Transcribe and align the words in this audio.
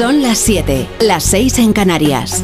Son 0.00 0.22
las 0.22 0.38
7, 0.38 0.88
las 1.00 1.24
6 1.24 1.58
en 1.58 1.72
Canarias. 1.74 2.42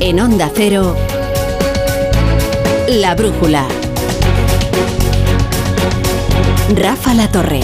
En 0.00 0.18
Onda 0.18 0.50
Cero, 0.52 0.96
La 2.88 3.14
Brújula. 3.14 3.68
Rafa 6.74 7.14
La 7.14 7.30
Torre. 7.30 7.60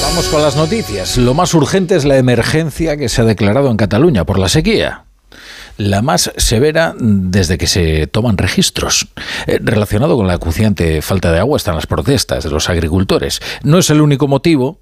Vamos 0.00 0.28
con 0.28 0.40
las 0.40 0.56
noticias. 0.56 1.18
Lo 1.18 1.34
más 1.34 1.52
urgente 1.52 1.94
es 1.94 2.06
la 2.06 2.16
emergencia 2.16 2.96
que 2.96 3.10
se 3.10 3.20
ha 3.20 3.26
declarado 3.26 3.70
en 3.70 3.76
Cataluña 3.76 4.24
por 4.24 4.38
la 4.38 4.48
sequía 4.48 5.04
la 5.76 6.02
más 6.02 6.32
severa 6.36 6.94
desde 6.98 7.58
que 7.58 7.66
se 7.66 8.06
toman 8.06 8.38
registros. 8.38 9.08
Eh, 9.46 9.58
relacionado 9.62 10.16
con 10.16 10.26
la 10.26 10.34
acuciante 10.34 11.02
falta 11.02 11.32
de 11.32 11.38
agua 11.38 11.56
están 11.56 11.74
las 11.74 11.86
protestas 11.86 12.44
de 12.44 12.50
los 12.50 12.68
agricultores. 12.68 13.40
No 13.62 13.78
es 13.78 13.90
el 13.90 14.00
único 14.00 14.28
motivo, 14.28 14.80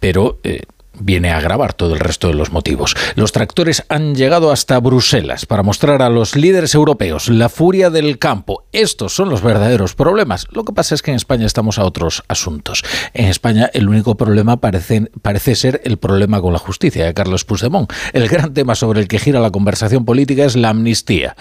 pero 0.00 0.38
eh, 0.44 0.62
viene 1.00 1.30
a 1.30 1.38
agravar 1.38 1.72
todo 1.72 1.94
el 1.94 2.00
resto 2.00 2.28
de 2.28 2.34
los 2.34 2.52
motivos. 2.52 2.94
Los 3.14 3.32
tractores 3.32 3.84
han 3.88 4.14
llegado 4.14 4.50
hasta 4.50 4.78
Bruselas 4.80 5.46
para 5.46 5.62
mostrar 5.62 6.02
a 6.02 6.08
los 6.08 6.36
líderes 6.36 6.74
europeos 6.74 7.28
la 7.28 7.48
furia 7.48 7.90
del 7.90 8.18
campo. 8.18 8.64
Estos 8.72 9.14
son 9.14 9.28
los 9.28 9.42
verdaderos 9.42 9.94
problemas. 9.94 10.46
Lo 10.50 10.64
que 10.64 10.72
pasa 10.72 10.94
es 10.94 11.02
que 11.02 11.10
en 11.10 11.16
España 11.16 11.46
estamos 11.46 11.78
a 11.78 11.84
otros 11.84 12.24
asuntos. 12.28 12.84
En 13.14 13.26
España 13.26 13.70
el 13.72 13.88
único 13.88 14.16
problema 14.16 14.58
parece, 14.58 15.10
parece 15.22 15.54
ser 15.54 15.80
el 15.84 15.98
problema 15.98 16.40
con 16.40 16.52
la 16.52 16.58
justicia 16.58 17.04
de 17.04 17.14
Carlos 17.14 17.44
Puigdemont. 17.44 17.92
El 18.12 18.28
gran 18.28 18.54
tema 18.54 18.74
sobre 18.74 19.00
el 19.00 19.08
que 19.08 19.18
gira 19.18 19.40
la 19.40 19.50
conversación 19.50 20.04
política 20.04 20.44
es 20.44 20.56
la 20.56 20.70
amnistía. 20.70 21.36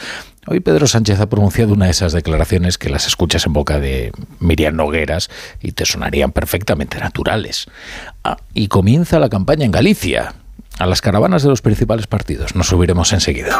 Hoy 0.49 0.61
Pedro 0.61 0.87
Sánchez 0.87 1.19
ha 1.19 1.27
pronunciado 1.27 1.73
una 1.73 1.85
de 1.85 1.91
esas 1.91 2.13
declaraciones 2.13 2.77
que 2.77 2.87
las 2.87 3.05
escuchas 3.05 3.45
en 3.45 3.51
boca 3.51 3.81
de 3.81 4.13
Miriam 4.39 4.77
Nogueras 4.77 5.29
y 5.61 5.73
te 5.73 5.85
sonarían 5.85 6.31
perfectamente 6.31 6.99
naturales. 6.99 7.67
Ah, 8.23 8.37
y 8.53 8.69
comienza 8.69 9.19
la 9.19 9.27
campaña 9.27 9.65
en 9.65 9.71
Galicia. 9.71 10.35
A 10.79 10.85
las 10.85 11.01
caravanas 11.01 11.43
de 11.43 11.49
los 11.49 11.61
principales 11.61 12.07
partidos. 12.07 12.55
Nos 12.55 12.67
subiremos 12.67 13.11
enseguida. 13.11 13.59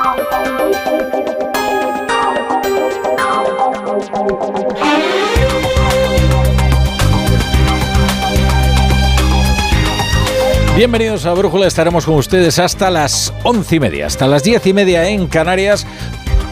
Bienvenidos 10.78 11.26
a 11.26 11.34
Brújula, 11.34 11.66
estaremos 11.66 12.06
con 12.06 12.16
ustedes 12.16 12.60
hasta 12.60 12.92
las 12.92 13.34
once 13.44 13.78
y 13.78 13.80
media, 13.80 14.06
hasta 14.06 14.28
las 14.28 14.44
diez 14.44 14.64
y 14.68 14.74
media 14.74 15.10
en 15.10 15.26
Canarias, 15.26 15.88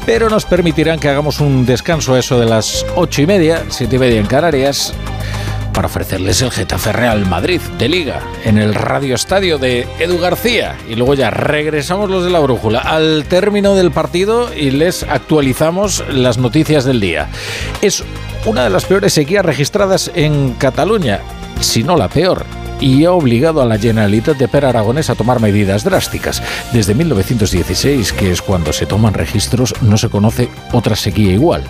pero 0.06 0.30
nos 0.30 0.46
permitirán 0.46 1.00
que 1.00 1.10
hagamos 1.10 1.40
un 1.40 1.66
descanso 1.66 2.16
eso 2.16 2.40
de 2.40 2.46
las 2.46 2.86
ocho 2.96 3.22
y 3.22 3.28
media, 3.28 3.64
siete 3.70 3.96
y 3.96 4.00
media 4.00 4.20
en 4.20 4.28
Canarias, 4.28 4.94
para 5.74 5.88
ofrecerles 5.88 6.42
el 6.42 6.52
Getafe 6.52 6.94
Real 6.94 7.26
Madrid 7.26 7.60
de 7.78 7.90
Liga 7.90 8.22
en 8.46 8.58
el 8.58 8.74
Radio 8.76 9.16
Estadio 9.16 9.58
de 9.58 9.88
Edu 10.00 10.20
García. 10.20 10.78
Y 10.88 10.96
luego 10.96 11.16
ya 11.16 11.32
regresamos 11.32 12.10
los 12.10 12.24
de 12.24 12.30
la 12.30 12.40
brújula 12.40 12.80
al 12.80 13.26
término 13.28 13.76
del 13.76 13.92
partido 13.92 14.54
y 14.56 14.72
les 14.72 15.04
actualizamos 15.04 16.04
las 16.10 16.38
noticias 16.38 16.86
del 16.86 17.02
día. 17.02 17.28
Es 17.82 18.04
una 18.46 18.64
de 18.64 18.70
las 18.70 18.86
peores 18.86 19.14
sequías 19.14 19.44
registradas 19.44 20.12
en 20.14 20.54
Cataluña, 20.54 21.20
si 21.60 21.84
no 21.84 21.98
la 21.98 22.08
peor 22.08 22.46
y 22.80 23.06
ha 23.06 23.12
obligado 23.12 23.62
a 23.62 23.66
la 23.66 23.78
Generalitat 23.78 24.38
de 24.38 24.48
Per 24.48 24.66
Aragonés 24.66 25.10
a 25.10 25.16
tomar 25.16 25.40
medidas 25.40 25.84
drásticas. 25.84 26.42
Desde 26.74 26.94
1916, 26.94 28.14
que 28.14 28.32
es 28.32 28.42
cuando 28.42 28.74
se 28.74 28.86
toman 28.86 29.14
registros, 29.14 29.74
no 29.82 29.98
se 29.98 30.10
conoce 30.10 30.50
otra 30.72 30.96
sequía 30.96 31.34
igual. 31.34 31.64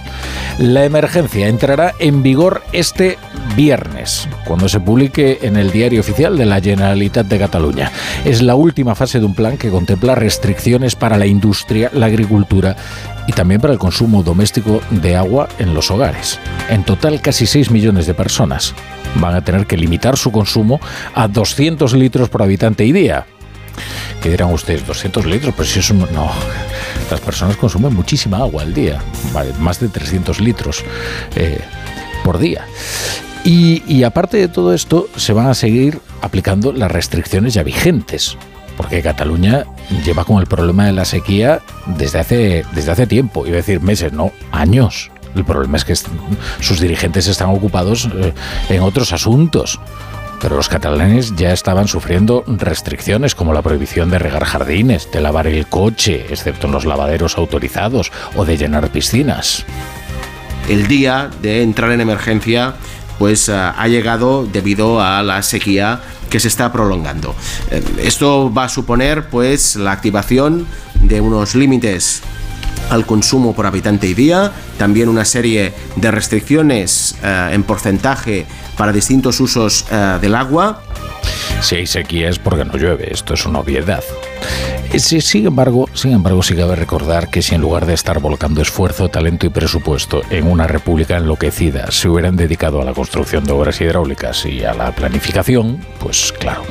La 0.59 0.85
emergencia 0.85 1.47
entrará 1.47 1.93
en 1.99 2.23
vigor 2.23 2.63
este 2.71 3.17
viernes, 3.55 4.27
cuando 4.45 4.69
se 4.69 4.79
publique 4.79 5.39
en 5.41 5.55
el 5.55 5.71
diario 5.71 6.01
oficial 6.01 6.37
de 6.37 6.45
la 6.45 6.61
Generalitat 6.61 7.27
de 7.27 7.39
Cataluña. 7.39 7.91
Es 8.23 8.41
la 8.41 8.55
última 8.55 8.95
fase 8.95 9.19
de 9.19 9.25
un 9.25 9.35
plan 9.35 9.57
que 9.57 9.69
contempla 9.69 10.15
restricciones 10.15 10.95
para 10.95 11.17
la 11.17 11.25
industria, 11.25 11.89
la 11.93 12.07
agricultura 12.07 12.75
y 13.27 13.33
también 13.33 13.61
para 13.61 13.73
el 13.73 13.79
consumo 13.79 14.23
doméstico 14.23 14.81
de 14.89 15.15
agua 15.15 15.47
en 15.59 15.73
los 15.73 15.91
hogares. 15.91 16.39
En 16.69 16.83
total, 16.83 17.21
casi 17.21 17.45
6 17.45 17.71
millones 17.71 18.05
de 18.05 18.13
personas 18.13 18.73
van 19.15 19.35
a 19.35 19.43
tener 19.43 19.65
que 19.65 19.77
limitar 19.77 20.17
su 20.17 20.31
consumo 20.31 20.79
a 21.13 21.27
200 21.27 21.93
litros 21.93 22.29
por 22.29 22.43
habitante 22.43 22.85
y 22.85 22.91
día. 22.91 23.25
¿Qué 24.21 24.29
dirán 24.29 24.51
ustedes? 24.51 24.85
200 24.87 25.25
litros, 25.25 25.53
pero 25.55 25.67
si 25.67 25.79
eso 25.79 25.93
no... 25.93 26.31
Las 27.11 27.19
personas 27.19 27.57
consumen 27.57 27.93
muchísima 27.93 28.37
agua 28.37 28.63
al 28.63 28.73
día, 28.73 28.99
más 29.59 29.79
de 29.79 29.89
300 29.89 30.39
litros 30.39 30.83
eh, 31.35 31.59
por 32.23 32.39
día. 32.39 32.65
Y 33.43 34.01
aparte 34.01 34.37
de 34.37 34.47
todo 34.47 34.73
esto, 34.73 35.07
se 35.15 35.31
van 35.31 35.45
a 35.45 35.53
seguir 35.53 35.99
aplicando 36.21 36.73
las 36.73 36.91
restricciones 36.91 37.53
ya 37.53 37.61
vigentes 37.61 38.37
porque 38.77 39.01
Cataluña 39.01 39.65
lleva 40.03 40.25
con 40.25 40.39
el 40.39 40.47
problema 40.47 40.85
de 40.85 40.93
la 40.93 41.05
sequía 41.05 41.61
desde 41.85 42.19
hace, 42.19 42.65
desde 42.73 42.91
hace 42.91 43.07
tiempo, 43.07 43.45
iba 43.45 43.55
a 43.55 43.57
decir 43.57 43.81
meses, 43.81 44.13
no, 44.13 44.31
años. 44.51 45.11
El 45.35 45.43
problema 45.43 45.77
es 45.77 45.85
que 45.85 45.95
sus 45.95 46.79
dirigentes 46.79 47.27
están 47.27 47.49
ocupados 47.49 48.09
eh, 48.15 48.33
en 48.69 48.81
otros 48.81 49.11
asuntos. 49.11 49.79
Pero 50.41 50.57
los 50.57 50.69
catalanes 50.69 51.35
ya 51.35 51.53
estaban 51.53 51.87
sufriendo 51.87 52.43
restricciones 52.45 53.35
como 53.35 53.53
la 53.53 53.61
prohibición 53.61 54.09
de 54.09 54.19
regar 54.19 54.43
jardines, 54.45 55.09
de 55.11 55.21
lavar 55.21 55.47
el 55.47 55.65
coche, 55.67 56.25
excepto 56.29 56.67
en 56.67 56.73
los 56.73 56.85
lavaderos 56.85 57.37
autorizados, 57.37 58.11
o 58.35 58.45
de 58.45 58.57
llenar 58.57 58.89
piscinas. 58.89 59.65
El 60.69 60.87
día 60.87 61.29
de 61.41 61.63
entrar 61.63 61.91
en 61.91 62.01
emergencia 62.01 62.75
pues 63.17 63.49
eh, 63.49 63.53
ha 63.53 63.87
llegado 63.87 64.45
debido 64.45 65.01
a 65.01 65.23
la 65.23 65.41
sequía 65.41 65.99
que 66.29 66.39
se 66.39 66.47
está 66.47 66.71
prolongando. 66.71 67.35
Eh, 67.71 67.83
esto 68.03 68.53
va 68.53 68.65
a 68.65 68.69
suponer 68.69 69.29
pues 69.29 69.75
la 69.75 69.91
activación 69.91 70.65
de 71.01 71.21
unos 71.21 71.55
límites 71.55 72.21
al 72.89 73.05
consumo 73.05 73.55
por 73.55 73.65
habitante 73.65 74.07
y 74.07 74.13
día, 74.13 74.51
también 74.77 75.09
una 75.09 75.25
serie 75.25 75.73
de 75.95 76.11
restricciones 76.11 77.15
eh, 77.23 77.49
en 77.53 77.63
porcentaje 77.63 78.45
para 78.77 78.91
distintos 78.91 79.39
usos 79.39 79.85
eh, 79.91 80.17
del 80.21 80.35
agua. 80.35 80.81
Si 81.61 81.75
hay 81.75 81.87
sequía 81.87 82.29
es 82.29 82.39
porque 82.39 82.65
no 82.65 82.77
llueve, 82.77 83.11
esto 83.11 83.33
es 83.33 83.45
una 83.45 83.59
obviedad. 83.59 84.03
Sin 84.97 85.45
embargo, 85.45 85.89
sin 85.93 86.13
embargo, 86.13 86.41
sí 86.41 86.55
cabe 86.55 86.75
recordar 86.75 87.29
que 87.29 87.41
si 87.41 87.55
en 87.55 87.61
lugar 87.61 87.85
de 87.85 87.93
estar 87.93 88.19
volcando 88.19 88.61
esfuerzo, 88.61 89.09
talento 89.09 89.45
y 89.45 89.49
presupuesto 89.49 90.21
en 90.29 90.47
una 90.47 90.67
república 90.67 91.17
enloquecida 91.17 91.91
se 91.91 92.07
hubieran 92.07 92.35
dedicado 92.35 92.81
a 92.81 92.85
la 92.85 92.93
construcción 92.93 93.43
de 93.43 93.51
obras 93.51 93.81
hidráulicas 93.81 94.45
y 94.45 94.63
a 94.63 94.73
la 94.73 94.91
planificación, 94.93 95.79
pues 95.99 96.31
claro, 96.31 96.63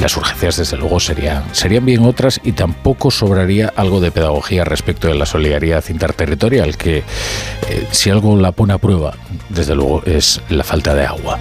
las 0.00 0.16
urgencias 0.16 0.56
desde 0.56 0.76
luego 0.76 0.98
serían, 1.00 1.44
serían 1.52 1.84
bien 1.84 2.04
otras 2.04 2.40
y 2.42 2.52
tampoco 2.52 3.10
sobraría 3.10 3.72
algo 3.76 4.00
de 4.00 4.10
pedagogía 4.10 4.64
respecto 4.64 5.08
de 5.08 5.14
la 5.14 5.26
solidaridad 5.26 5.84
interterritorial, 5.88 6.76
que 6.76 6.98
eh, 6.98 7.86
si 7.90 8.10
algo 8.10 8.36
la 8.36 8.52
pone 8.52 8.72
a 8.72 8.78
prueba, 8.78 9.14
desde 9.48 9.74
luego 9.74 10.02
es 10.04 10.40
la 10.48 10.64
falta 10.64 10.94
de 10.94 11.06
agua. 11.06 11.38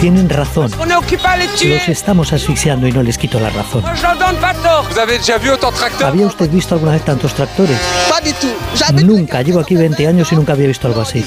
Tienen 0.00 0.28
razón. 0.28 0.70
Los 1.68 1.88
estamos 1.88 2.32
asfixiando 2.32 2.86
y 2.86 2.92
no 2.92 3.02
les 3.02 3.18
quito 3.18 3.38
la 3.38 3.50
razón. 3.50 3.82
¿Había 6.06 6.26
usted 6.26 6.48
visto 6.50 6.74
alguna 6.74 6.92
vez 6.92 7.04
tantos 7.04 7.34
tractores? 7.34 7.78
Nunca. 9.04 9.42
Llevo 9.42 9.60
aquí 9.60 9.76
20 9.76 10.06
años 10.06 10.32
y 10.32 10.36
nunca 10.36 10.52
había 10.54 10.68
visto 10.68 10.86
algo 10.88 11.02
así. 11.02 11.22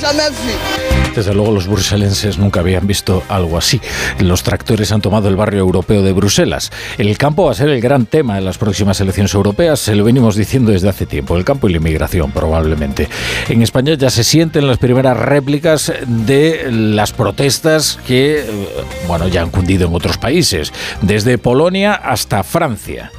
Desde 1.18 1.34
luego 1.34 1.52
los 1.52 1.66
bruselenses 1.66 2.38
nunca 2.38 2.60
habían 2.60 2.86
visto 2.86 3.24
algo 3.28 3.58
así. 3.58 3.82
Los 4.20 4.44
tractores 4.44 4.92
han 4.92 5.02
tomado 5.02 5.30
el 5.30 5.36
barrio 5.36 5.62
europeo 5.62 6.04
de 6.04 6.14
Bruselas. 6.14 6.72
El 7.00 7.18
campo 7.18 7.46
va 7.46 7.54
a 7.54 7.56
ser 7.56 7.70
el 7.70 7.82
gran 7.82 8.06
tema 8.06 8.36
de 8.36 8.42
las 8.42 8.60
próximas 8.60 9.02
elecciones 9.02 9.34
europeas, 9.34 9.80
se 9.80 9.96
lo 9.96 10.04
venimos 10.04 10.36
diciendo 10.36 10.72
desde 10.72 10.90
hace 10.90 11.08
tiempo, 11.08 11.36
el 11.36 11.44
campo 11.44 11.68
y 11.68 11.72
la 11.72 11.78
inmigración 11.78 12.32
probablemente. 12.32 13.10
En 13.50 13.64
España 13.64 13.96
ya 13.96 14.12
se 14.12 14.24
sienten 14.24 14.68
las 14.68 14.78
primeras 14.78 15.18
réplicas 15.18 15.92
de 16.06 16.68
las 16.72 17.14
protestas 17.14 17.98
que, 18.06 18.42
eh, 18.42 18.46
bueno, 19.08 19.28
ya 19.28 19.42
han 19.42 19.50
cundido 19.50 19.88
en 19.88 19.96
otros 19.96 20.20
países, 20.20 20.72
desde 21.02 21.40
Polonia 21.40 21.96
hasta 21.96 22.44
Francia. 22.44 23.12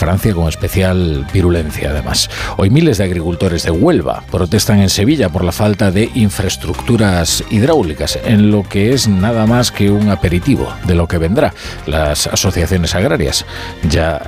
Francia 0.00 0.32
con 0.32 0.48
especial 0.48 1.26
virulencia 1.30 1.90
además. 1.90 2.30
Hoy 2.56 2.70
miles 2.70 2.96
de 2.96 3.04
agricultores 3.04 3.64
de 3.64 3.70
Huelva 3.70 4.24
protestan 4.30 4.80
en 4.80 4.88
Sevilla 4.88 5.28
por 5.28 5.44
la 5.44 5.52
falta 5.52 5.90
de 5.90 6.10
infraestructuras 6.14 7.44
hidráulicas, 7.50 8.18
en 8.24 8.50
lo 8.50 8.62
que 8.62 8.94
es 8.94 9.08
nada 9.08 9.44
más 9.46 9.70
que 9.70 9.90
un 9.90 10.08
aperitivo 10.08 10.72
de 10.86 10.94
lo 10.94 11.06
que 11.06 11.18
vendrá. 11.18 11.52
Las 11.84 12.26
asociaciones 12.26 12.94
agrarias 12.94 13.44
ya, 13.90 14.22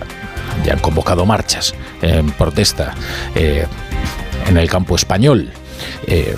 ya 0.63 0.75
han 0.75 0.81
convocado 0.81 1.25
marchas 1.25 1.75
en 2.03 2.31
protesta 2.33 2.93
eh, 3.35 3.67
en 4.47 4.59
el 4.59 4.69
campo 4.69 4.95
español. 4.95 5.53
Eh, 6.07 6.37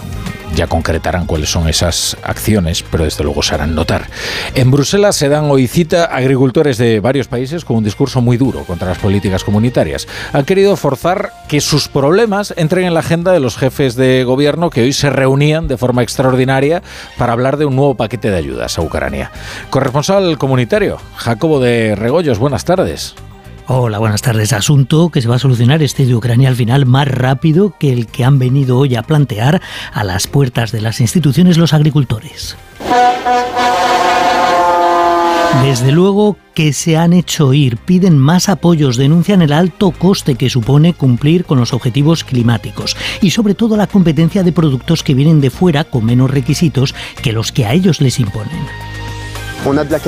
Ya 0.55 0.69
concretarán 0.69 1.27
cuáles 1.27 1.51
son 1.51 1.69
esas 1.69 2.17
acciones, 2.23 2.85
pero 2.89 3.05
desde 3.05 3.25
luego 3.25 3.43
se 3.43 3.55
harán 3.55 3.75
notar. 3.75 4.09
En 4.55 4.71
Bruselas 4.71 5.17
se 5.17 5.29
dan 5.29 5.51
hoy 5.51 5.67
cita 5.67 6.05
agricultores 6.05 6.79
de 6.79 7.01
varios 7.01 7.27
países 7.27 7.65
con 7.65 7.77
un 7.77 7.85
discurso 7.85 8.21
muy 8.21 8.37
duro 8.37 8.65
contra 8.65 8.89
las 8.89 8.99
políticas 8.99 9.43
comunitarias. 9.43 10.07
Han 10.33 10.45
querido 10.45 10.77
forzar 10.77 11.33
que 11.49 11.61
sus 11.61 11.89
problemas 11.89 12.55
entren 12.57 12.87
en 12.87 12.95
la 12.95 13.01
agenda 13.01 13.33
de 13.33 13.41
los 13.41 13.57
jefes 13.57 13.97
de 13.97 14.23
gobierno 14.25 14.71
que 14.71 14.83
hoy 14.83 14.93
se 14.93 15.11
reunían 15.11 15.67
de 15.67 15.77
forma 15.77 16.03
extraordinaria 16.03 16.83
para 17.19 17.33
hablar 17.33 17.57
de 17.57 17.65
un 17.65 17.75
nuevo 17.75 17.97
paquete 17.97 18.31
de 18.31 18.37
ayudas 18.37 18.79
a 18.79 18.83
Ucrania. 18.83 19.33
Corresponsal 19.71 20.39
comunitario, 20.39 20.99
Jacobo 21.17 21.59
de 21.59 21.97
Regoyos, 21.97 22.39
buenas 22.39 22.65
tardes. 22.65 23.17
Hola, 23.67 23.99
buenas 23.99 24.21
tardes. 24.21 24.53
Asunto 24.53 25.09
que 25.09 25.23
se 25.23 25.29
va 25.29 25.37
a 25.37 25.39
solucionar 25.39 25.83
este 25.83 26.05
de 26.05 26.15
Ucrania 26.15 26.51
al 26.51 26.57
final 26.57 26.85
más 26.85 27.09
rápido 27.09 27.75
que 27.79 27.95
el 27.95 28.07
que 28.07 28.23
han 28.23 28.39
venido 28.39 28.77
hoy 28.77 28.95
a 28.95 29.03
plantear 29.03 29.63
a 29.93 30.05
las 30.05 30.27
puertas 30.27 30.71
de 30.71 30.83
las 30.83 31.01
instituciones 31.01 31.57
los 31.57 31.73
agricultores. 31.73 32.59
Desde 35.63 35.93
luego 35.93 36.37
que 36.53 36.75
se 36.75 36.99
han 36.99 37.15
hecho 37.15 37.49
oír, 37.49 37.79
piden 37.79 38.19
más 38.19 38.51
apoyos, 38.51 38.99
denuncian 38.99 39.41
el 39.41 39.53
alto 39.53 39.93
coste 39.93 40.35
que 40.35 40.51
supone 40.51 40.93
cumplir 40.93 41.47
con 41.47 41.59
los 41.59 41.73
objetivos 41.73 42.23
climáticos 42.23 42.99
y 43.23 43.31
sobre 43.31 43.55
todo 43.55 43.79
la 43.79 43.87
competencia 43.87 44.43
de 44.43 44.53
productos 44.53 45.03
que 45.03 45.15
vienen 45.15 45.41
de 45.41 45.49
fuera 45.49 45.85
con 45.85 46.05
menos 46.05 46.31
requisitos 46.31 46.95
que 47.23 47.33
los 47.33 47.51
que 47.51 47.65
a 47.65 47.73
ellos 47.73 48.03
les 48.03 48.21
imponen. 48.21 48.67
De 49.65 49.73
la 49.75 49.99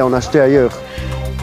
en 0.00 0.14
acheter 0.14 0.70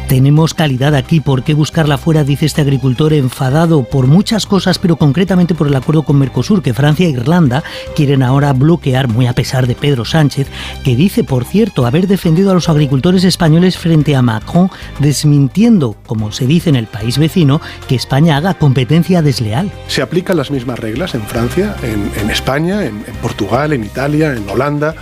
tenemos 0.09 0.55
calidad 0.55 0.95
aquí, 0.95 1.19
¿por 1.19 1.43
qué 1.43 1.53
buscarla 1.53 1.99
fuera? 1.99 2.23
Dice 2.23 2.47
este 2.47 2.61
agricultor 2.61 3.13
enfadado 3.13 3.83
por 3.83 4.07
muchas 4.07 4.47
cosas, 4.47 4.79
pero 4.79 4.95
concretamente 4.95 5.53
por 5.53 5.67
el 5.67 5.75
acuerdo 5.75 6.01
con 6.01 6.17
Mercosur, 6.17 6.63
que 6.63 6.73
Francia 6.73 7.05
e 7.05 7.11
Irlanda 7.11 7.63
quieren 7.95 8.23
ahora 8.23 8.51
bloquear, 8.53 9.07
muy 9.07 9.27
a 9.27 9.33
pesar 9.33 9.67
de 9.67 9.75
Pedro 9.75 10.05
Sánchez, 10.05 10.47
que 10.83 10.95
dice, 10.95 11.23
por 11.23 11.45
cierto, 11.45 11.85
haber 11.85 12.07
defendido 12.07 12.49
a 12.49 12.55
los 12.55 12.69
agricultores 12.69 13.23
españoles 13.23 13.77
frente 13.77 14.15
a 14.15 14.23
Macron, 14.23 14.71
desmintiendo, 14.97 15.95
como 16.07 16.31
se 16.31 16.47
dice 16.47 16.69
en 16.69 16.75
el 16.75 16.87
país 16.87 17.19
vecino, 17.19 17.61
que 17.87 17.93
España 17.93 18.35
haga 18.35 18.55
competencia 18.55 19.21
desleal. 19.21 19.71
Se 19.87 20.01
aplican 20.01 20.37
las 20.37 20.49
mismas 20.49 20.79
reglas 20.79 21.13
en 21.13 21.21
Francia, 21.21 21.75
en, 21.83 22.31
España, 22.31 22.83
en 22.83 23.03
Portugal, 23.21 23.73
en 23.73 23.83
Italia, 23.83 24.33
en 24.33 24.49
Holanda. 24.49 24.95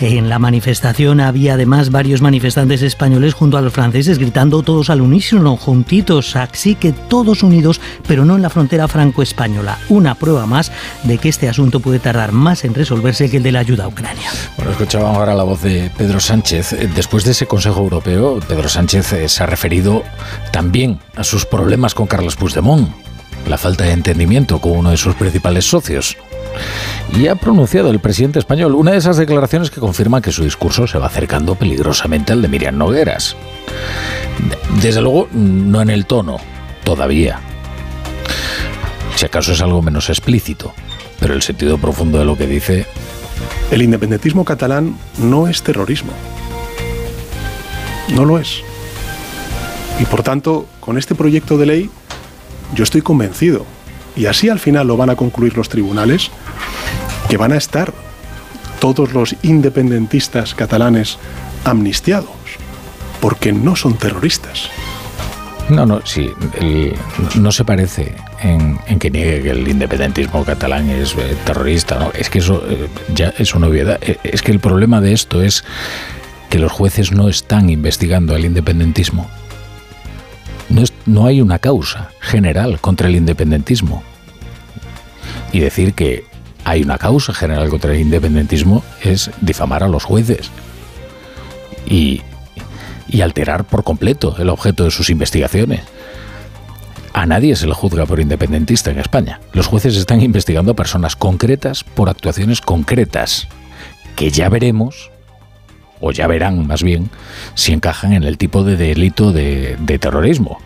En 0.00 0.30
la 0.30 0.38
manifestación 0.38 1.20
había 1.20 1.54
además 1.54 1.90
varios 1.90 2.22
manifestantes 2.22 2.80
españoles 2.80 3.34
junto 3.34 3.58
a 3.58 3.60
los 3.60 3.74
franceses 3.74 4.18
gritando 4.18 4.62
todos 4.62 4.88
al 4.88 5.02
unísono, 5.02 5.58
juntitos, 5.58 6.36
así 6.36 6.74
que 6.74 6.92
todos 6.92 7.42
unidos, 7.42 7.82
pero 8.08 8.24
no 8.24 8.36
en 8.36 8.40
la 8.40 8.48
frontera 8.48 8.88
franco-española. 8.88 9.78
Una 9.90 10.14
prueba 10.14 10.46
más 10.46 10.72
de 11.04 11.18
que 11.18 11.28
este 11.28 11.50
asunto 11.50 11.80
puede 11.80 11.98
tardar 11.98 12.32
más 12.32 12.64
en 12.64 12.72
resolverse 12.72 13.28
que 13.28 13.36
el 13.36 13.42
de 13.42 13.52
la 13.52 13.58
ayuda 13.58 13.84
a 13.84 13.88
Ucrania. 13.88 14.30
Bueno, 14.56 14.72
escuchábamos 14.72 15.18
ahora 15.18 15.34
la 15.34 15.44
voz 15.44 15.60
de 15.60 15.90
Pedro 15.98 16.18
Sánchez. 16.18 16.74
Después 16.94 17.24
de 17.24 17.32
ese 17.32 17.46
Consejo 17.46 17.80
Europeo, 17.80 18.40
Pedro 18.48 18.70
Sánchez 18.70 19.12
eh, 19.12 19.28
se 19.28 19.42
ha 19.42 19.46
referido 19.46 20.02
también 20.50 20.98
a 21.14 21.24
sus 21.24 21.44
problemas 21.44 21.94
con 21.94 22.06
Carlos 22.06 22.36
Puigdemont, 22.36 22.88
la 23.46 23.58
falta 23.58 23.84
de 23.84 23.92
entendimiento 23.92 24.62
con 24.62 24.72
uno 24.72 24.92
de 24.92 24.96
sus 24.96 25.14
principales 25.14 25.66
socios. 25.66 26.16
Y 27.16 27.26
ha 27.26 27.34
pronunciado 27.34 27.90
el 27.90 27.98
presidente 27.98 28.38
español 28.38 28.74
una 28.74 28.92
de 28.92 28.98
esas 28.98 29.16
declaraciones 29.16 29.70
que 29.70 29.80
confirma 29.80 30.20
que 30.20 30.32
su 30.32 30.44
discurso 30.44 30.86
se 30.86 30.98
va 30.98 31.06
acercando 31.06 31.54
peligrosamente 31.54 32.32
al 32.32 32.42
de 32.42 32.48
Miriam 32.48 32.76
Nogueras. 32.76 33.36
Desde 34.80 35.00
luego, 35.00 35.28
no 35.32 35.82
en 35.82 35.90
el 35.90 36.06
tono, 36.06 36.38
todavía. 36.84 37.40
Si 39.16 39.26
acaso 39.26 39.52
es 39.52 39.60
algo 39.60 39.82
menos 39.82 40.08
explícito, 40.08 40.72
pero 41.18 41.34
el 41.34 41.42
sentido 41.42 41.78
profundo 41.78 42.18
de 42.18 42.24
lo 42.24 42.36
que 42.36 42.46
dice... 42.46 42.86
El 43.70 43.82
independentismo 43.82 44.44
catalán 44.44 44.96
no 45.18 45.46
es 45.48 45.62
terrorismo. 45.62 46.12
No 48.14 48.24
lo 48.24 48.38
es. 48.38 48.62
Y 50.00 50.04
por 50.06 50.22
tanto, 50.22 50.66
con 50.80 50.98
este 50.98 51.14
proyecto 51.14 51.58
de 51.58 51.66
ley, 51.66 51.90
yo 52.74 52.84
estoy 52.84 53.02
convencido 53.02 53.66
y 54.16 54.26
así 54.26 54.48
al 54.48 54.58
final 54.58 54.86
lo 54.86 54.96
van 54.96 55.10
a 55.10 55.16
concluir 55.16 55.56
los 55.56 55.68
tribunales, 55.68 56.30
que 57.28 57.36
van 57.36 57.52
a 57.52 57.56
estar 57.56 57.92
todos 58.80 59.12
los 59.12 59.36
independentistas 59.42 60.54
catalanes 60.54 61.18
amnistiados, 61.64 62.30
porque 63.20 63.52
no 63.52 63.76
son 63.76 63.94
terroristas. 63.94 64.70
No, 65.68 65.86
no, 65.86 66.04
sí, 66.04 66.32
no 67.36 67.52
se 67.52 67.64
parece 67.64 68.16
en, 68.42 68.98
que 68.98 69.10
niegue 69.10 69.42
que 69.42 69.50
el 69.50 69.68
independentismo 69.68 70.44
catalán 70.44 70.90
es 70.90 71.14
eh, 71.14 71.36
terrorista, 71.44 71.96
¿no? 71.96 72.10
Es 72.12 72.28
que 72.28 72.40
eso 72.40 72.64
eh, 72.68 72.88
ya 73.14 73.32
es 73.38 73.54
una 73.54 73.68
obviedad. 73.68 73.98
Eh, 74.02 74.18
es 74.24 74.42
que 74.42 74.50
el 74.50 74.58
problema 74.58 75.00
de 75.00 75.12
esto 75.12 75.42
es 75.42 75.62
que 76.48 76.58
los 76.58 76.72
jueces 76.72 77.12
no 77.12 77.28
están 77.28 77.70
investigando 77.70 78.34
al 78.34 78.44
independentismo 78.44 79.30
no, 81.06 81.26
hay 81.26 81.40
una 81.40 81.58
causa 81.58 82.10
general 82.20 82.80
contra 82.80 83.08
el 83.08 83.16
independentismo. 83.16 84.02
Y 85.52 85.60
decir 85.60 85.94
que 85.94 86.24
hay 86.64 86.82
una 86.82 86.98
causa 86.98 87.34
general 87.34 87.68
contra 87.68 87.92
el 87.92 88.00
independentismo 88.00 88.84
es 89.02 89.30
difamar 89.40 89.82
a 89.82 89.88
los 89.88 90.04
jueces 90.04 90.50
y, 91.86 92.22
y, 93.08 93.20
alterar 93.22 93.64
por 93.64 93.82
completo 93.82 94.36
el 94.38 94.48
objeto 94.48 94.84
de 94.84 94.90
sus 94.90 95.10
investigaciones. 95.10 95.80
A 97.12 97.26
nadie 97.26 97.56
se 97.56 97.66
le 97.66 97.74
juzga 97.74 98.06
por 98.06 98.20
independentista 98.20 98.92
en 98.92 99.00
España. 99.00 99.40
Los 99.52 99.66
jueces 99.66 99.96
están 99.96 100.20
investigando 100.20 100.72
a 100.72 100.76
personas 100.76 101.16
concretas 101.16 101.82
por 101.82 102.08
actuaciones 102.08 102.60
concretas, 102.60 103.48
que 104.14 104.30
ya 104.30 104.48
veremos 104.48 105.09
o 106.00 106.12
ya 106.12 106.26
verán 106.26 106.66
más 106.66 106.82
bien, 106.82 107.10
si 107.54 107.72
encajan 107.72 108.12
en 108.12 108.24
el 108.24 108.38
tipo 108.38 108.64
de 108.64 108.76
delito 108.76 109.32
de, 109.32 109.76
terrorismo. 110.00 110.58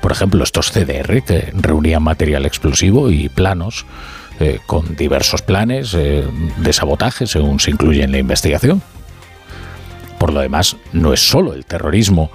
Por 0.00 0.12
ejemplo, 0.12 0.42
estos 0.42 0.70
CDR 0.70 1.22
que 1.22 1.52
reunían 1.52 2.02
material 2.02 2.46
explosivo 2.46 3.10
y 3.10 3.28
planos 3.28 3.86
eh, 4.40 4.58
con 4.66 4.96
diversos 4.96 5.42
planes 5.42 5.94
eh, 5.94 6.24
de 6.56 6.72
sabotaje 6.72 7.26
según 7.26 7.60
se 7.60 7.70
incluye 7.70 8.02
en 8.02 8.12
la 8.12 8.18
investigación. 8.18 8.82
Por 10.18 10.32
lo 10.32 10.40
demás, 10.40 10.76
no 10.92 11.12
es 11.12 11.20
solo 11.20 11.52
el 11.52 11.66
terrorismo 11.66 12.30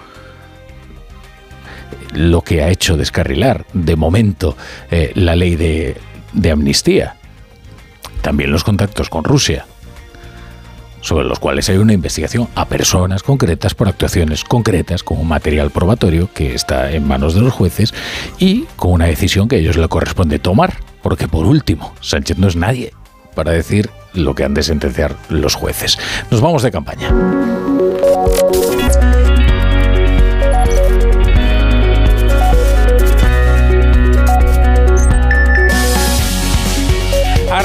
lo 2.14 2.42
que 2.42 2.62
ha 2.64 2.70
hecho 2.70 2.98
descarrilar 2.98 3.66
de 3.74 3.96
momento 3.96 4.56
eh, 4.92 5.12
la 5.16 5.36
ley 5.36 5.56
de 5.56 6.52
amnistía. 6.52 7.16
También 8.22 8.52
los 8.52 8.64
contactos 8.64 9.10
con 9.10 9.24
Rusia, 9.24 9.66
sobre 11.02 11.28
los 11.28 11.40
cuales 11.40 11.70
hay 11.70 11.78
una 11.78 11.94
investigación 11.94 12.48
a 12.56 12.66
personas 12.66 13.24
concretas 13.24 13.76
por 13.76 13.88
actuaciones 13.88 14.44
concretas 14.44 15.04
con 15.04 15.20
un 15.20 15.28
material 15.28 15.72
probatorio 15.72 16.30
que 16.34 16.54
está 16.54 16.92
en 16.92 17.08
manos 17.08 17.34
de 17.34 17.42
los 17.42 17.54
jueces 17.54 17.94
y 18.38 18.66
con 18.76 18.92
una 18.92 19.06
decisión 19.06 19.48
que 19.48 19.58
a 19.58 19.60
ellos 19.60 19.78
le 19.78 19.88
corresponde 19.88 20.40
tomar, 20.40 20.78
porque 21.02 21.28
por 21.28 21.46
último, 21.46 21.94
Sánchez 22.02 22.38
no 22.38 22.48
es 22.48 22.56
nadie 22.56 22.94
para 23.36 23.52
decir 23.52 23.90
lo 24.14 24.36
que 24.36 24.44
han 24.44 24.54
de 24.54 24.64
sentenciar 24.64 25.16
los 25.30 25.56
jueces. 25.56 25.98
Nos 26.32 26.42
vamos 26.42 26.64
de 26.64 26.72
campaña. 26.72 27.10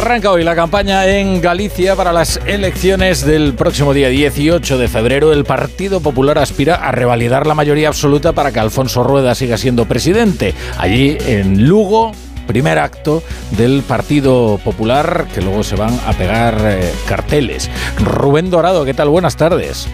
Arranca 0.04 0.30
hoy 0.30 0.44
la 0.44 0.54
campaña 0.54 1.06
en 1.06 1.40
Galicia 1.40 1.96
para 1.96 2.12
las 2.12 2.38
elecciones 2.44 3.25
del 3.25 3.54
próximo 3.54 3.94
día 3.94 4.11
18 4.11 4.76
de 4.76 4.87
febrero. 4.87 5.32
El 5.32 5.46
Partido 5.46 6.00
Popular 6.00 6.37
aspira 6.37 6.75
a 6.75 6.92
revalidar 6.92 7.46
la 7.46 7.54
mayoría 7.54 7.88
absoluta 7.88 8.34
para 8.34 8.52
que 8.52 8.61
Alfonso 8.61 9.02
Rueda 9.02 9.34
siga 9.34 9.56
siendo 9.56 9.87
presidente. 9.87 10.52
Allí 10.76 11.16
en 11.26 11.66
Lugo, 11.66 12.12
primer 12.46 12.78
acto 12.80 13.23
del 13.52 13.82
Partido 13.82 14.61
Popular, 14.62 15.26
que 15.34 15.40
luego 15.40 15.62
se 15.62 15.76
van 15.76 15.99
a 16.06 16.12
pegar 16.12 16.58
eh, 16.61 16.92
carteles. 17.08 17.70
Rubén 17.99 18.50
Dorado, 18.50 18.84
¿qué 18.84 18.92
tal? 18.92 19.08
Buenas 19.08 19.38
tardes. 19.38 19.88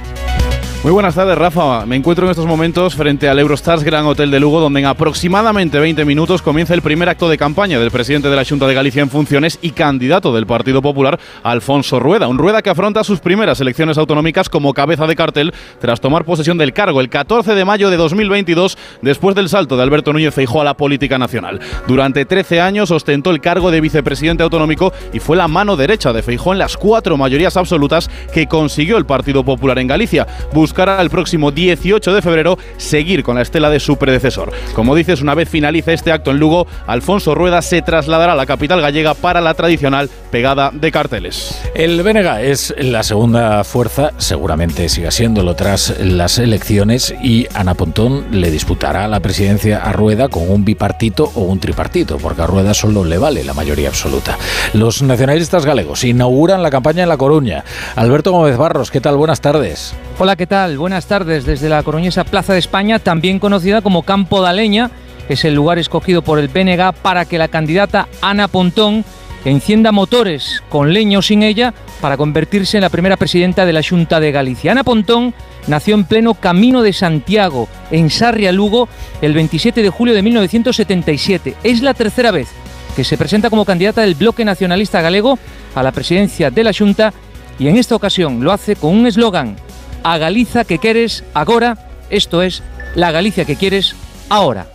Muy 0.82 0.92
buenas 0.92 1.14
tardes, 1.14 1.36
Rafa. 1.36 1.84
Me 1.84 1.94
encuentro 1.94 2.24
en 2.24 2.30
estos 2.30 2.46
momentos 2.46 2.94
frente 2.94 3.28
al 3.28 3.38
Eurostars 3.38 3.84
Gran 3.84 4.06
Hotel 4.06 4.30
de 4.30 4.40
Lugo, 4.40 4.60
donde 4.60 4.80
en 4.80 4.86
aproximadamente 4.86 5.78
20 5.78 6.06
minutos 6.06 6.40
comienza 6.40 6.72
el 6.72 6.80
primer 6.80 7.06
acto 7.10 7.28
de 7.28 7.36
campaña 7.36 7.78
del 7.78 7.90
presidente 7.90 8.30
de 8.30 8.36
la 8.36 8.46
Junta 8.46 8.66
de 8.66 8.72
Galicia 8.72 9.02
en 9.02 9.10
funciones 9.10 9.58
y 9.60 9.72
candidato 9.72 10.32
del 10.32 10.46
Partido 10.46 10.80
Popular, 10.80 11.20
Alfonso 11.42 12.00
Rueda. 12.00 12.28
Un 12.28 12.38
Rueda 12.38 12.62
que 12.62 12.70
afronta 12.70 13.04
sus 13.04 13.20
primeras 13.20 13.60
elecciones 13.60 13.98
autonómicas 13.98 14.48
como 14.48 14.72
cabeza 14.72 15.06
de 15.06 15.16
cartel 15.16 15.52
tras 15.80 16.00
tomar 16.00 16.24
posesión 16.24 16.56
del 16.56 16.72
cargo 16.72 17.02
el 17.02 17.10
14 17.10 17.54
de 17.54 17.64
mayo 17.66 17.90
de 17.90 17.98
2022, 17.98 18.78
después 19.02 19.36
del 19.36 19.50
salto 19.50 19.76
de 19.76 19.82
Alberto 19.82 20.14
Núñez 20.14 20.32
Feijóo 20.32 20.62
a 20.62 20.64
la 20.64 20.78
política 20.78 21.18
nacional. 21.18 21.60
Durante 21.88 22.24
13 22.24 22.62
años 22.62 22.90
ostentó 22.90 23.32
el 23.32 23.42
cargo 23.42 23.70
de 23.70 23.82
vicepresidente 23.82 24.44
autonómico 24.44 24.94
y 25.12 25.18
fue 25.18 25.36
la 25.36 25.46
mano 25.46 25.76
derecha 25.76 26.14
de 26.14 26.22
Feijóo 26.22 26.54
en 26.54 26.58
las 26.58 26.78
cuatro 26.78 27.18
mayorías 27.18 27.58
absolutas 27.58 28.10
que 28.32 28.46
consiguió 28.46 28.96
el 28.96 29.04
Partido 29.04 29.44
Popular 29.44 29.78
en 29.78 29.86
Galicia 29.86 30.26
buscará 30.70 31.02
el 31.02 31.10
próximo 31.10 31.50
18 31.50 32.14
de 32.14 32.22
febrero 32.22 32.56
seguir 32.76 33.24
con 33.24 33.34
la 33.34 33.42
estela 33.42 33.70
de 33.70 33.80
su 33.80 33.96
predecesor. 33.96 34.52
Como 34.72 34.94
dices, 34.94 35.20
una 35.20 35.34
vez 35.34 35.48
finalice 35.48 35.92
este 35.92 36.12
acto 36.12 36.30
en 36.30 36.38
Lugo, 36.38 36.68
Alfonso 36.86 37.34
Rueda 37.34 37.60
se 37.60 37.82
trasladará 37.82 38.34
a 38.34 38.36
la 38.36 38.46
capital 38.46 38.80
gallega 38.80 39.14
para 39.14 39.40
la 39.40 39.54
tradicional 39.54 40.08
pegada 40.30 40.70
de 40.72 40.92
carteles. 40.92 41.60
El 41.74 42.00
BNG 42.04 42.38
es 42.42 42.72
la 42.78 43.02
segunda 43.02 43.64
fuerza, 43.64 44.12
seguramente 44.18 44.88
siga 44.88 45.10
siéndolo 45.10 45.56
tras 45.56 45.98
las 45.98 46.38
elecciones 46.38 47.12
y 47.20 47.48
Ana 47.52 47.74
Pontón 47.74 48.26
le 48.30 48.52
disputará 48.52 49.08
la 49.08 49.18
presidencia 49.18 49.82
a 49.82 49.90
Rueda 49.90 50.28
con 50.28 50.48
un 50.48 50.64
bipartito 50.64 51.32
o 51.34 51.40
un 51.40 51.58
tripartito, 51.58 52.18
porque 52.18 52.42
a 52.42 52.46
Rueda 52.46 52.74
solo 52.74 53.02
le 53.02 53.18
vale 53.18 53.42
la 53.42 53.54
mayoría 53.54 53.88
absoluta. 53.88 54.38
Los 54.72 55.02
nacionalistas 55.02 55.66
galegos 55.66 56.04
inauguran 56.04 56.62
la 56.62 56.70
campaña 56.70 57.02
en 57.02 57.08
La 57.08 57.16
Coruña. 57.16 57.64
Alberto 57.96 58.30
Gómez 58.30 58.56
Barros, 58.56 58.92
¿qué 58.92 59.00
tal? 59.00 59.16
Buenas 59.16 59.40
tardes. 59.40 59.96
Hola, 60.22 60.36
¿qué 60.36 60.46
tal? 60.46 60.76
Buenas 60.76 61.06
tardes 61.06 61.46
desde 61.46 61.70
la 61.70 61.82
coruñesa 61.82 62.24
Plaza 62.24 62.52
de 62.52 62.58
España, 62.58 62.98
también 62.98 63.38
conocida 63.38 63.80
como 63.80 64.02
Campo 64.02 64.44
de 64.44 64.52
Leña, 64.52 64.90
que 65.26 65.32
es 65.32 65.46
el 65.46 65.54
lugar 65.54 65.78
escogido 65.78 66.20
por 66.20 66.38
el 66.38 66.50
PNG 66.50 66.92
para 67.00 67.24
que 67.24 67.38
la 67.38 67.48
candidata 67.48 68.06
Ana 68.20 68.46
Pontón 68.46 69.02
encienda 69.46 69.92
motores 69.92 70.62
con 70.68 70.92
leño 70.92 71.20
o 71.20 71.22
sin 71.22 71.42
ella 71.42 71.72
para 72.02 72.18
convertirse 72.18 72.76
en 72.76 72.82
la 72.82 72.90
primera 72.90 73.16
presidenta 73.16 73.64
de 73.64 73.72
la 73.72 73.82
Junta 73.82 74.20
de 74.20 74.30
Galicia. 74.30 74.72
Ana 74.72 74.84
Pontón 74.84 75.32
nació 75.68 75.94
en 75.94 76.04
pleno 76.04 76.34
Camino 76.34 76.82
de 76.82 76.92
Santiago, 76.92 77.66
en 77.90 78.10
Sarria, 78.10 78.52
Lugo, 78.52 78.90
el 79.22 79.32
27 79.32 79.82
de 79.82 79.88
julio 79.88 80.12
de 80.12 80.20
1977. 80.20 81.56
Es 81.64 81.80
la 81.80 81.94
tercera 81.94 82.30
vez 82.30 82.48
que 82.94 83.04
se 83.04 83.16
presenta 83.16 83.48
como 83.48 83.64
candidata 83.64 84.02
del 84.02 84.16
bloque 84.16 84.44
nacionalista 84.44 85.00
galego 85.00 85.38
a 85.74 85.82
la 85.82 85.92
presidencia 85.92 86.50
de 86.50 86.62
la 86.62 86.74
Junta 86.74 87.10
y 87.58 87.68
en 87.68 87.78
esta 87.78 87.94
ocasión 87.94 88.44
lo 88.44 88.52
hace 88.52 88.76
con 88.76 88.94
un 88.94 89.06
eslogan, 89.06 89.56
a 90.02 90.18
Galiza 90.18 90.64
que 90.64 90.78
quieres 90.78 91.24
ahora, 91.34 91.76
esto 92.10 92.42
es, 92.42 92.62
la 92.94 93.10
Galicia 93.12 93.44
que 93.44 93.56
quieres 93.56 93.94
ahora. 94.28 94.66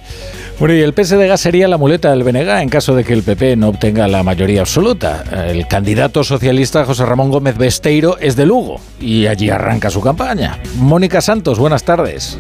Bueno, 0.58 0.74
y 0.74 0.82
el 0.82 0.94
PSDG 0.94 1.38
sería 1.38 1.68
la 1.68 1.78
muleta 1.78 2.12
del 2.12 2.24
BNG 2.24 2.62
en 2.62 2.70
caso 2.70 2.96
de 2.96 3.04
que 3.04 3.12
el 3.12 3.24
PP 3.24 3.58
no 3.58 3.70
obtenga 3.70 4.08
la 4.08 4.24
mayoría 4.24 4.62
absoluta. 4.62 5.24
El 5.50 5.68
candidato 5.68 6.24
socialista 6.24 6.86
José 6.86 7.06
Ramón 7.06 7.30
Gómez 7.30 7.58
Besteiro 7.58 8.18
es 8.20 8.38
de 8.38 8.46
Lugo 8.46 8.80
y 9.00 9.28
allí 9.28 9.50
arranca 9.50 9.90
su 9.90 10.00
campaña. 10.00 10.58
Mónica 10.78 11.20
Santos, 11.20 11.60
buenas 11.60 11.84
tardes. 11.84 12.38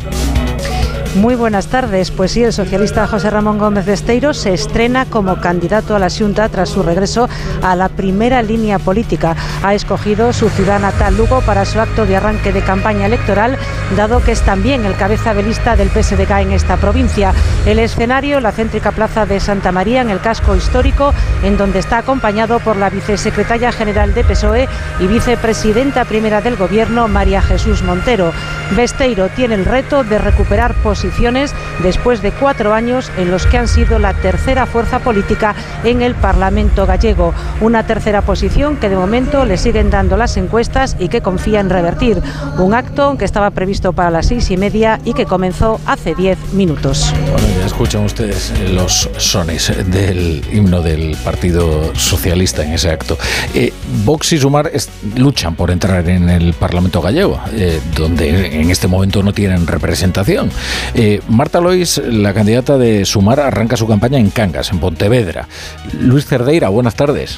Muy 1.16 1.36
buenas 1.36 1.68
tardes. 1.68 2.12
Pues 2.12 2.32
sí, 2.32 2.44
el 2.44 2.52
socialista 2.52 3.08
José 3.08 3.30
Ramón 3.30 3.58
Gómez 3.58 3.86
de 3.86 3.94
Esteiro 3.94 4.34
se 4.34 4.54
estrena 4.54 5.06
como 5.06 5.40
candidato 5.40 5.96
a 5.96 6.00
la 6.00 6.10
Junta 6.10 6.50
tras 6.50 6.68
su 6.68 6.84
regreso 6.84 7.30
a 7.64 7.74
la 7.78 7.88
primera 7.88 8.42
línea 8.42 8.80
política. 8.80 9.34
Ha 9.64 9.74
escogido 9.74 10.34
su 10.34 10.50
ciudad 10.50 10.78
natal 10.82 11.16
Lugo 11.16 11.40
para 11.46 11.64
su 11.64 11.80
acto 11.80 12.06
de 12.06 12.18
arranque 12.18 12.52
de 12.52 12.62
campaña 12.62 13.06
electoral, 13.06 13.58
dado 13.96 14.22
que 14.22 14.34
es 14.34 14.42
también 14.42 14.86
el 14.86 14.98
cabeza 14.98 15.34
de 15.34 15.44
lista 15.44 15.78
del 15.78 15.90
PSDG 15.90 16.42
en 16.42 16.52
esta 16.52 16.76
provincia. 16.76 17.34
El 17.66 17.80
escenario, 17.80 18.42
la 18.42 18.52
céntrica 18.52 18.92
plaza 18.92 19.26
de 19.26 19.40
Santa 19.40 19.72
María, 19.72 20.02
en 20.02 20.10
el 20.10 20.20
casco 20.20 20.54
histórico, 20.54 21.14
en 21.44 21.56
donde 21.56 21.80
está 21.80 22.00
acompañado 22.00 22.60
por 22.60 22.76
la 22.76 22.90
vicesecretaria 22.90 23.72
general 23.72 24.14
de 24.14 24.26
PSOE 24.26 24.68
y 25.00 25.08
vicepresidenta 25.08 26.04
primera 26.04 26.42
del 26.42 26.58
Gobierno, 26.58 27.08
María 27.08 27.42
Jesús 27.42 27.84
Montero. 27.84 28.34
Besteiro 28.76 29.30
tiene 29.30 29.56
el 29.56 29.64
reto 29.64 30.04
de 30.04 30.18
recuperar 30.18 30.74
después 31.84 32.22
de 32.22 32.32
cuatro 32.32 32.74
años 32.74 33.12
en 33.18 33.32
los 33.32 33.46
que 33.46 33.58
han 33.58 33.68
sido 33.68 34.00
la 34.00 34.14
tercera 34.14 34.66
fuerza 34.66 35.00
política 35.00 35.56
en 35.84 36.02
el 36.02 36.16
Parlamento 36.16 36.86
gallego. 36.86 37.34
Una 37.62 37.86
tercera 37.86 38.22
posición 38.22 38.78
que 38.78 38.90
de 38.90 38.96
momento 38.96 39.46
le 39.46 39.58
siguen 39.58 39.90
dando 39.90 40.18
las 40.18 40.38
encuestas 40.38 40.96
y 41.00 41.10
que 41.10 41.22
confía 41.22 41.60
en 41.60 41.70
revertir. 41.70 42.22
Un 42.58 42.74
acto 42.74 43.18
que 43.18 43.26
estaba 43.26 43.52
previsto 43.52 43.94
para 43.94 44.10
las 44.10 44.28
seis 44.28 44.50
y 44.52 44.58
media 44.58 45.00
y 45.06 45.14
que 45.14 45.26
comenzó 45.26 45.80
hace 45.86 46.16
diez 46.16 46.38
minutos. 46.54 47.14
Bueno, 47.32 47.48
ya 47.60 47.66
escuchan 47.66 48.04
ustedes 48.04 48.54
los 48.72 49.10
sones 49.18 49.72
del 49.92 50.44
himno 50.52 50.82
del 50.82 51.16
Partido 51.24 51.94
Socialista 51.96 52.64
en 52.64 52.74
ese 52.74 52.90
acto. 52.90 53.18
Eh, 53.54 53.74
Vox 54.04 54.34
y 54.34 54.38
Sumar 54.38 54.72
luchan 55.16 55.56
por 55.56 55.72
entrar 55.72 56.08
en 56.10 56.30
el 56.30 56.54
Parlamento 56.54 57.02
gallego, 57.02 57.40
eh, 57.54 57.80
donde 57.96 58.60
en 58.62 58.70
este 58.70 58.88
momento 58.88 59.24
no 59.24 59.34
tienen 59.34 59.68
representación. 59.68 60.52
Eh, 60.98 61.22
Marta 61.28 61.60
Lois, 61.60 61.98
la 61.98 62.34
candidata 62.34 62.78
de 62.78 63.04
Sumar, 63.04 63.42
arranca 63.42 63.76
su 63.76 63.86
campaña 63.86 64.18
en 64.18 64.30
Cangas, 64.30 64.72
en 64.72 64.80
Pontevedra. 64.80 65.50
Luis 66.00 66.26
Cerdeira, 66.26 66.70
buenas 66.70 66.96
tardes. 66.96 67.38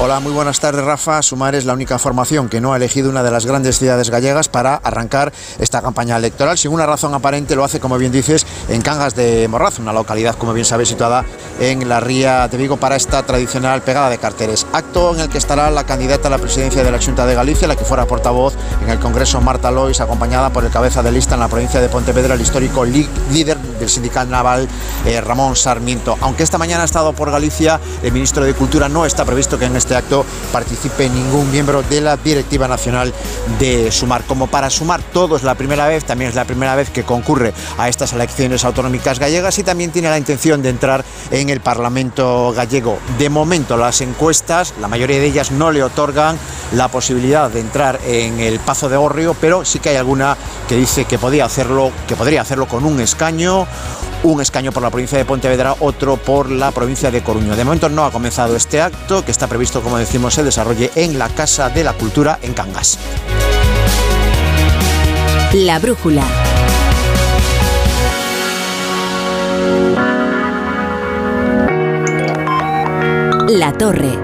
Hola, 0.00 0.18
muy 0.18 0.32
buenas 0.32 0.58
tardes, 0.58 0.84
Rafa. 0.84 1.22
Sumar 1.22 1.54
es 1.54 1.64
la 1.64 1.72
única 1.72 2.00
formación 2.00 2.48
que 2.48 2.60
no 2.60 2.72
ha 2.72 2.76
elegido 2.76 3.10
una 3.10 3.22
de 3.22 3.30
las 3.30 3.46
grandes 3.46 3.78
ciudades 3.78 4.10
gallegas 4.10 4.48
para 4.48 4.74
arrancar 4.74 5.32
esta 5.60 5.82
campaña 5.82 6.16
electoral. 6.16 6.58
Sin 6.58 6.72
una 6.72 6.84
razón 6.84 7.14
aparente, 7.14 7.54
lo 7.54 7.62
hace, 7.62 7.78
como 7.78 7.96
bien 7.96 8.10
dices, 8.10 8.44
en 8.68 8.82
Cangas 8.82 9.14
de 9.14 9.46
Morraz, 9.46 9.78
una 9.78 9.92
localidad, 9.92 10.34
como 10.34 10.52
bien 10.52 10.66
sabes, 10.66 10.88
situada 10.88 11.24
en 11.60 11.88
la 11.88 12.00
ría 12.00 12.48
de 12.48 12.56
Vigo 12.58 12.76
para 12.76 12.96
esta 12.96 13.22
tradicional 13.22 13.82
pegada 13.82 14.10
de 14.10 14.18
carteles. 14.18 14.66
Acto 14.72 15.14
en 15.14 15.20
el 15.20 15.28
que 15.28 15.38
estará 15.38 15.70
la 15.70 15.84
candidata 15.84 16.26
a 16.26 16.30
la 16.32 16.38
presidencia 16.38 16.82
de 16.82 16.90
la 16.90 17.00
Junta 17.00 17.24
de 17.24 17.36
Galicia, 17.36 17.68
la 17.68 17.76
que 17.76 17.84
fuera 17.84 18.04
portavoz 18.04 18.54
en 18.82 18.90
el 18.90 18.98
Congreso, 18.98 19.40
Marta 19.40 19.70
Lois, 19.70 20.00
acompañada 20.00 20.50
por 20.50 20.64
el 20.64 20.72
cabeza 20.72 21.04
de 21.04 21.12
lista 21.12 21.34
en 21.34 21.40
la 21.40 21.48
provincia 21.48 21.80
de 21.80 21.88
Pontevedra, 21.88 22.34
el 22.34 22.40
histórico 22.40 22.84
líder 22.84 23.58
del 23.78 23.88
sindical 23.88 24.28
naval, 24.28 24.68
eh, 25.06 25.20
Ramón 25.20 25.54
Sarmiento. 25.54 26.18
Aunque 26.20 26.42
esta 26.42 26.58
mañana 26.58 26.82
ha 26.82 26.86
estado 26.86 27.12
por 27.12 27.30
Galicia, 27.30 27.80
el 28.02 28.10
ministro 28.10 28.44
de 28.44 28.54
Cultura 28.54 28.88
no 28.88 29.06
está 29.06 29.24
previsto 29.24 29.56
que 29.56 29.66
en 29.66 29.76
este 29.76 29.83
acto 29.92 30.24
participe 30.52 31.08
ningún 31.08 31.50
miembro 31.50 31.82
de 31.82 32.00
la 32.00 32.16
directiva 32.16 32.68
nacional 32.68 33.12
de 33.58 33.90
Sumar. 33.92 34.24
Como 34.24 34.46
para 34.46 34.70
Sumar 34.70 35.02
todo 35.02 35.36
es 35.36 35.42
la 35.42 35.54
primera 35.54 35.86
vez, 35.86 36.04
también 36.04 36.30
es 36.30 36.34
la 36.34 36.44
primera 36.44 36.74
vez 36.74 36.90
que 36.90 37.02
concurre 37.02 37.52
a 37.76 37.88
estas 37.88 38.12
elecciones 38.12 38.64
autonómicas 38.64 39.18
gallegas 39.18 39.58
y 39.58 39.62
también 39.64 39.90
tiene 39.90 40.08
la 40.08 40.18
intención 40.18 40.62
de 40.62 40.70
entrar 40.70 41.04
en 41.30 41.50
el 41.50 41.60
Parlamento 41.60 42.52
gallego. 42.56 42.98
De 43.18 43.28
momento 43.28 43.76
las 43.76 44.00
encuestas, 44.00 44.74
la 44.80 44.88
mayoría 44.88 45.18
de 45.18 45.26
ellas 45.26 45.50
no 45.50 45.70
le 45.70 45.82
otorgan 45.82 46.38
la 46.72 46.88
posibilidad 46.88 47.50
de 47.50 47.60
entrar 47.60 48.00
en 48.06 48.40
el 48.40 48.60
Pazo 48.60 48.88
de 48.88 48.96
Gorrio, 48.96 49.34
pero 49.40 49.64
sí 49.64 49.78
que 49.78 49.90
hay 49.90 49.96
alguna 49.96 50.36
que 50.68 50.76
dice 50.76 51.04
que 51.04 51.18
podía 51.18 51.44
hacerlo, 51.44 51.90
que 52.06 52.16
podría 52.16 52.42
hacerlo 52.42 52.66
con 52.66 52.84
un 52.84 53.00
escaño 53.00 53.66
un 54.24 54.40
escaño 54.40 54.72
por 54.72 54.82
la 54.82 54.90
provincia 54.90 55.18
de 55.18 55.24
Pontevedra, 55.24 55.76
otro 55.80 56.16
por 56.16 56.50
la 56.50 56.72
provincia 56.72 57.10
de 57.10 57.22
Coruña. 57.22 57.54
De 57.54 57.64
momento 57.64 57.88
no 57.88 58.04
ha 58.04 58.10
comenzado 58.10 58.56
este 58.56 58.80
acto, 58.80 59.24
que 59.24 59.30
está 59.30 59.46
previsto, 59.46 59.82
como 59.82 59.98
decimos, 59.98 60.34
se 60.34 60.42
desarrolle 60.42 60.90
en 60.96 61.18
la 61.18 61.28
Casa 61.28 61.68
de 61.68 61.84
la 61.84 61.92
Cultura 61.92 62.38
en 62.42 62.54
Cangas. 62.54 62.98
La 65.52 65.78
brújula. 65.78 66.24
La 73.48 73.72
torre. 73.74 74.18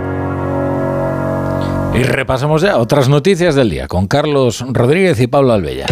Y 1.94 2.02
repasamos 2.02 2.62
ya 2.62 2.78
otras 2.78 3.08
noticias 3.08 3.54
del 3.54 3.68
día 3.68 3.86
con 3.86 4.06
Carlos 4.06 4.64
Rodríguez 4.66 5.20
y 5.20 5.26
Pablo 5.26 5.52
Albella. 5.52 5.86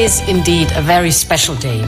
Is 0.00 0.26
indeed 0.28 0.66
a 0.76 0.80
very 0.80 1.12
special 1.12 1.54
day. 1.56 1.84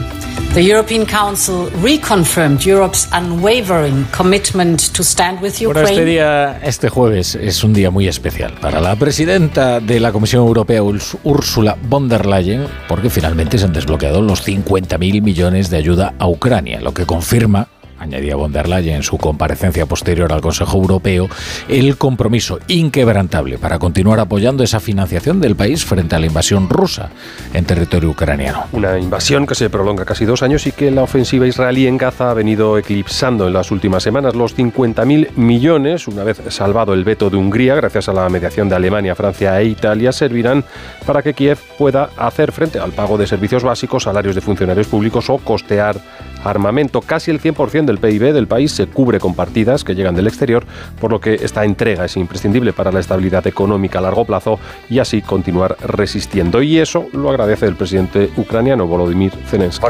The 0.53 0.61
European 0.61 1.03
Council 1.07 1.71
reconfirmed 1.81 2.63
Europe's 2.63 3.07
unwavering 3.11 4.05
commitment 4.15 4.93
to 4.93 5.03
stand 5.03 5.41
with 5.41 5.59
Ukraine. 5.59 5.73
Bueno, 5.73 5.89
este 5.89 6.05
día, 6.05 6.59
este 6.61 6.89
jueves, 6.89 7.33
es 7.33 7.63
un 7.63 7.73
día 7.73 7.89
muy 7.89 8.07
especial 8.07 8.53
para 8.61 8.79
la 8.79 8.95
presidenta 8.95 9.79
de 9.79 9.99
la 9.99 10.11
Comisión 10.11 10.45
Europea, 10.45 10.83
Ursula 10.83 11.75
von 11.89 12.07
der 12.07 12.27
Leyen, 12.27 12.67
porque 12.87 13.09
finalmente 13.09 13.57
se 13.57 13.65
han 13.65 13.73
desbloqueado 13.73 14.21
los 14.21 14.47
50.000 14.47 15.23
millones 15.23 15.71
de 15.71 15.77
ayuda 15.77 16.13
a 16.19 16.27
Ucrania, 16.27 16.81
lo 16.81 16.93
que 16.93 17.07
confirma 17.07 17.67
añadía 18.03 18.35
von 18.35 18.51
der 18.51 18.69
Leyen 18.69 18.95
en 18.95 19.03
su 19.03 19.17
comparecencia 19.17 19.85
posterior 19.85 20.31
al 20.31 20.41
Consejo 20.41 20.77
Europeo, 20.77 21.29
el 21.67 21.97
compromiso 21.97 22.59
inquebrantable 22.67 23.57
para 23.57 23.79
continuar 23.79 24.19
apoyando 24.19 24.63
esa 24.63 24.79
financiación 24.79 25.41
del 25.41 25.55
país 25.55 25.83
frente 25.83 26.15
a 26.15 26.19
la 26.19 26.27
invasión 26.27 26.69
rusa 26.69 27.09
en 27.53 27.65
territorio 27.65 28.11
ucraniano. 28.11 28.65
Una 28.71 28.99
invasión 28.99 29.47
que 29.47 29.55
se 29.55 29.69
prolonga 29.69 30.05
casi 30.05 30.25
dos 30.25 30.43
años 30.43 30.67
y 30.67 30.71
que 30.71 30.91
la 30.91 31.03
ofensiva 31.03 31.47
israelí 31.47 31.87
en 31.87 31.97
Gaza 31.97 32.31
ha 32.31 32.33
venido 32.33 32.77
eclipsando 32.77 33.47
en 33.47 33.53
las 33.53 33.71
últimas 33.71 34.03
semanas. 34.03 34.35
Los 34.35 34.55
50.000 34.55 35.35
millones, 35.35 36.07
una 36.07 36.23
vez 36.23 36.41
salvado 36.49 36.93
el 36.93 37.03
veto 37.03 37.29
de 37.29 37.37
Hungría, 37.37 37.75
gracias 37.75 38.09
a 38.09 38.13
la 38.13 38.29
mediación 38.29 38.69
de 38.69 38.75
Alemania, 38.75 39.15
Francia 39.15 39.59
e 39.59 39.65
Italia, 39.65 40.11
servirán 40.11 40.63
para 41.05 41.21
que 41.21 41.33
Kiev 41.33 41.57
pueda 41.77 42.09
hacer 42.17 42.51
frente 42.51 42.79
al 42.79 42.91
pago 42.91 43.17
de 43.17 43.27
servicios 43.27 43.63
básicos, 43.63 44.03
salarios 44.03 44.35
de 44.35 44.41
funcionarios 44.41 44.87
públicos 44.87 45.29
o 45.29 45.37
costear 45.37 45.95
armamento. 46.43 47.01
Casi 47.01 47.31
el 47.31 47.41
100% 47.41 47.85
del 47.85 47.97
PIB 47.97 48.33
del 48.33 48.47
país 48.47 48.71
se 48.71 48.87
cubre 48.87 49.19
con 49.19 49.35
partidas 49.35 49.83
que 49.83 49.95
llegan 49.95 50.15
del 50.15 50.27
exterior, 50.27 50.65
por 50.99 51.11
lo 51.11 51.19
que 51.19 51.35
esta 51.35 51.65
entrega 51.65 52.05
es 52.05 52.17
imprescindible 52.17 52.73
para 52.73 52.91
la 52.91 52.99
estabilidad 52.99 53.45
económica 53.47 53.99
a 53.99 54.01
largo 54.01 54.25
plazo 54.25 54.59
y 54.89 54.99
así 54.99 55.21
continuar 55.21 55.77
resistiendo. 55.81 56.61
Y 56.61 56.79
eso 56.79 57.07
lo 57.13 57.29
agradece 57.29 57.65
el 57.65 57.75
presidente 57.75 58.29
ucraniano 58.37 58.87
Volodymyr 58.87 59.33
Zelensky. 59.47 59.81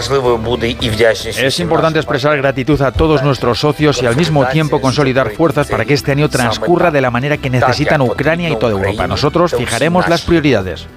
Es 1.38 1.60
importante 1.60 2.00
expresar 2.00 2.38
gratitud 2.38 2.81
a 2.81 2.91
todos 2.91 3.24
nuestros 3.24 3.60
socios 3.60 4.01
y 4.01 4.05
al 4.05 4.15
mismo 4.15 4.45
tiempo 4.48 4.81
consolidar 4.81 5.31
fuerzas 5.31 5.67
para 5.67 5.86
que 5.86 5.93
este 5.93 6.12
año 6.12 6.29
transcurra 6.29 6.91
de 6.91 7.01
la 7.01 7.12
manera 7.12 7.38
que 7.38 7.50
necesitan 7.50 8.01
Ucrania 8.01 8.50
y 8.50 8.57
toda 8.57 8.72
Europa. 8.72 9.07
Nosotros 9.07 9.55
fijaremos 9.55 10.07
las 10.07 10.22
prioridades. 10.22 10.88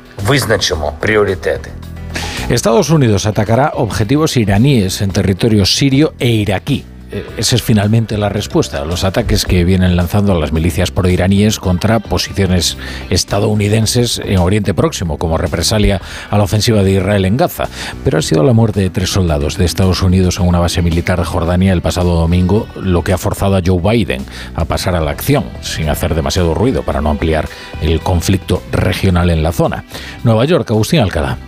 Estados 2.49 2.91
Unidos 2.91 3.27
atacará 3.27 3.73
objetivos 3.75 4.37
iraníes 4.37 5.03
en 5.03 5.11
territorio 5.11 5.67
sirio 5.67 6.15
e 6.21 6.29
iraquí. 6.29 6.85
Eh, 7.11 7.25
Esa 7.39 7.57
es 7.57 7.63
finalmente 7.63 8.17
la 8.17 8.29
respuesta 8.29 8.83
a 8.83 8.85
los 8.85 9.03
ataques 9.03 9.45
que 9.45 9.65
vienen 9.65 9.97
lanzando 9.97 10.39
las 10.39 10.53
milicias 10.53 10.93
proiraníes 10.93 11.59
contra 11.59 11.99
posiciones 11.99 12.79
estadounidenses 13.11 14.21
en 14.25 14.39
Oriente 14.39 14.75
Próximo, 14.75 15.19
como 15.19 15.39
represalia 15.39 16.01
a 16.31 16.39
la 16.39 16.45
ofensiva 16.45 16.85
de 16.85 16.93
Israel 16.93 17.25
en 17.25 17.37
Gaza. 17.37 17.65
Pero 18.05 18.19
ha 18.19 18.23
sido 18.23 18.45
la 18.45 18.53
muerte 18.53 18.81
de 18.81 18.91
tres 18.91 19.11
soldados 19.11 19.59
de 19.59 19.65
Estados 19.65 20.01
Unidos 20.03 20.39
en 20.39 20.47
una 20.47 20.61
base 20.61 20.83
militar 20.83 21.19
de 21.19 21.25
Jordania 21.25 21.73
el 21.73 21.83
pasado 21.83 22.15
domingo 22.15 22.69
lo 22.77 23.03
que 23.03 23.13
ha 23.13 23.19
forzado 23.19 23.57
a 23.57 23.63
Joe 23.65 23.81
Biden 23.81 24.25
a 24.55 24.65
pasar 24.67 24.95
a 24.95 25.01
la 25.01 25.11
acción, 25.11 25.45
sin 25.63 25.89
hacer 25.89 26.15
demasiado 26.15 26.55
ruido 26.55 26.85
para 26.85 27.01
no 27.01 27.11
ampliar 27.11 27.49
el 27.83 27.99
conflicto 27.99 28.63
regional 28.71 29.31
en 29.31 29.43
la 29.43 29.51
zona. 29.51 29.85
Nueva 30.23 30.45
York, 30.45 30.71
Agustín 30.71 31.01
Alcalá. 31.01 31.39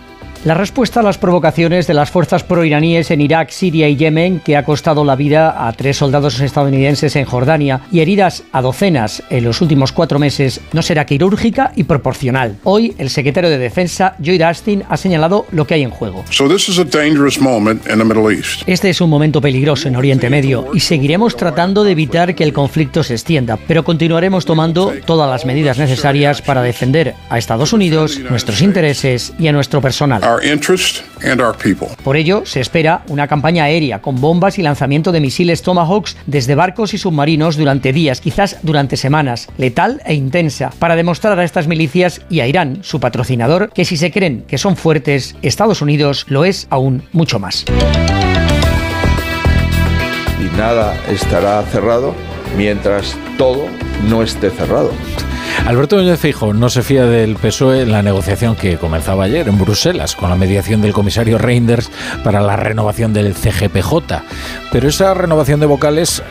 La 0.45 0.53
respuesta 0.53 1.01
a 1.01 1.03
las 1.03 1.17
provocaciones 1.17 1.85
de 1.85 1.93
las 1.93 2.11
fuerzas 2.11 2.45
proiraníes 2.45 3.11
en 3.11 3.19
Irak, 3.19 3.49
Siria 3.49 3.89
y 3.89 3.97
Yemen, 3.97 4.39
que 4.39 4.55
ha 4.55 4.63
costado 4.63 5.03
la 5.03 5.17
vida 5.17 5.67
a 5.67 5.73
tres 5.73 5.97
soldados 5.97 6.39
estadounidenses 6.39 7.17
en 7.17 7.25
Jordania 7.25 7.81
y 7.91 7.99
heridas 7.99 8.43
a 8.53 8.61
docenas 8.61 9.21
en 9.29 9.43
los 9.43 9.59
últimos 9.59 9.91
cuatro 9.91 10.17
meses, 10.17 10.61
no 10.71 10.81
será 10.81 11.05
quirúrgica 11.05 11.73
y 11.75 11.83
proporcional. 11.83 12.55
Hoy, 12.63 12.95
el 12.99 13.09
secretario 13.09 13.49
de 13.49 13.57
Defensa, 13.57 14.15
Lloyd 14.19 14.41
Austin, 14.41 14.85
ha 14.87 14.95
señalado 14.95 15.45
lo 15.51 15.67
que 15.67 15.73
hay 15.73 15.83
en 15.83 15.89
juego. 15.89 16.23
Este 18.65 18.89
es 18.89 19.01
un 19.01 19.09
momento 19.09 19.41
peligroso 19.41 19.89
en 19.89 19.97
Oriente 19.97 20.29
Medio 20.29 20.69
y 20.73 20.79
seguiremos 20.79 21.35
tratando 21.35 21.83
de 21.83 21.91
evitar 21.91 22.33
que 22.33 22.45
el 22.45 22.53
conflicto 22.53 23.03
se 23.03 23.15
extienda, 23.15 23.59
pero 23.67 23.83
continuaremos 23.83 24.45
tomando 24.45 24.93
todas 25.05 25.29
las 25.29 25.45
medidas 25.45 25.77
necesarias 25.77 26.41
para 26.41 26.61
defender 26.61 27.13
a 27.29 27.37
Estados 27.37 27.73
Unidos, 27.73 28.17
nuestros 28.19 28.61
intereses 28.61 29.33
y 29.37 29.49
a 29.49 29.51
nuestro 29.51 29.81
personal. 29.81 30.28
Por 32.03 32.17
ello, 32.17 32.43
se 32.45 32.61
espera 32.61 33.03
una 33.07 33.27
campaña 33.27 33.65
aérea 33.65 34.01
con 34.01 34.19
bombas 34.21 34.57
y 34.57 34.61
lanzamiento 34.61 35.11
de 35.11 35.19
misiles 35.19 35.61
Tomahawks 35.61 36.15
desde 36.25 36.55
barcos 36.55 36.93
y 36.93 36.97
submarinos 36.97 37.57
durante 37.57 37.93
días, 37.93 38.21
quizás 38.21 38.57
durante 38.61 38.97
semanas, 38.97 39.47
letal 39.57 40.01
e 40.05 40.13
intensa, 40.13 40.71
para 40.79 40.95
demostrar 40.95 41.39
a 41.39 41.43
estas 41.43 41.67
milicias 41.67 42.21
y 42.29 42.39
a 42.39 42.47
Irán, 42.47 42.79
su 42.83 42.99
patrocinador, 42.99 43.71
que 43.73 43.85
si 43.85 43.97
se 43.97 44.11
creen 44.11 44.43
que 44.47 44.57
son 44.57 44.75
fuertes, 44.75 45.35
Estados 45.41 45.81
Unidos 45.81 46.25
lo 46.29 46.45
es 46.45 46.67
aún 46.69 47.03
mucho 47.11 47.39
más. 47.39 47.65
Y 50.39 50.57
nada 50.57 50.95
estará 51.09 51.61
cerrado 51.63 52.15
mientras 52.55 53.15
todo 53.37 53.65
no 54.07 54.23
esté 54.23 54.49
cerrado. 54.49 54.91
Alberto 55.65 55.97
Núñez 55.97 56.19
Feijóo 56.19 56.53
no 56.53 56.69
se 56.69 56.81
fía 56.81 57.05
del 57.05 57.35
PSOE 57.35 57.81
en 57.81 57.91
la 57.91 58.01
negociación 58.01 58.55
que 58.55 58.77
comenzaba 58.77 59.25
ayer 59.25 59.47
en 59.47 59.59
Bruselas 59.59 60.15
con 60.15 60.29
la 60.29 60.35
mediación 60.35 60.81
del 60.81 60.93
comisario 60.93 61.37
Reinders 61.37 61.91
para 62.23 62.41
la 62.41 62.55
renovación 62.55 63.13
del 63.13 63.33
CGPJ. 63.33 64.23
Pero 64.71 64.87
esa 64.87 65.13
renovación 65.13 65.59
de 65.59 65.65
vocales 65.65 66.23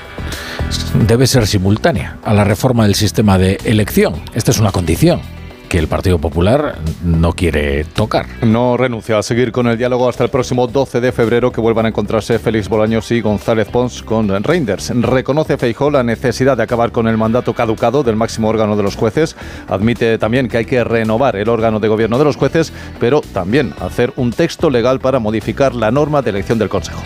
debe 1.07 1.27
ser 1.27 1.47
simultánea 1.47 2.19
a 2.25 2.35
la 2.35 2.45
reforma 2.45 2.85
del 2.85 2.95
sistema 2.95 3.39
de 3.39 3.59
elección. 3.65 4.15
Esta 4.35 4.51
es 4.51 4.59
una 4.59 4.73
condición 4.73 5.38
que 5.69 5.79
el 5.79 5.87
Partido 5.87 6.19
Popular 6.19 6.79
no 7.05 7.33
quiere 7.35 7.85
tocar. 7.85 8.27
No 8.43 8.77
renuncia 8.77 9.19
a 9.19 9.23
seguir 9.23 9.53
con 9.53 9.67
el 9.67 9.77
diálogo 9.77 10.09
hasta 10.09 10.25
el 10.25 10.31
próximo 10.31 10.67
12 10.67 11.01
de 11.01 11.13
febrero 11.13 11.53
que 11.53 11.61
vuelvan 11.61 11.87
a 11.87 11.89
encontrarse 11.91 12.39
Félix 12.39 12.69
Bolaños 12.69 13.11
y 13.11 13.21
González 13.21 13.69
Pons 13.69 14.03
con 14.03 14.29
Reinders. 14.43 14.91
Reconoce 15.03 15.59
Feijó 15.59 15.91
la 15.91 16.03
necesidad 16.03 16.57
de 16.57 16.63
acabar 16.63 16.91
con 16.91 17.07
el 17.07 17.19
mandato 17.19 17.53
caducado 17.53 18.03
del 18.03 18.17
máximo 18.17 18.49
órgano 18.49 18.77
de 18.77 18.83
los 18.83 18.97
jueces. 18.97 19.37
Admite 19.69 20.19
también 20.19 20.49
que 20.49 20.59
hay 20.59 20.65
que 20.65 20.83
renovar 20.85 21.37
el 21.37 21.49
órgano 21.49 21.81
de 21.81 21.89
gobierno 21.89 22.19
de 22.19 22.25
los 22.25 22.37
jueces, 22.37 22.73
pero 22.99 23.21
también 23.21 23.75
hacer 23.81 24.13
un 24.17 24.33
texto 24.33 24.71
legal 24.71 25.01
para 25.01 25.19
modificar 25.19 25.75
la 25.75 25.91
norma 25.91 26.23
de 26.23 26.31
elección 26.31 26.59
del 26.59 26.69
Consejo. 26.69 27.01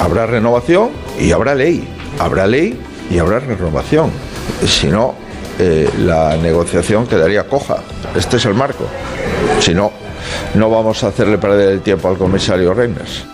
Habrá 0.00 0.26
renovación 0.26 0.90
y 1.20 1.32
habrá 1.32 1.54
ley. 1.54 1.86
Habrá 2.18 2.46
ley 2.46 2.78
y 3.10 3.18
habrá 3.18 3.40
renovación. 3.40 4.10
Si 4.64 4.86
no, 4.86 5.14
eh, 5.58 5.90
la 5.98 6.36
negociación 6.36 7.06
quedaría 7.06 7.46
coja. 7.46 7.78
Este 8.14 8.36
es 8.36 8.44
el 8.46 8.54
marco. 8.54 8.84
Si 9.60 9.74
no, 9.74 9.92
no 10.54 10.70
vamos 10.70 11.02
a 11.04 11.08
hacerle 11.08 11.38
perder 11.38 11.70
el 11.70 11.80
tiempo 11.80 12.08
al 12.08 12.16
comisario 12.16 12.74
Reimers. 12.74 13.24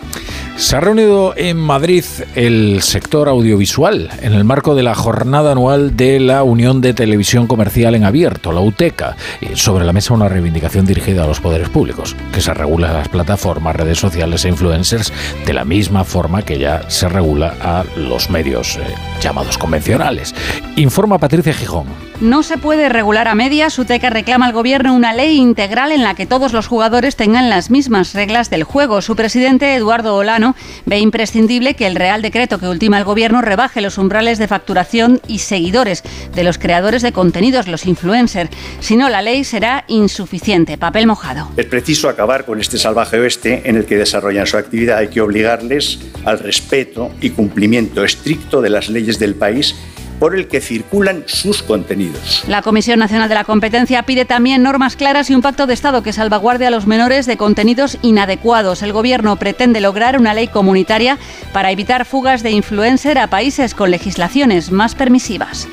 Se 0.56 0.76
ha 0.76 0.80
reunido 0.80 1.34
en 1.36 1.56
Madrid 1.56 2.04
el 2.36 2.80
sector 2.80 3.28
audiovisual 3.28 4.08
en 4.22 4.34
el 4.34 4.44
marco 4.44 4.76
de 4.76 4.84
la 4.84 4.94
jornada 4.94 5.50
anual 5.50 5.96
de 5.96 6.20
la 6.20 6.44
Unión 6.44 6.80
de 6.80 6.94
Televisión 6.94 7.48
Comercial 7.48 7.96
en 7.96 8.04
Abierto, 8.04 8.52
la 8.52 8.60
UTECA, 8.60 9.16
sobre 9.54 9.84
la 9.84 9.92
mesa 9.92 10.14
una 10.14 10.28
reivindicación 10.28 10.86
dirigida 10.86 11.24
a 11.24 11.26
los 11.26 11.40
poderes 11.40 11.70
públicos, 11.70 12.14
que 12.32 12.40
se 12.40 12.54
regula 12.54 12.90
a 12.90 12.94
las 12.94 13.08
plataformas, 13.08 13.74
redes 13.74 13.98
sociales 13.98 14.44
e 14.44 14.48
influencers 14.48 15.12
de 15.44 15.52
la 15.52 15.64
misma 15.64 16.04
forma 16.04 16.42
que 16.42 16.58
ya 16.58 16.88
se 16.88 17.08
regula 17.08 17.56
a 17.60 17.84
los 17.96 18.30
medios 18.30 18.76
eh, 18.76 18.82
llamados 19.20 19.58
convencionales. 19.58 20.34
Informa 20.76 21.18
Patricia 21.18 21.52
Gijón. 21.52 21.86
No 22.20 22.44
se 22.44 22.58
puede 22.58 22.88
regular 22.88 23.26
a 23.26 23.34
medias. 23.34 23.76
UTECA 23.78 24.08
reclama 24.08 24.46
al 24.46 24.52
gobierno 24.52 24.94
una 24.94 25.12
ley 25.12 25.36
integral 25.36 25.90
en 25.90 26.04
la 26.04 26.14
que 26.14 26.26
todos 26.26 26.52
los 26.52 26.68
jugadores 26.68 27.16
tengan 27.16 27.50
las 27.50 27.70
mismas 27.70 28.14
reglas 28.14 28.50
del 28.50 28.62
juego. 28.62 29.02
Su 29.02 29.16
presidente, 29.16 29.74
Eduardo 29.74 30.14
Olano, 30.14 30.43
ve 30.84 30.98
imprescindible 30.98 31.74
que 31.74 31.86
el 31.86 31.96
Real 31.96 32.22
Decreto 32.22 32.58
que 32.58 32.68
ultima 32.68 32.98
el 32.98 33.04
gobierno 33.04 33.40
rebaje 33.40 33.80
los 33.80 33.98
umbrales 33.98 34.38
de 34.38 34.48
facturación 34.48 35.20
y 35.26 35.38
seguidores 35.38 36.02
de 36.34 36.44
los 36.44 36.58
creadores 36.58 37.02
de 37.02 37.12
contenidos, 37.12 37.68
los 37.68 37.86
influencers. 37.86 38.50
Si 38.80 38.96
no, 38.96 39.08
la 39.08 39.22
ley 39.22 39.44
será 39.44 39.84
insuficiente. 39.88 40.76
Papel 40.76 41.06
mojado. 41.06 41.50
Es 41.56 41.66
preciso 41.66 42.08
acabar 42.08 42.44
con 42.44 42.60
este 42.60 42.78
salvaje 42.78 43.18
oeste 43.18 43.62
en 43.64 43.76
el 43.76 43.86
que 43.86 43.96
desarrollan 43.96 44.46
su 44.46 44.56
actividad. 44.56 44.98
Hay 44.98 45.08
que 45.08 45.20
obligarles 45.20 46.00
al 46.24 46.38
respeto 46.38 47.10
y 47.20 47.30
cumplimiento 47.30 48.04
estricto 48.04 48.60
de 48.60 48.70
las 48.70 48.88
leyes 48.88 49.18
del 49.18 49.34
país 49.34 49.74
por 50.18 50.36
el 50.36 50.48
que 50.48 50.60
circulan 50.60 51.24
sus 51.26 51.62
contenidos. 51.62 52.44
La 52.48 52.62
Comisión 52.62 52.98
Nacional 52.98 53.28
de 53.28 53.34
la 53.34 53.44
Competencia 53.44 54.02
pide 54.04 54.24
también 54.24 54.62
normas 54.62 54.96
claras 54.96 55.30
y 55.30 55.34
un 55.34 55.42
pacto 55.42 55.66
de 55.66 55.74
Estado 55.74 56.02
que 56.02 56.12
salvaguarde 56.12 56.66
a 56.66 56.70
los 56.70 56.86
menores 56.86 57.26
de 57.26 57.36
contenidos 57.36 57.98
inadecuados. 58.02 58.82
El 58.82 58.92
Gobierno 58.92 59.36
pretende 59.36 59.80
lograr 59.80 60.18
una 60.18 60.34
ley 60.34 60.48
comunitaria 60.48 61.18
para 61.52 61.70
evitar 61.70 62.04
fugas 62.04 62.42
de 62.42 62.50
influencer 62.50 63.18
a 63.18 63.28
países 63.28 63.74
con 63.74 63.90
legislaciones 63.90 64.70
más 64.70 64.94
permisivas. 64.94 65.68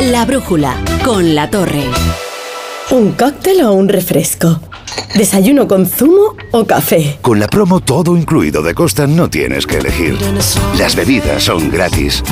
La 0.00 0.24
brújula 0.24 0.74
con 1.04 1.34
la 1.34 1.50
torre. 1.50 1.84
¿Un 2.90 3.12
cóctel 3.12 3.62
o 3.62 3.72
un 3.72 3.88
refresco? 3.88 4.60
¿Desayuno 5.14 5.68
con 5.68 5.86
zumo 5.86 6.36
o 6.52 6.64
café? 6.64 7.18
Con 7.20 7.38
la 7.38 7.46
promo 7.46 7.80
todo 7.80 8.16
incluido 8.16 8.62
de 8.62 8.74
Costa 8.74 9.06
no 9.06 9.28
tienes 9.28 9.66
que 9.66 9.78
elegir. 9.78 10.16
Las 10.78 10.96
bebidas 10.96 11.44
son 11.44 11.70
gratis. 11.70 12.22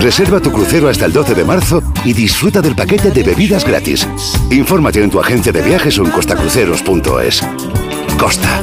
Reserva 0.00 0.40
tu 0.40 0.52
crucero 0.52 0.88
hasta 0.88 1.06
el 1.06 1.12
12 1.12 1.34
de 1.34 1.44
marzo 1.44 1.82
y 2.04 2.12
disfruta 2.12 2.60
del 2.60 2.74
paquete 2.74 3.10
de 3.10 3.22
bebidas 3.22 3.64
gratis. 3.64 4.06
Infórmate 4.50 5.02
en 5.02 5.10
tu 5.10 5.20
agencia 5.20 5.52
de 5.52 5.62
viajes 5.62 5.98
o 5.98 6.04
en 6.04 6.10
costacruceros.es. 6.10 7.42
Costa. 8.18 8.62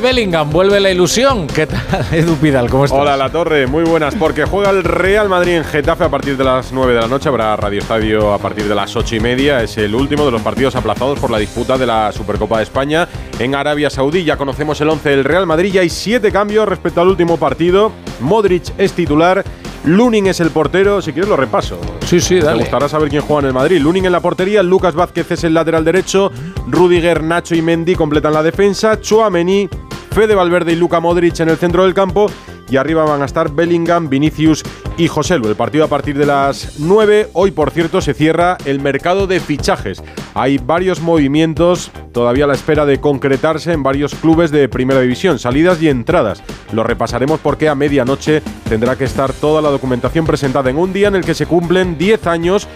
Bellingham, 0.00 0.50
vuelve 0.50 0.80
la 0.80 0.90
ilusión. 0.90 1.46
¿Qué 1.46 1.66
tal, 1.66 1.80
Edu 2.12 2.36
Pidal? 2.36 2.70
¿Cómo 2.70 2.84
estás? 2.84 2.98
Hola, 2.98 3.16
La 3.16 3.30
Torre, 3.30 3.66
muy 3.66 3.84
buenas. 3.84 4.14
Porque 4.14 4.44
juega 4.44 4.70
el 4.70 4.84
Real 4.84 5.28
Madrid 5.28 5.52
en 5.52 5.64
Getafe 5.64 6.04
a 6.04 6.08
partir 6.08 6.36
de 6.36 6.44
las 6.44 6.72
9 6.72 6.94
de 6.94 7.00
la 7.00 7.08
noche. 7.08 7.28
Habrá 7.28 7.56
Radio 7.56 7.80
Estadio 7.80 8.32
a 8.32 8.38
partir 8.38 8.68
de 8.68 8.74
las 8.74 8.94
8 8.96 9.16
y 9.16 9.20
media. 9.20 9.62
Es 9.62 9.76
el 9.78 9.94
último 9.94 10.24
de 10.24 10.30
los 10.32 10.42
partidos 10.42 10.76
aplazados 10.76 11.18
por 11.18 11.30
la 11.30 11.38
disputa 11.38 11.76
de 11.78 11.86
la 11.86 12.12
Supercopa 12.12 12.58
de 12.58 12.64
España 12.64 13.08
en 13.38 13.54
Arabia 13.54 13.90
Saudí. 13.90 14.24
Ya 14.24 14.36
conocemos 14.36 14.80
el 14.80 14.88
11 14.88 15.08
del 15.10 15.24
Real 15.24 15.46
Madrid. 15.46 15.72
Ya 15.72 15.80
hay 15.82 15.90
7 15.90 16.30
cambios 16.32 16.68
respecto 16.68 17.00
al 17.00 17.08
último 17.08 17.36
partido. 17.36 17.92
Modric 18.20 18.64
es 18.78 18.92
titular. 18.92 19.44
Lunin 19.84 20.28
es 20.28 20.38
el 20.40 20.50
portero, 20.50 21.02
si 21.02 21.12
quieres 21.12 21.28
lo 21.28 21.36
repaso. 21.36 21.78
Sí, 22.06 22.20
sí, 22.20 22.38
dale. 22.38 22.58
Te 22.58 22.64
gustará 22.64 22.88
saber 22.88 23.08
quién 23.08 23.22
juega 23.22 23.40
en 23.40 23.46
el 23.46 23.52
Madrid. 23.52 23.80
Lunin 23.80 24.04
en 24.06 24.12
la 24.12 24.20
portería, 24.20 24.62
Lucas 24.62 24.94
Vázquez 24.94 25.30
es 25.32 25.44
el 25.44 25.54
lateral 25.54 25.84
derecho, 25.84 26.30
Rudiger, 26.68 27.22
Nacho 27.22 27.54
y 27.54 27.62
Mendy 27.62 27.96
completan 27.96 28.32
la 28.32 28.42
defensa, 28.42 29.00
Chouameni, 29.00 29.68
Fede 30.12 30.34
Valverde 30.34 30.72
y 30.72 30.76
Luka 30.76 31.00
Modric 31.00 31.40
en 31.40 31.48
el 31.48 31.56
centro 31.56 31.84
del 31.84 31.94
campo 31.94 32.26
y 32.68 32.76
arriba 32.76 33.04
van 33.04 33.22
a 33.22 33.24
estar 33.24 33.50
Bellingham, 33.50 34.10
Vinicius 34.10 34.62
y 34.98 35.08
Joselu. 35.08 35.48
El 35.48 35.56
partido 35.56 35.84
a 35.84 35.88
partir 35.88 36.18
de 36.18 36.26
las 36.26 36.78
9. 36.78 37.30
Hoy, 37.32 37.50
por 37.50 37.70
cierto, 37.70 38.02
se 38.02 38.12
cierra 38.12 38.58
el 38.66 38.80
mercado 38.80 39.26
de 39.26 39.40
fichajes. 39.40 40.02
Hay 40.34 40.58
varios 40.58 41.00
movimientos 41.00 41.90
todavía 42.12 42.44
a 42.44 42.48
la 42.48 42.54
espera 42.54 42.84
de 42.84 43.00
concretarse 43.00 43.72
en 43.72 43.82
varios 43.82 44.14
clubes 44.14 44.50
de 44.50 44.68
primera 44.68 45.00
división, 45.00 45.38
salidas 45.38 45.80
y 45.80 45.88
entradas. 45.88 46.42
Lo 46.72 46.82
repasaremos 46.84 47.40
porque 47.40 47.70
a 47.70 47.74
medianoche 47.74 48.42
tendrá 48.68 48.96
que 48.96 49.04
estar 49.04 49.32
toda 49.32 49.62
la 49.62 49.70
documentación 49.70 50.26
presentada 50.26 50.68
en 50.68 50.76
un 50.76 50.92
día 50.92 51.08
en 51.08 51.16
el 51.16 51.24
que 51.24 51.34
se 51.34 51.46
cumplen 51.46 51.96
10 51.96 52.26
años, 52.26 52.68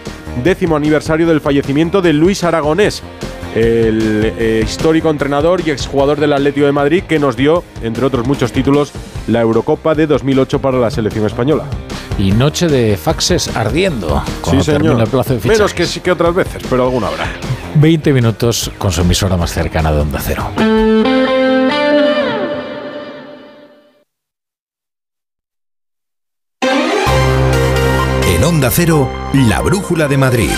décimo 0.43 0.75
aniversario 0.75 1.27
del 1.27 1.41
fallecimiento 1.41 2.01
de 2.01 2.13
Luis 2.13 2.43
Aragonés 2.43 3.03
el 3.57 4.33
eh, 4.37 4.61
histórico 4.63 5.09
entrenador 5.09 5.61
y 5.65 5.71
exjugador 5.71 6.19
del 6.19 6.33
Atlético 6.33 6.65
de 6.65 6.71
Madrid 6.71 7.03
que 7.03 7.17
nos 7.17 7.35
dio, 7.35 7.63
entre 7.81 8.05
otros 8.05 8.27
muchos 8.27 8.51
títulos, 8.51 8.91
la 9.27 9.41
Eurocopa 9.41 9.95
de 9.95 10.05
2008 10.05 10.59
para 10.59 10.77
la 10.77 10.91
selección 10.91 11.25
española. 11.25 11.65
Y 12.19 12.31
noche 12.31 12.67
de 12.67 12.97
faxes 12.97 13.55
ardiendo. 13.55 14.23
Sí, 14.49 14.61
señor. 14.61 15.07
Menos 15.45 15.73
que 15.73 15.85
sí 15.85 15.99
que 16.01 16.11
otras 16.11 16.33
veces, 16.33 16.61
pero 16.69 16.83
alguna 16.83 17.07
habrá. 17.07 17.27
20 17.75 18.13
minutos 18.13 18.71
con 18.77 18.91
su 18.91 19.01
emisora 19.01 19.37
más 19.37 19.51
cercana 19.51 19.91
de 19.91 20.01
Onda 20.01 20.19
Cero. 20.19 20.49
En 28.27 28.43
Onda 28.43 28.69
Cero, 28.71 29.09
la 29.33 29.61
Brújula 29.61 30.07
de 30.07 30.17
Madrid. 30.17 30.51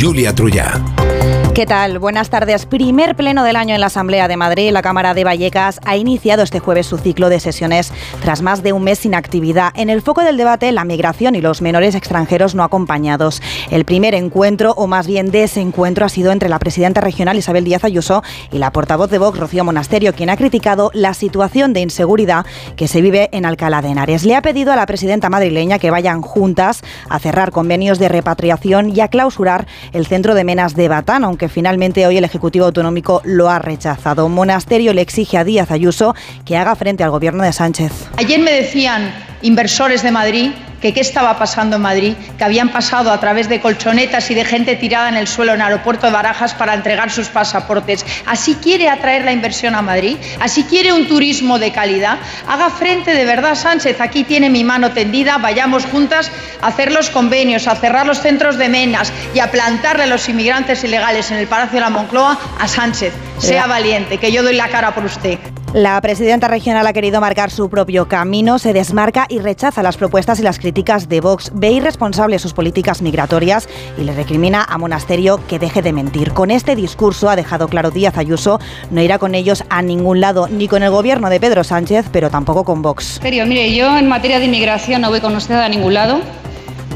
Julia 0.00 0.32
Trullá. 0.32 1.09
¿Qué 1.54 1.66
tal? 1.66 1.98
Buenas 1.98 2.30
tardes. 2.30 2.64
Primer 2.64 3.16
pleno 3.16 3.42
del 3.42 3.56
año 3.56 3.74
en 3.74 3.80
la 3.80 3.88
Asamblea 3.88 4.28
de 4.28 4.36
Madrid. 4.36 4.70
La 4.70 4.82
Cámara 4.82 5.14
de 5.14 5.24
Vallecas 5.24 5.80
ha 5.84 5.96
iniciado 5.96 6.44
este 6.44 6.60
jueves 6.60 6.86
su 6.86 6.96
ciclo 6.96 7.28
de 7.28 7.40
sesiones 7.40 7.92
tras 8.22 8.40
más 8.40 8.62
de 8.62 8.72
un 8.72 8.84
mes 8.84 9.00
sin 9.00 9.16
actividad. 9.16 9.72
En 9.74 9.90
el 9.90 10.00
foco 10.00 10.22
del 10.22 10.36
debate, 10.36 10.70
la 10.70 10.84
migración 10.84 11.34
y 11.34 11.40
los 11.40 11.60
menores 11.60 11.96
extranjeros 11.96 12.54
no 12.54 12.62
acompañados. 12.62 13.42
El 13.70 13.84
primer 13.84 14.14
encuentro, 14.14 14.74
o 14.76 14.86
más 14.86 15.08
bien 15.08 15.32
desencuentro, 15.32 16.06
ha 16.06 16.08
sido 16.08 16.30
entre 16.30 16.48
la 16.48 16.60
presidenta 16.60 17.00
regional 17.00 17.36
Isabel 17.36 17.64
Díaz 17.64 17.82
Ayuso 17.82 18.22
y 18.52 18.58
la 18.58 18.70
portavoz 18.70 19.10
de 19.10 19.18
Vox, 19.18 19.36
Rocío 19.36 19.64
Monasterio, 19.64 20.14
quien 20.14 20.30
ha 20.30 20.36
criticado 20.36 20.92
la 20.94 21.14
situación 21.14 21.72
de 21.72 21.80
inseguridad 21.80 22.46
que 22.76 22.86
se 22.86 23.02
vive 23.02 23.28
en 23.32 23.44
Alcalá 23.44 23.82
de 23.82 23.88
Henares. 23.88 24.24
Le 24.24 24.36
ha 24.36 24.42
pedido 24.42 24.72
a 24.72 24.76
la 24.76 24.86
presidenta 24.86 25.28
madrileña 25.28 25.80
que 25.80 25.90
vayan 25.90 26.22
juntas 26.22 26.82
a 27.08 27.18
cerrar 27.18 27.50
convenios 27.50 27.98
de 27.98 28.08
repatriación 28.08 28.96
y 28.96 29.00
a 29.00 29.08
clausurar 29.08 29.66
el 29.92 30.06
centro 30.06 30.34
de 30.34 30.44
Menas 30.44 30.76
de 30.76 30.88
Batán, 30.88 31.24
aunque 31.24 31.39
finalmente 31.48 32.06
hoy 32.06 32.18
el 32.18 32.24
Ejecutivo 32.24 32.66
Autonómico 32.66 33.22
lo 33.24 33.48
ha 33.48 33.58
rechazado. 33.58 34.28
Monasterio 34.28 34.92
le 34.92 35.02
exige 35.02 35.38
a 35.38 35.44
Díaz 35.44 35.70
Ayuso 35.70 36.14
que 36.44 36.56
haga 36.56 36.74
frente 36.76 37.04
al 37.04 37.10
gobierno 37.10 37.42
de 37.42 37.52
Sánchez. 37.52 37.92
Ayer 38.16 38.40
me 38.40 38.52
decían 38.52 39.12
inversores 39.42 40.02
de 40.02 40.10
Madrid 40.10 40.50
que 40.80 40.92
qué 40.92 41.00
estaba 41.00 41.38
pasando 41.38 41.76
en 41.76 41.82
Madrid, 41.82 42.14
que 42.38 42.44
habían 42.44 42.70
pasado 42.70 43.10
a 43.10 43.20
través 43.20 43.48
de 43.48 43.60
colchonetas 43.60 44.30
y 44.30 44.34
de 44.34 44.44
gente 44.44 44.76
tirada 44.76 45.08
en 45.08 45.16
el 45.16 45.26
suelo 45.26 45.52
en 45.52 45.60
el 45.60 45.66
aeropuerto 45.66 46.06
de 46.06 46.12
Barajas 46.12 46.54
para 46.54 46.74
entregar 46.74 47.10
sus 47.10 47.28
pasaportes. 47.28 48.04
¿Así 48.26 48.54
quiere 48.56 48.88
atraer 48.88 49.24
la 49.24 49.32
inversión 49.32 49.74
a 49.74 49.82
Madrid? 49.82 50.16
¿Así 50.40 50.64
quiere 50.64 50.92
un 50.92 51.06
turismo 51.08 51.58
de 51.58 51.72
calidad? 51.72 52.18
Haga 52.48 52.70
frente 52.70 53.14
de 53.14 53.24
verdad, 53.24 53.54
Sánchez. 53.54 54.00
Aquí 54.00 54.24
tiene 54.24 54.50
mi 54.50 54.64
mano 54.64 54.92
tendida. 54.92 55.38
Vayamos 55.38 55.84
juntas 55.86 56.30
a 56.60 56.68
hacer 56.68 56.92
los 56.92 57.10
convenios, 57.10 57.68
a 57.68 57.76
cerrar 57.76 58.06
los 58.06 58.20
centros 58.20 58.56
de 58.56 58.68
menas 58.68 59.12
y 59.34 59.40
a 59.40 59.50
plantarle 59.50 60.04
a 60.04 60.06
los 60.06 60.28
inmigrantes 60.28 60.82
ilegales 60.84 61.30
en 61.30 61.38
el 61.38 61.46
Palacio 61.46 61.74
de 61.74 61.80
la 61.80 61.90
Moncloa 61.90 62.38
a 62.58 62.68
Sánchez. 62.68 63.12
Sea 63.38 63.66
valiente, 63.66 64.18
que 64.18 64.32
yo 64.32 64.42
doy 64.42 64.54
la 64.54 64.68
cara 64.68 64.94
por 64.94 65.04
usted. 65.04 65.38
La 65.72 66.00
presidenta 66.00 66.48
regional 66.48 66.84
ha 66.88 66.92
querido 66.92 67.20
marcar 67.20 67.48
su 67.52 67.70
propio 67.70 68.08
camino, 68.08 68.58
se 68.58 68.72
desmarca 68.72 69.26
y 69.28 69.38
rechaza 69.38 69.84
las 69.84 69.96
propuestas 69.96 70.40
y 70.40 70.42
las 70.42 70.58
críticas 70.58 71.08
de 71.08 71.20
Vox. 71.20 71.52
Ve 71.54 71.70
irresponsable 71.70 72.40
sus 72.40 72.52
políticas 72.52 73.02
migratorias 73.02 73.68
y 73.96 74.02
le 74.02 74.12
recrimina 74.12 74.64
a 74.64 74.78
Monasterio 74.78 75.38
que 75.46 75.60
deje 75.60 75.80
de 75.80 75.92
mentir. 75.92 76.32
Con 76.32 76.50
este 76.50 76.74
discurso 76.74 77.30
ha 77.30 77.36
dejado 77.36 77.68
claro 77.68 77.92
Díaz 77.92 78.18
Ayuso 78.18 78.58
no 78.90 79.00
irá 79.00 79.20
con 79.20 79.36
ellos 79.36 79.62
a 79.70 79.80
ningún 79.80 80.20
lado, 80.20 80.48
ni 80.48 80.66
con 80.66 80.82
el 80.82 80.90
gobierno 80.90 81.30
de 81.30 81.38
Pedro 81.38 81.62
Sánchez, 81.62 82.06
pero 82.10 82.30
tampoco 82.30 82.64
con 82.64 82.82
Vox. 82.82 83.20
Mire, 83.22 83.72
yo 83.72 83.96
en 83.96 84.08
materia 84.08 84.40
de 84.40 84.46
inmigración 84.46 85.02
no 85.02 85.10
voy 85.10 85.20
con 85.20 85.36
usted 85.36 85.54
a 85.54 85.68
ningún 85.68 85.94
lado 85.94 86.20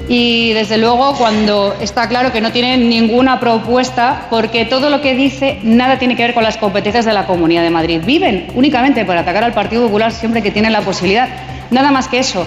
y 0.09 0.53
desde 0.53 0.77
luego 0.77 1.15
cuando 1.17 1.75
está 1.81 2.09
claro 2.09 2.31
que 2.31 2.41
no 2.41 2.53
tiene 2.53 2.77
ninguna 2.77 3.41
propuesta 3.41 4.27
porque 4.29 4.65
todo 4.65 4.91
lo 4.91 5.01
que 5.01 5.15
dice 5.15 5.59
nada 5.63 5.99
tiene 5.99 6.17
que 6.17 6.23
ver 6.23 6.35
con 6.35 6.45
las 6.45 6.59
competencias 6.59 7.05
de 7.05 7.13
la 7.13 7.27
Comunidad 7.27 7.63
de 7.63 7.71
Madrid. 7.71 8.01
Viven 8.05 8.49
únicamente 8.55 9.05
para 9.05 9.21
atacar 9.21 9.45
al 9.45 9.55
Partido 9.55 9.85
Popular 9.87 10.13
siempre 10.13 10.43
que 10.43 10.51
tienen 10.51 10.73
la 10.73 10.83
posibilidad. 10.83 11.29
Nada 11.71 11.91
más 11.91 12.09
que 12.09 12.19
eso. 12.19 12.47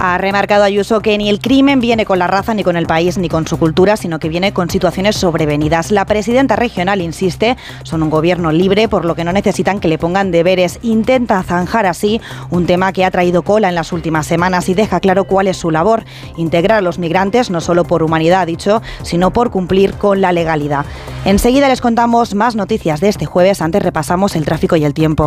Ha 0.00 0.16
remarcado 0.16 0.62
Ayuso 0.62 1.00
que 1.00 1.18
ni 1.18 1.28
el 1.28 1.40
crimen 1.40 1.80
viene 1.80 2.04
con 2.04 2.20
la 2.20 2.28
raza, 2.28 2.54
ni 2.54 2.62
con 2.62 2.76
el 2.76 2.86
país, 2.86 3.18
ni 3.18 3.28
con 3.28 3.48
su 3.48 3.58
cultura, 3.58 3.96
sino 3.96 4.20
que 4.20 4.28
viene 4.28 4.52
con 4.52 4.70
situaciones 4.70 5.16
sobrevenidas. 5.16 5.90
La 5.90 6.04
presidenta 6.04 6.54
regional 6.54 7.00
insiste, 7.00 7.56
son 7.82 8.04
un 8.04 8.10
gobierno 8.10 8.52
libre, 8.52 8.88
por 8.88 9.04
lo 9.04 9.16
que 9.16 9.24
no 9.24 9.32
necesitan 9.32 9.80
que 9.80 9.88
le 9.88 9.98
pongan 9.98 10.30
deberes. 10.30 10.78
Intenta 10.82 11.42
zanjar 11.42 11.86
así 11.86 12.20
un 12.50 12.64
tema 12.66 12.92
que 12.92 13.04
ha 13.04 13.10
traído 13.10 13.42
cola 13.42 13.70
en 13.70 13.74
las 13.74 13.92
últimas 13.92 14.24
semanas 14.28 14.68
y 14.68 14.74
deja 14.74 15.00
claro 15.00 15.24
cuál 15.24 15.48
es 15.48 15.56
su 15.56 15.72
labor, 15.72 16.04
integrar 16.36 16.78
a 16.78 16.82
los 16.82 17.00
migrantes 17.00 17.50
no 17.50 17.60
solo 17.60 17.82
por 17.84 18.04
humanidad, 18.04 18.42
ha 18.42 18.46
dicho, 18.46 18.80
sino 19.02 19.32
por 19.32 19.50
cumplir 19.50 19.94
con 19.94 20.20
la 20.20 20.30
legalidad. 20.30 20.86
Enseguida 21.24 21.68
les 21.68 21.80
contamos 21.80 22.36
más 22.36 22.54
noticias 22.54 23.00
de 23.00 23.08
este 23.08 23.26
jueves, 23.26 23.60
antes 23.60 23.82
repasamos 23.82 24.36
el 24.36 24.44
tráfico 24.44 24.76
y 24.76 24.84
el 24.84 24.94
tiempo. 24.94 25.26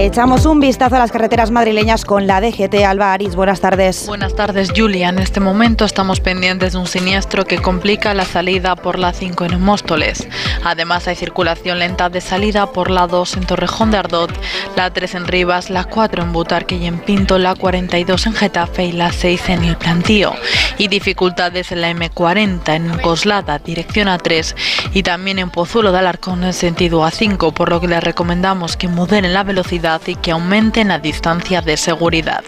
Echamos 0.00 0.46
un 0.46 0.60
vistazo 0.60 0.94
a 0.94 1.00
las 1.00 1.10
carreteras 1.10 1.50
madrileñas 1.50 2.04
con 2.04 2.28
la 2.28 2.40
DGT. 2.40 2.84
Alba 2.86 3.18
buenas 3.34 3.60
tardes. 3.60 4.06
Buenas 4.06 4.32
tardes, 4.36 4.70
Julia. 4.74 5.08
En 5.08 5.18
este 5.18 5.40
momento 5.40 5.84
estamos 5.84 6.20
pendientes 6.20 6.74
de 6.74 6.78
un 6.78 6.86
siniestro 6.86 7.44
que 7.44 7.58
complica 7.58 8.14
la 8.14 8.24
salida 8.24 8.76
por 8.76 8.96
la 8.96 9.12
5 9.12 9.46
en 9.46 9.60
Móstoles. 9.60 10.28
Además, 10.64 11.08
hay 11.08 11.16
circulación 11.16 11.80
lenta 11.80 12.10
de 12.10 12.20
salida 12.20 12.70
por 12.70 12.92
la 12.92 13.08
2 13.08 13.38
en 13.38 13.46
Torrejón 13.46 13.90
de 13.90 13.96
Ardot, 13.96 14.30
la 14.76 14.92
3 14.92 15.16
en 15.16 15.26
Rivas, 15.26 15.68
la 15.68 15.82
4 15.82 16.22
en 16.22 16.32
Butarque 16.32 16.76
y 16.76 16.86
en 16.86 17.00
Pinto, 17.00 17.36
la 17.36 17.56
42 17.56 18.26
en 18.26 18.34
Getafe 18.34 18.84
y 18.84 18.92
la 18.92 19.10
6 19.10 19.48
en 19.48 19.64
El 19.64 19.76
Plantío. 19.76 20.32
Y 20.78 20.86
dificultades 20.86 21.72
en 21.72 21.80
la 21.80 21.90
M40 21.90 22.76
en 22.76 22.98
Coslada, 23.00 23.58
dirección 23.58 24.06
A3, 24.06 24.54
y 24.94 25.02
también 25.02 25.40
en 25.40 25.50
Pozuelo 25.50 25.90
de 25.90 25.98
Alarcón 25.98 26.44
en 26.44 26.52
sentido 26.52 27.02
A5, 27.02 27.52
por 27.52 27.68
lo 27.68 27.80
que 27.80 27.88
les 27.88 28.04
recomendamos 28.04 28.76
que 28.76 28.86
moderen 28.86 29.34
la 29.34 29.42
velocidad 29.42 29.87
y 30.06 30.16
que 30.16 30.32
aumenten 30.32 30.88
la 30.88 30.98
distancia 30.98 31.62
de 31.62 31.76
seguridad. 31.76 32.44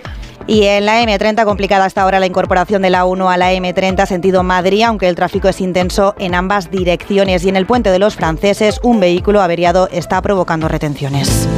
Y 0.46 0.64
en 0.64 0.86
la 0.86 1.02
M30 1.02 1.44
complicada 1.44 1.84
hasta 1.84 2.02
ahora 2.02 2.20
la 2.20 2.26
incorporación 2.26 2.82
de 2.82 2.90
la 2.90 3.04
1 3.04 3.30
a 3.30 3.36
la 3.36 3.52
M30 3.52 4.06
sentido 4.06 4.42
Madrid, 4.42 4.82
aunque 4.82 5.08
el 5.08 5.14
tráfico 5.14 5.48
es 5.48 5.60
intenso 5.60 6.14
en 6.18 6.34
ambas 6.34 6.70
direcciones. 6.70 7.44
Y 7.44 7.48
en 7.48 7.56
el 7.56 7.66
puente 7.66 7.90
de 7.90 7.98
los 7.98 8.16
franceses 8.16 8.80
un 8.82 9.00
vehículo 9.00 9.40
averiado 9.42 9.88
está 9.92 10.20
provocando 10.22 10.68
retenciones. 10.68 11.48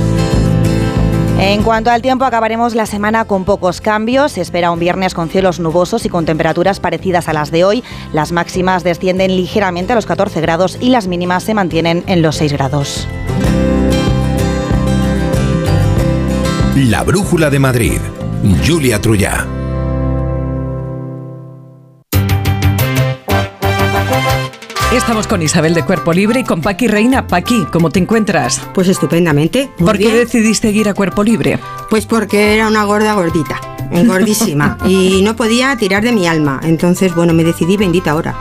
En 1.38 1.62
cuanto 1.64 1.90
al 1.90 2.03
tiempo, 2.03 2.25
acabaremos 2.25 2.75
la 2.77 2.87
semana 2.87 3.25
con 3.25 3.45
pocos 3.45 3.81
cambios. 3.81 4.33
Se 4.33 4.42
espera 4.42 4.71
un 4.71 4.79
viernes 4.79 5.14
con 5.14 5.29
cielos 5.29 5.59
nubosos 5.59 6.05
y 6.05 6.09
con 6.09 6.25
temperaturas 6.25 6.79
parecidas 6.79 7.29
a 7.29 7.33
las 7.33 7.51
de 7.51 7.64
hoy. 7.64 7.83
Las 8.12 8.31
máximas 8.31 8.85
descienden 8.85 9.37
ligeramente 9.37 9.92
a 9.92 9.97
los 9.97 10.07
14 10.07 10.40
grados 10.40 10.79
y 10.81 10.90
las 10.90 11.09
mínimas 11.09 11.42
se 11.42 11.55
mantienen 11.55 12.05
en 12.07 12.23
los 12.23 12.37
6 12.37 12.53
grados. 12.53 13.09
La 16.74 17.02
Brújula 17.02 17.50
de 17.50 17.58
Madrid. 17.58 18.00
Julia 18.66 18.98
Trullá. 18.98 19.46
Estamos 24.94 25.26
con 25.26 25.42
Isabel 25.42 25.74
de 25.74 25.85
Cuerpo 25.85 26.14
Libre 26.14 26.40
y 26.40 26.44
con 26.44 26.62
Paqui 26.62 26.88
Reina. 26.88 27.26
Paqui, 27.26 27.66
¿cómo 27.70 27.90
te 27.90 27.98
encuentras? 27.98 28.62
Pues 28.72 28.88
estupendamente. 28.88 29.70
muy 29.78 29.87
¿Por 29.87 29.98
qué 29.98 30.14
decidiste 30.14 30.70
ir 30.70 30.88
a 30.88 30.94
Cuerpo 30.94 31.22
Libre? 31.22 31.58
Pues 31.90 32.06
porque 32.06 32.54
era 32.54 32.68
una 32.68 32.85
gorda 32.85 33.12
gordita, 33.12 33.61
gordísima, 34.06 34.78
y 34.87 35.20
no 35.22 35.37
podía 35.37 35.76
tirar 35.76 36.02
de 36.02 36.12
mi 36.12 36.26
alma. 36.26 36.58
Entonces, 36.62 37.14
bueno, 37.14 37.35
me 37.35 37.44
decidí 37.44 37.76
bendita 37.76 38.12
ahora. 38.12 38.35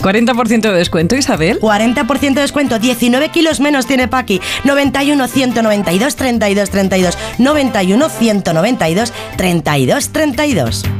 40% 0.00 0.60
de 0.60 0.72
descuento, 0.72 1.16
Isabel. 1.16 1.60
40% 1.60 2.34
de 2.34 2.40
descuento, 2.40 2.78
19 2.78 3.28
kilos 3.30 3.60
menos 3.60 3.86
tiene 3.86 4.08
Paqui. 4.08 4.40
91 4.64 5.28
192 5.28 6.16
32 6.16 6.70
32. 6.70 7.18
91 7.38 8.08
192 8.08 9.12
32 9.36 10.08
32. 10.10 10.99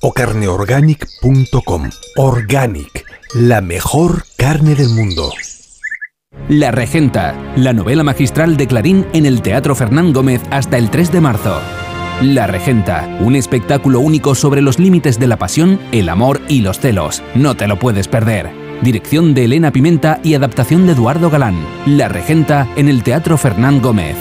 o 0.00 0.12
carneorganic.com. 0.12 1.90
Organic, 2.16 3.04
la 3.34 3.60
mejor 3.60 4.24
carne 4.36 4.74
del 4.74 4.88
mundo. 4.90 5.30
La 6.48 6.70
Regenta, 6.70 7.34
la 7.56 7.72
novela 7.72 8.04
magistral 8.04 8.56
de 8.56 8.66
Clarín 8.66 9.06
en 9.12 9.26
el 9.26 9.42
Teatro 9.42 9.74
Fernán 9.74 10.12
Gómez 10.12 10.40
hasta 10.50 10.78
el 10.78 10.90
3 10.90 11.12
de 11.12 11.20
marzo. 11.20 11.60
La 12.22 12.46
Regenta, 12.46 13.18
un 13.20 13.34
espectáculo 13.34 14.00
único 14.00 14.34
sobre 14.34 14.60
los 14.60 14.78
límites 14.78 15.18
de 15.18 15.26
la 15.26 15.38
pasión, 15.38 15.80
el 15.90 16.08
amor 16.08 16.40
y 16.48 16.60
los 16.60 16.78
celos. 16.78 17.22
No 17.34 17.56
te 17.56 17.66
lo 17.66 17.78
puedes 17.78 18.08
perder. 18.08 18.50
Dirección 18.82 19.34
de 19.34 19.44
Elena 19.44 19.72
Pimenta 19.72 20.20
y 20.22 20.34
adaptación 20.34 20.86
de 20.86 20.92
Eduardo 20.92 21.30
Galán. 21.30 21.56
La 21.86 22.08
Regenta 22.08 22.68
en 22.76 22.88
el 22.88 23.02
Teatro 23.02 23.36
Fernán 23.36 23.80
Gómez. 23.80 24.16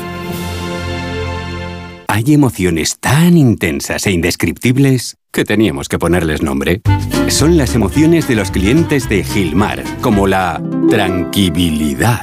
Hay 2.07 2.33
emociones 2.33 2.97
tan 2.99 3.37
intensas 3.37 4.07
e 4.07 4.11
indescriptibles 4.11 5.18
que 5.31 5.45
teníamos 5.45 5.87
que 5.87 5.99
ponerles 5.99 6.41
nombre. 6.41 6.81
Son 7.27 7.57
las 7.57 7.75
emociones 7.75 8.27
de 8.27 8.35
los 8.35 8.51
clientes 8.51 9.07
de 9.09 9.23
Gilmar, 9.23 9.83
como 10.01 10.27
la 10.27 10.61
tranquilidad. 10.89 12.21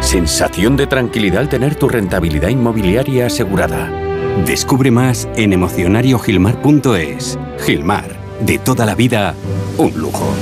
Sensación 0.00 0.76
de 0.76 0.86
tranquilidad 0.86 1.40
al 1.40 1.48
tener 1.48 1.74
tu 1.74 1.88
rentabilidad 1.88 2.48
inmobiliaria 2.48 3.26
asegurada. 3.26 3.90
Descubre 4.46 4.90
más 4.90 5.28
en 5.36 5.52
emocionariogilmar.es. 5.52 7.38
Gilmar, 7.64 8.16
de 8.40 8.58
toda 8.58 8.86
la 8.86 8.94
vida, 8.94 9.34
un 9.76 9.98
lujo. 9.98 10.32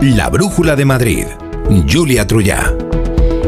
La 0.00 0.28
Brújula 0.28 0.76
de 0.76 0.84
Madrid. 0.84 1.26
Julia 1.90 2.26
Trullá. 2.26 2.72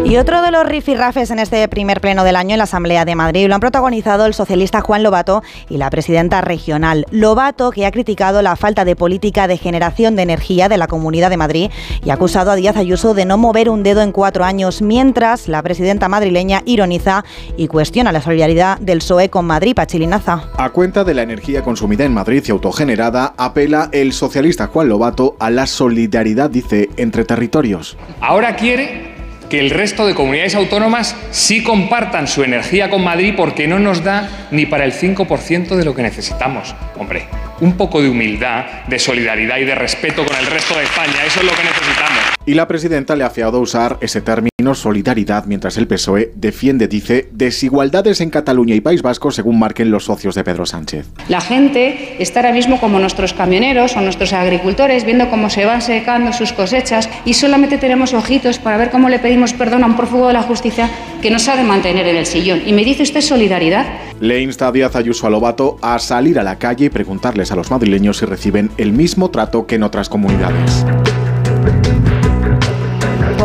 Y 0.09 0.19
otro 0.19 0.41
de 0.41 0.53
los 0.53 0.65
rifirrafes 0.65 1.33
en 1.33 1.41
este 1.41 1.67
primer 1.67 2.01
pleno 2.01 2.23
del 2.23 2.37
año 2.37 2.53
en 2.53 2.59
la 2.59 2.65
Asamblea 2.65 3.05
de 3.05 3.17
Madrid 3.17 3.49
lo 3.49 3.57
han 3.57 3.61
protagonizado 3.61 4.25
el 4.27 4.35
socialista 4.35 4.81
Juan 4.81 5.03
Lobato 5.03 5.43
y 5.69 5.79
la 5.79 5.91
presidenta 5.91 6.41
regional. 6.43 7.07
Lobato, 7.11 7.73
que 7.73 7.87
ha 7.87 7.91
criticado 7.91 8.41
la 8.41 8.55
falta 8.55 8.85
de 8.85 8.95
política 8.95 9.49
de 9.49 9.57
generación 9.59 10.15
de 10.15 10.23
energía 10.23 10.69
de 10.69 10.77
la 10.77 10.87
Comunidad 10.87 11.29
de 11.29 11.37
Madrid 11.37 11.71
y 12.05 12.11
ha 12.11 12.15
acusado 12.15 12.53
a 12.53 12.55
Díaz 12.55 12.77
Ayuso 12.77 13.15
de 13.15 13.25
no 13.25 13.37
mover 13.37 13.69
un 13.69 13.83
dedo 13.83 14.01
en 14.01 14.13
cuatro 14.13 14.45
años, 14.45 14.81
mientras 14.81 15.49
la 15.49 15.61
presidenta 15.61 16.09
madrileña 16.09 16.63
ironiza 16.67 17.25
y 17.57 17.67
cuestiona 17.67 18.13
la 18.13 18.23
solidaridad 18.23 18.79
del 18.79 18.99
PSOE 18.99 19.29
con 19.29 19.45
Madrid, 19.45 19.75
Pachilinaza. 19.75 20.51
A 20.57 20.71
cuenta 20.71 21.03
de 21.03 21.15
la 21.15 21.23
energía 21.23 21.63
consumida 21.63 22.05
en 22.05 22.15
Madrid 22.15 22.45
y 22.47 22.53
autogenerada, 22.53 23.35
apela 23.37 23.89
el 23.91 24.13
socialista 24.13 24.69
Juan 24.69 24.89
Lobato 24.89 25.35
a 25.41 25.51
la 25.51 25.67
solidaridad, 25.67 26.49
dice, 26.49 26.91
entre 26.97 27.25
territorios. 27.25 27.99
Ahora 28.21 28.55
quiere 28.55 29.16
que 29.49 29.61
el 29.61 29.71
resto 29.71 30.07
de 30.07 30.15
comunidades 30.15 30.55
autónomas 30.55 31.17
sí 31.31 31.63
compartan 31.63 32.27
su 32.27 32.43
energía 32.43 32.91
con 32.91 33.05
Madrid 33.05 33.35
porque 33.37 33.67
no 33.67 33.79
nos 33.79 34.03
da 34.03 34.29
ni 34.51 34.67
para 34.67 34.85
el 34.85 34.93
5% 34.93 35.77
de 35.77 35.85
lo 35.85 35.95
que 35.95 36.03
necesitamos. 36.03 36.75
Hombre, 36.97 37.27
un 37.61 37.77
poco 37.77 38.03
de 38.03 38.09
humildad, 38.09 38.65
de 38.87 38.99
solidaridad 38.99 39.59
y 39.59 39.65
de 39.65 39.75
respeto 39.75 40.25
con 40.25 40.37
el 40.37 40.47
resto 40.47 40.77
de 40.77 40.85
España, 40.85 41.25
eso 41.27 41.41
es 41.41 41.47
lo 41.47 41.53
que 41.53 41.65
necesitamos. 41.65 42.16
Y 42.49 42.55
la 42.55 42.69
presidenta 42.69 43.17
le 43.17 43.25
ha 43.25 43.31
fiado 43.31 43.59
usar 43.59 43.99
ese 44.01 44.21
término 44.21 44.75
solidaridad 44.75 45.47
mientras 45.47 45.77
el 45.79 45.89
PSOE 45.89 46.31
defiende, 46.37 46.87
dice, 46.87 47.29
desigualdades 47.33 48.21
en 48.21 48.31
Cataluña 48.31 48.77
y 48.77 48.81
País 48.81 49.03
Vasco 49.03 49.33
según 49.33 49.59
marquen 49.59 49.91
los 49.91 50.05
socios 50.05 50.37
de 50.37 50.45
Pedro 50.45 50.65
Sánchez. 50.65 51.09
La 51.29 51.41
gente 51.41 52.23
está 52.23 52.39
ahora 52.39 52.53
mismo 52.53 52.79
como 52.79 53.01
nuestros 53.01 53.33
camioneros 53.33 53.97
o 53.97 54.01
nuestros 54.01 54.33
agricultores 54.33 55.05
viendo 55.05 55.29
cómo 55.29 55.51
se 55.51 55.65
van 55.65 55.83
secando 55.83 56.33
sus 56.33 56.53
cosechas 56.53 57.11
y 57.25 57.35
solamente 57.35 57.79
tenemos 57.79 58.15
ojitos 58.15 58.61
para 58.61 58.77
ver 58.77 58.91
cómo 58.91 59.09
le 59.09 59.19
pedimos 59.19 59.53
perdón 59.53 59.83
a 59.83 59.87
un 59.87 59.97
prófugo 59.97 60.29
de 60.29 60.35
la 60.35 60.43
justicia 60.43 60.89
que 61.21 61.33
nos 61.33 61.49
ha 61.49 61.57
de 61.57 61.65
mantener 61.65 62.07
en 62.07 62.17
el 62.17 62.27
sillón. 62.27 62.63
¿Y 62.65 62.73
me 62.73 62.85
dice 62.85 63.03
usted 63.03 63.23
solidaridad? 63.23 63.87
Le 64.21 64.41
insta 64.41 64.69
a 64.69 64.73
Díaz 64.73 64.95
Ayuso 64.95 65.27
a 65.27 65.31
Lobato 65.31 65.79
a 65.83 65.99
salir 65.99 66.39
a 66.39 66.45
la 66.45 66.61
calle 66.61 66.85
y 66.85 66.91
preguntarles 66.91 67.51
a 67.51 67.57
los 67.57 67.73
madrileños 67.73 68.19
si 68.19 68.25
reciben 68.25 68.71
el 68.79 68.93
mismo 68.93 69.33
trato 69.33 69.67
que 69.67 69.75
en 69.75 69.83
otras 69.83 70.09
comunidades. 70.09 70.85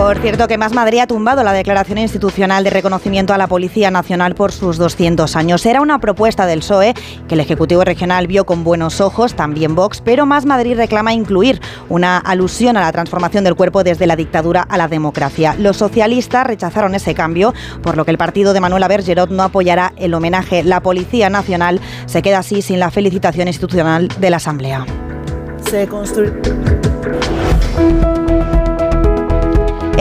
Por 0.01 0.17
cierto, 0.17 0.47
que 0.47 0.57
Más 0.57 0.73
Madrid 0.73 0.97
ha 0.97 1.05
tumbado 1.05 1.43
la 1.43 1.53
declaración 1.53 1.99
institucional 1.99 2.63
de 2.63 2.71
reconocimiento 2.71 3.35
a 3.35 3.37
la 3.37 3.45
Policía 3.45 3.91
Nacional 3.91 4.33
por 4.33 4.51
sus 4.51 4.79
200 4.79 5.35
años. 5.35 5.63
Era 5.63 5.79
una 5.79 5.99
propuesta 5.99 6.47
del 6.47 6.61
PSOE 6.61 6.95
que 7.27 7.35
el 7.35 7.39
Ejecutivo 7.39 7.83
Regional 7.83 8.25
vio 8.25 8.47
con 8.47 8.63
buenos 8.63 8.99
ojos, 8.99 9.35
también 9.35 9.75
Vox, 9.75 10.01
pero 10.01 10.25
Más 10.25 10.47
Madrid 10.47 10.75
reclama 10.75 11.13
incluir 11.13 11.61
una 11.87 12.17
alusión 12.17 12.77
a 12.77 12.81
la 12.81 12.91
transformación 12.91 13.43
del 13.43 13.53
cuerpo 13.53 13.83
desde 13.83 14.07
la 14.07 14.15
dictadura 14.15 14.63
a 14.63 14.75
la 14.75 14.87
democracia. 14.87 15.53
Los 15.59 15.77
socialistas 15.77 16.47
rechazaron 16.47 16.95
ese 16.95 17.13
cambio, 17.13 17.53
por 17.83 17.95
lo 17.95 18.03
que 18.03 18.11
el 18.11 18.17
partido 18.17 18.53
de 18.53 18.59
Manuela 18.59 18.87
Bergerot 18.87 19.29
no 19.29 19.43
apoyará 19.43 19.93
el 19.97 20.15
homenaje. 20.15 20.63
La 20.63 20.81
Policía 20.81 21.29
Nacional 21.29 21.79
se 22.07 22.23
queda 22.23 22.39
así 22.39 22.63
sin 22.63 22.79
la 22.79 22.89
felicitación 22.89 23.47
institucional 23.47 24.07
de 24.07 24.29
la 24.31 24.37
Asamblea. 24.37 24.83
Se. 25.69 25.87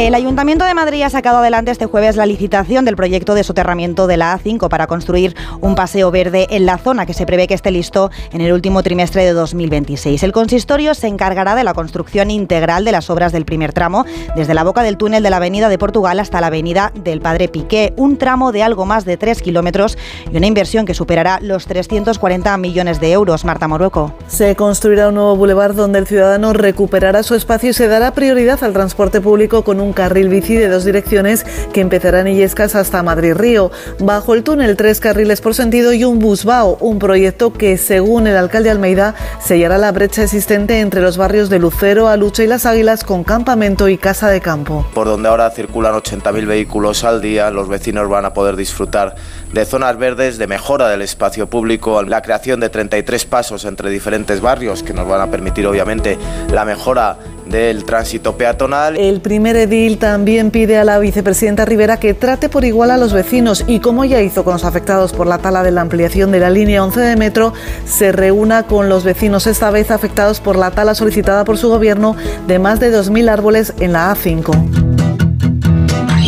El 0.01 0.15
Ayuntamiento 0.15 0.65
de 0.65 0.73
Madrid 0.73 1.03
ha 1.03 1.11
sacado 1.11 1.39
adelante 1.41 1.71
este 1.71 1.85
jueves 1.85 2.17
la 2.17 2.25
licitación 2.25 2.87
del 2.87 2.97
proyecto 2.97 3.35
de 3.35 3.45
soterramiento 3.45 4.07
de 4.07 4.17
la 4.17 4.35
A5 4.35 4.71
para 4.71 4.87
construir 4.87 5.37
un 5.61 5.75
paseo 5.75 6.11
verde 6.11 6.47
en 6.49 6.65
la 6.65 6.79
zona 6.79 7.05
que 7.05 7.13
se 7.13 7.27
prevé 7.27 7.47
que 7.47 7.53
esté 7.53 7.71
listo 7.71 8.11
en 8.33 8.41
el 8.41 8.55
último 8.55 8.83
trimestre 8.83 9.27
de 9.27 9.35
2026. 9.35 10.23
El 10.23 10.33
consistorio 10.33 10.95
se 10.95 11.07
encargará 11.07 11.55
de 11.55 11.65
la 11.65 11.75
construcción 11.75 12.31
integral 12.31 12.87
de 12.87 12.93
las 12.93 13.11
obras 13.11 13.31
del 13.31 13.45
primer 13.45 13.75
tramo, 13.75 14.07
desde 14.35 14.55
la 14.55 14.65
boca 14.65 14.83
del 14.83 14.97
túnel 14.97 15.23
de 15.23 15.29
la 15.29 15.37
Avenida 15.37 15.69
de 15.69 15.77
Portugal 15.77 16.19
hasta 16.19 16.41
la 16.41 16.47
Avenida 16.47 16.93
del 16.95 17.21
Padre 17.21 17.49
Piqué, 17.49 17.93
un 17.97 18.17
tramo 18.17 18.53
de 18.53 18.63
algo 18.63 18.87
más 18.87 19.05
de 19.05 19.19
3 19.19 19.43
kilómetros 19.43 19.99
y 20.33 20.37
una 20.39 20.47
inversión 20.47 20.87
que 20.87 20.95
superará 20.95 21.41
los 21.43 21.67
340 21.67 22.57
millones 22.57 23.01
de 23.01 23.13
euros. 23.13 23.45
Marta 23.45 23.69
Morueco. 23.69 24.15
Se 24.29 24.57
construirá 24.57 25.11
un 25.11 25.17
nuevo 25.17 25.37
bulevar 25.37 25.75
donde 25.75 25.99
el 25.99 26.07
ciudadano 26.07 26.55
recuperará 26.55 27.23
su 27.23 27.35
espacio 27.35 27.69
y 27.69 27.75
se 27.75 27.87
dará 27.87 28.15
prioridad 28.15 28.65
al 28.65 28.73
transporte 28.73 29.21
público 29.21 29.63
con 29.63 29.79
un 29.79 29.90
carril 29.93 30.29
bici 30.29 30.57
de 30.57 30.69
dos 30.69 30.85
direcciones 30.85 31.45
que 31.73 31.81
empezará 31.81 32.21
en 32.21 32.29
Illescas 32.29 32.75
hasta 32.75 33.03
Madrid-Río. 33.03 33.71
Bajo 33.99 34.35
el 34.35 34.43
túnel, 34.43 34.77
tres 34.77 35.01
carriles 35.01 35.41
por 35.41 35.55
sentido 35.55 35.93
y 35.93 36.05
un 36.05 36.19
busbao, 36.19 36.77
un 36.81 36.99
proyecto 36.99 37.53
que, 37.53 37.77
según 37.79 38.27
el 38.27 38.37
alcalde 38.37 38.71
Almeida, 38.71 39.15
sellará 39.41 39.79
la 39.79 39.93
brecha 39.93 40.23
existente 40.23 40.81
entre 40.81 41.01
los 41.01 41.17
barrios 41.17 41.51
de 41.51 41.59
Lucero, 41.59 42.09
Alucha 42.09 42.43
y 42.43 42.47
Las 42.47 42.67
Águilas 42.67 43.05
con 43.05 43.25
campamento 43.25 43.89
y 43.89 43.99
casa 43.99 44.29
de 44.29 44.41
campo. 44.41 44.87
Por 44.95 45.07
donde 45.07 45.29
ahora 45.29 45.51
circulan 45.51 45.95
80.000 45.95 46.47
vehículos 46.47 47.05
al 47.05 47.21
día, 47.21 47.51
los 47.51 47.69
vecinos 47.69 48.09
van 48.09 48.25
a 48.25 48.33
poder 48.33 48.57
disfrutar 48.57 49.15
de 49.53 49.65
zonas 49.65 49.97
verdes, 49.99 50.39
de 50.39 50.47
mejora 50.47 50.89
del 50.89 51.03
espacio 51.03 51.49
público, 51.49 52.03
la 52.03 52.23
creación 52.23 52.61
de 52.61 52.69
33 52.69 53.25
pasos 53.27 53.65
entre 53.65 53.91
diferentes 53.91 54.41
barrios 54.41 54.83
que 54.83 54.93
nos 54.93 55.09
van 55.09 55.21
a 55.21 55.31
permitir 55.31 55.67
obviamente 55.67 56.19
la 56.53 56.65
mejora 56.65 57.19
del 57.51 57.85
tránsito 57.85 58.37
peatonal. 58.37 58.97
El 58.97 59.21
primer 59.21 59.57
edil 59.57 59.99
también 59.99 60.51
pide 60.51 60.79
a 60.79 60.85
la 60.85 60.99
vicepresidenta 60.99 61.65
Rivera 61.65 61.99
que 61.99 62.15
trate 62.15 62.49
por 62.49 62.65
igual 62.65 62.91
a 62.91 62.97
los 62.97 63.13
vecinos 63.13 63.65
y 63.67 63.81
como 63.81 64.05
ya 64.05 64.23
hizo 64.23 64.45
con 64.45 64.55
los 64.55 64.65
afectados 64.65 65.13
por 65.13 65.27
la 65.27 65.39
tala 65.39 65.63
de 65.63 65.73
la 65.73 65.81
ampliación 65.81 66.31
de 66.31 66.41
la 66.41 66.51
línea 66.51 66.85
11 66.85 67.01
de 67.01 67.17
metro, 67.17 67.53
se 67.85 68.13
reúna 68.13 68.63
con 68.63 68.89
los 68.89 69.05
vecinos 69.05 69.47
esta 69.47 69.71
vez 69.71 69.91
afectados 69.91 70.41
por 70.41 70.57
la 70.57 70.71
tala 70.71 70.95
solicitada 70.95 71.45
por 71.45 71.59
su 71.59 71.69
gobierno 71.69 72.17
de 72.47 72.59
más 72.59 72.81
de 72.81 72.93
2.000 72.93 73.29
árboles 73.29 73.75
en 73.81 73.93
la 73.93 74.15
A5. 74.15 74.90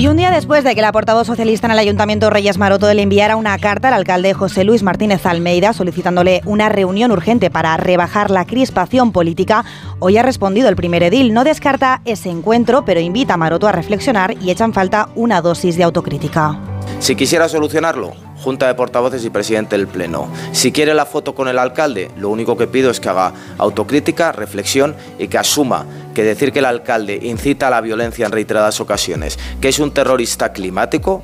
Y 0.02 0.08
un 0.08 0.16
día 0.16 0.32
después 0.32 0.64
de 0.64 0.74
que 0.74 0.82
la 0.82 0.90
portavoz 0.90 1.28
socialista 1.28 1.68
en 1.68 1.74
el 1.74 1.78
Ayuntamiento 1.78 2.28
Reyes 2.28 2.58
Maroto 2.58 2.92
le 2.92 3.02
enviara 3.02 3.36
una 3.36 3.56
carta 3.58 3.86
al 3.86 3.94
alcalde 3.94 4.34
José 4.34 4.64
Luis 4.64 4.82
Martínez 4.82 5.24
Almeida 5.26 5.72
solicitándole 5.72 6.40
una 6.44 6.68
reunión 6.68 7.12
urgente 7.12 7.50
para 7.50 7.76
rebajar 7.76 8.32
la 8.32 8.44
crispación 8.44 9.12
política, 9.12 9.64
hoy 10.00 10.18
ha 10.18 10.24
respondido 10.24 10.68
el 10.68 10.74
primer 10.74 11.04
edil. 11.04 11.32
No 11.32 11.44
descarta 11.44 12.02
ese 12.04 12.30
encuentro, 12.30 12.84
pero 12.84 12.98
invita 12.98 13.34
a 13.34 13.36
Maroto 13.36 13.68
a 13.68 13.70
reflexionar 13.70 14.34
y 14.42 14.50
echa 14.50 14.64
en 14.64 14.72
falta 14.72 15.08
una 15.14 15.40
dosis 15.40 15.76
de 15.76 15.84
autocrítica. 15.84 16.58
Si 16.98 17.14
quisiera 17.14 17.48
solucionarlo, 17.48 18.10
Junta 18.42 18.66
de 18.66 18.74
Portavoces 18.74 19.24
y 19.24 19.30
Presidente 19.30 19.76
del 19.76 19.86
Pleno. 19.86 20.28
Si 20.52 20.72
quiere 20.72 20.94
la 20.94 21.06
foto 21.06 21.34
con 21.34 21.46
el 21.46 21.58
alcalde, 21.58 22.10
lo 22.16 22.28
único 22.28 22.56
que 22.56 22.66
pido 22.66 22.90
es 22.90 22.98
que 22.98 23.08
haga 23.08 23.32
autocrítica, 23.58 24.32
reflexión 24.32 24.96
y 25.18 25.28
que 25.28 25.38
asuma 25.38 25.86
que 26.12 26.24
decir 26.24 26.52
que 26.52 26.58
el 26.58 26.64
alcalde 26.64 27.20
incita 27.22 27.68
a 27.68 27.70
la 27.70 27.80
violencia 27.80 28.26
en 28.26 28.32
reiteradas 28.32 28.80
ocasiones, 28.80 29.38
que 29.60 29.68
es 29.68 29.78
un 29.78 29.92
terrorista 29.92 30.52
climático, 30.52 31.22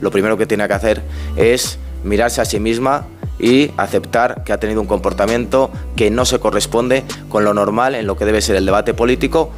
lo 0.00 0.10
primero 0.10 0.36
que 0.36 0.46
tiene 0.46 0.68
que 0.68 0.74
hacer 0.74 1.02
es 1.36 1.78
mirarse 2.04 2.42
a 2.42 2.44
sí 2.44 2.60
misma 2.60 3.06
y 3.38 3.70
aceptar 3.78 4.44
que 4.44 4.52
ha 4.52 4.60
tenido 4.60 4.80
un 4.80 4.86
comportamiento 4.86 5.70
que 5.96 6.10
no 6.10 6.24
se 6.26 6.38
corresponde 6.38 7.04
con 7.28 7.44
lo 7.44 7.54
normal 7.54 7.94
en 7.94 8.06
lo 8.06 8.16
que 8.16 8.26
debe 8.26 8.42
ser 8.42 8.56
el 8.56 8.66
debate 8.66 8.92
político 8.94 9.52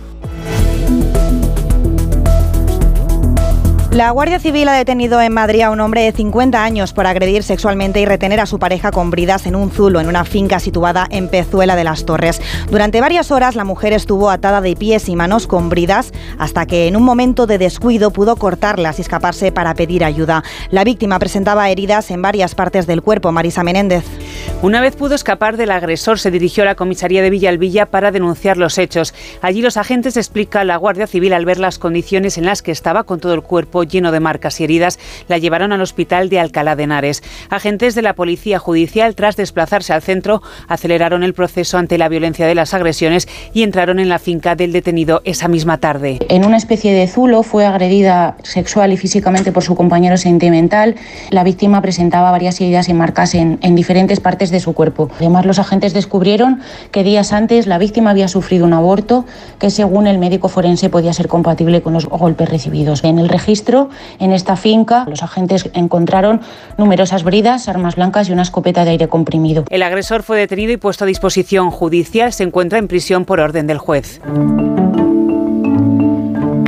La 3.98 4.12
Guardia 4.12 4.38
Civil 4.38 4.68
ha 4.68 4.74
detenido 4.74 5.20
en 5.20 5.32
Madrid 5.32 5.62
a 5.62 5.72
un 5.72 5.80
hombre 5.80 6.02
de 6.02 6.12
50 6.12 6.62
años 6.62 6.92
por 6.92 7.08
agredir 7.08 7.42
sexualmente 7.42 8.00
y 8.00 8.06
retener 8.06 8.38
a 8.38 8.46
su 8.46 8.60
pareja 8.60 8.92
con 8.92 9.10
bridas 9.10 9.44
en 9.44 9.56
un 9.56 9.72
zulo 9.72 9.98
en 9.98 10.06
una 10.06 10.24
finca 10.24 10.60
situada 10.60 11.08
en 11.10 11.26
Pezuela 11.26 11.74
de 11.74 11.82
las 11.82 12.06
Torres. 12.06 12.40
Durante 12.70 13.00
varias 13.00 13.32
horas 13.32 13.56
la 13.56 13.64
mujer 13.64 13.92
estuvo 13.92 14.30
atada 14.30 14.60
de 14.60 14.76
pies 14.76 15.08
y 15.08 15.16
manos 15.16 15.48
con 15.48 15.68
bridas 15.68 16.12
hasta 16.38 16.64
que 16.64 16.86
en 16.86 16.94
un 16.94 17.02
momento 17.02 17.48
de 17.48 17.58
descuido 17.58 18.12
pudo 18.12 18.36
cortarlas 18.36 19.00
y 19.00 19.02
escaparse 19.02 19.50
para 19.50 19.74
pedir 19.74 20.04
ayuda. 20.04 20.44
La 20.70 20.84
víctima 20.84 21.18
presentaba 21.18 21.68
heridas 21.68 22.12
en 22.12 22.22
varias 22.22 22.54
partes 22.54 22.86
del 22.86 23.02
cuerpo. 23.02 23.32
Marisa 23.32 23.64
Menéndez. 23.64 24.04
Una 24.60 24.80
vez 24.80 24.96
pudo 24.96 25.14
escapar 25.14 25.56
del 25.56 25.70
agresor, 25.70 26.18
se 26.18 26.32
dirigió 26.32 26.64
a 26.64 26.66
la 26.66 26.74
comisaría 26.74 27.22
de 27.22 27.30
Villalvilla 27.30 27.86
para 27.86 28.10
denunciar 28.10 28.56
los 28.56 28.76
hechos. 28.76 29.14
Allí 29.40 29.62
los 29.62 29.76
agentes 29.76 30.16
explica 30.16 30.62
a 30.62 30.64
la 30.64 30.76
Guardia 30.76 31.06
Civil 31.06 31.32
al 31.32 31.44
ver 31.44 31.60
las 31.60 31.78
condiciones 31.78 32.38
en 32.38 32.44
las 32.44 32.60
que 32.60 32.72
estaba 32.72 33.04
con 33.04 33.20
todo 33.20 33.34
el 33.34 33.42
cuerpo 33.42 33.84
lleno 33.84 34.10
de 34.10 34.18
marcas 34.18 34.60
y 34.60 34.64
heridas, 34.64 34.98
la 35.28 35.38
llevaron 35.38 35.70
al 35.70 35.80
hospital 35.80 36.28
de 36.28 36.40
Alcalá 36.40 36.74
de 36.74 36.82
Henares. 36.82 37.22
Agentes 37.50 37.94
de 37.94 38.02
la 38.02 38.14
Policía 38.14 38.58
Judicial, 38.58 39.14
tras 39.14 39.36
desplazarse 39.36 39.92
al 39.92 40.02
centro, 40.02 40.42
aceleraron 40.66 41.22
el 41.22 41.34
proceso 41.34 41.78
ante 41.78 41.96
la 41.96 42.08
violencia 42.08 42.48
de 42.48 42.56
las 42.56 42.74
agresiones 42.74 43.28
y 43.54 43.62
entraron 43.62 44.00
en 44.00 44.08
la 44.08 44.18
finca 44.18 44.56
del 44.56 44.72
detenido 44.72 45.20
esa 45.22 45.46
misma 45.46 45.78
tarde. 45.78 46.18
En 46.28 46.44
una 46.44 46.56
especie 46.56 46.92
de 46.92 47.06
zulo 47.06 47.44
fue 47.44 47.64
agredida 47.64 48.36
sexual 48.42 48.92
y 48.92 48.96
físicamente 48.96 49.52
por 49.52 49.62
su 49.62 49.76
compañero 49.76 50.16
sentimental. 50.16 50.96
La 51.30 51.44
víctima 51.44 51.80
presentaba 51.80 52.32
varias 52.32 52.60
heridas 52.60 52.88
y 52.88 52.94
marcas 52.94 53.36
en, 53.36 53.60
en 53.62 53.76
diferentes 53.76 54.18
partes 54.18 54.47
de 54.50 54.60
su 54.60 54.72
cuerpo. 54.72 55.08
Además, 55.16 55.46
los 55.46 55.58
agentes 55.58 55.94
descubrieron 55.94 56.60
que 56.90 57.04
días 57.04 57.32
antes 57.32 57.66
la 57.66 57.78
víctima 57.78 58.10
había 58.10 58.28
sufrido 58.28 58.64
un 58.64 58.72
aborto 58.72 59.24
que, 59.58 59.70
según 59.70 60.06
el 60.06 60.18
médico 60.18 60.48
forense, 60.48 60.90
podía 60.90 61.12
ser 61.12 61.28
compatible 61.28 61.82
con 61.82 61.92
los 61.92 62.06
golpes 62.06 62.48
recibidos. 62.48 63.04
En 63.04 63.18
el 63.18 63.28
registro 63.28 63.90
en 64.18 64.32
esta 64.32 64.56
finca, 64.56 65.04
los 65.08 65.22
agentes 65.22 65.70
encontraron 65.74 66.40
numerosas 66.76 67.24
bridas, 67.24 67.68
armas 67.68 67.96
blancas 67.96 68.28
y 68.28 68.32
una 68.32 68.42
escopeta 68.42 68.84
de 68.84 68.90
aire 68.90 69.08
comprimido. 69.08 69.64
El 69.70 69.82
agresor 69.82 70.22
fue 70.22 70.38
detenido 70.38 70.72
y 70.72 70.76
puesto 70.76 71.04
a 71.04 71.06
disposición 71.06 71.70
judicial. 71.70 72.32
Se 72.32 72.44
encuentra 72.44 72.78
en 72.78 72.88
prisión 72.88 73.24
por 73.24 73.40
orden 73.40 73.66
del 73.66 73.78
juez. 73.78 74.20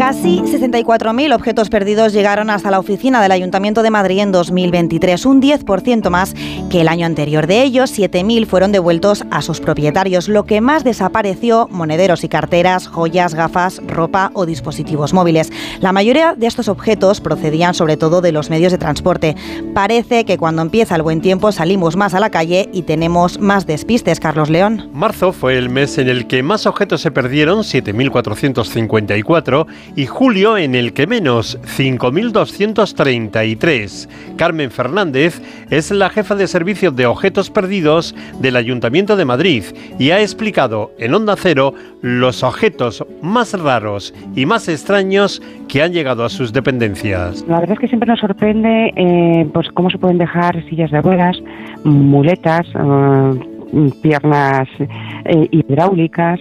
Casi 0.00 0.40
64.000 0.40 1.34
objetos 1.34 1.68
perdidos 1.68 2.14
llegaron 2.14 2.48
hasta 2.48 2.70
la 2.70 2.78
oficina 2.78 3.20
del 3.20 3.32
Ayuntamiento 3.32 3.82
de 3.82 3.90
Madrid 3.90 4.20
en 4.20 4.32
2023, 4.32 5.26
un 5.26 5.42
10% 5.42 6.08
más 6.08 6.34
que 6.70 6.80
el 6.80 6.88
año 6.88 7.04
anterior. 7.04 7.46
De 7.46 7.62
ellos, 7.62 7.92
7.000 7.98 8.46
fueron 8.46 8.72
devueltos 8.72 9.26
a 9.30 9.42
sus 9.42 9.60
propietarios. 9.60 10.26
Lo 10.26 10.44
que 10.44 10.62
más 10.62 10.84
desapareció, 10.84 11.68
monederos 11.70 12.24
y 12.24 12.30
carteras, 12.30 12.88
joyas, 12.88 13.34
gafas, 13.34 13.82
ropa 13.86 14.30
o 14.32 14.46
dispositivos 14.46 15.12
móviles. 15.12 15.52
La 15.80 15.92
mayoría 15.92 16.34
de 16.34 16.46
estos 16.46 16.68
objetos 16.68 17.20
procedían 17.20 17.74
sobre 17.74 17.98
todo 17.98 18.22
de 18.22 18.32
los 18.32 18.48
medios 18.48 18.72
de 18.72 18.78
transporte. 18.78 19.36
Parece 19.74 20.24
que 20.24 20.38
cuando 20.38 20.62
empieza 20.62 20.96
el 20.96 21.02
buen 21.02 21.20
tiempo 21.20 21.52
salimos 21.52 21.96
más 21.96 22.14
a 22.14 22.20
la 22.20 22.30
calle 22.30 22.70
y 22.72 22.84
tenemos 22.84 23.38
más 23.38 23.66
despistes, 23.66 24.18
Carlos 24.18 24.48
León. 24.48 24.88
Marzo 24.94 25.34
fue 25.34 25.58
el 25.58 25.68
mes 25.68 25.98
en 25.98 26.08
el 26.08 26.26
que 26.26 26.42
más 26.42 26.64
objetos 26.64 27.02
se 27.02 27.10
perdieron, 27.10 27.58
7.454, 27.58 29.66
y 29.96 30.06
julio 30.06 30.56
en 30.56 30.74
el 30.74 30.92
que 30.92 31.06
menos, 31.06 31.60
5.233. 31.62 34.08
Carmen 34.36 34.70
Fernández 34.70 35.42
es 35.70 35.90
la 35.90 36.10
jefa 36.10 36.34
de 36.34 36.46
servicio 36.46 36.90
de 36.90 37.06
objetos 37.06 37.50
perdidos 37.50 38.14
del 38.40 38.56
Ayuntamiento 38.56 39.16
de 39.16 39.24
Madrid 39.24 39.64
y 39.98 40.10
ha 40.10 40.20
explicado 40.20 40.90
en 40.98 41.14
Onda 41.14 41.36
Cero 41.36 41.72
los 42.02 42.42
objetos 42.42 43.04
más 43.22 43.58
raros 43.60 44.14
y 44.34 44.46
más 44.46 44.68
extraños 44.68 45.42
que 45.68 45.82
han 45.82 45.92
llegado 45.92 46.24
a 46.24 46.28
sus 46.28 46.52
dependencias. 46.52 47.44
La 47.48 47.60
verdad 47.60 47.74
es 47.74 47.80
que 47.80 47.88
siempre 47.88 48.08
nos 48.08 48.20
sorprende 48.20 48.92
eh, 48.96 49.46
pues 49.52 49.68
cómo 49.72 49.90
se 49.90 49.98
pueden 49.98 50.18
dejar 50.18 50.64
sillas 50.68 50.90
de 50.90 51.02
ruedas, 51.02 51.36
muletas, 51.84 52.66
eh, 52.74 53.40
piernas 54.02 54.68
eh, 54.80 55.48
hidráulicas 55.50 56.40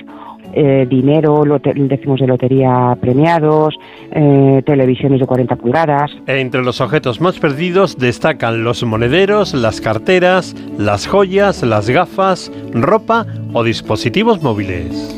eh, 0.54 0.86
dinero, 0.90 1.44
decimos 1.76 2.20
de 2.20 2.28
lotería 2.28 2.98
premiados, 3.00 3.76
eh, 4.12 4.62
televisiones 4.66 5.20
de 5.20 5.26
40 5.26 5.56
pulgadas. 5.56 6.12
Entre 6.28 6.62
los 6.62 6.82
objetos 6.82 7.22
más 7.22 7.40
perdidos 7.40 7.98
destacan 7.98 8.64
los 8.64 8.84
monederos, 8.84 9.54
las 9.54 9.82
carteras, 9.82 10.56
las 10.78 11.08
joyas, 11.08 11.64
las 11.64 11.90
gafas, 11.90 12.52
ropa 12.74 13.26
o 13.54 13.64
dispositivos 13.64 14.42
móviles. 14.42 15.16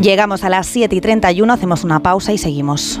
Llegamos 0.00 0.42
a 0.44 0.48
las 0.48 0.66
7 0.66 0.96
y 0.96 1.00
31, 1.00 1.52
hacemos 1.52 1.84
una 1.84 2.00
pausa 2.00 2.32
y 2.32 2.38
seguimos. 2.38 3.00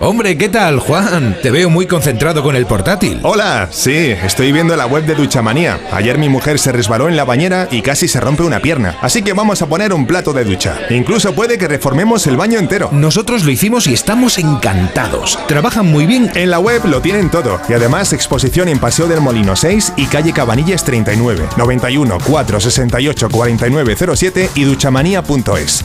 Hombre, 0.00 0.36
¿qué 0.36 0.48
tal, 0.48 0.80
Juan? 0.80 1.38
Te 1.40 1.52
veo 1.52 1.70
muy 1.70 1.86
concentrado 1.86 2.42
con 2.42 2.56
el 2.56 2.66
portátil. 2.66 3.20
Hola, 3.22 3.68
sí, 3.70 3.94
estoy 3.94 4.50
viendo 4.50 4.74
la 4.74 4.86
web 4.86 5.06
de 5.06 5.14
Duchamanía. 5.14 5.78
Ayer 5.92 6.18
mi 6.18 6.28
mujer 6.28 6.58
se 6.58 6.72
resbaló 6.72 7.08
en 7.08 7.16
la 7.16 7.24
bañera 7.24 7.68
y 7.70 7.80
casi 7.80 8.08
se 8.08 8.18
rompe 8.18 8.42
una 8.42 8.58
pierna. 8.58 8.98
Así 9.02 9.22
que 9.22 9.32
vamos 9.34 9.62
a 9.62 9.68
poner 9.68 9.92
un 9.92 10.04
plato 10.04 10.32
de 10.32 10.44
ducha. 10.44 10.76
Incluso 10.90 11.32
puede 11.36 11.58
que 11.58 11.68
reformemos 11.68 12.26
el 12.26 12.36
baño 12.36 12.58
entero. 12.58 12.88
Nosotros 12.90 13.44
lo 13.44 13.52
hicimos 13.52 13.86
y 13.86 13.94
estamos 13.94 14.38
encantados. 14.38 15.38
Trabajan 15.46 15.86
muy 15.86 16.06
bien. 16.06 16.28
En 16.34 16.50
la 16.50 16.58
web 16.58 16.84
lo 16.86 17.00
tienen 17.00 17.30
todo. 17.30 17.60
Y 17.68 17.74
además 17.74 18.12
exposición 18.12 18.68
en 18.68 18.80
Paseo 18.80 19.06
del 19.06 19.20
Molino 19.20 19.54
6 19.54 19.92
y 19.96 20.06
calle 20.06 20.32
Cabanillas 20.32 20.82
39, 20.82 21.50
91 21.56 22.18
468 22.18 23.28
4907 23.30 24.50
y 24.56 24.64
duchamanía.es. 24.64 25.84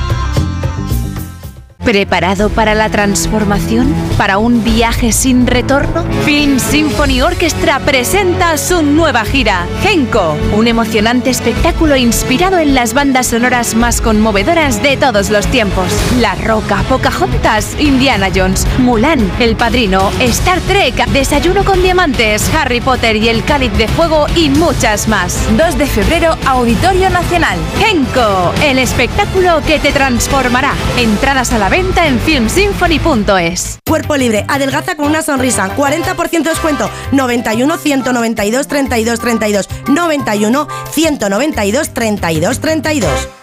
¿Preparado 1.83 2.49
para 2.49 2.75
la 2.75 2.89
transformación? 2.89 3.91
¿Para 4.15 4.37
un 4.37 4.63
viaje 4.63 5.11
sin 5.11 5.47
retorno? 5.47 6.03
Film 6.25 6.59
Symphony 6.59 7.21
Orchestra 7.21 7.79
presenta 7.79 8.55
su 8.57 8.83
nueva 8.83 9.25
gira, 9.25 9.65
Genko, 9.81 10.37
un 10.55 10.67
emocionante 10.67 11.31
espectáculo 11.31 11.95
inspirado 11.95 12.59
en 12.59 12.75
las 12.75 12.93
bandas 12.93 13.27
sonoras 13.27 13.73
más 13.73 13.99
conmovedoras 13.99 14.83
de 14.83 14.95
todos 14.95 15.31
los 15.31 15.47
tiempos. 15.47 15.91
La 16.19 16.35
Roca, 16.35 16.83
Pocahontas, 16.87 17.75
Indiana 17.79 18.27
Jones, 18.33 18.67
Mulan, 18.77 19.19
El 19.39 19.55
Padrino, 19.55 20.11
Star 20.19 20.59
Trek, 20.61 21.07
Desayuno 21.07 21.65
con 21.65 21.81
Diamantes, 21.81 22.47
Harry 22.53 22.79
Potter 22.79 23.15
y 23.15 23.27
El 23.27 23.43
Cáliz 23.43 23.73
de 23.73 23.87
Fuego 23.87 24.27
y 24.35 24.49
muchas 24.49 25.07
más. 25.07 25.47
2 25.57 25.77
de 25.79 25.87
febrero, 25.87 26.37
Auditorio 26.45 27.09
Nacional. 27.09 27.57
Genko, 27.79 28.53
el 28.63 28.77
espectáculo 28.77 29.61
que 29.65 29.79
te 29.79 29.91
transformará. 29.91 30.73
Entradas 30.97 31.51
a 31.53 31.57
la 31.57 31.70
venta 31.71 32.05
en 32.05 32.19
filmsymphony.es. 32.19 33.79
Cuerpo 33.87 34.17
libre, 34.17 34.45
adelgaza 34.49 34.95
con 34.95 35.07
una 35.07 35.23
sonrisa, 35.23 35.75
40% 35.75 36.43
descuento, 36.43 36.91
91 37.13 37.77
192 37.77 38.67
32 38.67 39.19
32, 39.19 39.69
91 39.87 40.67
192 40.91 41.93
32 41.93 42.59
32. 42.59 43.40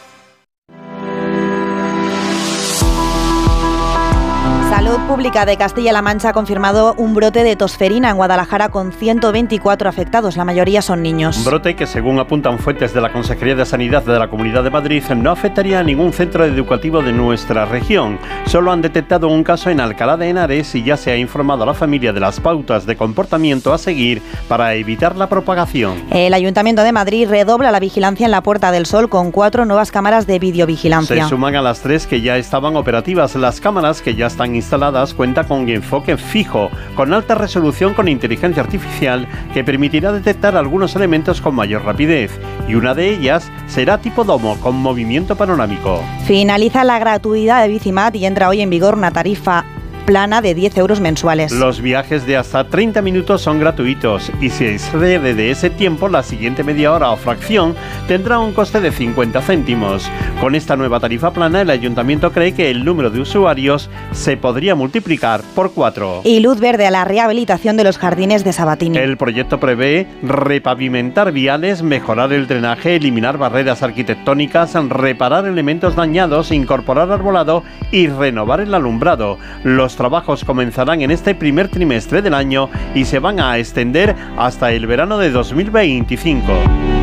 Salud 4.78 5.08
Pública 5.08 5.44
de 5.44 5.56
Castilla-La 5.56 6.02
Mancha 6.02 6.28
ha 6.28 6.32
confirmado 6.32 6.94
un 6.98 7.12
brote 7.12 7.42
de 7.42 7.56
tosferina 7.56 8.10
en 8.10 8.16
Guadalajara 8.16 8.68
con 8.68 8.92
124 8.92 9.88
afectados, 9.88 10.36
la 10.36 10.44
mayoría 10.44 10.82
son 10.82 11.02
niños. 11.02 11.36
Un 11.38 11.46
brote 11.46 11.74
que, 11.74 11.84
según 11.84 12.20
apuntan 12.20 12.60
fuentes 12.60 12.94
de 12.94 13.00
la 13.00 13.12
Consejería 13.12 13.56
de 13.56 13.66
Sanidad 13.66 14.04
de 14.04 14.16
la 14.16 14.30
Comunidad 14.30 14.62
de 14.62 14.70
Madrid, 14.70 15.02
no 15.16 15.32
afectaría 15.32 15.80
a 15.80 15.82
ningún 15.82 16.12
centro 16.12 16.44
educativo 16.44 17.02
de 17.02 17.12
nuestra 17.12 17.64
región. 17.64 18.20
Solo 18.46 18.70
han 18.70 18.80
detectado 18.80 19.26
un 19.26 19.42
caso 19.42 19.68
en 19.68 19.80
Alcalá 19.80 20.16
de 20.16 20.28
Henares 20.28 20.72
y 20.76 20.84
ya 20.84 20.96
se 20.96 21.10
ha 21.10 21.16
informado 21.16 21.64
a 21.64 21.66
la 21.66 21.74
familia 21.74 22.12
de 22.12 22.20
las 22.20 22.38
pautas 22.38 22.86
de 22.86 22.96
comportamiento 22.96 23.72
a 23.72 23.78
seguir 23.78 24.22
para 24.46 24.74
evitar 24.74 25.16
la 25.16 25.28
propagación. 25.28 26.04
El 26.12 26.34
Ayuntamiento 26.34 26.84
de 26.84 26.92
Madrid 26.92 27.28
redobla 27.28 27.72
la 27.72 27.80
vigilancia 27.80 28.26
en 28.26 28.30
la 28.30 28.44
Puerta 28.44 28.70
del 28.70 28.86
Sol 28.86 29.08
con 29.08 29.32
cuatro 29.32 29.64
nuevas 29.64 29.90
cámaras 29.90 30.28
de 30.28 30.38
videovigilancia. 30.38 31.24
Se 31.24 31.30
suman 31.30 31.56
a 31.56 31.62
las 31.62 31.80
tres 31.80 32.06
que 32.06 32.20
ya 32.20 32.36
estaban 32.36 32.76
operativas. 32.76 33.34
Las 33.34 33.60
cámaras 33.60 34.02
que 34.02 34.14
ya 34.14 34.28
están 34.28 34.54
instaladas 34.54 34.67
cuenta 35.14 35.44
con 35.44 35.68
enfoque 35.68 36.16
fijo, 36.16 36.70
con 36.94 37.12
alta 37.12 37.34
resolución 37.34 37.94
con 37.94 38.08
inteligencia 38.08 38.62
artificial 38.62 39.26
que 39.54 39.64
permitirá 39.64 40.12
detectar 40.12 40.56
algunos 40.56 40.94
elementos 40.96 41.40
con 41.40 41.54
mayor 41.54 41.84
rapidez 41.84 42.30
y 42.68 42.74
una 42.74 42.94
de 42.94 43.10
ellas 43.10 43.50
será 43.66 43.98
tipo 43.98 44.24
domo 44.24 44.58
con 44.60 44.76
movimiento 44.76 45.36
panorámico. 45.36 46.02
Finaliza 46.24 46.84
la 46.84 46.98
gratuidad 46.98 47.62
de 47.62 47.68
Bicimat 47.68 48.14
y 48.16 48.26
entra 48.26 48.48
hoy 48.48 48.60
en 48.60 48.70
vigor 48.70 48.94
una 48.94 49.10
tarifa 49.10 49.64
plana 50.08 50.40
de 50.40 50.54
10 50.54 50.78
euros 50.78 51.00
mensuales. 51.00 51.52
Los 51.52 51.82
viajes 51.82 52.24
de 52.24 52.38
hasta 52.38 52.64
30 52.64 53.02
minutos 53.02 53.42
son 53.42 53.60
gratuitos 53.60 54.32
y 54.40 54.48
si 54.48 54.64
excede 54.64 55.34
de 55.34 55.50
ese 55.50 55.68
tiempo, 55.68 56.08
la 56.08 56.22
siguiente 56.22 56.64
media 56.64 56.94
hora 56.94 57.10
o 57.10 57.16
fracción 57.18 57.74
tendrá 58.06 58.38
un 58.38 58.54
coste 58.54 58.80
de 58.80 58.90
50 58.90 59.42
céntimos. 59.42 60.10
Con 60.40 60.54
esta 60.54 60.76
nueva 60.76 60.98
tarifa 60.98 61.34
plana, 61.34 61.60
el 61.60 61.68
ayuntamiento 61.68 62.32
cree 62.32 62.54
que 62.54 62.70
el 62.70 62.86
número 62.86 63.10
de 63.10 63.20
usuarios 63.20 63.90
se 64.12 64.38
podría 64.38 64.74
multiplicar 64.74 65.42
por 65.54 65.72
4. 65.72 66.22
Y 66.24 66.40
luz 66.40 66.58
verde 66.58 66.86
a 66.86 66.90
la 66.90 67.04
rehabilitación 67.04 67.76
de 67.76 67.84
los 67.84 67.98
jardines 67.98 68.44
de 68.44 68.54
Sabatini. 68.54 68.96
El 68.96 69.18
proyecto 69.18 69.60
prevé 69.60 70.06
repavimentar 70.22 71.32
viales, 71.32 71.82
mejorar 71.82 72.32
el 72.32 72.46
drenaje, 72.46 72.96
eliminar 72.96 73.36
barreras 73.36 73.82
arquitectónicas, 73.82 74.72
reparar 74.88 75.44
elementos 75.44 75.96
dañados, 75.96 76.50
incorporar 76.50 77.12
arbolado 77.12 77.62
y 77.92 78.06
renovar 78.06 78.60
el 78.60 78.72
alumbrado. 78.72 79.36
Los 79.64 79.97
trabajos 79.98 80.44
comenzarán 80.44 81.02
en 81.02 81.10
este 81.10 81.34
primer 81.34 81.68
trimestre 81.68 82.22
del 82.22 82.32
año 82.32 82.70
y 82.94 83.04
se 83.04 83.18
van 83.18 83.40
a 83.40 83.58
extender 83.58 84.14
hasta 84.38 84.72
el 84.72 84.86
verano 84.86 85.18
de 85.18 85.30
2025. 85.30 86.97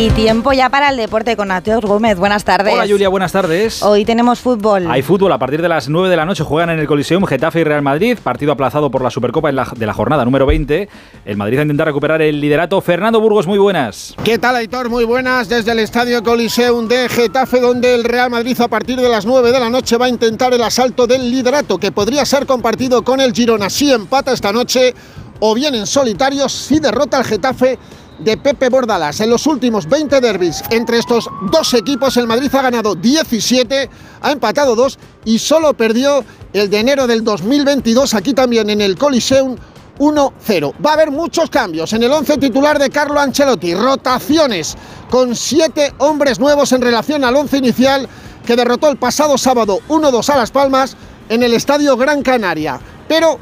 Y 0.00 0.08
tiempo 0.12 0.54
ya 0.54 0.70
para 0.70 0.88
el 0.88 0.96
deporte 0.96 1.36
con 1.36 1.48
Mateo 1.48 1.78
Gómez. 1.82 2.16
Buenas 2.16 2.42
tardes. 2.42 2.72
Hola 2.72 2.86
Julia, 2.88 3.10
buenas 3.10 3.32
tardes. 3.32 3.82
Hoy 3.82 4.06
tenemos 4.06 4.40
fútbol. 4.40 4.90
Hay 4.90 5.02
fútbol 5.02 5.30
a 5.30 5.36
partir 5.36 5.60
de 5.60 5.68
las 5.68 5.90
9 5.90 6.08
de 6.08 6.16
la 6.16 6.24
noche. 6.24 6.42
Juegan 6.42 6.70
en 6.70 6.78
el 6.78 6.86
Coliseum 6.86 7.26
Getafe 7.26 7.60
y 7.60 7.64
Real 7.64 7.82
Madrid. 7.82 8.16
Partido 8.22 8.52
aplazado 8.52 8.90
por 8.90 9.02
la 9.02 9.10
Supercopa 9.10 9.52
de 9.52 9.86
la 9.86 9.92
jornada 9.92 10.24
número 10.24 10.46
20. 10.46 10.88
El 11.26 11.36
Madrid 11.36 11.58
a 11.58 11.62
intentar 11.62 11.86
recuperar 11.86 12.22
el 12.22 12.40
liderato. 12.40 12.80
Fernando 12.80 13.20
Burgos, 13.20 13.46
muy 13.46 13.58
buenas. 13.58 14.14
¿Qué 14.24 14.38
tal, 14.38 14.56
Aitor? 14.56 14.88
Muy 14.88 15.04
buenas. 15.04 15.50
Desde 15.50 15.72
el 15.72 15.80
Estadio 15.80 16.22
Coliseum 16.22 16.88
de 16.88 17.06
Getafe, 17.10 17.60
donde 17.60 17.94
el 17.94 18.04
Real 18.04 18.30
Madrid 18.30 18.58
a 18.58 18.68
partir 18.68 18.98
de 18.98 19.08
las 19.10 19.26
9 19.26 19.52
de 19.52 19.60
la 19.60 19.68
noche 19.68 19.98
va 19.98 20.06
a 20.06 20.08
intentar 20.08 20.54
el 20.54 20.62
asalto 20.62 21.06
del 21.06 21.30
liderato, 21.30 21.76
que 21.76 21.92
podría 21.92 22.24
ser 22.24 22.46
compartido 22.46 23.02
con 23.02 23.20
el 23.20 23.34
Girona. 23.34 23.68
Si 23.68 23.92
empata 23.92 24.32
esta 24.32 24.50
noche 24.50 24.94
o 25.40 25.54
bien 25.54 25.74
en 25.74 25.86
solitario, 25.86 26.48
si 26.48 26.80
derrota 26.80 27.18
al 27.18 27.24
Getafe 27.24 27.78
de 28.20 28.36
Pepe 28.36 28.68
Bordalas. 28.68 29.20
En 29.20 29.30
los 29.30 29.46
últimos 29.46 29.88
20 29.88 30.20
derbis 30.20 30.62
entre 30.70 30.98
estos 30.98 31.28
dos 31.50 31.74
equipos, 31.74 32.16
el 32.16 32.26
Madrid 32.26 32.54
ha 32.54 32.62
ganado 32.62 32.94
17, 32.94 33.90
ha 34.20 34.32
empatado 34.32 34.76
2 34.76 34.98
y 35.24 35.38
solo 35.38 35.74
perdió 35.74 36.24
el 36.52 36.70
de 36.70 36.78
enero 36.78 37.06
del 37.06 37.24
2022 37.24 38.14
aquí 38.14 38.34
también 38.34 38.70
en 38.70 38.80
el 38.80 38.96
Coliseum 38.96 39.56
1-0. 39.98 40.74
Va 40.84 40.90
a 40.90 40.94
haber 40.94 41.10
muchos 41.10 41.50
cambios 41.50 41.92
en 41.92 42.02
el 42.02 42.10
11 42.10 42.38
titular 42.38 42.78
de 42.78 42.90
Carlo 42.90 43.20
Ancelotti, 43.20 43.74
rotaciones 43.74 44.76
con 45.10 45.36
siete 45.36 45.92
hombres 45.98 46.40
nuevos 46.40 46.72
en 46.72 46.80
relación 46.80 47.24
al 47.24 47.36
11 47.36 47.58
inicial 47.58 48.08
que 48.46 48.56
derrotó 48.56 48.88
el 48.88 48.96
pasado 48.96 49.36
sábado 49.36 49.80
1-2 49.88 50.28
a 50.30 50.36
Las 50.36 50.50
Palmas 50.50 50.96
en 51.28 51.42
el 51.42 51.52
Estadio 51.52 51.96
Gran 51.96 52.22
Canaria. 52.22 52.80
Pero 53.08 53.38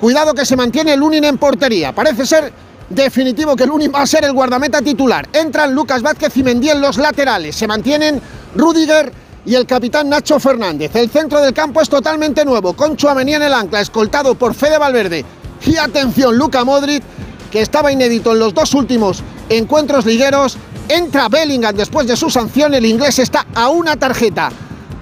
cuidado 0.00 0.34
que 0.34 0.46
se 0.46 0.56
mantiene 0.56 0.94
el 0.94 1.00
Lunin 1.00 1.24
en 1.24 1.38
portería. 1.38 1.94
Parece 1.94 2.24
ser 2.24 2.52
definitivo 2.88 3.56
que 3.56 3.64
el 3.64 3.70
único 3.70 3.92
va 3.92 4.02
a 4.02 4.06
ser 4.06 4.24
el 4.24 4.32
guardameta 4.32 4.82
titular. 4.82 5.28
Entran 5.32 5.74
Lucas 5.74 6.02
Vázquez 6.02 6.36
y 6.36 6.42
Mendy 6.42 6.70
en 6.70 6.80
los 6.80 6.98
laterales. 6.98 7.56
Se 7.56 7.66
mantienen 7.66 8.20
Rudiger 8.54 9.12
y 9.44 9.54
el 9.54 9.66
capitán 9.66 10.08
Nacho 10.08 10.40
Fernández. 10.40 10.94
El 10.94 11.10
centro 11.10 11.40
del 11.40 11.54
campo 11.54 11.80
es 11.80 11.88
totalmente 11.88 12.44
nuevo, 12.44 12.74
con 12.74 12.96
Chuamení 12.96 13.34
en 13.34 13.42
el 13.42 13.54
ancla, 13.54 13.80
escoltado 13.80 14.34
por 14.34 14.54
Fede 14.54 14.78
Valverde. 14.78 15.24
Y 15.64 15.76
atención, 15.76 16.36
Luca 16.36 16.64
Modric, 16.64 17.02
que 17.50 17.62
estaba 17.62 17.92
inédito 17.92 18.32
en 18.32 18.40
los 18.40 18.54
dos 18.54 18.74
últimos 18.74 19.22
encuentros 19.48 20.04
ligueros. 20.04 20.58
Entra 20.88 21.28
Bellingham 21.28 21.74
después 21.74 22.06
de 22.06 22.16
su 22.16 22.30
sanción. 22.30 22.74
El 22.74 22.86
inglés 22.86 23.18
está 23.18 23.46
a 23.54 23.68
una 23.68 23.96
tarjeta. 23.96 24.50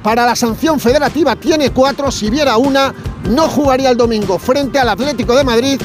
Para 0.04 0.24
la 0.24 0.36
sanción 0.36 0.78
federativa 0.78 1.34
tiene 1.34 1.70
cuatro. 1.70 2.12
Si 2.12 2.30
viera 2.30 2.58
una, 2.58 2.94
no 3.30 3.48
jugaría 3.48 3.90
el 3.90 3.96
domingo 3.96 4.38
frente 4.38 4.78
al 4.78 4.90
Atlético 4.90 5.34
de 5.34 5.42
Madrid 5.42 5.80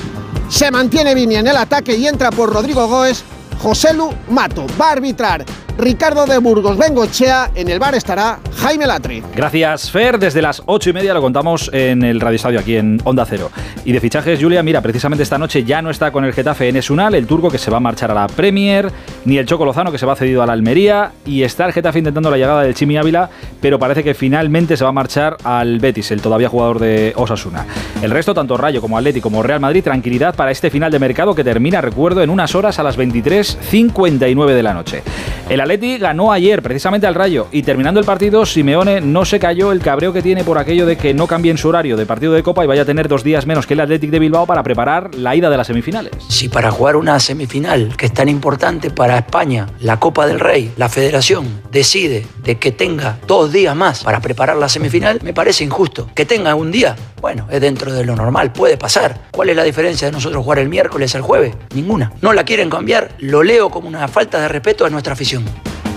se 0.50 0.72
mantiene 0.72 1.14
Vini 1.14 1.36
en 1.36 1.48
el 1.48 1.56
ataque 1.56 1.96
y 1.96 2.08
entra 2.08 2.32
por 2.32 2.52
Rodrigo 2.52 2.88
Goes. 2.88 3.24
Joselu 3.62 4.10
Mato 4.30 4.66
va 4.82 4.90
a 4.90 4.92
arbitrar 4.94 5.46
Ricardo 5.80 6.26
de 6.26 6.38
Burgos 6.40 6.78
Bengochea. 6.78 7.52
En 7.56 7.70
el 7.70 7.80
bar 7.80 7.96
estará 7.96 8.40
Jaime 8.58 8.86
Latri. 8.86 9.24
Gracias, 9.34 9.90
Fer. 9.90 10.20
Desde 10.20 10.42
las 10.42 10.62
ocho 10.66 10.90
y 10.90 10.94
media 10.94 11.14
lo 11.14 11.22
contamos 11.22 11.70
en 11.74 12.04
el 12.04 12.20
Radio 12.20 12.36
Estadio 12.36 12.60
aquí 12.60 12.76
en 12.76 13.00
Onda 13.06 13.26
Cero. 13.26 13.50
Y 13.86 13.94
de 13.94 14.02
fichajes, 14.02 14.42
Julia, 14.42 14.62
mira, 14.62 14.82
precisamente 14.82 15.24
esta 15.24 15.38
noche 15.38 15.64
ya 15.64 15.82
no 15.82 15.90
está 15.90 16.12
con 16.12 16.26
el 16.26 16.34
Getafe 16.34 16.68
en 16.68 16.76
Esunal, 16.76 17.16
el 17.16 17.26
turco 17.26 17.50
que 17.50 17.58
se 17.58 17.72
va 17.72 17.78
a 17.78 17.80
marchar 17.80 18.12
a 18.12 18.14
la 18.14 18.28
Premier, 18.28 18.92
ni 19.24 19.38
el 19.38 19.46
Choco 19.46 19.64
Lozano 19.64 19.90
que 19.90 19.98
se 19.98 20.06
va 20.06 20.18
cedido 20.18 20.44
a 20.44 20.46
la 20.46 20.52
Almería. 20.52 21.14
Y 21.26 21.44
está 21.44 21.66
el 21.66 21.72
Getafe 21.72 22.00
intentando 22.00 22.30
la 22.30 22.38
llegada 22.38 22.62
del 22.64 22.74
Chimi 22.74 22.98
Ávila, 22.98 23.30
pero 23.62 23.80
parece 23.80 24.04
que 24.04 24.14
finalmente 24.14 24.76
se 24.76 24.84
va 24.84 24.90
a 24.90 24.94
marchar 24.94 25.38
al 25.46 25.80
Betis, 25.80 26.12
el 26.12 26.22
todavía 26.22 26.50
jugador 26.50 26.80
de 26.80 27.14
Osasuna. 27.16 27.66
El 28.02 28.12
resto, 28.12 28.34
tanto 28.34 28.58
Rayo 28.58 28.82
como 28.82 28.98
Atleti 28.98 29.22
como 29.22 29.42
Real 29.44 29.62
Madrid, 29.62 29.82
tranquilidad 29.82 30.36
para 30.36 30.52
este 30.52 30.70
final 30.70 30.92
de 30.92 31.00
mercado 31.00 31.34
que 31.34 31.46
termina, 31.46 31.80
recuerdo, 31.80 32.22
en 32.22 32.30
unas 32.30 32.54
horas 32.54 32.80
a 32.80 32.84
las 32.84 32.98
23.59 32.98 34.48
de 34.48 34.64
la 34.64 34.74
noche. 34.74 35.04
El 35.48 35.62
Atleti 35.70 36.00
ganó 36.00 36.32
ayer 36.32 36.64
precisamente 36.64 37.06
al 37.06 37.14
Rayo 37.14 37.48
y 37.52 37.62
terminando 37.62 38.00
el 38.00 38.06
partido 38.08 38.44
Simeone 38.44 39.02
no 39.02 39.24
se 39.24 39.40
cayó 39.40 39.72
el 39.72 39.82
cabreo 39.82 40.12
que 40.12 40.24
tiene 40.24 40.44
por 40.44 40.58
aquello 40.58 40.88
de 40.88 40.98
que 40.98 41.14
no 41.14 41.28
cambien 41.28 41.60
su 41.60 41.70
horario 41.70 41.96
de 41.96 42.08
partido 42.08 42.34
de 42.34 42.42
Copa 42.42 42.64
y 42.64 42.68
vaya 42.68 42.82
a 42.82 42.86
tener 42.86 43.08
dos 43.08 43.24
días 43.24 43.46
menos 43.46 43.68
que 43.68 43.76
el 43.76 43.82
Athletic 43.82 44.10
de 44.10 44.18
Bilbao 44.18 44.48
para 44.48 44.64
preparar 44.64 45.14
la 45.14 45.36
ida 45.36 45.48
de 45.48 45.58
las 45.58 45.68
semifinales. 45.68 46.12
Si 46.28 46.50
para 46.50 46.72
jugar 46.72 46.96
una 46.96 47.20
semifinal 47.20 47.96
que 47.96 48.08
es 48.08 48.14
tan 48.16 48.30
importante 48.30 48.90
para 48.90 49.20
España, 49.20 49.68
la 49.80 50.00
Copa 50.00 50.26
del 50.26 50.40
Rey, 50.40 50.74
la 50.76 50.90
Federación 50.90 51.46
decide 51.72 52.26
de 52.44 52.58
que 52.58 52.72
tenga 52.72 53.20
dos 53.28 53.52
días 53.52 53.76
más 53.76 54.04
para 54.04 54.22
preparar 54.22 54.58
la 54.58 54.70
semifinal, 54.70 55.20
me 55.22 55.36
parece 55.36 55.64
injusto. 55.64 56.10
Que 56.16 56.26
tenga 56.26 56.56
un 56.56 56.72
día, 56.72 56.96
bueno, 57.22 57.46
es 57.52 57.62
dentro 57.62 57.94
de 57.94 58.06
lo 58.06 58.16
normal, 58.16 58.54
puede 58.54 58.76
pasar. 58.76 59.28
¿Cuál 59.30 59.50
es 59.50 59.56
la 59.56 59.64
diferencia 59.64 60.08
de 60.08 60.14
nosotros 60.14 60.44
jugar 60.44 60.58
el 60.58 60.70
miércoles 60.70 61.14
al 61.14 61.22
jueves? 61.22 61.54
Ninguna. 61.76 62.12
No 62.22 62.34
la 62.34 62.44
quieren 62.44 62.72
cambiar, 62.72 63.12
lo 63.20 63.44
leo 63.44 63.70
como 63.70 63.88
una 63.88 64.08
falta 64.08 64.40
de 64.40 64.48
respeto 64.48 64.84
a 64.84 64.90
nuestra 64.90 65.14
afición. 65.14 65.46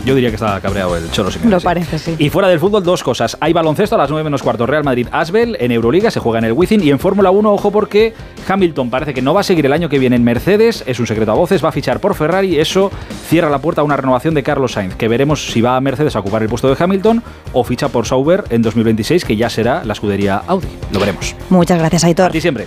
Yo 0.05 0.17
diría 0.17 0.31
que 0.31 0.35
está 0.35 0.61
cabreado 0.61 0.97
el 0.97 1.09
Cholo 1.13 1.31
Simeone. 1.31 1.53
Lo 1.53 1.61
sí. 1.61 1.65
parece, 1.65 1.97
sí. 1.97 2.17
Y 2.19 2.29
fuera 2.29 2.49
del 2.49 2.59
fútbol, 2.59 2.83
dos 2.83 3.05
cosas. 3.05 3.37
Hay 3.41 3.53
baloncesto 3.53 3.95
a 3.95 3.99
las 3.99 4.11
9 4.11 4.25
menos 4.25 4.43
cuarto. 4.43 4.67
Real 4.67 4.83
Madrid 4.83 5.07
Asbel 5.13 5.57
en 5.61 5.71
Euroliga, 5.71 6.11
se 6.11 6.19
juega 6.19 6.41
en 6.41 6.47
el 6.47 6.53
Wizzing. 6.53 6.83
Y 6.83 6.91
en 6.91 6.99
Fórmula 6.99 7.31
1, 7.31 7.53
ojo 7.53 7.71
porque 7.71 8.13
Hamilton 8.49 8.91
parece 8.91 9.15
que 9.15 9.23
no 9.23 9.33
va 9.33 9.43
a 9.43 9.45
seguir 9.45 9.65
el 9.65 9.73
año 9.73 9.89
que 9.89 10.01
viene 10.01 10.17
en 10.17 10.25
Mercedes. 10.25 10.83
Es 10.89 10.99
un 10.99 11.07
secreto 11.07 11.31
a 11.31 11.35
voces. 11.35 11.65
Va 11.65 11.69
a 11.69 11.73
fichar 11.73 12.01
por 12.01 12.17
Ferrari. 12.17 12.59
Eso 12.59 12.91
cierra 13.29 13.49
la 13.49 13.61
puerta 13.61 13.83
a 13.83 13.85
una 13.85 13.97
renovación 13.97 14.35
de 14.35 14.43
Carlos 14.43 14.73
Sainz. 14.73 14.97
Que 14.97 15.07
veremos 15.07 15.47
si 15.53 15.61
va 15.61 15.77
a 15.77 15.81
Mercedes 15.81 16.17
a 16.17 16.19
ocupar 16.19 16.43
el 16.43 16.49
puesto 16.49 16.69
de 16.69 16.83
Hamilton 16.83 17.23
o 17.53 17.63
ficha 17.63 17.89
por 17.89 18.05
Sauber 18.05 18.43
en 18.51 18.63
2026, 18.63 19.25
que 19.25 19.37
ya 19.37 19.49
será 19.51 19.85
la 19.85 19.93
escudería 19.93 20.43
Audi. 20.49 20.67
Lo 20.91 20.99
veremos. 20.99 21.37
Muchas 21.49 21.79
gracias, 21.79 22.03
Aitor. 22.03 22.33
Ti 22.33 22.41
siempre. 22.41 22.67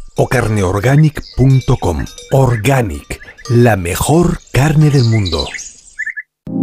o 0.15 0.27
carneorganic.com. 0.27 2.05
Organic, 2.31 3.19
la 3.49 3.75
mejor 3.75 4.39
carne 4.51 4.89
del 4.89 5.05
mundo. 5.05 5.47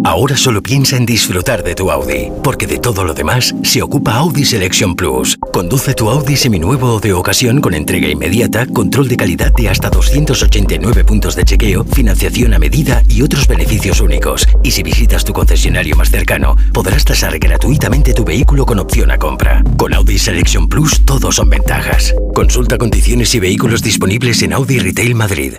Ahora 0.04 0.36
solo 0.36 0.62
piensa 0.62 0.96
en 0.96 1.04
disfrutar 1.04 1.62
de 1.62 1.74
tu 1.74 1.90
Audi, 1.90 2.30
porque 2.42 2.66
de 2.66 2.78
todo 2.78 3.04
lo 3.04 3.14
demás 3.14 3.54
se 3.62 3.82
ocupa 3.82 4.14
Audi 4.14 4.44
Selection 4.44 4.94
Plus. 4.94 5.36
Conduce 5.52 5.94
tu 5.94 6.08
Audi 6.08 6.36
seminuevo 6.36 6.94
o 6.94 7.00
de 7.00 7.12
ocasión 7.12 7.60
con 7.60 7.74
entrega 7.74 8.08
inmediata, 8.08 8.66
control 8.66 9.08
de 9.08 9.16
calidad 9.16 9.52
de 9.52 9.68
hasta 9.68 9.90
289 9.90 11.04
puntos 11.04 11.36
de 11.36 11.44
chequeo, 11.44 11.84
financiación 11.84 12.54
a 12.54 12.58
medida 12.58 13.02
y 13.08 13.22
otros 13.22 13.46
beneficios 13.46 14.00
únicos. 14.00 14.46
Y 14.62 14.70
si 14.70 14.82
visitas 14.82 15.24
tu 15.24 15.32
concesionario 15.32 15.96
más 15.96 16.10
cercano, 16.10 16.56
podrás 16.72 17.04
tasar 17.04 17.38
gratuitamente 17.38 18.14
tu 18.14 18.24
vehículo 18.24 18.64
con 18.64 18.78
opción 18.78 19.10
a 19.10 19.18
compra. 19.18 19.62
Con 19.76 19.94
Audi 19.94 20.18
Selection 20.18 20.68
Plus 20.68 21.04
todo 21.04 21.32
son 21.32 21.50
ventajas. 21.50 22.14
Consulta 22.34 22.78
condiciones 22.78 23.34
y 23.34 23.40
vehículos 23.40 23.82
disponibles 23.82 24.42
en 24.42 24.52
Audi 24.52 24.78
Retail 24.78 25.14
Madrid. 25.14 25.54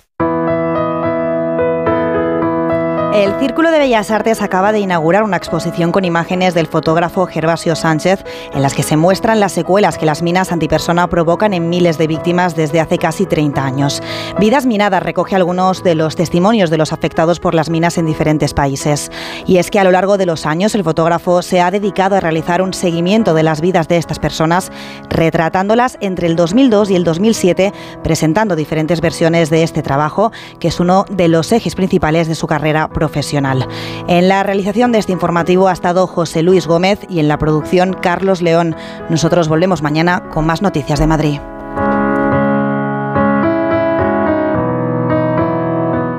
El 3.20 3.38
Círculo 3.38 3.70
de 3.70 3.80
Bellas 3.80 4.12
Artes 4.12 4.42
acaba 4.42 4.72
de 4.72 4.80
inaugurar 4.80 5.24
una 5.24 5.36
exposición 5.36 5.92
con 5.92 6.06
imágenes 6.06 6.54
del 6.54 6.68
fotógrafo 6.68 7.26
Gervasio 7.26 7.76
Sánchez 7.76 8.24
en 8.54 8.62
las 8.62 8.74
que 8.74 8.82
se 8.82 8.96
muestran 8.96 9.42
las 9.42 9.52
secuelas 9.52 9.98
que 9.98 10.06
las 10.06 10.22
minas 10.22 10.54
antipersona 10.54 11.06
provocan 11.10 11.54
en 11.54 11.68
miles 11.68 11.98
de 11.98 12.08
víctimas 12.08 12.56
desde 12.56 12.80
hace 12.80 12.98
casi 12.98 13.26
30 13.26 13.62
años. 13.62 14.02
Vidas 14.40 14.66
Minadas 14.66 15.04
recoge 15.04 15.36
algunos 15.36 15.84
de 15.84 15.96
los 15.96 16.16
testimonios 16.16 16.70
de 16.70 16.78
los 16.78 16.94
afectados 16.94 17.42
por 17.42 17.56
las 17.56 17.70
minas 17.70 17.98
en 17.98 18.06
diferentes 18.06 18.54
países. 18.54 19.12
Y 19.46 19.58
es 19.58 19.70
que 19.70 19.80
a 19.80 19.84
lo 19.84 19.92
largo 19.92 20.18
de 20.18 20.26
los 20.26 20.46
años 20.46 20.74
el 20.74 20.86
fotógrafo 20.86 21.42
se 21.42 21.60
ha 21.60 21.72
dedicado 21.72 22.16
a 22.16 22.22
realizar 22.22 22.62
un 22.62 22.74
seguimiento 22.74 23.34
de 23.34 23.44
las 23.44 23.60
vidas 23.60 23.90
de 23.90 23.98
estas 23.98 24.18
personas, 24.18 24.72
retratándolas 25.10 25.98
entre 26.00 26.28
el 26.28 26.38
2002 26.38 26.90
y 26.90 26.96
el 26.96 27.04
2007, 27.04 27.74
presentando 28.02 28.56
diferentes 28.56 29.02
versiones 29.02 29.50
de 29.50 29.64
este 29.64 29.82
trabajo, 29.82 30.32
que 30.62 30.70
es 30.70 30.80
uno 30.80 31.04
de 31.12 31.28
los 31.28 31.52
ejes 31.52 31.76
principales 31.76 32.30
de 32.30 32.36
su 32.36 32.48
carrera 32.48 32.88
profesional. 32.88 33.09
En 34.08 34.28
la 34.28 34.44
realización 34.44 34.92
de 34.92 35.00
este 35.00 35.12
informativo 35.12 35.68
ha 35.68 35.74
estado 35.74 36.08
José 36.08 36.44
Luis 36.44 36.68
Gómez 36.68 37.00
y 37.10 37.20
en 37.20 37.28
la 37.28 37.38
producción 37.38 37.94
Carlos 37.94 38.42
León. 38.42 38.76
Nosotros 39.10 39.48
volvemos 39.48 39.82
mañana 39.82 40.30
con 40.30 40.46
más 40.46 40.62
noticias 40.62 41.00
de 41.00 41.08
Madrid. 41.08 41.40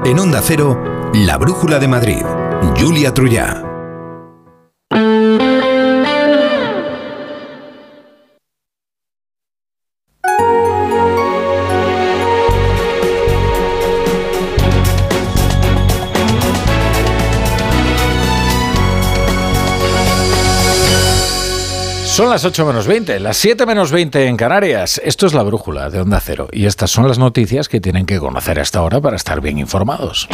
En 0.05 0.19
Onda 0.19 0.41
Cero, 0.43 0.83
La 1.15 1.37
Brújula 1.39 1.79
de 1.79 1.89
Madrid. 1.89 2.25
Julia 2.77 3.15
Trullá. 3.15 3.70
Son 22.21 22.29
las 22.29 22.45
8 22.45 22.67
menos 22.67 22.87
20, 22.87 23.19
las 23.19 23.39
7 23.39 23.65
menos 23.65 23.91
20 23.91 24.27
en 24.27 24.37
Canarias. 24.37 25.01
Esto 25.03 25.27
es 25.27 25.33
la 25.33 25.43
brújula 25.43 25.89
de 25.89 26.03
Onda 26.03 26.21
Cero 26.21 26.49
y 26.53 26.67
estas 26.67 26.91
son 26.91 27.09
las 27.09 27.19
noticias 27.19 27.67
que 27.67 27.81
tienen 27.81 28.05
que 28.05 28.19
conocer 28.19 28.59
a 28.59 28.63
esta 28.63 28.83
hora 28.83 29.01
para 29.01 29.17
estar 29.17 29.41
bien 29.41 29.57
informados. 29.57 30.29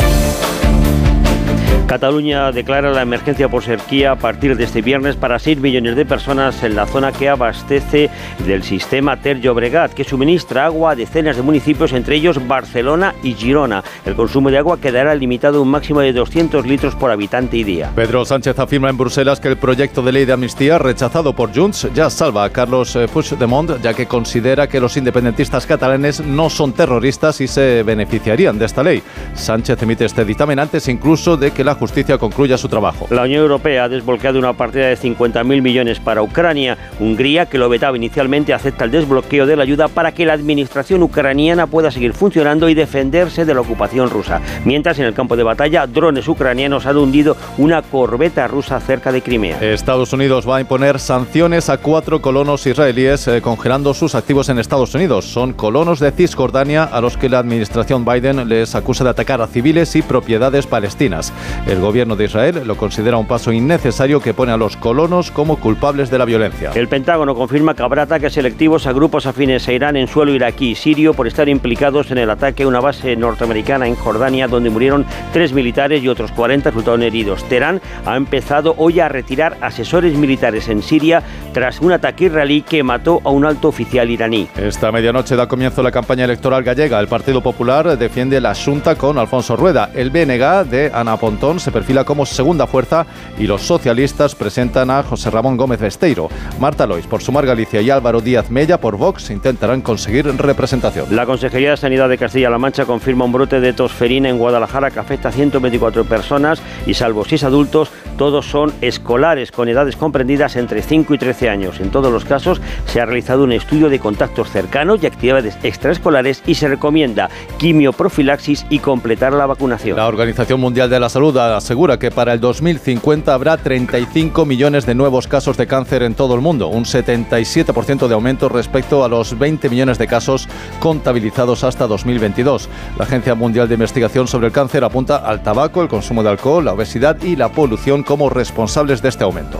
Cataluña 1.86 2.50
declara 2.50 2.90
la 2.90 3.02
emergencia 3.02 3.48
por 3.48 3.62
sequía 3.62 4.10
a 4.10 4.16
partir 4.16 4.56
de 4.56 4.64
este 4.64 4.82
viernes 4.82 5.14
para 5.14 5.38
6 5.38 5.60
millones 5.60 5.94
de 5.94 6.04
personas 6.04 6.64
en 6.64 6.74
la 6.74 6.84
zona 6.84 7.12
que 7.12 7.28
abastece 7.28 8.10
del 8.44 8.64
sistema 8.64 9.16
Ter 9.18 9.40
Llobregat, 9.40 9.94
que 9.94 10.02
suministra 10.02 10.66
agua 10.66 10.90
a 10.90 10.96
decenas 10.96 11.36
de 11.36 11.42
municipios, 11.42 11.92
entre 11.92 12.16
ellos 12.16 12.44
Barcelona 12.48 13.14
y 13.22 13.34
Girona. 13.34 13.84
El 14.04 14.16
consumo 14.16 14.50
de 14.50 14.58
agua 14.58 14.80
quedará 14.80 15.14
limitado 15.14 15.58
a 15.58 15.62
un 15.62 15.68
máximo 15.68 16.00
de 16.00 16.12
200 16.12 16.66
litros 16.66 16.96
por 16.96 17.12
habitante 17.12 17.56
y 17.56 17.62
día. 17.62 17.92
Pedro 17.94 18.24
Sánchez 18.24 18.58
afirma 18.58 18.90
en 18.90 18.96
Bruselas 18.96 19.38
que 19.38 19.48
el 19.48 19.56
proyecto 19.56 20.02
de 20.02 20.10
ley 20.10 20.24
de 20.24 20.32
amnistía 20.32 20.78
rechazado 20.78 21.34
por 21.34 21.54
Junts 21.54 21.88
ya 21.94 22.10
salva 22.10 22.42
a 22.42 22.50
Carlos 22.50 22.96
eh, 22.96 23.06
Puigdemont, 23.06 23.80
ya 23.80 23.94
que 23.94 24.06
considera 24.06 24.68
que 24.68 24.80
los 24.80 24.96
independentistas 24.96 25.66
catalanes 25.66 26.20
no 26.20 26.50
son 26.50 26.72
terroristas 26.72 27.40
y 27.40 27.46
se 27.46 27.84
beneficiarían 27.84 28.58
de 28.58 28.64
esta 28.64 28.82
ley. 28.82 29.02
Sánchez 29.34 29.80
emite 29.82 30.04
este 30.04 30.24
dictamen 30.24 30.58
antes 30.58 30.88
incluso 30.88 31.36
de 31.36 31.52
que 31.56 31.64
la 31.64 31.74
justicia 31.74 32.18
concluya 32.18 32.58
su 32.58 32.68
trabajo. 32.68 33.06
La 33.10 33.22
Unión 33.22 33.40
Europea 33.40 33.84
ha 33.84 33.88
desbloqueado 33.88 34.38
una 34.38 34.52
partida 34.52 34.88
de 34.88 34.98
50.000 34.98 35.62
millones 35.62 35.98
para 35.98 36.22
Ucrania. 36.22 36.76
Hungría, 37.00 37.46
que 37.46 37.56
lo 37.56 37.70
vetaba 37.70 37.96
inicialmente, 37.96 38.52
acepta 38.52 38.84
el 38.84 38.90
desbloqueo 38.90 39.46
de 39.46 39.56
la 39.56 39.62
ayuda 39.62 39.88
para 39.88 40.12
que 40.12 40.26
la 40.26 40.34
administración 40.34 41.02
ucraniana 41.02 41.66
pueda 41.66 41.90
seguir 41.90 42.12
funcionando 42.12 42.68
y 42.68 42.74
defenderse 42.74 43.46
de 43.46 43.54
la 43.54 43.62
ocupación 43.62 44.10
rusa. 44.10 44.42
Mientras, 44.66 44.98
en 44.98 45.06
el 45.06 45.14
campo 45.14 45.34
de 45.34 45.44
batalla, 45.44 45.86
drones 45.86 46.28
ucranianos 46.28 46.84
han 46.84 46.98
hundido 46.98 47.36
una 47.56 47.80
corbeta 47.80 48.46
rusa 48.48 48.78
cerca 48.80 49.10
de 49.10 49.22
Crimea. 49.22 49.58
Estados 49.60 50.12
Unidos 50.12 50.46
va 50.46 50.58
a 50.58 50.60
imponer 50.60 50.98
sanciones 50.98 51.70
a 51.70 51.78
cuatro 51.78 52.20
colonos 52.20 52.66
israelíes 52.66 53.26
eh, 53.28 53.40
congelando 53.40 53.94
sus 53.94 54.14
activos 54.14 54.50
en 54.50 54.58
Estados 54.58 54.94
Unidos. 54.94 55.24
Son 55.24 55.54
colonos 55.54 56.00
de 56.00 56.12
Cisjordania 56.12 56.84
a 56.84 57.00
los 57.00 57.16
que 57.16 57.30
la 57.30 57.38
administración 57.38 58.04
Biden 58.04 58.46
les 58.48 58.74
acusa 58.74 59.04
de 59.04 59.10
atacar 59.10 59.40
a 59.40 59.46
civiles 59.46 59.96
y 59.96 60.02
propiedades 60.02 60.66
palestinas. 60.66 61.32
El 61.66 61.80
gobierno 61.80 62.16
de 62.16 62.24
Israel 62.24 62.62
lo 62.64 62.76
considera 62.76 63.16
un 63.16 63.26
paso 63.26 63.52
innecesario 63.52 64.20
que 64.20 64.34
pone 64.34 64.52
a 64.52 64.56
los 64.56 64.76
colonos 64.76 65.30
como 65.30 65.56
culpables 65.56 66.10
de 66.10 66.18
la 66.18 66.24
violencia. 66.24 66.70
El 66.74 66.88
Pentágono 66.88 67.34
confirma 67.34 67.74
que 67.74 67.82
habrá 67.82 68.02
ataques 68.02 68.34
selectivos 68.34 68.86
a 68.86 68.92
grupos 68.92 69.26
afines 69.26 69.66
a 69.68 69.72
Irán 69.72 69.96
en 69.96 70.08
suelo 70.08 70.32
iraquí 70.32 70.70
y 70.70 70.74
sirio 70.74 71.14
por 71.14 71.26
estar 71.26 71.48
implicados 71.48 72.10
en 72.10 72.18
el 72.18 72.30
ataque 72.30 72.62
a 72.62 72.68
una 72.68 72.80
base 72.80 73.16
norteamericana 73.16 73.86
en 73.86 73.94
Jordania 73.94 74.48
donde 74.48 74.70
murieron 74.70 75.04
tres 75.32 75.52
militares 75.52 76.02
y 76.02 76.08
otros 76.08 76.32
40 76.32 76.70
resultaron 76.70 77.02
heridos. 77.02 77.44
Teherán 77.48 77.80
ha 78.04 78.16
empezado 78.16 78.74
hoy 78.78 79.00
a 79.00 79.08
retirar 79.08 79.56
asesores 79.60 80.16
militares 80.16 80.68
en 80.68 80.82
Siria 80.82 81.22
tras 81.52 81.80
un 81.80 81.92
ataque 81.92 82.26
israelí 82.26 82.62
que 82.62 82.82
mató 82.82 83.20
a 83.24 83.30
un 83.30 83.44
alto 83.44 83.68
oficial 83.68 84.10
iraní. 84.10 84.48
Esta 84.56 84.92
medianoche 84.92 85.36
da 85.36 85.48
comienzo 85.48 85.82
la 85.82 85.90
campaña 85.90 86.24
electoral 86.24 86.62
gallega. 86.62 87.00
El 87.00 87.08
Partido 87.08 87.42
Popular 87.42 87.98
defiende 87.98 88.40
la 88.40 88.54
Junta 88.54 88.94
con 88.94 89.18
Alfonso 89.18 89.56
Rueda. 89.56 89.90
El 89.94 90.10
BNG 90.10 90.68
de 90.68 90.90
Ana 90.92 91.16
Pontón 91.36 91.60
se 91.60 91.70
perfila 91.70 92.04
como 92.04 92.24
segunda 92.24 92.66
fuerza 92.66 93.04
y 93.38 93.46
los 93.46 93.60
socialistas 93.60 94.34
presentan 94.34 94.90
a 94.90 95.02
José 95.02 95.28
Ramón 95.30 95.58
Gómez 95.58 95.78
Besteiro. 95.78 96.30
Marta 96.58 96.86
Lois 96.86 97.06
por 97.06 97.20
Sumar 97.20 97.44
Galicia 97.44 97.82
y 97.82 97.90
Álvaro 97.90 98.22
Díaz 98.22 98.50
Mella 98.50 98.80
por 98.80 98.96
Vox 98.96 99.28
intentarán 99.28 99.82
conseguir 99.82 100.24
representación. 100.38 101.14
La 101.14 101.26
Consejería 101.26 101.72
de 101.72 101.76
Sanidad 101.76 102.08
de 102.08 102.16
Castilla-La 102.16 102.56
Mancha 102.56 102.86
confirma 102.86 103.26
un 103.26 103.32
brote 103.32 103.60
de 103.60 103.74
tosferina 103.74 104.30
en 104.30 104.38
Guadalajara 104.38 104.90
que 104.90 104.98
afecta 104.98 105.28
a 105.28 105.32
124 105.32 106.06
personas 106.06 106.62
y 106.86 106.94
salvo 106.94 107.22
6 107.26 107.44
adultos, 107.44 107.90
todos 108.16 108.46
son 108.46 108.72
escolares 108.80 109.52
con 109.52 109.68
edades 109.68 109.96
comprendidas 109.96 110.56
entre 110.56 110.80
5 110.80 111.12
y 111.12 111.18
13 111.18 111.50
años. 111.50 111.80
En 111.80 111.90
todos 111.90 112.10
los 112.10 112.24
casos 112.24 112.62
se 112.86 113.02
ha 113.02 113.04
realizado 113.04 113.44
un 113.44 113.52
estudio 113.52 113.90
de 113.90 113.98
contactos 113.98 114.48
cercanos 114.48 115.02
y 115.02 115.06
actividades 115.06 115.58
extraescolares 115.62 116.42
y 116.46 116.54
se 116.54 116.68
recomienda 116.68 117.28
quimioprofilaxis 117.58 118.64
y 118.70 118.78
completar 118.78 119.34
la 119.34 119.44
vacunación. 119.44 119.98
La 119.98 120.06
Organización 120.06 120.60
Mundial 120.60 120.88
de 120.88 120.98
la 120.98 121.10
Salud 121.10 121.25
asegura 121.34 121.98
que 121.98 122.10
para 122.10 122.32
el 122.32 122.40
2050 122.40 123.34
habrá 123.34 123.56
35 123.56 124.44
millones 124.44 124.86
de 124.86 124.94
nuevos 124.94 125.26
casos 125.26 125.56
de 125.56 125.66
cáncer 125.66 126.02
en 126.02 126.14
todo 126.14 126.34
el 126.34 126.40
mundo, 126.40 126.68
un 126.68 126.84
77% 126.84 128.06
de 128.06 128.14
aumento 128.14 128.48
respecto 128.48 129.04
a 129.04 129.08
los 129.08 129.36
20 129.36 129.68
millones 129.68 129.98
de 129.98 130.06
casos 130.06 130.48
contabilizados 130.78 131.64
hasta 131.64 131.86
2022. 131.86 132.68
La 132.96 133.04
Agencia 133.04 133.34
Mundial 133.34 133.68
de 133.68 133.74
Investigación 133.74 134.28
sobre 134.28 134.46
el 134.46 134.52
Cáncer 134.52 134.84
apunta 134.84 135.16
al 135.16 135.42
tabaco, 135.42 135.82
el 135.82 135.88
consumo 135.88 136.22
de 136.22 136.30
alcohol, 136.30 136.64
la 136.64 136.74
obesidad 136.74 137.20
y 137.22 137.34
la 137.34 137.50
polución 137.50 138.02
como 138.02 138.30
responsables 138.30 139.02
de 139.02 139.08
este 139.08 139.24
aumento. 139.24 139.58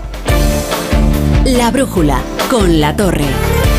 La 1.44 1.70
brújula 1.70 2.20
con 2.48 2.80
la 2.80 2.96
torre. 2.96 3.75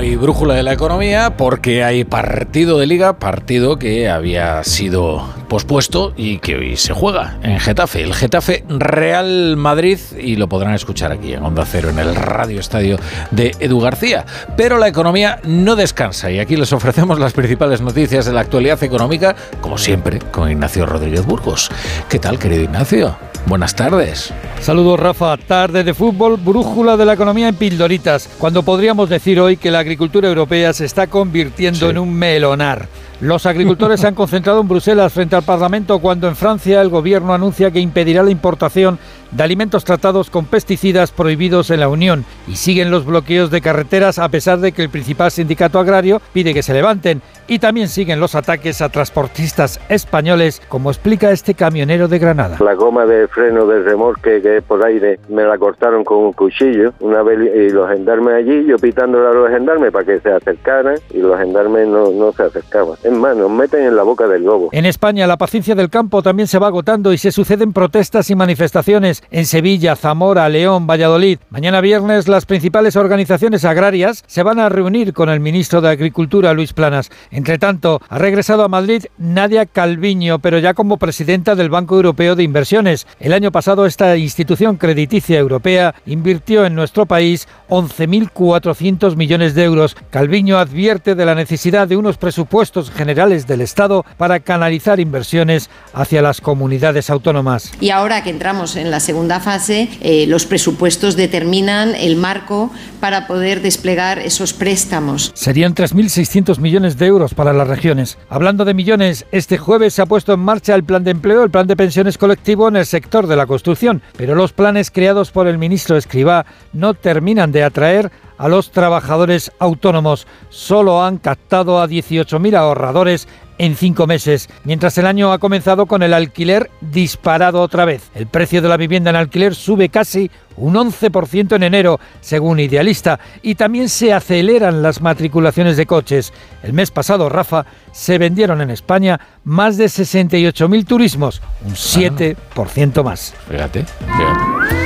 Hay 0.00 0.16
brújula 0.16 0.54
de 0.54 0.62
la 0.62 0.72
economía 0.72 1.36
porque 1.36 1.84
hay 1.84 2.04
partido 2.04 2.78
de 2.78 2.86
liga, 2.86 3.18
partido 3.18 3.78
que 3.78 4.08
había 4.08 4.64
sido 4.64 5.26
pospuesto 5.50 6.14
y 6.16 6.38
que 6.38 6.54
hoy 6.54 6.76
se 6.76 6.94
juega 6.94 7.36
en 7.42 7.58
Getafe. 7.58 8.02
El 8.02 8.14
Getafe 8.14 8.64
Real 8.68 9.56
Madrid 9.56 9.98
y 10.18 10.36
lo 10.36 10.48
podrán 10.48 10.74
escuchar 10.74 11.10
aquí 11.10 11.34
en 11.34 11.42
Onda 11.42 11.66
Cero, 11.66 11.90
en 11.90 11.98
el 11.98 12.14
Radio 12.14 12.60
Estadio 12.60 12.98
de 13.32 13.50
Edu 13.58 13.80
García. 13.80 14.24
Pero 14.56 14.78
la 14.78 14.86
economía 14.86 15.40
no 15.44 15.74
descansa 15.74 16.30
y 16.30 16.38
aquí 16.38 16.56
les 16.56 16.72
ofrecemos 16.72 17.18
las 17.18 17.32
principales 17.32 17.80
noticias 17.80 18.26
de 18.26 18.32
la 18.32 18.42
actualidad 18.42 18.82
económica, 18.84 19.34
como 19.60 19.76
siempre, 19.76 20.20
con 20.20 20.48
Ignacio 20.48 20.86
Rodríguez 20.86 21.26
Burgos. 21.26 21.68
¿Qué 22.08 22.20
tal, 22.20 22.38
querido 22.38 22.62
Ignacio? 22.62 23.16
Buenas 23.46 23.74
tardes. 23.74 24.32
Saludos 24.60 25.00
Rafa, 25.00 25.36
tarde 25.36 25.82
de 25.82 25.94
fútbol, 25.94 26.36
brújula 26.36 26.96
de 26.96 27.06
la 27.06 27.14
economía 27.14 27.48
en 27.48 27.56
pildoritas, 27.56 28.28
cuando 28.38 28.62
podríamos 28.62 29.08
decir 29.08 29.40
hoy 29.40 29.56
que 29.56 29.72
la 29.72 29.80
agricultura 29.80 30.28
europea 30.28 30.72
se 30.72 30.84
está 30.84 31.08
convirtiendo 31.08 31.90
en 31.90 31.98
un 31.98 32.14
melonar. 32.14 32.86
Los 33.20 33.44
agricultores 33.44 34.00
se 34.00 34.06
han 34.06 34.14
concentrado 34.14 34.62
en 34.62 34.68
Bruselas 34.68 35.12
frente 35.12 35.36
al 35.36 35.42
Parlamento 35.42 35.98
cuando 35.98 36.26
en 36.26 36.36
Francia 36.36 36.80
el 36.80 36.88
gobierno 36.88 37.34
anuncia 37.34 37.70
que 37.70 37.78
impedirá 37.78 38.22
la 38.22 38.30
importación 38.30 38.98
de 39.30 39.42
alimentos 39.42 39.84
tratados 39.84 40.30
con 40.30 40.44
pesticidas 40.44 41.12
prohibidos 41.12 41.70
en 41.70 41.80
la 41.80 41.88
Unión 41.88 42.24
y 42.48 42.56
siguen 42.56 42.90
los 42.90 43.04
bloqueos 43.04 43.50
de 43.50 43.60
carreteras 43.60 44.18
a 44.18 44.28
pesar 44.28 44.58
de 44.58 44.72
que 44.72 44.82
el 44.82 44.90
principal 44.90 45.30
sindicato 45.30 45.78
agrario 45.78 46.20
pide 46.32 46.54
que 46.54 46.62
se 46.62 46.74
levanten 46.74 47.22
y 47.46 47.58
también 47.58 47.88
siguen 47.88 48.20
los 48.20 48.34
ataques 48.34 48.80
a 48.80 48.88
transportistas 48.88 49.80
españoles 49.88 50.62
como 50.68 50.90
explica 50.90 51.30
este 51.30 51.54
camionero 51.54 52.08
de 52.08 52.18
Granada. 52.18 52.58
La 52.60 52.74
goma 52.74 53.06
de 53.06 53.26
freno 53.28 53.66
del 53.66 53.84
remolque 53.84 54.40
que 54.40 54.58
es 54.58 54.62
por 54.62 54.84
aire 54.84 55.18
me 55.28 55.44
la 55.44 55.58
cortaron 55.58 56.04
con 56.04 56.18
un 56.18 56.32
cuchillo 56.32 56.92
una 57.00 57.22
vez 57.22 57.38
y 57.40 57.70
los 57.70 57.90
gendarmes 57.90 58.34
allí, 58.34 58.66
yo 58.66 58.76
pitándole 58.76 59.28
a 59.28 59.32
los 59.32 59.50
gendarmes 59.50 59.92
para 59.92 60.04
que 60.04 60.20
se 60.20 60.32
acercaran 60.32 60.96
y 61.10 61.18
los 61.18 61.38
gendarmes 61.38 61.88
no, 61.88 62.10
no 62.10 62.32
se 62.32 62.44
acercaban. 62.44 62.96
Es 63.02 63.12
más, 63.12 63.36
nos 63.36 63.50
meten 63.50 63.84
en 63.84 63.96
la 63.96 64.02
boca 64.02 64.26
del 64.28 64.44
lobo. 64.44 64.68
En 64.72 64.86
España 64.86 65.26
la 65.26 65.36
paciencia 65.36 65.74
del 65.74 65.90
campo 65.90 66.22
también 66.22 66.46
se 66.46 66.58
va 66.58 66.68
agotando 66.68 67.12
y 67.12 67.18
se 67.18 67.32
suceden 67.32 67.72
protestas 67.72 68.30
y 68.30 68.36
manifestaciones 68.36 69.19
en 69.30 69.46
Sevilla, 69.46 69.96
Zamora, 69.96 70.48
León, 70.48 70.86
Valladolid. 70.86 71.38
Mañana 71.50 71.80
viernes 71.80 72.28
las 72.28 72.46
principales 72.46 72.96
organizaciones 72.96 73.64
agrarias 73.64 74.24
se 74.26 74.42
van 74.42 74.58
a 74.58 74.68
reunir 74.68 75.12
con 75.12 75.28
el 75.28 75.40
ministro 75.40 75.80
de 75.80 75.90
Agricultura, 75.90 76.52
Luis 76.52 76.72
Planas. 76.72 77.10
Entre 77.30 77.58
tanto, 77.58 78.00
ha 78.08 78.18
regresado 78.18 78.64
a 78.64 78.68
Madrid 78.68 79.06
Nadia 79.18 79.66
Calviño, 79.66 80.38
pero 80.38 80.58
ya 80.58 80.74
como 80.74 80.96
presidenta 80.96 81.54
del 81.54 81.70
Banco 81.70 81.96
Europeo 81.96 82.36
de 82.36 82.42
Inversiones. 82.42 83.06
El 83.18 83.32
año 83.32 83.52
pasado 83.52 83.86
esta 83.86 84.16
institución 84.16 84.76
crediticia 84.76 85.38
europea 85.38 85.94
invirtió 86.06 86.64
en 86.64 86.74
nuestro 86.74 87.06
país 87.06 87.48
11.400 87.68 89.16
millones 89.16 89.54
de 89.54 89.64
euros. 89.64 89.96
Calviño 90.10 90.58
advierte 90.58 91.14
de 91.14 91.24
la 91.24 91.34
necesidad 91.34 91.88
de 91.88 91.96
unos 91.96 92.18
presupuestos 92.18 92.90
generales 92.90 93.46
del 93.46 93.60
Estado 93.60 94.04
para 94.16 94.40
canalizar 94.40 95.00
inversiones 95.00 95.70
hacia 95.92 96.22
las 96.22 96.40
comunidades 96.40 97.10
autónomas. 97.10 97.72
Y 97.80 97.90
ahora 97.90 98.22
que 98.22 98.30
entramos 98.30 98.76
en 98.76 98.90
la 98.90 99.00
segunda 99.10 99.40
fase, 99.40 99.88
eh, 100.02 100.24
los 100.28 100.46
presupuestos 100.46 101.16
determinan 101.16 101.96
el 101.96 102.14
marco 102.14 102.70
para 103.00 103.26
poder 103.26 103.60
desplegar 103.60 104.20
esos 104.20 104.52
préstamos. 104.52 105.32
Serían 105.34 105.74
3.600 105.74 106.60
millones 106.60 106.96
de 106.96 107.06
euros 107.06 107.34
para 107.34 107.52
las 107.52 107.66
regiones. 107.66 108.18
Hablando 108.28 108.64
de 108.64 108.72
millones, 108.72 109.26
este 109.32 109.58
jueves 109.58 109.94
se 109.94 110.02
ha 110.02 110.06
puesto 110.06 110.32
en 110.32 110.38
marcha 110.38 110.76
el 110.76 110.84
plan 110.84 111.02
de 111.02 111.10
empleo, 111.10 111.42
el 111.42 111.50
plan 111.50 111.66
de 111.66 111.74
pensiones 111.74 112.18
colectivo 112.18 112.68
en 112.68 112.76
el 112.76 112.86
sector 112.86 113.26
de 113.26 113.34
la 113.34 113.48
construcción, 113.48 114.00
pero 114.16 114.36
los 114.36 114.52
planes 114.52 114.92
creados 114.92 115.32
por 115.32 115.48
el 115.48 115.58
ministro 115.58 115.96
Escribá 115.96 116.46
no 116.72 116.94
terminan 116.94 117.50
de 117.50 117.64
atraer 117.64 118.12
a 118.38 118.48
los 118.48 118.70
trabajadores 118.70 119.50
autónomos. 119.58 120.28
Solo 120.50 121.02
han 121.02 121.18
captado 121.18 121.82
a 121.82 121.88
18.000 121.88 122.56
ahorradores 122.56 123.26
en 123.60 123.76
cinco 123.76 124.06
meses, 124.06 124.48
mientras 124.64 124.96
el 124.96 125.04
año 125.04 125.32
ha 125.32 125.38
comenzado 125.38 125.84
con 125.84 126.02
el 126.02 126.14
alquiler 126.14 126.70
disparado 126.80 127.60
otra 127.60 127.84
vez. 127.84 128.10
El 128.14 128.26
precio 128.26 128.62
de 128.62 128.70
la 128.70 128.78
vivienda 128.78 129.10
en 129.10 129.16
alquiler 129.16 129.54
sube 129.54 129.90
casi 129.90 130.30
un 130.56 130.76
11% 130.76 131.56
en 131.56 131.62
enero, 131.62 132.00
según 132.22 132.58
Idealista, 132.58 133.20
y 133.42 133.56
también 133.56 133.90
se 133.90 134.14
aceleran 134.14 134.80
las 134.80 135.02
matriculaciones 135.02 135.76
de 135.76 135.84
coches. 135.84 136.32
El 136.62 136.72
mes 136.72 136.90
pasado, 136.90 137.28
Rafa, 137.28 137.66
se 137.92 138.16
vendieron 138.16 138.62
en 138.62 138.70
España 138.70 139.20
más 139.44 139.76
de 139.76 139.84
68.000 139.84 140.86
turismos, 140.86 141.42
un 141.62 141.74
7% 141.74 143.04
más. 143.04 143.34
Fíjate, 143.46 143.84
fíjate. 143.84 144.79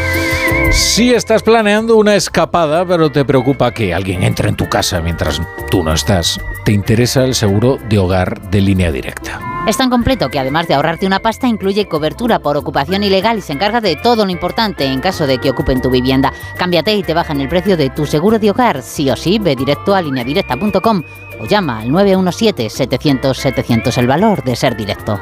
Si 0.75 1.15
estás 1.15 1.43
planeando 1.45 1.95
una 1.95 2.17
escapada, 2.17 2.85
pero 2.85 3.13
te 3.13 3.25
preocupa 3.25 3.73
que 3.73 3.95
alguien 3.95 4.25
entre 4.25 4.49
en 4.49 4.57
tu 4.57 4.69
casa 4.69 5.01
mientras 5.01 5.41
tú 5.71 5.85
no 5.85 5.93
estás, 5.93 6.41
te 6.65 6.73
interesa 6.73 7.23
el 7.23 7.37
seguro 7.37 7.79
de 7.89 7.99
hogar 7.99 8.51
de 8.51 8.61
línea 8.61 8.91
directa. 8.91 9.41
Es 9.69 9.77
tan 9.77 9.89
completo 9.89 10.31
que 10.31 10.41
además 10.41 10.67
de 10.67 10.75
ahorrarte 10.75 11.07
una 11.07 11.21
pasta, 11.21 11.47
incluye 11.47 11.87
cobertura 11.87 12.41
por 12.41 12.57
ocupación 12.57 13.05
ilegal 13.05 13.39
y 13.39 13.43
se 13.43 13.53
encarga 13.53 13.81
de 13.81 13.95
todo 13.95 14.25
lo 14.25 14.33
importante 14.33 14.85
en 14.85 15.01
caso 15.01 15.29
de 15.29 15.39
que 15.39 15.51
ocupen 15.51 15.81
tu 15.81 15.91
vivienda. 15.91 16.33
Cámbiate 16.59 16.93
y 16.93 17.05
te 17.05 17.15
bajan 17.15 17.41
el 17.41 17.49
precio 17.49 17.77
de 17.77 17.91
tu 17.91 18.05
seguro 18.05 18.41
de 18.41 18.51
hogar. 18.51 18.83
Sí 18.83 19.09
o 19.11 19.17
sí, 19.17 19.39
ve 19.39 19.55
directo 19.55 19.95
a 19.95 20.03
lineadirecta.com 20.03 21.05
o 21.41 21.47
llama 21.47 21.79
al 21.79 21.91
917-700-700 21.91 23.97
el 23.97 24.09
valor 24.09 24.43
de 24.43 24.57
ser 24.57 24.77
directo. 24.77 25.21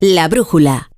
La 0.00 0.26
brújula. 0.26 0.88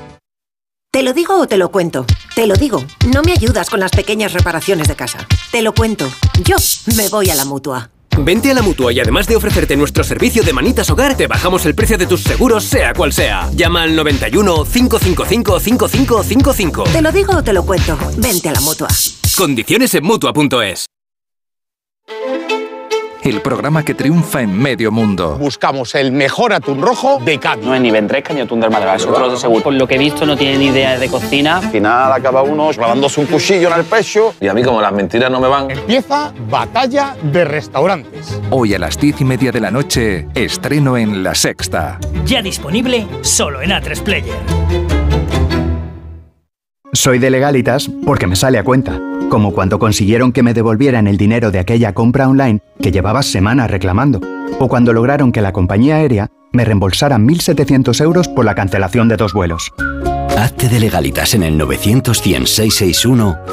¿Te 0.93 1.05
lo 1.05 1.13
digo 1.13 1.39
o 1.39 1.47
te 1.47 1.57
lo 1.57 1.71
cuento? 1.71 2.05
Te 2.35 2.49
lo 2.49 2.57
digo. 2.57 2.85
No 3.15 3.23
me 3.23 3.31
ayudas 3.31 3.71
con 3.71 3.79
las 3.79 3.93
pequeñas 3.93 4.33
reparaciones 4.33 4.89
de 4.89 4.97
casa. 4.97 5.25
Te 5.53 5.63
lo 5.63 5.73
cuento. 5.73 6.11
Yo 6.43 6.57
me 6.97 7.09
voy 7.09 7.31
a 7.31 7.37
la 7.37 7.45
mutua. 7.45 7.91
Vente 8.19 8.51
a 8.51 8.55
la 8.55 8.63
mutua 8.63 8.93
y 8.93 8.99
además 8.99 9.29
de 9.29 9.37
ofrecerte 9.37 9.77
nuestro 9.77 10.03
servicio 10.03 10.43
de 10.43 10.53
manitas 10.53 10.91
hogar, 10.91 11.17
te 11.17 11.29
bajamos 11.29 11.65
el 11.65 11.77
precio 11.77 11.97
de 11.97 12.07
tus 12.07 12.25
seguros, 12.25 12.65
sea 12.65 12.93
cual 12.93 13.13
sea. 13.13 13.49
Llama 13.55 13.85
al 13.85 13.95
91 13.95 14.65
555 14.65 15.61
5555. 15.61 16.83
Te 16.93 17.03
lo 17.03 17.13
digo 17.13 17.37
o 17.37 17.45
te 17.45 17.53
lo 17.53 17.65
cuento. 17.65 17.97
Vente 18.17 18.49
a 18.49 18.53
la 18.53 18.61
mutua. 18.61 18.89
Condiciones 19.37 19.95
en 19.95 20.05
mutua.es. 20.05 20.87
El 23.23 23.43
programa 23.43 23.85
que 23.85 23.95
triunfa 23.95 24.41
en 24.41 24.57
medio 24.57 24.91
mundo. 24.91 25.37
Buscamos 25.39 25.95
el 25.95 26.11
mejor 26.11 26.55
atún 26.55 26.81
rojo 26.81 27.21
de 27.23 27.39
Cádiz. 27.39 27.65
No 27.67 27.75
es 27.75 27.81
ni 27.81 27.91
ventresca 27.91 28.33
ni 28.33 28.41
atún 28.41 28.61
del 28.61 28.71
Málaga, 28.71 28.95
es 28.97 29.05
otro 29.05 29.31
de 29.31 29.37
seguro. 29.37 29.63
Por 29.63 29.75
lo 29.75 29.87
que 29.87 29.97
he 29.97 29.99
visto 29.99 30.25
no 30.25 30.37
tiene 30.37 30.57
ni 30.57 30.67
idea 30.67 30.99
de 30.99 31.09
cocina. 31.09 31.59
Al 31.59 31.71
final 31.71 32.13
acaba 32.13 32.43
uno 32.43 32.71
clavándose 32.71 33.21
un 33.21 33.27
cuchillo 33.27 33.69
en 33.69 33.81
el 33.81 33.85
pecho 33.85 34.35
y 34.41 34.49
a 34.49 34.55
mí 34.55 34.63
como 34.63 34.81
las 34.81 34.93
mentiras 34.93 35.31
no 35.31 35.39
me 35.39 35.49
van. 35.49 35.71
Empieza 35.71 36.33
Batalla 36.49 37.15
de 37.23 37.45
Restaurantes. 37.45 38.41
Hoy 38.49 38.75
a 38.75 38.79
las 38.79 38.99
diez 38.99 39.21
y 39.21 39.25
media 39.25 39.53
de 39.53 39.61
la 39.61 39.71
noche, 39.71 40.27
estreno 40.35 40.97
en 40.97 41.23
La 41.23 41.35
Sexta. 41.35 41.99
Ya 42.25 42.41
disponible 42.41 43.07
solo 43.21 43.61
en 43.61 43.71
A3 43.71 44.03
Player. 44.03 45.00
Soy 46.93 47.19
de 47.19 47.31
legalitas 47.31 47.89
porque 48.05 48.27
me 48.27 48.37
sale 48.37 48.59
a 48.59 48.65
cuenta. 48.65 49.01
Como 49.29 49.53
cuando 49.53 49.79
consiguieron 49.79 50.33
que 50.33 50.43
me 50.43 50.55
devolvieran 50.55 51.07
el 51.07 51.17
dinero 51.17 51.53
de 51.53 51.61
aquella 51.61 51.95
compra 51.95 52.29
online 52.29 52.61
que 52.81 52.91
llevaba 52.91 53.23
semanas 53.23 53.71
reclamando. 53.71 54.21
O 54.59 54.69
cuando 54.69 54.93
lograron 54.93 55.31
que 55.31 55.41
la 55.41 55.53
compañía 55.53 55.97
aérea 55.97 56.31
me 56.53 56.65
reembolsara 56.65 57.17
1.700 57.17 58.01
euros 58.03 58.29
por 58.29 58.45
la 58.45 58.57
cancelación 58.57 59.09
de 59.09 59.17
dos 59.17 59.33
vuelos. 59.33 59.71
Hazte 60.37 60.69
de 60.69 60.81
legalitas 60.81 61.35
en 61.35 61.45
el 61.45 61.57
900 61.59 62.23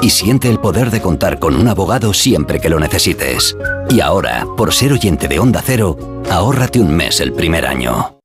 y 0.02 0.10
siente 0.10 0.50
el 0.50 0.60
poder 0.60 0.90
de 0.90 1.02
contar 1.02 1.38
con 1.38 1.56
un 1.56 1.68
abogado 1.68 2.14
siempre 2.14 2.60
que 2.60 2.70
lo 2.70 2.80
necesites. 2.80 3.56
Y 3.90 4.00
ahora, 4.00 4.48
por 4.58 4.74
ser 4.74 4.94
oyente 4.94 5.28
de 5.28 5.40
Onda 5.40 5.62
Cero, 5.64 6.24
ahórrate 6.32 6.80
un 6.80 6.96
mes 6.96 7.20
el 7.20 7.34
primer 7.34 7.68
año. 7.68 8.17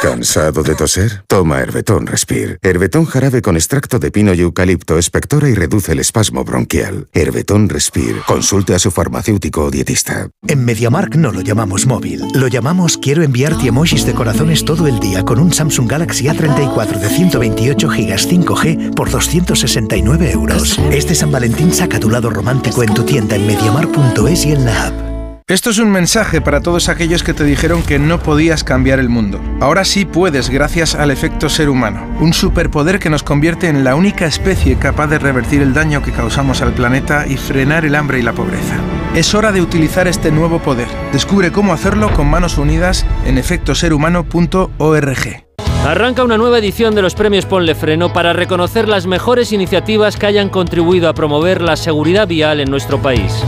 ¿Cansado 0.00 0.62
de 0.62 0.74
toser? 0.74 1.24
Toma 1.26 1.60
Herbetón 1.60 2.06
Respire. 2.06 2.56
Herbetón 2.62 3.04
jarabe 3.04 3.42
con 3.42 3.56
extracto 3.56 3.98
de 3.98 4.10
pino 4.10 4.32
y 4.32 4.40
eucalipto 4.40 4.96
espectora 4.96 5.50
y 5.50 5.54
reduce 5.54 5.92
el 5.92 5.98
espasmo 5.98 6.42
bronquial. 6.42 7.08
Herbetón 7.12 7.68
Respire. 7.68 8.22
Consulte 8.26 8.74
a 8.74 8.78
su 8.78 8.90
farmacéutico 8.90 9.64
o 9.64 9.70
dietista. 9.70 10.30
En 10.48 10.64
MediaMark 10.64 11.16
no 11.16 11.32
lo 11.32 11.42
llamamos 11.42 11.86
móvil. 11.86 12.22
Lo 12.32 12.48
llamamos 12.48 12.96
quiero 12.96 13.22
enviarte 13.22 13.68
emojis 13.68 14.06
de 14.06 14.14
corazones 14.14 14.64
todo 14.64 14.86
el 14.86 15.00
día 15.00 15.22
con 15.22 15.38
un 15.38 15.52
Samsung 15.52 15.90
Galaxy 15.90 16.24
A34 16.28 16.98
de 16.98 17.08
128 17.10 17.88
GB 17.88 18.16
5G 18.16 18.94
por 18.94 19.10
269 19.10 20.30
euros. 20.30 20.78
Este 20.90 21.14
San 21.14 21.30
Valentín 21.30 21.74
saca 21.74 22.00
tu 22.00 22.08
lado 22.08 22.30
romántico 22.30 22.82
en 22.82 22.94
tu 22.94 23.02
tienda 23.02 23.36
en 23.36 23.46
MediaMark.es 23.46 24.46
y 24.46 24.52
en 24.52 24.64
la 24.64 24.86
app. 24.86 25.09
Esto 25.50 25.70
es 25.70 25.78
un 25.78 25.90
mensaje 25.90 26.40
para 26.40 26.60
todos 26.60 26.88
aquellos 26.88 27.24
que 27.24 27.34
te 27.34 27.42
dijeron 27.42 27.82
que 27.82 27.98
no 27.98 28.22
podías 28.22 28.62
cambiar 28.62 29.00
el 29.00 29.08
mundo. 29.08 29.40
Ahora 29.58 29.84
sí 29.84 30.04
puedes 30.04 30.48
gracias 30.48 30.94
al 30.94 31.10
efecto 31.10 31.48
ser 31.48 31.68
humano, 31.68 32.06
un 32.20 32.32
superpoder 32.32 33.00
que 33.00 33.10
nos 33.10 33.24
convierte 33.24 33.66
en 33.66 33.82
la 33.82 33.96
única 33.96 34.26
especie 34.26 34.78
capaz 34.78 35.08
de 35.08 35.18
revertir 35.18 35.60
el 35.60 35.74
daño 35.74 36.04
que 36.04 36.12
causamos 36.12 36.62
al 36.62 36.72
planeta 36.72 37.26
y 37.26 37.36
frenar 37.36 37.84
el 37.84 37.96
hambre 37.96 38.20
y 38.20 38.22
la 38.22 38.32
pobreza. 38.32 38.76
Es 39.16 39.34
hora 39.34 39.50
de 39.50 39.60
utilizar 39.60 40.06
este 40.06 40.30
nuevo 40.30 40.60
poder. 40.60 40.86
Descubre 41.12 41.50
cómo 41.50 41.72
hacerlo 41.72 42.14
con 42.14 42.30
manos 42.30 42.56
unidas 42.56 43.04
en 43.26 43.36
efectoserhumano.org. 43.36 45.46
Arranca 45.84 46.22
una 46.22 46.38
nueva 46.38 46.60
edición 46.60 46.94
de 46.94 47.02
los 47.02 47.16
premios 47.16 47.46
Ponle 47.46 47.74
Freno 47.74 48.12
para 48.12 48.32
reconocer 48.32 48.88
las 48.88 49.08
mejores 49.08 49.50
iniciativas 49.50 50.16
que 50.16 50.26
hayan 50.26 50.48
contribuido 50.48 51.08
a 51.08 51.14
promover 51.14 51.60
la 51.60 51.74
seguridad 51.74 52.28
vial 52.28 52.60
en 52.60 52.70
nuestro 52.70 53.02
país. 53.02 53.42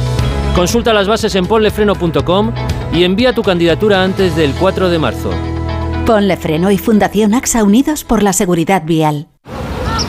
Consulta 0.55 0.93
las 0.93 1.09
bases 1.09 1.35
en 1.35 1.47
ponlefreno.com 1.47 2.53
y 2.93 3.05
envía 3.05 3.33
tu 3.33 3.43
candidatura 3.43 4.03
antes 4.03 4.37
del 4.37 4.53
4 4.53 4.91
de 4.91 4.99
marzo. 4.99 5.31
Ponle 6.07 6.37
Freno 6.37 6.71
y 6.71 6.79
Fundación 6.79 7.35
AXA 7.35 7.65
Unidos 7.65 8.05
por 8.05 8.23
la 8.23 8.33
Seguridad 8.33 8.83
Vial. 8.85 9.29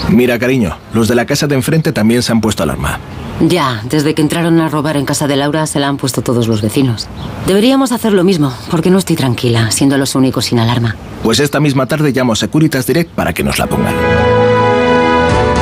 Mira, 0.09 0.37
cariño, 0.37 0.77
los 0.93 1.07
de 1.07 1.15
la 1.15 1.25
casa 1.25 1.47
de 1.47 1.55
enfrente 1.55 1.93
también 1.93 2.21
se 2.21 2.31
han 2.31 2.41
puesto 2.41 2.63
alarma. 2.63 2.99
Ya, 3.39 3.81
desde 3.89 4.13
que 4.13 4.21
entraron 4.21 4.59
a 4.59 4.69
robar 4.69 4.97
en 4.97 5.05
casa 5.05 5.27
de 5.27 5.35
Laura 5.35 5.65
se 5.65 5.79
la 5.79 5.87
han 5.87 5.97
puesto 5.97 6.21
todos 6.21 6.47
los 6.47 6.61
vecinos. 6.61 7.07
Deberíamos 7.47 7.91
hacer 7.91 8.13
lo 8.13 8.23
mismo, 8.23 8.53
porque 8.69 8.89
no 8.89 8.97
estoy 8.97 9.15
tranquila, 9.15 9.71
siendo 9.71 9.97
los 9.97 10.13
únicos 10.13 10.45
sin 10.45 10.59
alarma. 10.59 10.95
Pues 11.23 11.39
esta 11.39 11.59
misma 11.59 11.85
tarde 11.87 12.11
llamo 12.11 12.33
a 12.33 12.35
Securitas 12.35 12.85
Direct 12.85 13.11
para 13.11 13.33
que 13.33 13.43
nos 13.43 13.59
la 13.59 13.67
pongan. 13.67 13.95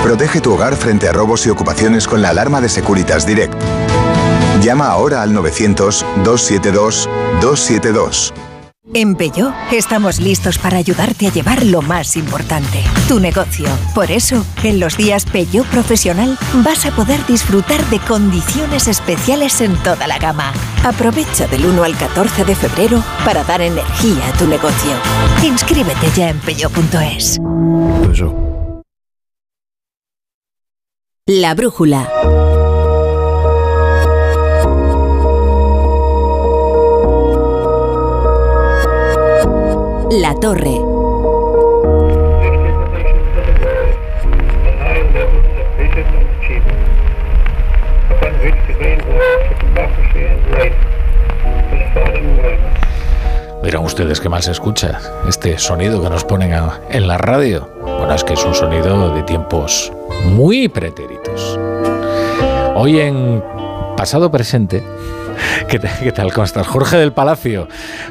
Protege 0.04 0.42
tu 0.42 0.54
hogar 0.54 0.76
frente 0.76 1.08
a 1.08 1.14
robos 1.14 1.46
y 1.46 1.50
ocupaciones 1.50 2.08
con 2.08 2.22
la 2.22 2.30
alarma 2.30 2.60
de 2.60 2.70
Securitas 2.70 3.26
Direct. 3.26 3.54
Llama 4.60 4.88
ahora 4.88 5.22
al 5.22 5.34
900-272-272. 5.34 8.34
En 8.94 9.16
Peugeot 9.16 9.54
estamos 9.72 10.20
listos 10.20 10.58
para 10.58 10.76
ayudarte 10.76 11.28
a 11.28 11.32
llevar 11.32 11.66
lo 11.66 11.82
más 11.82 12.18
importante, 12.18 12.84
tu 13.08 13.22
negocio. 13.22 13.68
Por 13.96 14.12
eso, 14.12 14.46
en 14.64 14.82
los 14.82 14.98
días 14.98 15.26
Peugeot 15.26 15.66
Profesional 15.68 16.38
vas 16.56 16.86
a 16.86 16.92
poder 16.92 17.26
disfrutar 17.26 17.82
de 17.90 18.00
condiciones 18.00 18.90
especiales 18.90 19.62
en 19.62 19.78
toda 19.78 20.08
la 20.08 20.20
gama. 20.20 20.52
Aprovecha 20.84 21.48
del 21.48 21.66
1 21.66 21.84
al 21.84 21.96
14 21.96 22.44
de 22.44 22.56
febrero 22.56 23.02
para 23.24 23.46
dar 23.46 23.62
energía 23.62 24.28
a 24.28 24.38
tu 24.38 24.46
negocio. 24.46 24.92
Inscríbete 25.42 26.12
ya 26.14 26.30
en 26.30 26.40
peugeot.es. 26.40 27.40
La 31.28 31.56
brújula. 31.56 32.10
La 40.20 40.36
torre. 40.36 40.78
Verán 53.64 53.86
ustedes 53.86 54.20
qué 54.20 54.28
mal 54.28 54.44
se 54.44 54.52
escucha 54.52 55.00
este 55.30 55.58
sonido 55.58 56.02
que 56.02 56.10
nos 56.10 56.26
ponen 56.26 56.54
en 56.90 57.08
la 57.08 57.18
radio. 57.18 57.70
Bueno, 57.82 58.14
es 58.14 58.26
que 58.26 58.34
es 58.34 58.44
un 58.44 58.54
sonido 58.54 59.16
de 59.16 59.24
tiempos 59.24 59.94
muy 60.26 60.68
pretéritos. 60.68 61.58
Hoy 62.76 63.00
en 63.00 63.42
pasado 63.96 64.30
presente. 64.30 64.84
¿Qué, 65.68 65.80
tal- 65.80 66.00
qué 66.02 66.12
tal? 66.12 66.34
¿Cómo 66.34 66.44
estás? 66.46 66.68
Jorge 66.68 66.98
del 66.98 67.14
Palacio. 67.14 67.68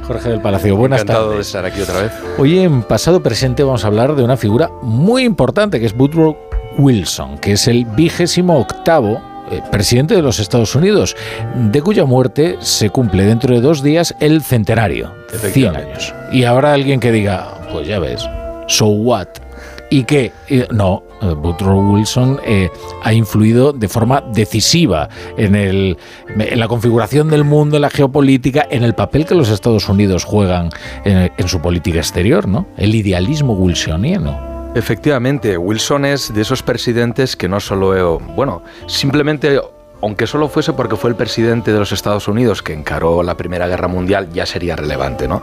Jorge 0.07 0.29
del 0.31 0.41
Palacio, 0.41 0.77
buenas 0.77 1.03
Encantado 1.03 1.27
de 1.27 1.31
tardes. 1.35 1.47
estar 1.47 1.65
aquí 1.65 1.81
otra 1.81 2.03
vez. 2.03 2.13
Hoy 2.39 2.59
en 2.61 2.83
pasado 2.83 3.23
presente 3.23 3.63
vamos 3.63 3.85
a 3.85 3.89
hablar 3.89 4.15
de 4.15 4.23
una 4.25 4.37
figura 4.37 4.71
muy 4.83 5.25
importante 5.25 5.79
que 5.81 5.87
es 5.87 5.95
Woodrow 5.97 6.37
Wilson, 6.79 7.39
que 7.39 7.53
es 7.53 7.67
el 7.69 7.85
vigésimo 7.85 8.59
octavo 8.59 9.21
eh, 9.51 9.61
presidente 9.71 10.15
de 10.15 10.23
los 10.23 10.39
Estados 10.39 10.75
Unidos, 10.75 11.17
de 11.57 11.83
cuya 11.83 12.05
muerte 12.05 12.57
se 12.61 12.91
cumple 12.91 13.25
dentro 13.25 13.55
de 13.55 13.61
dos 13.61 13.83
días 13.83 14.15
el 14.21 14.43
centenario, 14.43 15.13
100 15.53 15.77
años. 15.77 16.15
Y 16.33 16.45
habrá 16.45 16.73
alguien 16.73 17.01
que 17.01 17.11
diga, 17.11 17.49
pues 17.73 17.87
ya 17.89 17.99
ves, 17.99 18.25
so 18.69 18.87
what? 18.87 19.27
¿Y 19.91 20.05
qué? 20.05 20.33
Eh, 20.49 20.69
No, 20.71 21.03
eh, 21.21 21.27
Woodrow 21.27 21.93
Wilson 21.93 22.41
eh, 22.45 22.71
ha 23.03 23.13
influido 23.13 23.73
de 23.73 23.89
forma 23.89 24.23
decisiva 24.33 25.09
en, 25.37 25.57
el, 25.57 25.99
en 26.29 26.59
la 26.59 26.69
configuración 26.69 27.29
del 27.29 27.45
mundo, 27.45 27.77
en 27.77 27.83
la 27.83 27.91
geopolítica, 27.91 28.67
en 28.71 28.85
el 28.85 28.95
papel 28.95 29.27
que 29.27 29.35
los 29.35 29.49
Estados 29.51 29.89
Unidos 29.89 30.25
juegan 30.25 30.71
en, 31.05 31.33
en 31.37 31.49
su 31.49 31.61
política 31.61 31.99
exterior, 31.99 32.47
¿no? 32.47 32.67
El 32.77 32.95
idealismo 32.95 33.55
wilsoniano. 33.55 34.49
Efectivamente, 34.77 35.59
Wilson 35.59 36.05
es 36.05 36.33
de 36.33 36.43
esos 36.43 36.63
presidentes 36.63 37.35
que 37.35 37.49
no 37.49 37.59
solo, 37.59 38.21
bueno, 38.37 38.63
simplemente, 38.87 39.61
aunque 40.03 40.27
solo 40.27 40.49
fuese 40.49 40.73
porque 40.73 40.97
fue 40.97 41.11
el 41.11 41.17
presidente 41.17 41.73
de 41.73 41.79
los 41.79 41.93
Estados 41.93 42.29
Unidos 42.29 42.63
que 42.63 42.73
encaró 42.73 43.23
la 43.23 43.37
Primera 43.37 43.69
Guerra 43.69 43.89
Mundial, 43.89 44.29
ya 44.33 44.47
sería 44.47 44.77
relevante, 44.77 45.29
¿no? 45.29 45.43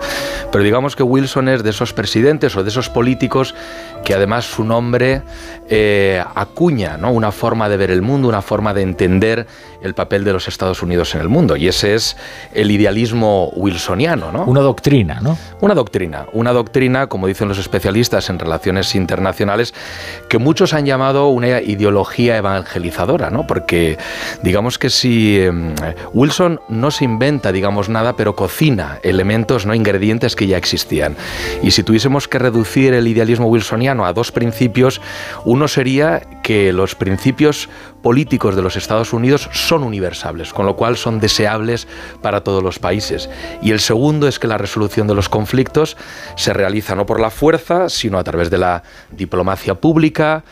Pero 0.51 0.63
digamos 0.63 0.95
que 0.95 1.03
Wilson 1.03 1.49
es 1.49 1.63
de 1.63 1.69
esos 1.69 1.93
presidentes 1.93 2.55
o 2.55 2.63
de 2.63 2.69
esos 2.69 2.89
políticos 2.89 3.55
que 4.03 4.13
además 4.13 4.45
su 4.45 4.63
nombre 4.63 5.21
eh, 5.69 6.23
acuña, 6.35 6.97
¿no? 6.97 7.11
Una 7.11 7.31
forma 7.31 7.69
de 7.69 7.77
ver 7.77 7.91
el 7.91 8.01
mundo, 8.01 8.27
una 8.27 8.41
forma 8.41 8.73
de 8.73 8.81
entender 8.81 9.47
el 9.81 9.93
papel 9.93 10.23
de 10.23 10.33
los 10.33 10.47
Estados 10.47 10.81
Unidos 10.81 11.13
en 11.15 11.21
el 11.21 11.29
mundo. 11.29 11.55
Y 11.55 11.67
ese 11.67 11.95
es 11.95 12.17
el 12.53 12.71
idealismo 12.71 13.51
wilsoniano, 13.55 14.31
¿no? 14.31 14.45
Una 14.45 14.61
doctrina, 14.61 15.19
¿no? 15.21 15.37
Una 15.61 15.75
doctrina, 15.75 16.25
una 16.33 16.53
doctrina, 16.53 17.07
como 17.07 17.27
dicen 17.27 17.47
los 17.47 17.57
especialistas 17.57 18.29
en 18.29 18.39
relaciones 18.39 18.95
internacionales, 18.95 19.73
que 20.29 20.37
muchos 20.37 20.73
han 20.73 20.85
llamado 20.85 21.27
una 21.27 21.61
ideología 21.61 22.37
evangelizadora, 22.37 23.29
¿no? 23.29 23.45
Porque 23.45 23.97
digamos 24.47 24.79
que 24.79 24.89
si 24.89 25.37
eh, 25.39 25.51
Wilson 26.13 26.61
no 26.69 26.89
se 26.89 27.03
inventa, 27.03 27.51
digamos, 27.51 27.89
nada, 27.89 28.15
pero 28.15 28.33
cocina 28.33 28.97
elementos, 29.03 29.65
no 29.65 29.75
ingredientes 29.75 30.37
que 30.37 30.47
ya 30.47 30.55
existían. 30.55 31.17
Y 31.61 31.71
si 31.71 31.83
tuviésemos 31.83 32.29
que 32.29 32.39
reducir 32.39 32.93
el 32.93 33.07
idealismo 33.07 33.47
wilsoniano 33.47 34.05
a 34.05 34.13
dos 34.13 34.31
principios, 34.31 35.01
uno 35.43 35.67
sería 35.67 36.21
que 36.43 36.71
los 36.71 36.95
principios 36.95 37.67
políticos 38.01 38.55
de 38.55 38.61
los 38.61 38.77
Estados 38.77 39.11
Unidos 39.11 39.49
son 39.51 39.83
universales, 39.83 40.53
con 40.53 40.65
lo 40.65 40.77
cual 40.77 40.95
son 40.95 41.19
deseables 41.19 41.85
para 42.21 42.39
todos 42.39 42.63
los 42.63 42.79
países. 42.79 43.29
Y 43.61 43.71
el 43.71 43.81
segundo 43.81 44.29
es 44.29 44.39
que 44.39 44.47
la 44.47 44.57
resolución 44.57 45.07
de 45.07 45.15
los 45.15 45.27
conflictos 45.27 45.97
se 46.37 46.53
realiza 46.53 46.95
no 46.95 47.05
por 47.05 47.19
la 47.19 47.31
fuerza, 47.31 47.89
sino 47.89 48.17
a 48.17 48.23
través 48.23 48.49
de 48.49 48.59
la 48.59 48.83
diplomacia 49.11 49.75
pública, 49.75 50.45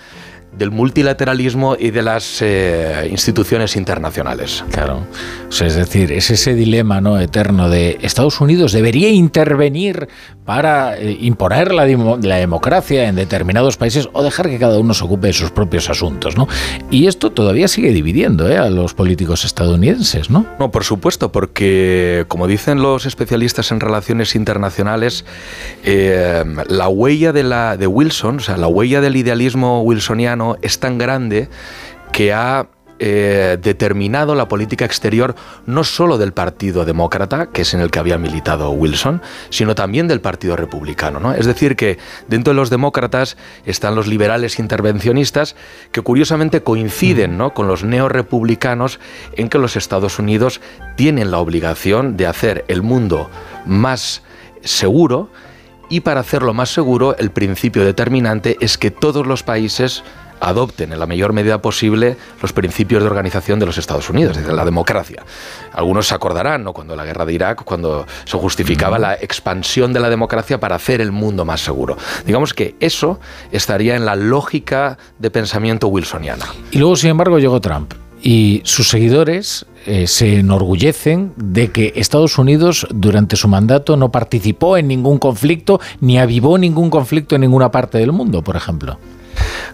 del 0.57 0.71
multilateralismo 0.71 1.75
y 1.77 1.91
de 1.91 2.01
las 2.01 2.41
eh, 2.41 3.07
instituciones 3.09 3.75
internacionales. 3.75 4.63
Claro. 4.71 5.05
O 5.49 5.51
sea, 5.51 5.67
es 5.67 5.75
decir, 5.75 6.11
es 6.11 6.29
ese 6.31 6.55
dilema 6.55 7.01
¿no? 7.01 7.19
eterno 7.19 7.69
de 7.69 7.97
Estados 8.01 8.39
Unidos 8.41 8.71
debería 8.71 9.09
intervenir 9.09 10.07
para 10.45 10.97
eh, 10.97 11.17
imponer 11.21 11.73
la, 11.73 11.85
democracia 11.85 13.07
en 13.07 13.15
determinados 13.15 13.77
países 13.77 14.09
o 14.13 14.23
dejar 14.23 14.49
que 14.49 14.59
cada 14.59 14.79
uno 14.79 14.93
se 14.93 15.03
ocupe 15.03 15.27
de 15.27 15.33
sus 15.33 15.51
propios 15.51 15.89
asuntos, 15.89 16.37
¿no? 16.37 16.47
Y 16.91 17.07
esto 17.07 17.31
todavía 17.31 17.67
sigue 17.67 17.91
dividiendo 17.91 18.49
¿eh? 18.49 18.57
a 18.57 18.69
los 18.69 18.93
políticos 18.93 19.43
estadounidenses, 19.43 20.29
¿no? 20.29 20.45
No, 20.59 20.71
por 20.71 20.83
supuesto, 20.83 21.31
porque 21.31 22.25
como 22.27 22.47
dicen 22.47 22.81
los 22.81 23.05
especialistas 23.05 23.71
en 23.71 23.79
relaciones 23.79 24.35
internacionales, 24.35 25.25
la 25.83 26.87
huella 26.89 27.33
de, 27.33 27.43
la, 27.43 27.77
de 27.77 27.87
Wilson, 27.87 28.37
o 28.37 28.39
sea, 28.39 28.57
la 28.57 28.67
huella 28.67 29.01
del 29.01 29.15
idealismo 29.15 29.81
wilsoniano 29.81 30.44
es 30.61 30.79
tan 30.79 30.97
grande 30.97 31.49
que 32.11 32.33
ha 32.33 32.67
eh, 32.97 33.57
determinado 33.61 34.35
la 34.35 34.47
política 34.47 34.85
exterior 34.85 35.35
no 35.65 35.83
solo 35.83 36.17
del 36.17 36.31
Partido 36.31 36.85
Demócrata, 36.85 37.47
que 37.47 37.63
es 37.63 37.73
en 37.73 37.81
el 37.81 37.91
que 37.91 37.99
había 37.99 38.17
militado 38.17 38.71
Wilson, 38.71 39.21
sino 39.49 39.75
también 39.75 40.07
del 40.07 40.21
Partido 40.21 40.55
Republicano. 40.55 41.19
¿no? 41.19 41.33
Es 41.33 41.45
decir, 41.45 41.75
que 41.75 41.97
dentro 42.29 42.53
de 42.53 42.55
los 42.55 42.69
demócratas 42.69 43.35
están 43.65 43.95
los 43.95 44.07
liberales 44.07 44.59
intervencionistas, 44.59 45.57
que 45.91 45.99
curiosamente 45.99 46.63
coinciden 46.63 47.37
¿no? 47.37 47.53
con 47.53 47.67
los 47.67 47.83
neorepublicanos 47.83 49.01
en 49.35 49.49
que 49.49 49.57
los 49.57 49.75
Estados 49.75 50.17
Unidos 50.17 50.61
tienen 50.95 51.31
la 51.31 51.39
obligación 51.39 52.15
de 52.15 52.27
hacer 52.27 52.63
el 52.69 52.81
mundo 52.81 53.29
más 53.65 54.21
seguro 54.63 55.29
y 55.89 55.99
para 55.99 56.21
hacerlo 56.21 56.53
más 56.53 56.69
seguro 56.69 57.17
el 57.17 57.29
principio 57.29 57.83
determinante 57.83 58.55
es 58.61 58.77
que 58.77 58.89
todos 58.89 59.27
los 59.27 59.43
países 59.43 60.01
adopten 60.45 60.93
en 60.93 60.99
la 60.99 61.07
mayor 61.07 61.33
medida 61.33 61.61
posible 61.61 62.17
los 62.41 62.53
principios 62.53 63.01
de 63.01 63.09
organización 63.09 63.59
de 63.59 63.65
los 63.65 63.77
Estados 63.77 64.09
Unidos, 64.09 64.37
es 64.37 64.43
decir, 64.43 64.53
la 64.55 64.63
democracia. 64.63 65.23
Algunos 65.73 66.07
se 66.07 66.13
acordarán, 66.13 66.63
¿no? 66.63 66.71
cuando 66.71 66.95
la 66.95 67.03
guerra 67.03 67.25
de 67.25 67.33
Irak, 67.33 67.63
cuando 67.63 68.05
se 68.25 68.37
justificaba 68.37 68.99
la 68.99 69.15
expansión 69.15 69.91
de 69.91 69.99
la 69.99 70.09
democracia 70.09 70.59
para 70.59 70.75
hacer 70.75 71.01
el 71.01 71.11
mundo 71.11 71.45
más 71.45 71.61
seguro. 71.61 71.97
Digamos 72.25 72.53
que 72.53 72.75
eso 72.79 73.19
estaría 73.51 73.95
en 73.95 74.05
la 74.05 74.15
lógica 74.15 74.99
de 75.17 75.31
pensamiento 75.31 75.87
wilsoniana. 75.87 76.45
Y 76.69 76.77
luego, 76.77 76.95
sin 76.95 77.09
embargo, 77.09 77.39
llegó 77.39 77.59
Trump. 77.59 77.93
Y 78.21 78.61
sus 78.65 78.89
seguidores 78.89 79.65
eh, 79.85 80.07
se 80.07 80.39
enorgullecen 80.39 81.33
de 81.37 81.71
que 81.71 81.93
Estados 81.95 82.37
Unidos 82.37 82.87
durante 82.91 83.35
su 83.35 83.47
mandato 83.47 83.97
no 83.97 84.11
participó 84.11 84.77
en 84.77 84.87
ningún 84.87 85.19
conflicto 85.19 85.79
ni 86.01 86.17
avivó 86.17 86.57
ningún 86.57 86.89
conflicto 86.89 87.35
en 87.35 87.41
ninguna 87.41 87.71
parte 87.71 87.97
del 87.97 88.11
mundo, 88.11 88.43
por 88.43 88.55
ejemplo. 88.55 88.97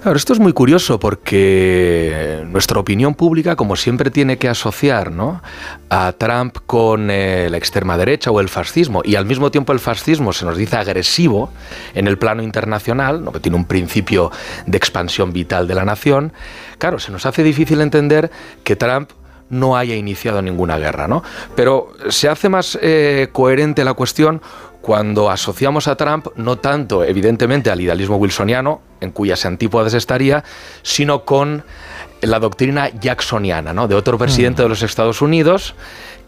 Claro, 0.02 0.18
esto 0.18 0.34
es 0.34 0.40
muy 0.40 0.54
curioso 0.54 1.00
porque 1.00 2.44
nuestra 2.48 2.80
opinión 2.80 3.14
pública, 3.14 3.56
como 3.56 3.76
siempre, 3.76 4.10
tiene 4.10 4.38
que 4.38 4.50
asociar 4.50 5.12
¿no? 5.12 5.42
a 5.90 6.12
Trump 6.14 6.58
con 6.66 7.10
eh, 7.12 7.50
la 7.50 7.58
extrema 7.58 7.98
derecha 7.98 8.32
o 8.32 8.40
el 8.40 8.50
fascismo, 8.50 9.02
y 9.06 9.16
al 9.16 9.26
mismo 9.26 9.52
tiempo 9.52 9.74
el 9.74 9.80
fascismo 9.80 10.34
se 10.34 10.46
nos 10.46 10.58
dice 10.58 10.78
agresivo 10.78 11.52
en 11.94 12.08
el 12.08 12.18
plano 12.18 12.42
internacional, 12.42 13.24
¿no? 13.24 13.32
que 13.32 13.40
tiene 13.40 13.58
un 13.58 13.66
principio 13.66 14.32
de 14.66 14.78
expansión 14.78 15.34
vital 15.34 15.68
de 15.68 15.76
la 15.76 15.86
nación. 15.86 16.34
Claro, 16.78 17.00
se 17.00 17.12
nos 17.12 17.26
hace 17.26 17.44
difícil 17.44 17.82
entender 17.82 18.32
que 18.64 18.76
Trump 18.76 19.12
no 19.52 19.78
haya 19.78 19.96
iniciado 19.96 20.42
ninguna 20.42 20.80
guerra, 20.80 21.08
¿no? 21.08 21.24
Pero 21.56 21.92
se 22.10 22.30
hace 22.30 22.48
más 22.48 22.80
eh, 22.82 23.28
coherente 23.34 23.84
la 23.84 23.94
cuestión 23.94 24.42
cuando 24.82 25.30
asociamos 25.30 25.88
a 25.88 25.96
Trump 25.96 26.28
no 26.36 26.58
tanto, 26.58 27.04
evidentemente, 27.04 27.70
al 27.70 27.82
idealismo 27.82 28.18
wilsoniano, 28.18 28.82
en 29.00 29.12
cuyas 29.12 29.46
antípodas 29.46 29.94
estaría, 29.94 30.44
sino 30.82 31.24
con 31.24 31.64
la 32.22 32.40
doctrina 32.40 32.90
jacksoniana, 32.90 33.74
¿no? 33.74 33.88
De 33.88 33.96
otro 33.96 34.18
presidente 34.18 34.62
mm. 34.62 34.66
de 34.66 34.70
los 34.70 34.84
Estados 34.84 35.22
Unidos 35.22 35.76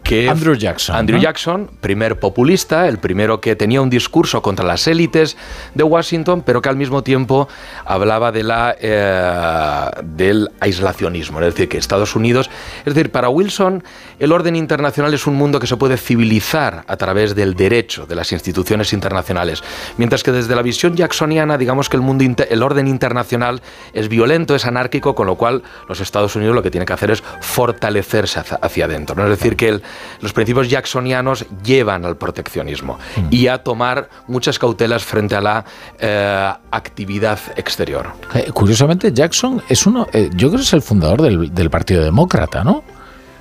que 0.03 0.29
Andrew 0.29 0.55
Jackson. 0.55 0.95
Andrew 0.95 1.19
Jackson, 1.19 1.69
primer 1.81 2.19
populista, 2.19 2.87
el 2.87 2.99
primero 2.99 3.39
que 3.41 3.55
tenía 3.55 3.81
un 3.81 3.89
discurso 3.89 4.41
contra 4.41 4.65
las 4.65 4.87
élites 4.87 5.37
de 5.73 5.83
Washington, 5.83 6.43
pero 6.45 6.61
que 6.61 6.69
al 6.69 6.75
mismo 6.75 7.03
tiempo 7.03 7.47
hablaba 7.85 8.31
de 8.31 8.43
la, 8.43 8.75
eh, 8.79 10.01
del 10.03 10.49
aislacionismo, 10.59 11.39
es 11.39 11.53
decir, 11.53 11.69
que 11.69 11.77
Estados 11.77 12.15
Unidos, 12.15 12.49
es 12.85 12.93
decir, 12.93 13.11
para 13.11 13.29
Wilson 13.29 13.83
el 14.19 14.31
orden 14.31 14.55
internacional 14.55 15.13
es 15.13 15.27
un 15.27 15.35
mundo 15.35 15.59
que 15.59 15.67
se 15.67 15.77
puede 15.77 15.97
civilizar 15.97 16.83
a 16.87 16.97
través 16.97 17.35
del 17.35 17.55
derecho, 17.55 18.05
de 18.05 18.15
las 18.15 18.31
instituciones 18.31 18.93
internacionales, 18.93 19.63
mientras 19.97 20.23
que 20.23 20.31
desde 20.31 20.55
la 20.55 20.61
visión 20.61 20.95
jacksoniana, 20.95 21.57
digamos 21.57 21.89
que 21.89 21.97
el 21.97 22.01
mundo, 22.01 22.23
el 22.49 22.63
orden 22.63 22.87
internacional 22.87 23.61
es 23.93 24.09
violento, 24.09 24.55
es 24.55 24.65
anárquico, 24.65 25.15
con 25.15 25.27
lo 25.27 25.35
cual 25.35 25.63
los 25.87 25.99
Estados 25.99 26.35
Unidos 26.35 26.55
lo 26.55 26.63
que 26.63 26.71
tiene 26.71 26.85
que 26.85 26.93
hacer 26.93 27.11
es 27.11 27.23
fortalecerse 27.41 28.41
hacia, 28.61 28.85
adentro, 28.85 29.15
¿no? 29.15 29.23
es 29.23 29.29
decir, 29.29 29.55
que 29.55 29.69
el 29.69 29.83
los 30.21 30.33
principios 30.33 30.69
jacksonianos 30.69 31.45
llevan 31.63 32.05
al 32.05 32.17
proteccionismo 32.17 32.97
y 33.29 33.47
a 33.47 33.63
tomar 33.63 34.09
muchas 34.27 34.59
cautelas 34.59 35.03
frente 35.03 35.35
a 35.35 35.41
la 35.41 35.65
eh, 35.99 36.53
actividad 36.71 37.39
exterior. 37.55 38.13
Eh, 38.33 38.51
curiosamente, 38.53 39.11
Jackson 39.11 39.61
es 39.67 39.85
uno, 39.85 40.07
eh, 40.13 40.29
yo 40.33 40.49
creo 40.49 40.59
que 40.59 40.65
es 40.65 40.73
el 40.73 40.81
fundador 40.81 41.21
del 41.21 41.69
Partido 41.69 42.03
Demócrata, 42.03 42.63
¿no? 42.63 42.83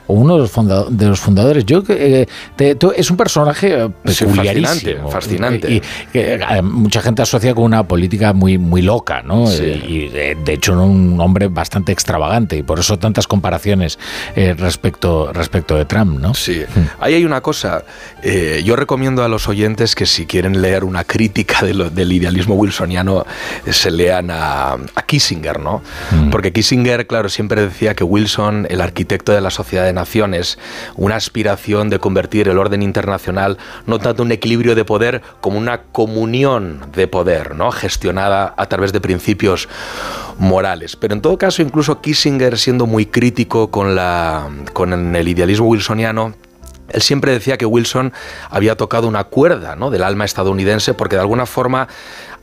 Uno 0.08 0.34
de 0.34 1.06
los, 1.06 1.20
fundadores. 1.20 1.64
Yo 1.64 1.82
eh, 1.88 2.26
es 2.96 3.10
un 3.10 3.16
personaje 3.16 3.88
peculiarísimo, 4.02 5.08
fascinante, 5.10 5.72
y, 5.72 5.82
eh, 6.14 6.40
mucha 6.62 7.00
gente 7.02 7.22
asocia 7.22 7.54
con 7.54 7.64
una 7.64 7.86
política 7.86 8.32
muy 8.32 8.58
muy 8.58 8.82
loca, 8.82 9.22
¿no? 9.22 9.50
Y 9.52 10.08
de 10.08 10.52
hecho 10.52 10.72
un 10.72 11.20
hombre 11.20 11.48
bastante 11.48 11.92
extravagante 11.92 12.56
y 12.56 12.62
por 12.62 12.78
eso 12.78 12.98
tantas 12.98 13.26
comparaciones 13.26 13.98
eh, 14.36 14.54
respecto 14.54 15.32
respecto 15.32 15.76
de 15.76 15.84
Trump, 15.84 16.18
¿no? 16.18 16.34
Sí. 16.34 16.62
Hmm. 16.74 16.86
Ahí 17.00 17.14
hay 17.14 17.24
una 17.24 17.40
cosa. 17.40 17.84
yo 18.64 18.76
recomiendo 18.76 19.24
a 19.24 19.28
los 19.28 19.48
oyentes 19.48 19.94
que 19.94 20.06
si 20.06 20.26
quieren 20.26 20.60
leer 20.60 20.84
una 20.84 21.04
crítica 21.04 21.64
del 21.64 22.12
idealismo 22.12 22.54
wilsoniano 22.54 23.24
se 23.70 23.90
lean 23.90 24.30
a, 24.30 24.76
Kissinger, 25.06 25.60
¿no? 25.60 25.82
Hmm. 26.10 26.30
Porque 26.30 26.52
Kissinger, 26.52 27.06
claro, 27.06 27.28
siempre 27.28 27.60
decía 27.62 27.94
que 27.94 28.04
Wilson, 28.04 28.66
el 28.70 28.80
arquitecto 28.80 29.32
de 29.32 29.40
la 29.40 29.50
sociedad 29.50 29.91
naciones, 29.92 30.58
una 30.96 31.16
aspiración 31.16 31.90
de 31.90 31.98
convertir 31.98 32.48
el 32.48 32.58
orden 32.58 32.82
internacional 32.82 33.58
no 33.86 33.98
tanto 33.98 34.22
un 34.22 34.32
equilibrio 34.32 34.74
de 34.74 34.84
poder 34.84 35.22
como 35.40 35.58
una 35.58 35.82
comunión 35.82 36.80
de 36.94 37.08
poder, 37.08 37.54
¿no? 37.54 37.70
gestionada 37.70 38.54
a 38.56 38.66
través 38.66 38.92
de 38.92 39.00
principios 39.00 39.68
morales. 40.38 40.96
Pero 40.96 41.14
en 41.14 41.20
todo 41.20 41.38
caso, 41.38 41.62
incluso 41.62 42.00
Kissinger, 42.00 42.58
siendo 42.58 42.86
muy 42.86 43.06
crítico 43.06 43.70
con, 43.70 43.94
la, 43.94 44.48
con 44.72 45.14
el 45.14 45.28
idealismo 45.28 45.66
wilsoniano, 45.66 46.34
él 46.88 47.02
siempre 47.02 47.32
decía 47.32 47.56
que 47.56 47.66
Wilson 47.66 48.12
había 48.50 48.76
tocado 48.76 49.08
una 49.08 49.24
cuerda 49.24 49.76
¿no? 49.76 49.90
del 49.90 50.02
alma 50.02 50.24
estadounidense 50.24 50.94
porque 50.94 51.16
de 51.16 51.22
alguna 51.22 51.46
forma 51.46 51.88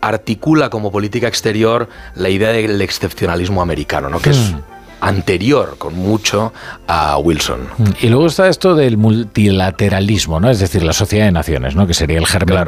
articula 0.02 0.70
como 0.70 0.91
política 0.91 1.28
exterior 1.28 1.88
la 2.16 2.30
idea 2.30 2.50
del 2.50 2.82
excepcionalismo 2.82 3.62
americano, 3.62 4.10
¿no? 4.10 4.20
que 4.20 4.32
es 4.32 4.54
hmm 4.54 4.79
anterior 5.02 5.76
con 5.78 5.95
mucho 5.95 6.54
a 6.88 7.18
Wilson. 7.18 7.68
Y 8.02 8.08
luego 8.08 8.28
está 8.28 8.47
esto 8.47 8.76
del 8.76 8.97
multilateralismo, 8.97 10.39
¿no? 10.39 10.50
Es 10.50 10.60
decir, 10.60 10.84
la 10.84 10.93
sociedad 10.93 11.26
de 11.26 11.32
naciones, 11.32 11.76
¿no? 11.76 11.88
Que 11.88 11.93
sería 11.93 12.18
el 12.18 12.26
germen 12.26 12.66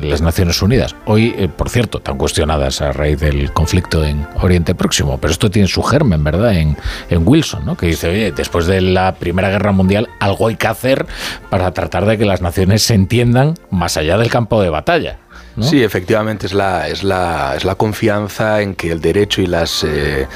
de 0.00 0.08
las 0.08 0.22
Naciones 0.22 0.60
Unidas. 0.62 0.94
Hoy, 1.06 1.34
eh, 1.38 1.48
por 1.48 1.68
cierto, 1.68 2.00
tan 2.00 2.16
cuestionadas 2.18 2.80
a 2.80 2.92
raíz 2.92 3.20
del 3.20 3.52
conflicto 3.52 4.04
en 4.04 4.26
Oriente 4.40 4.74
Próximo, 4.74 5.18
pero 5.18 5.32
esto 5.32 5.50
tiene 5.50 5.68
su 5.68 5.82
germen, 5.82 6.24
¿verdad? 6.24 6.54
En, 6.54 6.76
en 7.10 7.26
Wilson, 7.26 7.64
¿no? 7.64 7.76
Que 7.76 7.86
dice, 7.86 8.08
oye, 8.08 8.32
después 8.32 8.66
de 8.66 8.80
la 8.80 9.14
Primera 9.14 9.50
Guerra 9.50 9.72
Mundial, 9.72 10.08
algo 10.20 10.48
hay 10.48 10.56
que 10.56 10.66
hacer 10.66 11.06
para 11.50 11.72
tratar 11.72 12.06
de 12.06 12.18
que 12.18 12.24
las 12.24 12.40
naciones 12.40 12.82
se 12.82 12.94
entiendan 12.94 13.54
más 13.70 13.96
allá 13.96 14.18
del 14.18 14.30
campo 14.30 14.62
de 14.62 14.70
batalla. 14.70 15.18
Sí, 15.60 15.84
efectivamente, 15.84 16.46
es 16.46 16.52
la, 16.52 16.88
es, 16.88 17.04
la, 17.04 17.54
es 17.56 17.64
la 17.64 17.76
confianza 17.76 18.60
en 18.60 18.74
que 18.74 18.90
el 18.90 19.00
derecho 19.00 19.40
y 19.40 19.46
las, 19.46 19.84
eh, 19.84 20.26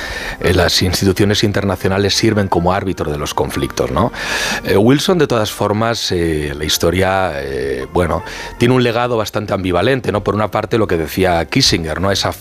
eh, 0.40 0.54
las 0.54 0.80
instituciones 0.80 1.42
internacionales 1.42 2.14
sirven 2.14 2.46
como 2.46 2.72
árbitro 2.72 3.10
de 3.10 3.18
los 3.18 3.34
conflictos. 3.34 3.90
¿no? 3.90 4.12
Eh, 4.64 4.76
Wilson, 4.76 5.18
de 5.18 5.26
todas 5.26 5.50
formas, 5.50 6.12
la 6.12 6.64
historia, 6.64 7.32
bueno, 7.92 8.22
tiene 8.58 8.74
un 8.74 8.82
legado 8.82 9.16
bastante 9.16 9.52
ambivalente. 9.52 10.12
¿no? 10.12 10.22
Por 10.22 10.34
una 10.36 10.50
parte, 10.50 10.78
lo 10.78 10.86
que 10.86 10.96
decía 10.96 11.44
Kissinger, 11.46 12.00
¿no? 12.00 12.12
esa 12.12 12.32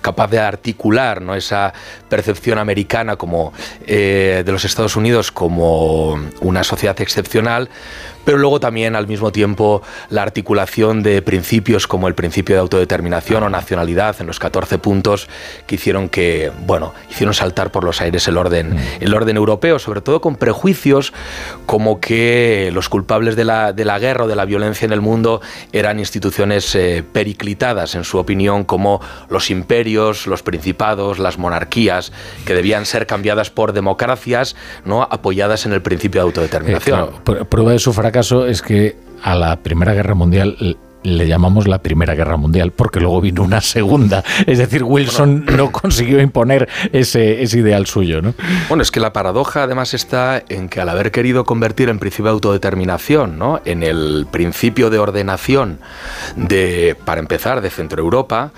capaz 0.00 0.28
de 0.28 0.38
articular 0.38 1.20
¿no? 1.20 1.34
esa 1.34 1.72
percepción 2.08 2.58
americana 2.58 3.16
como, 3.16 3.52
de 3.86 4.44
los 4.46 4.64
Estados 4.64 4.96
Unidos 4.96 5.30
como 5.32 6.18
una 6.40 6.64
sociedad 6.64 6.98
excepcional, 7.00 7.68
pero 8.24 8.38
luego 8.38 8.60
también 8.60 8.96
al 8.96 9.06
mismo 9.06 9.32
tiempo 9.32 9.82
la 10.10 10.22
articulación 10.22 11.02
de 11.02 11.22
principios 11.22 11.86
como 11.86 12.08
el 12.08 12.14
principio 12.22 12.54
de 12.54 12.60
autodeterminación 12.60 13.42
o 13.42 13.50
nacionalidad 13.50 14.14
en 14.20 14.28
los 14.28 14.38
14 14.38 14.78
puntos 14.78 15.28
que 15.66 15.74
hicieron 15.74 16.08
que, 16.08 16.52
bueno, 16.66 16.94
hicieron 17.10 17.34
saltar 17.34 17.72
por 17.72 17.82
los 17.82 18.00
aires 18.00 18.28
el 18.28 18.38
orden, 18.38 18.74
mm. 18.74 18.78
el 19.00 19.12
orden 19.12 19.36
europeo, 19.36 19.80
sobre 19.80 20.02
todo 20.02 20.20
con 20.20 20.36
prejuicios 20.36 21.12
como 21.66 21.98
que 21.98 22.70
los 22.72 22.88
culpables 22.88 23.34
de 23.34 23.44
la, 23.44 23.72
de 23.72 23.84
la 23.84 23.98
guerra 23.98 24.26
o 24.26 24.28
de 24.28 24.36
la 24.36 24.44
violencia 24.44 24.86
en 24.86 24.92
el 24.92 25.00
mundo 25.00 25.40
eran 25.72 25.98
instituciones 25.98 26.72
eh, 26.76 27.02
periclitadas, 27.12 27.96
en 27.96 28.04
su 28.04 28.18
opinión, 28.18 28.62
como 28.62 29.00
los 29.28 29.50
imperios, 29.50 30.28
los 30.28 30.44
principados, 30.44 31.18
las 31.18 31.38
monarquías, 31.38 32.12
que 32.46 32.54
debían 32.54 32.86
ser 32.86 33.08
cambiadas 33.08 33.50
por 33.50 33.72
democracias 33.72 34.54
¿no? 34.84 35.02
apoyadas 35.02 35.66
en 35.66 35.72
el 35.72 35.82
principio 35.82 36.20
de 36.20 36.26
autodeterminación. 36.26 37.10
Eh, 37.26 37.44
prueba 37.46 37.72
de 37.72 37.80
su 37.80 37.92
caso 37.92 38.46
es 38.46 38.62
que 38.62 38.94
a 39.24 39.34
la 39.34 39.56
Primera 39.56 39.92
Guerra 39.92 40.14
Mundial 40.14 40.76
le 41.02 41.26
llamamos 41.26 41.68
la 41.68 41.78
Primera 41.78 42.14
Guerra 42.14 42.36
Mundial 42.36 42.72
porque 42.72 43.00
luego 43.00 43.20
vino 43.20 43.42
una 43.42 43.60
segunda. 43.60 44.24
Es 44.46 44.58
decir, 44.58 44.84
Wilson 44.84 45.44
no 45.46 45.72
consiguió 45.72 46.20
imponer 46.20 46.68
ese, 46.92 47.42
ese, 47.42 47.58
ideal 47.58 47.86
suyo. 47.86 48.22
¿no? 48.22 48.34
Bueno, 48.68 48.82
es 48.82 48.90
que 48.90 49.00
la 49.00 49.12
paradoja 49.12 49.64
además 49.64 49.94
está 49.94 50.42
en 50.48 50.68
que 50.68 50.80
al 50.80 50.88
haber 50.88 51.10
querido 51.10 51.44
convertir 51.44 51.88
en 51.88 51.98
principio 51.98 52.26
de 52.26 52.30
autodeterminación, 52.32 53.38
¿no? 53.38 53.60
en 53.64 53.82
el 53.82 54.26
principio 54.30 54.90
de 54.90 54.98
ordenación 54.98 55.78
de, 56.36 56.96
para 57.04 57.20
empezar, 57.20 57.60
de 57.60 57.70
Centro 57.70 58.02
Europa, 58.02 58.52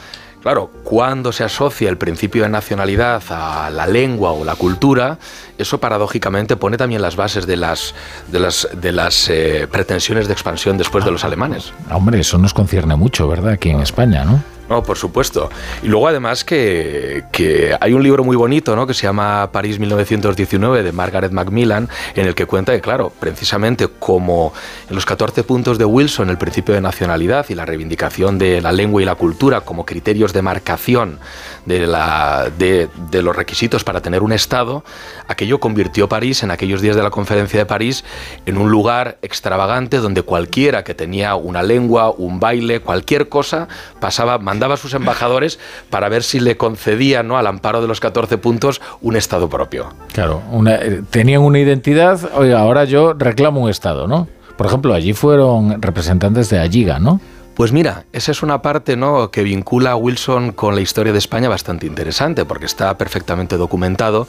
Claro, 0.45 0.71
cuando 0.85 1.33
se 1.33 1.43
asocia 1.43 1.89
el 1.89 1.97
principio 1.97 2.43
de 2.43 2.51
nacionalidad 2.51 3.23
a 3.31 3.71
la 3.71 3.87
lengua 3.87 4.33
o 4.33 4.45
la 4.45 4.57
cultura, 4.57 5.17
eso 5.57 5.81
paradójicamente 5.81 6.57
pone 6.57 6.77
también 6.77 7.01
las 7.01 7.17
bases 7.17 7.47
de 7.47 7.57
las, 7.57 7.95
de 8.31 8.41
las, 8.41 8.69
de 8.79 8.93
las 8.93 9.31
eh, 9.31 9.67
pretensiones 9.73 10.27
de 10.27 10.35
expansión 10.35 10.77
después 10.77 11.03
de 11.03 11.13
los 11.13 11.25
alemanes. 11.25 11.73
Hombre, 11.91 12.21
eso 12.21 12.37
nos 12.37 12.53
concierne 12.53 12.95
mucho, 12.95 13.27
¿verdad? 13.27 13.53
Aquí 13.53 13.71
en 13.71 13.81
España, 13.81 14.27
¿no? 14.27 14.43
No, 14.69 14.83
por 14.83 14.97
supuesto. 14.97 15.51
Y 15.83 15.89
luego 15.89 16.09
además 16.09 16.43
que, 16.45 17.25
que, 17.31 17.77
hay 17.79 17.93
un 17.93 18.03
libro 18.03 18.25
muy 18.25 18.37
bonito, 18.37 18.75
¿no? 18.75 18.87
Que 18.87 18.95
se 18.95 19.03
llama 19.03 19.51
París 19.53 19.79
1919 19.79 20.83
de 20.83 20.93
Margaret 20.93 21.33
Macmillan, 21.33 21.89
en 22.15 22.27
el 22.27 22.35
que 22.35 22.47
cuenta 22.47 22.73
que, 22.73 22.81
claro, 22.81 23.13
precisamente 23.19 23.89
como 23.89 24.53
en 24.89 24.95
los 24.95 25.05
14 25.05 25.45
puntos 25.45 25.77
de 25.77 25.85
Wilson, 25.85 26.31
el 26.31 26.39
principio 26.39 26.75
de 26.75 26.81
nacionalidad 26.81 27.47
y 27.51 27.55
la 27.55 27.67
reivindicación 27.67 28.39
de 28.39 28.63
la 28.63 28.73
lengua 28.73 29.03
y 29.03 29.05
la 29.05 29.17
cultura 29.17 29.61
como 29.61 29.85
criterios 29.85 30.33
de 30.33 30.43
marcación 30.43 31.19
de, 31.67 31.87
la, 31.87 32.51
de, 32.59 32.89
de 33.11 33.23
los 33.23 33.35
requisitos 33.35 33.85
para 33.85 34.01
tener 34.01 34.23
un 34.23 34.33
Estado, 34.33 34.85
aquello 35.29 35.61
convirtió 35.61 36.09
París 36.09 36.43
en 36.43 36.51
aquellos 36.51 36.81
días 36.81 36.97
de 36.97 37.03
la 37.03 37.11
conferencia 37.11 37.59
de 37.59 37.67
París 37.67 38.05
en 38.47 38.59
un 38.59 38.71
lugar 38.71 39.19
extravagante 39.23 39.99
donde 39.99 40.23
cualquiera 40.23 40.85
que 40.85 40.95
tenía 40.95 41.35
una 41.35 41.63
lengua, 41.63 42.11
un 42.11 42.41
baile, 42.41 42.81
cualquier 42.81 43.29
cosa, 43.29 43.69
pasaba 44.01 44.39
mandaba 44.39 44.75
a 44.75 44.77
sus 44.77 44.95
embajadores 44.95 45.59
para 45.91 46.09
ver 46.09 46.23
si 46.23 46.41
le 46.41 46.57
concedían 46.57 47.29
¿no? 47.29 47.39
al 47.39 47.47
amparo 47.47 47.81
de 47.81 47.89
los 47.89 48.01
14 48.01 48.39
puntos 48.39 48.81
un 49.01 49.17
Estado 49.17 49.49
propio. 49.49 49.89
Claro, 50.13 50.43
eh, 50.69 51.03
tenían 51.11 51.43
una 51.43 51.59
identidad, 51.59 52.21
oiga, 52.35 52.61
ahora 52.61 52.85
yo 52.85 53.15
reclamo 53.15 53.61
un 53.61 53.71
Estado, 53.71 54.07
¿no? 54.07 54.29
Por 54.57 54.67
ejemplo, 54.67 54.95
allí 54.95 55.13
fueron 55.15 55.83
representantes 55.83 56.49
de 56.49 56.61
Alliga, 56.61 56.99
¿no? 57.01 57.21
Pues 57.55 57.71
mira, 57.71 58.05
esa 58.13 58.33
es 58.33 58.43
una 58.43 58.63
parte 58.63 58.97
¿no? 58.97 59.31
que 59.31 59.45
vincula 59.45 59.93
a 59.93 59.97
Wilson 59.97 60.53
con 60.53 60.75
la 60.75 60.81
historia 60.81 61.13
de 61.13 61.21
España 61.21 61.49
bastante 61.49 61.87
interesante, 61.87 62.45
porque 62.45 62.67
está 62.67 62.99
perfectamente 62.99 63.57
documentado 63.57 64.27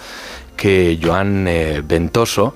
que 0.55 0.99
Joan 1.01 1.47
eh, 1.47 1.81
Ventoso, 1.83 2.55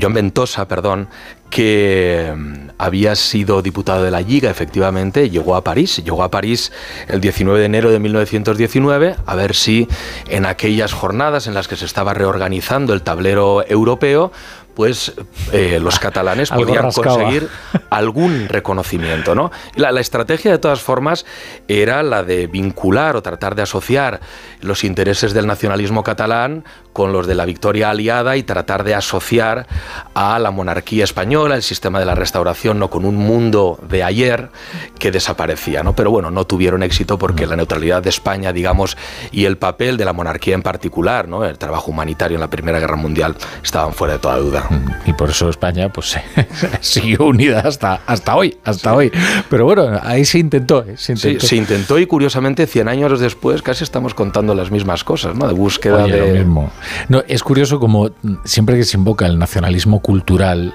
Joan 0.00 0.14
Ventosa, 0.14 0.66
perdón, 0.66 1.08
que 1.50 2.32
mm, 2.34 2.70
había 2.78 3.14
sido 3.14 3.62
diputado 3.62 4.02
de 4.02 4.10
la 4.10 4.20
Liga, 4.22 4.50
efectivamente, 4.50 5.30
llegó 5.30 5.54
a 5.54 5.62
París. 5.62 6.02
Llegó 6.04 6.24
a 6.24 6.30
París 6.30 6.72
el 7.08 7.20
19 7.20 7.60
de 7.60 7.66
enero 7.66 7.90
de 7.90 7.98
1919 7.98 9.16
a 9.24 9.34
ver 9.34 9.54
si 9.54 9.86
en 10.28 10.46
aquellas 10.46 10.92
jornadas 10.92 11.46
en 11.46 11.54
las 11.54 11.68
que 11.68 11.76
se 11.76 11.84
estaba 11.84 12.14
reorganizando 12.14 12.94
el 12.94 13.02
tablero 13.02 13.64
europeo, 13.68 14.32
pues 14.74 15.12
eh, 15.52 15.78
los 15.80 15.98
catalanes 16.00 16.50
podían 16.50 16.90
conseguir 16.90 17.48
algún 17.90 18.48
reconocimiento. 18.48 19.34
¿no? 19.34 19.50
La, 19.74 19.92
la, 19.92 20.00
estrategia, 20.00 20.50
de 20.50 20.58
todas 20.58 20.80
formas, 20.80 21.24
era 21.68 22.02
la 22.02 22.22
de 22.22 22.46
vincular 22.46 23.16
o 23.16 23.22
tratar 23.22 23.54
de 23.54 23.62
asociar 23.62 24.20
los 24.60 24.84
intereses 24.84 25.32
del 25.32 25.46
nacionalismo 25.46 26.02
catalán 26.02 26.64
con 26.92 27.12
los 27.12 27.26
de 27.26 27.34
la 27.34 27.44
victoria 27.44 27.90
aliada 27.90 28.36
y 28.36 28.42
tratar 28.42 28.84
de 28.84 28.94
asociar 28.94 29.66
a 30.14 30.38
la 30.38 30.50
monarquía 30.50 31.04
española, 31.04 31.56
el 31.56 31.62
sistema 31.62 31.98
de 31.98 32.06
la 32.06 32.14
restauración, 32.14 32.78
no 32.78 32.90
con 32.90 33.04
un 33.04 33.16
mundo 33.16 33.78
de 33.88 34.02
ayer 34.02 34.50
que 34.98 35.10
desaparecía. 35.10 35.82
¿no? 35.82 35.94
Pero 35.94 36.10
bueno, 36.10 36.30
no 36.30 36.46
tuvieron 36.46 36.82
éxito 36.82 37.18
porque 37.18 37.46
la 37.46 37.56
neutralidad 37.56 38.02
de 38.02 38.10
España, 38.10 38.52
digamos, 38.52 38.96
y 39.30 39.44
el 39.44 39.56
papel 39.56 39.96
de 39.96 40.04
la 40.04 40.12
monarquía 40.12 40.54
en 40.54 40.62
particular, 40.62 41.28
¿no? 41.28 41.44
el 41.44 41.58
trabajo 41.58 41.90
humanitario 41.90 42.36
en 42.36 42.40
la 42.40 42.50
Primera 42.50 42.78
Guerra 42.78 42.96
Mundial, 42.96 43.36
estaban 43.62 43.94
fuera 43.94 44.14
de 44.14 44.20
toda 44.20 44.36
duda. 44.38 44.68
Y 45.06 45.12
por 45.12 45.30
eso 45.30 45.48
España 45.48 45.88
pues 45.88 46.16
siguió 46.80 47.24
unida 47.24 47.60
hasta, 47.60 48.00
hasta 48.06 48.36
hoy, 48.36 48.58
hasta 48.64 48.94
hoy. 48.94 49.10
Pero 49.48 49.64
bueno, 49.64 50.00
ahí 50.02 50.24
se 50.24 50.38
intentó, 50.38 50.84
¿eh? 50.86 50.96
se 50.96 51.12
intentó. 51.12 51.40
Sí, 51.40 51.46
se 51.46 51.56
intentó 51.56 51.98
y 51.98 52.06
curiosamente 52.06 52.66
100 52.66 52.88
años 52.88 53.20
después 53.20 53.62
casi 53.62 53.84
estamos 53.84 54.14
contando 54.14 54.54
las 54.54 54.70
mismas 54.70 55.04
cosas, 55.04 55.34
¿no? 55.34 55.46
De 55.46 55.54
búsqueda 55.54 56.04
Oye, 56.04 56.12
de... 56.12 56.28
Lo 56.28 56.38
mismo. 56.38 56.70
No, 57.08 57.22
es 57.28 57.42
curioso 57.42 57.80
como 57.80 58.10
siempre 58.44 58.76
que 58.76 58.84
se 58.84 58.96
invoca 58.96 59.26
el 59.26 59.38
nacionalismo 59.38 60.00
cultural, 60.00 60.74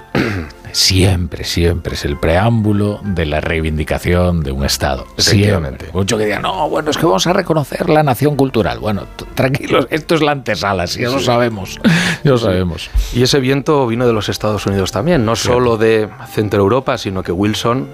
siempre, 0.72 1.44
siempre 1.44 1.94
es 1.94 2.04
el 2.04 2.18
preámbulo 2.18 3.00
de 3.02 3.26
la 3.26 3.40
reivindicación 3.40 4.42
de 4.42 4.52
un 4.52 4.64
Estado. 4.64 5.06
Siempre. 5.16 5.88
Mucho 5.92 6.18
que 6.18 6.24
digan, 6.24 6.42
no, 6.42 6.68
bueno, 6.68 6.90
es 6.90 6.96
que 6.96 7.06
vamos 7.06 7.26
a 7.26 7.32
reconocer 7.32 7.88
la 7.88 8.02
nación 8.02 8.36
cultural. 8.36 8.78
Bueno, 8.78 9.06
tranquilos, 9.34 9.86
esto 9.90 10.14
es 10.14 10.22
la 10.22 10.32
antesala, 10.32 10.86
si 10.86 11.00
ya 11.02 11.10
lo 11.10 11.20
sabemos. 11.20 11.78
Ya 12.24 12.32
lo 12.32 12.38
sabemos. 12.38 12.90
Y 13.12 13.22
ese 13.22 13.40
viento 13.40 13.86
vino 13.86 14.06
de 14.06 14.12
los 14.12 14.28
Estados 14.28 14.66
Unidos 14.66 14.92
también, 14.92 15.24
no 15.24 15.36
solo 15.36 15.76
de 15.76 16.08
Centro 16.32 16.60
Europa, 16.60 16.98
sino 16.98 17.22
que 17.22 17.32
Wilson 17.32 17.88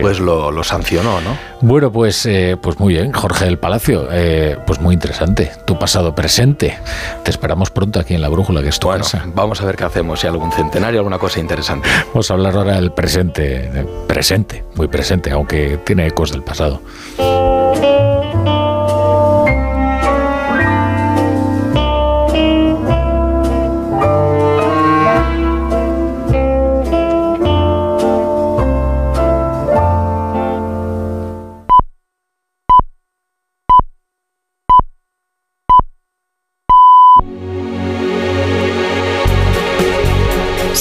pues 0.00 0.20
lo, 0.20 0.50
lo, 0.50 0.62
sancionó, 0.62 1.20
¿no? 1.20 1.36
Bueno, 1.60 1.90
pues, 1.90 2.26
eh, 2.26 2.56
pues 2.60 2.78
muy 2.78 2.94
bien, 2.94 3.12
Jorge 3.12 3.46
del 3.46 3.58
Palacio, 3.58 4.08
eh, 4.10 4.58
pues 4.66 4.80
muy 4.80 4.94
interesante, 4.94 5.52
tu 5.64 5.78
pasado 5.78 6.14
presente. 6.14 6.78
Te 7.22 7.30
esperamos 7.30 7.70
pronto 7.70 7.98
aquí 7.98 8.14
en 8.14 8.20
La 8.20 8.28
Brújula, 8.28 8.62
que 8.62 8.68
es 8.68 8.78
tu 8.78 8.88
bueno, 8.88 9.04
casa. 9.04 9.24
Vamos 9.34 9.60
a 9.62 9.64
ver 9.64 9.76
qué 9.76 9.84
hacemos, 9.84 10.20
si 10.20 10.26
algún 10.26 10.52
centenario, 10.52 11.00
alguna 11.00 11.18
cosa 11.18 11.40
interesante. 11.40 11.88
Vamos 12.08 12.30
a 12.30 12.34
hablar 12.34 12.56
ahora 12.56 12.76
del 12.76 12.92
presente, 12.92 13.70
presente, 14.06 14.64
muy 14.74 14.88
presente, 14.88 15.30
aunque 15.30 15.78
tiene 15.84 16.06
ecos 16.06 16.30
del 16.32 16.42
pasado. 16.42 16.80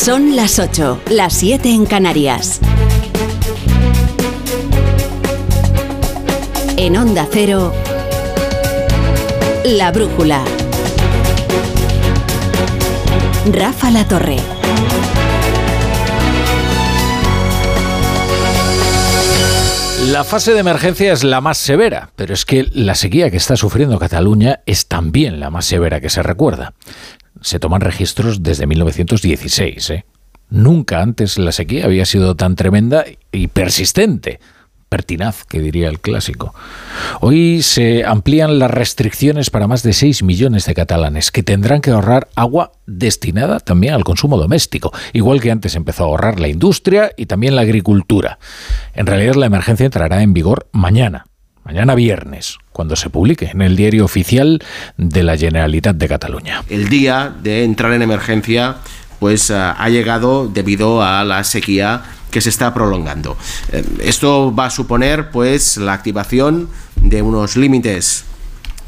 Son 0.06 0.36
las 0.36 0.60
8, 0.60 1.02
las 1.10 1.34
7 1.34 1.68
en 1.68 1.88
Canarias. 1.88 2.60
En 6.78 6.96
Onda 6.96 7.28
Cero, 7.32 7.74
La 9.64 9.92
Brújula. 9.92 10.44
Rafa 13.52 13.90
La 13.90 14.08
Torre. 14.08 14.38
La 20.12 20.24
fase 20.24 20.54
de 20.54 20.60
emergencia 20.60 21.14
es 21.14 21.24
la 21.24 21.42
más 21.42 21.58
severa, 21.58 22.12
pero 22.16 22.36
es 22.36 22.46
que 22.46 22.70
la 22.72 22.94
sequía 22.94 23.32
que 23.32 23.38
está 23.38 23.56
sufriendo 23.56 23.98
Cataluña 23.98 24.60
es 24.68 24.86
también 24.86 25.40
la 25.40 25.50
más 25.50 25.66
severa 25.66 26.00
que 26.00 26.12
se 26.12 26.22
recuerda 26.22 26.76
se 27.42 27.60
toman 27.60 27.82
registros 27.82 28.44
desde 28.44 28.68
1916. 28.68 29.90
¿eh? 29.90 30.06
Nunca 30.50 31.02
antes 31.02 31.38
la 31.38 31.52
sequía 31.52 31.86
había 31.86 32.06
sido 32.06 32.36
tan 32.36 32.56
tremenda 32.56 33.06
y 33.32 33.48
persistente. 33.48 34.40
Pertinaz, 34.88 35.44
que 35.46 35.60
diría 35.60 35.90
el 35.90 36.00
clásico. 36.00 36.54
Hoy 37.20 37.64
se 37.64 38.06
amplían 38.06 38.60
las 38.60 38.70
restricciones 38.70 39.50
para 39.50 39.68
más 39.68 39.82
de 39.84 39.94
6 39.94 40.24
millones 40.24 40.66
de 40.66 40.76
catalanes 40.76 41.32
que 41.32 41.44
tendrán 41.44 41.82
que 41.82 41.90
ahorrar 41.90 42.30
agua 42.36 42.72
destinada 42.86 43.60
también 43.60 43.96
al 43.96 44.04
consumo 44.04 44.38
doméstico, 44.38 44.94
igual 45.12 45.42
que 45.42 45.52
antes 45.52 45.76
empezó 45.76 46.04
a 46.04 46.08
ahorrar 46.08 46.40
la 46.40 46.48
industria 46.48 47.12
y 47.18 47.26
también 47.26 47.56
la 47.56 47.64
agricultura. 47.64 48.38
En 48.94 49.08
realidad 49.08 49.36
la 49.36 49.48
emergencia 49.48 49.86
entrará 49.86 50.22
en 50.22 50.34
vigor 50.34 50.68
mañana, 50.72 51.26
mañana 51.64 51.96
viernes, 51.96 52.60
cuando 52.76 52.98
se 52.98 53.10
publique 53.10 53.52
en 53.54 53.62
el 53.62 53.78
diario 53.78 54.04
oficial 54.04 54.62
de 54.98 55.24
la 55.24 55.38
Generalitat 55.38 55.96
de 55.96 56.10
Cataluña. 56.10 56.62
El 56.68 56.90
día 56.90 57.34
de 57.42 57.64
entrar 57.64 57.94
en 57.94 58.02
emergencia 58.02 58.76
pues 59.20 59.50
uh, 59.50 59.54
ha 59.78 59.88
llegado 59.88 60.50
debido 60.50 61.02
a 61.02 61.24
la 61.24 61.42
sequía 61.46 62.02
que 62.32 62.42
se 62.42 62.50
está 62.50 62.74
prolongando. 62.74 63.38
Eh, 63.72 63.82
esto 64.04 64.54
va 64.54 64.66
a 64.66 64.70
suponer 64.70 65.32
pues 65.32 65.78
la 65.78 65.94
activación 65.94 66.68
de 66.98 67.22
unos 67.22 67.56
límites 67.56 68.26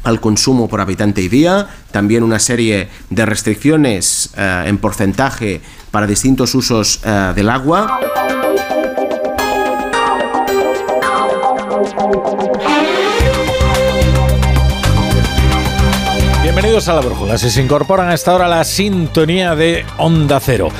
al 0.04 0.20
consumo 0.20 0.68
por 0.68 0.82
habitante 0.82 1.22
y 1.22 1.28
día, 1.28 1.68
también 1.90 2.22
una 2.22 2.40
serie 2.40 2.90
de 3.08 3.24
restricciones 3.24 4.34
uh, 4.36 4.68
en 4.68 4.76
porcentaje 4.76 5.62
para 5.90 6.06
distintos 6.06 6.54
usos 6.54 7.00
uh, 7.06 7.32
del 7.34 7.48
agua. 7.48 8.37
Bienvenidos 16.58 16.88
a 16.88 16.94
la 16.94 17.02
brújula. 17.02 17.38
Si 17.38 17.50
se 17.50 17.62
incorporan 17.62 18.08
a 18.08 18.14
esta 18.14 18.34
hora 18.34 18.48
la 18.48 18.64
sintonía 18.64 19.54
de 19.54 19.86
Onda 19.96 20.40
Cero. 20.40 20.70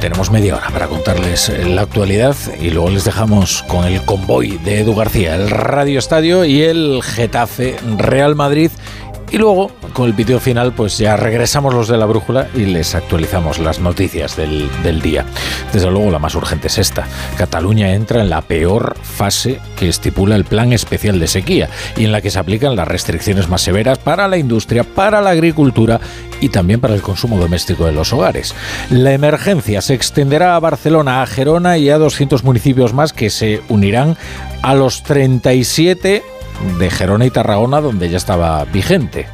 Tenemos 0.00 0.30
media 0.30 0.54
hora 0.54 0.70
para 0.70 0.86
contarles 0.86 1.48
la 1.66 1.82
actualidad 1.82 2.36
y 2.60 2.70
luego 2.70 2.88
les 2.90 3.04
dejamos 3.04 3.64
con 3.64 3.84
el 3.84 4.00
convoy 4.04 4.58
de 4.58 4.78
Edu 4.78 4.94
García, 4.94 5.34
el 5.34 5.50
Radio 5.50 5.98
Estadio 5.98 6.44
y 6.44 6.62
el 6.62 7.02
Getafe 7.02 7.74
Real 7.98 8.36
Madrid. 8.36 8.70
Y 9.34 9.38
luego, 9.38 9.72
con 9.94 10.06
el 10.06 10.12
vídeo 10.12 10.38
final, 10.38 10.74
pues 10.74 10.96
ya 10.96 11.16
regresamos 11.16 11.74
los 11.74 11.88
de 11.88 11.96
la 11.96 12.06
brújula 12.06 12.46
y 12.54 12.66
les 12.66 12.94
actualizamos 12.94 13.58
las 13.58 13.80
noticias 13.80 14.36
del, 14.36 14.70
del, 14.84 15.02
día. 15.02 15.24
Desde 15.72 15.90
luego, 15.90 16.12
la 16.12 16.20
más 16.20 16.36
urgente 16.36 16.68
es 16.68 16.78
esta. 16.78 17.08
Cataluña 17.36 17.94
entra 17.94 18.22
en 18.22 18.30
la 18.30 18.42
peor 18.42 18.94
fase 19.02 19.58
que 19.76 19.88
estipula 19.88 20.36
el 20.36 20.44
Plan 20.44 20.72
Especial 20.72 21.18
de 21.18 21.26
Sequía 21.26 21.68
y 21.96 22.04
en 22.04 22.12
la 22.12 22.20
que 22.20 22.30
se 22.30 22.38
aplican 22.38 22.76
las 22.76 22.86
restricciones 22.86 23.48
más 23.48 23.62
severas 23.62 23.98
para 23.98 24.28
la 24.28 24.38
industria, 24.38 24.84
para 24.84 25.20
la 25.20 25.30
agricultura 25.30 26.00
y 26.40 26.50
también 26.50 26.80
para 26.80 26.94
el 26.94 27.02
consumo 27.02 27.36
doméstico 27.36 27.86
de 27.86 27.92
los 27.92 28.12
hogares. 28.12 28.54
La 28.88 29.14
emergencia 29.14 29.82
se 29.82 29.94
extenderá 29.94 30.54
a 30.54 30.60
Barcelona, 30.60 31.22
a 31.22 31.26
Gerona 31.26 31.76
y 31.76 31.90
a 31.90 31.98
200 31.98 32.44
municipios 32.44 32.94
más 32.94 33.12
que 33.12 33.30
se 33.30 33.62
unirán 33.68 34.16
a 34.62 34.74
los 34.74 35.02
37 35.02 36.22
de 36.78 36.90
Gerona 36.90 37.26
y 37.26 37.30
Tarragona 37.30 37.80
donde 37.80 38.08
ya 38.08 38.16
estaba 38.16 38.64
vigente. 38.64 39.26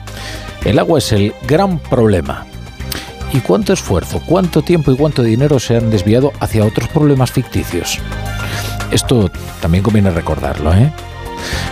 El 0.64 0.78
agua 0.78 0.98
es 0.98 1.12
el 1.12 1.34
gran 1.46 1.78
problema. 1.78 2.46
¿Y 3.32 3.40
cuánto 3.40 3.72
esfuerzo, 3.72 4.20
cuánto 4.26 4.62
tiempo 4.62 4.90
y 4.90 4.96
cuánto 4.96 5.22
dinero 5.22 5.60
se 5.60 5.76
han 5.76 5.90
desviado 5.90 6.32
hacia 6.40 6.64
otros 6.64 6.88
problemas 6.88 7.30
ficticios? 7.30 7.98
Esto 8.90 9.30
también 9.60 9.84
conviene 9.84 10.10
recordarlo, 10.10 10.74
¿eh? 10.74 10.92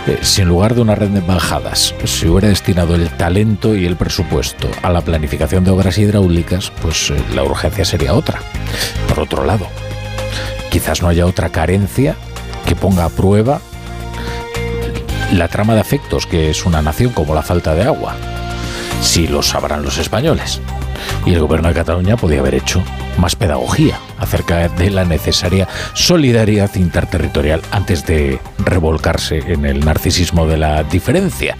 Eh, 0.07 0.19
si 0.21 0.41
en 0.41 0.47
lugar 0.47 0.73
de 0.73 0.81
una 0.81 0.95
red 0.95 1.09
de 1.09 1.21
bajadas 1.21 1.93
se 2.03 2.29
hubiera 2.29 2.47
destinado 2.47 2.95
el 2.95 3.09
talento 3.09 3.75
y 3.75 3.85
el 3.85 3.97
presupuesto 3.97 4.67
a 4.81 4.89
la 4.89 5.01
planificación 5.01 5.63
de 5.63 5.71
obras 5.71 5.97
hidráulicas, 5.97 6.71
pues 6.81 7.11
eh, 7.11 7.21
la 7.35 7.43
urgencia 7.43 7.85
sería 7.85 8.13
otra. 8.13 8.39
Por 9.07 9.19
otro 9.19 9.45
lado, 9.45 9.67
quizás 10.71 11.01
no 11.01 11.09
haya 11.09 11.25
otra 11.25 11.49
carencia 11.49 12.15
que 12.65 12.75
ponga 12.75 13.05
a 13.05 13.09
prueba 13.09 13.61
la 15.33 15.47
trama 15.47 15.75
de 15.75 15.81
afectos 15.81 16.25
que 16.25 16.49
es 16.49 16.65
una 16.65 16.81
nación 16.81 17.13
como 17.13 17.35
la 17.35 17.41
falta 17.41 17.75
de 17.75 17.83
agua. 17.83 18.15
Si 19.01 19.27
lo 19.27 19.41
sabrán 19.41 19.83
los 19.83 19.97
españoles. 19.97 20.61
Y 21.25 21.33
el 21.33 21.39
gobierno 21.39 21.69
de 21.69 21.75
Cataluña 21.75 22.17
podía 22.17 22.39
haber 22.39 22.55
hecho 22.55 22.83
más 23.17 23.35
pedagogía 23.35 23.99
acerca 24.17 24.67
de 24.67 24.89
la 24.89 25.05
necesaria 25.05 25.67
solidaridad 25.93 26.73
interterritorial 26.75 27.61
antes 27.71 28.05
de 28.05 28.39
revolcarse 28.59 29.37
en 29.37 29.65
el 29.65 29.85
narcisismo 29.85 30.47
de 30.47 30.57
la 30.57 30.83
diferencia. 30.83 31.55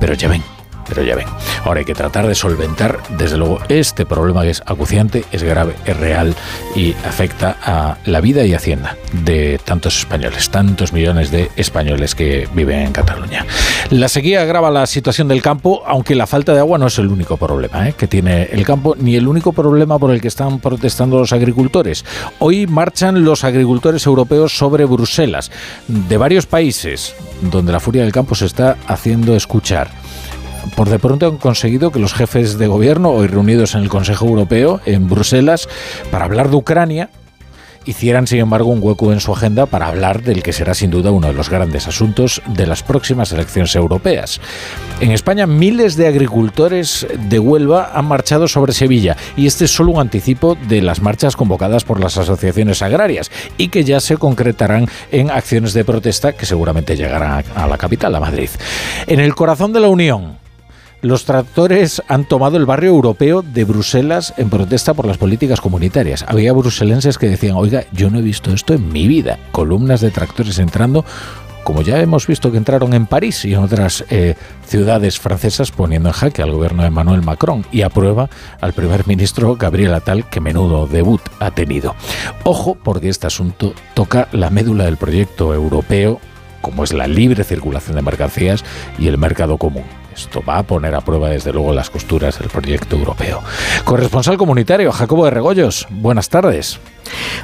Pero 0.00 0.14
ya 0.14 0.28
ven, 0.28 0.42
Pero 0.88 1.02
ya 1.02 1.16
ven, 1.16 1.26
ahora 1.64 1.80
hay 1.80 1.84
que 1.84 1.94
tratar 1.94 2.26
de 2.26 2.34
solventar, 2.34 3.00
desde 3.18 3.36
luego, 3.36 3.58
este 3.68 4.06
problema 4.06 4.42
que 4.42 4.50
es 4.50 4.62
acuciante, 4.66 5.24
es 5.32 5.42
grave, 5.42 5.74
es 5.84 5.96
real 5.96 6.34
y 6.74 6.92
afecta 7.04 7.56
a 7.62 7.98
la 8.04 8.20
vida 8.20 8.44
y 8.44 8.54
hacienda 8.54 8.96
de 9.12 9.60
tantos 9.64 9.98
españoles, 9.98 10.50
tantos 10.50 10.92
millones 10.92 11.30
de 11.30 11.50
españoles 11.56 12.14
que 12.14 12.48
viven 12.54 12.80
en 12.80 12.92
Cataluña. 12.92 13.46
La 13.90 14.08
sequía 14.08 14.42
agrava 14.42 14.70
la 14.70 14.86
situación 14.86 15.28
del 15.28 15.42
campo, 15.42 15.82
aunque 15.86 16.14
la 16.14 16.26
falta 16.26 16.52
de 16.52 16.60
agua 16.60 16.78
no 16.78 16.86
es 16.86 16.98
el 16.98 17.08
único 17.08 17.36
problema 17.36 17.88
¿eh? 17.88 17.94
que 17.96 18.06
tiene 18.06 18.44
el 18.44 18.64
campo, 18.64 18.94
ni 18.98 19.16
el 19.16 19.28
único 19.28 19.52
problema 19.52 19.98
por 19.98 20.10
el 20.10 20.20
que 20.20 20.28
están 20.28 20.60
protestando 20.60 21.18
los 21.18 21.32
agricultores. 21.32 22.04
Hoy 22.38 22.66
marchan 22.66 23.24
los 23.24 23.44
agricultores 23.44 24.06
europeos 24.06 24.56
sobre 24.56 24.84
Bruselas, 24.84 25.50
de 25.88 26.16
varios 26.16 26.46
países, 26.46 27.14
donde 27.40 27.72
la 27.72 27.80
furia 27.80 28.02
del 28.02 28.12
campo 28.12 28.34
se 28.34 28.46
está 28.46 28.76
haciendo 28.86 29.36
escuchar 29.36 30.05
por 30.74 30.88
de 30.88 30.98
pronto 30.98 31.26
han 31.26 31.36
conseguido 31.36 31.90
que 31.90 31.98
los 31.98 32.14
jefes 32.14 32.58
de 32.58 32.66
gobierno, 32.66 33.10
hoy 33.10 33.26
reunidos 33.26 33.74
en 33.74 33.82
el 33.82 33.88
Consejo 33.88 34.26
Europeo 34.26 34.80
en 34.86 35.08
Bruselas, 35.08 35.68
para 36.10 36.24
hablar 36.24 36.50
de 36.50 36.56
Ucrania, 36.56 37.10
hicieran, 37.86 38.26
sin 38.26 38.40
embargo, 38.40 38.70
un 38.70 38.82
hueco 38.82 39.12
en 39.12 39.20
su 39.20 39.32
agenda 39.32 39.66
para 39.66 39.86
hablar 39.86 40.22
del 40.22 40.42
que 40.42 40.52
será 40.52 40.74
sin 40.74 40.90
duda 40.90 41.10
uno 41.10 41.28
de 41.28 41.32
los 41.32 41.48
grandes 41.48 41.86
asuntos 41.88 42.42
de 42.46 42.66
las 42.66 42.82
próximas 42.82 43.32
elecciones 43.32 43.74
europeas. 43.74 44.40
En 45.00 45.12
España, 45.12 45.46
miles 45.46 45.96
de 45.96 46.08
agricultores 46.08 47.06
de 47.28 47.38
Huelva 47.38 47.92
han 47.94 48.06
marchado 48.06 48.48
sobre 48.48 48.72
Sevilla 48.72 49.16
y 49.36 49.46
este 49.46 49.66
es 49.66 49.70
solo 49.70 49.92
un 49.92 50.00
anticipo 50.00 50.56
de 50.68 50.82
las 50.82 51.00
marchas 51.00 51.36
convocadas 51.36 51.84
por 51.84 52.00
las 52.00 52.18
asociaciones 52.18 52.82
agrarias 52.82 53.30
y 53.56 53.68
que 53.68 53.84
ya 53.84 54.00
se 54.00 54.16
concretarán 54.16 54.88
en 55.12 55.30
acciones 55.30 55.72
de 55.72 55.84
protesta 55.84 56.32
que 56.32 56.46
seguramente 56.46 56.96
llegarán 56.96 57.44
a 57.54 57.66
la 57.66 57.78
capital, 57.78 58.14
a 58.14 58.20
Madrid. 58.20 58.50
En 59.06 59.20
el 59.20 59.34
corazón 59.34 59.72
de 59.72 59.80
la 59.80 59.88
Unión, 59.88 60.45
los 61.02 61.24
tractores 61.24 62.02
han 62.08 62.24
tomado 62.24 62.56
el 62.56 62.66
barrio 62.66 62.90
europeo 62.90 63.42
de 63.42 63.64
Bruselas 63.64 64.34
en 64.36 64.50
protesta 64.50 64.94
por 64.94 65.06
las 65.06 65.18
políticas 65.18 65.60
comunitarias. 65.60 66.24
Había 66.26 66.52
bruselenses 66.52 67.18
que 67.18 67.28
decían, 67.28 67.56
oiga, 67.56 67.84
yo 67.92 68.10
no 68.10 68.18
he 68.18 68.22
visto 68.22 68.52
esto 68.52 68.74
en 68.74 68.88
mi 68.88 69.06
vida. 69.06 69.38
Columnas 69.52 70.00
de 70.00 70.10
tractores 70.10 70.58
entrando 70.58 71.04
como 71.66 71.82
ya 71.82 72.00
hemos 72.00 72.28
visto 72.28 72.52
que 72.52 72.58
entraron 72.58 72.94
en 72.94 73.06
París 73.06 73.44
y 73.44 73.52
en 73.52 73.58
otras 73.58 74.04
eh, 74.08 74.36
ciudades 74.64 75.18
francesas 75.18 75.72
poniendo 75.72 76.10
en 76.10 76.12
jaque 76.12 76.40
al 76.40 76.52
gobierno 76.52 76.82
de 76.82 76.88
Emmanuel 76.88 77.22
Macron 77.22 77.66
y 77.72 77.82
aprueba 77.82 78.30
al 78.60 78.72
primer 78.72 79.08
ministro 79.08 79.56
Gabriel 79.56 79.92
Attal 79.92 80.28
que 80.30 80.40
menudo 80.40 80.86
debut 80.86 81.20
ha 81.40 81.50
tenido. 81.50 81.96
Ojo 82.44 82.76
porque 82.76 83.08
este 83.08 83.26
asunto 83.26 83.74
toca 83.94 84.28
la 84.30 84.48
médula 84.50 84.84
del 84.84 84.96
proyecto 84.96 85.52
europeo 85.54 86.20
como 86.60 86.84
es 86.84 86.92
la 86.92 87.08
libre 87.08 87.42
circulación 87.42 87.96
de 87.96 88.02
mercancías 88.02 88.64
y 88.96 89.08
el 89.08 89.18
mercado 89.18 89.58
común. 89.58 89.84
Esto 90.16 90.42
va 90.42 90.58
a 90.58 90.62
poner 90.62 90.94
a 90.94 91.02
prueba, 91.02 91.28
desde 91.28 91.52
luego, 91.52 91.74
las 91.74 91.90
costuras 91.90 92.38
del 92.38 92.48
proyecto 92.48 92.96
europeo. 92.96 93.42
Corresponsal 93.84 94.38
comunitario, 94.38 94.90
Jacobo 94.90 95.26
de 95.26 95.30
Regoyos, 95.30 95.86
buenas 95.90 96.30
tardes. 96.30 96.80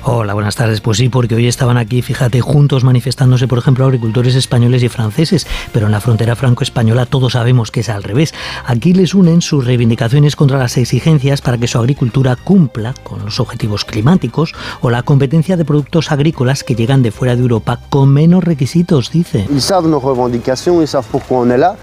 Hola, 0.04 0.34
buenas 0.34 0.56
tardes. 0.56 0.80
Pues 0.80 0.98
sí, 0.98 1.08
porque 1.08 1.34
hoy 1.34 1.46
estaban 1.46 1.76
aquí, 1.76 2.02
fíjate, 2.02 2.40
juntos 2.40 2.82
manifestándose, 2.82 3.46
por 3.46 3.58
ejemplo, 3.58 3.84
agricultores 3.84 4.34
españoles 4.34 4.82
y 4.82 4.88
franceses, 4.88 5.46
pero 5.72 5.86
en 5.86 5.92
la 5.92 6.00
frontera 6.00 6.34
franco-española 6.34 7.06
todos 7.06 7.34
sabemos 7.34 7.70
que 7.70 7.80
es 7.80 7.88
al 7.88 8.02
revés. 8.02 8.34
Aquí 8.66 8.94
les 8.94 9.14
unen 9.14 9.42
sus 9.42 9.64
reivindicaciones 9.64 10.34
contra 10.34 10.58
las 10.58 10.76
exigencias 10.78 11.42
para 11.42 11.58
que 11.58 11.68
su 11.68 11.78
agricultura 11.78 12.36
cumpla 12.36 12.94
con 13.04 13.24
los 13.24 13.38
objetivos 13.38 13.84
climáticos 13.84 14.54
o 14.80 14.90
la 14.90 15.02
competencia 15.02 15.56
de 15.56 15.64
productos 15.64 16.10
agrícolas 16.10 16.64
que 16.64 16.74
llegan 16.74 17.02
de 17.02 17.12
fuera 17.12 17.36
de 17.36 17.42
Europa 17.42 17.78
con 17.90 18.08
menos 18.08 18.42
requisitos, 18.42 19.12
dice. 19.12 19.46
Ils 19.50 19.62
savent 19.62 19.88
nos 19.88 20.02
revendications, 20.02 20.80
ils 20.80 20.88
savent 20.88 21.06
pourquoi 21.10 21.40
on 21.40 21.50
est 21.50 21.58
là. 21.58 21.76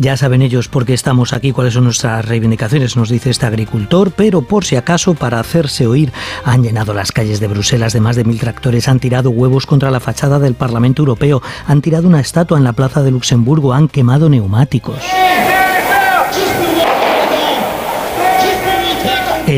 Ya 0.00 0.16
saben 0.16 0.40
ellos 0.40 0.68
por 0.68 0.86
qué 0.86 0.94
estamos 0.94 1.34
aquí, 1.34 1.52
cuáles 1.52 1.74
son 1.74 1.84
nuestras 1.84 2.24
reivindicaciones, 2.24 2.96
nos 2.96 3.10
dice 3.10 3.28
este 3.28 3.44
agricultor, 3.44 4.12
pero 4.12 4.40
por 4.40 4.64
si 4.64 4.76
acaso, 4.76 5.12
para 5.12 5.38
hacerse 5.38 5.86
oír, 5.86 6.10
han 6.42 6.62
llenado 6.62 6.94
las 6.94 7.12
calles 7.12 7.38
de 7.38 7.48
Bruselas 7.48 7.92
de 7.92 8.00
más 8.00 8.16
de 8.16 8.24
mil 8.24 8.40
tractores, 8.40 8.88
han 8.88 8.98
tirado 8.98 9.28
huevos 9.28 9.66
contra 9.66 9.90
la 9.90 10.00
fachada 10.00 10.38
del 10.38 10.54
Parlamento 10.54 11.02
Europeo, 11.02 11.42
han 11.66 11.82
tirado 11.82 12.08
una 12.08 12.20
estatua 12.20 12.56
en 12.56 12.64
la 12.64 12.72
Plaza 12.72 13.02
de 13.02 13.10
Luxemburgo, 13.10 13.74
han 13.74 13.88
quemado 13.88 14.30
neumáticos. 14.30 15.04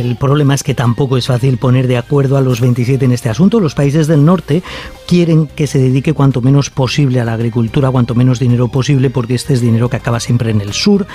El 0.03 0.17
problema 0.17 0.53
es 0.55 0.65
que 0.65 0.75
tampoco 0.75 1.17
es 1.17 1.29
fácil 1.29 1.59
poner 1.59 1.87
de 1.87 1.97
acuerdo 1.97 2.37
a 2.37 2.41
los 2.41 2.61
27 2.61 3.05
en 3.05 3.13
este 3.13 3.29
asunto. 3.29 3.61
Los 3.61 3.77
países 3.77 4.09
del 4.09 4.25
norte 4.25 4.65
quieren 5.07 5.47
que 5.47 5.69
se 5.69 5.79
dedique 5.79 6.13
cuanto 6.13 6.41
menos 6.41 6.71
posible 6.71 7.21
a 7.21 7.25
la 7.25 7.35
agricultura, 7.35 7.89
cuanto 7.89 8.17
menos 8.17 8.41
dinero 8.41 8.67
posible, 8.67 9.11
porque 9.11 9.37
este 9.37 9.55
es 9.55 9.61
dinero 9.61 9.89
que 9.89 9.99
acaba 9.99 10.19
siempre 10.19 10.51
en 10.51 10.61
el 10.61 10.73
sur. 10.73 11.07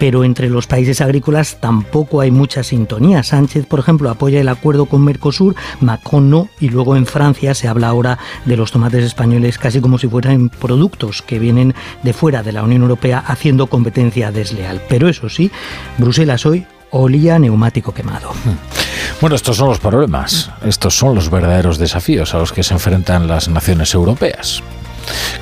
Pero 0.00 0.24
entre 0.24 0.50
los 0.50 0.66
países 0.66 1.00
agrícolas 1.00 1.60
tampoco 1.60 2.20
hay 2.20 2.32
mucha 2.32 2.64
sintonía. 2.64 3.22
Sánchez, 3.22 3.66
por 3.66 3.78
ejemplo, 3.78 4.10
apoya 4.10 4.40
el 4.40 4.48
acuerdo 4.48 4.86
con 4.86 5.04
Mercosur, 5.04 5.54
Macron 5.80 6.28
no, 6.28 6.48
y 6.58 6.68
luego 6.68 6.96
en 6.96 7.06
Francia 7.06 7.54
se 7.54 7.68
habla 7.68 7.86
ahora 7.86 8.18
de 8.44 8.56
los 8.56 8.72
tomates 8.72 9.04
españoles 9.04 9.56
casi 9.56 9.80
como 9.80 9.98
si 9.98 10.08
fueran 10.08 10.48
productos 10.48 11.22
que 11.22 11.38
vienen 11.38 11.74
de 12.02 12.12
fuera 12.12 12.42
de 12.42 12.50
la 12.50 12.64
Unión 12.64 12.82
Europea 12.82 13.22
haciendo 13.24 13.68
competencia 13.68 14.32
desleal. 14.32 14.82
Pero 14.88 15.08
eso 15.08 15.28
sí, 15.28 15.52
Bruselas 15.96 16.44
hoy 16.44 16.66
olía 16.92 17.38
neumático 17.38 17.92
quemado. 17.92 18.30
Bueno, 19.20 19.36
estos 19.36 19.56
son 19.56 19.68
los 19.68 19.78
problemas, 19.78 20.50
estos 20.64 20.96
son 20.96 21.14
los 21.14 21.30
verdaderos 21.30 21.78
desafíos 21.78 22.34
a 22.34 22.38
los 22.38 22.52
que 22.52 22.64
se 22.64 22.74
enfrentan 22.74 23.28
las 23.28 23.46
naciones 23.48 23.94
europeas. 23.94 24.62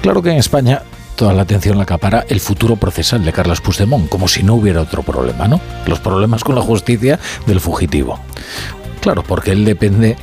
Claro 0.02 0.20
que 0.20 0.30
en 0.30 0.36
España 0.36 0.82
toda 1.16 1.32
la 1.32 1.42
atención 1.42 1.78
la 1.78 1.84
acapara 1.84 2.26
el 2.28 2.40
futuro 2.40 2.76
procesal 2.76 3.24
de 3.24 3.32
Carlos 3.32 3.62
Puigdemont, 3.62 4.10
como 4.10 4.28
si 4.28 4.42
no 4.42 4.54
hubiera 4.54 4.82
otro 4.82 5.02
problema, 5.02 5.48
¿no? 5.48 5.62
Los 5.86 5.98
problemas 5.98 6.44
con 6.44 6.56
la 6.56 6.60
justicia 6.60 7.18
del 7.46 7.60
fugitivo. 7.60 8.20
Claro, 9.00 9.22
porque 9.22 9.52
él 9.52 9.64
depende 9.64 10.16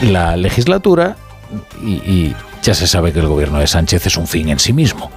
la 0.00 0.36
legislatura 0.36 1.16
y, 1.80 1.92
y 1.92 2.36
ya 2.62 2.74
se 2.74 2.88
sabe 2.88 3.12
que 3.12 3.20
el 3.20 3.28
gobierno 3.28 3.60
de 3.60 3.68
Sánchez 3.68 4.06
es 4.06 4.16
un 4.16 4.26
fin 4.26 4.48
en 4.48 4.58
sí 4.58 4.72
mismo. 4.72 5.12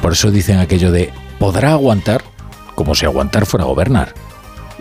Por 0.00 0.12
eso 0.12 0.30
dicen 0.30 0.58
aquello 0.58 0.90
de 0.90 1.12
podrá 1.38 1.72
aguantar 1.72 2.22
como 2.76 2.94
si 2.94 3.04
aguantar 3.04 3.46
fuera 3.46 3.64
gobernar. 3.64 4.14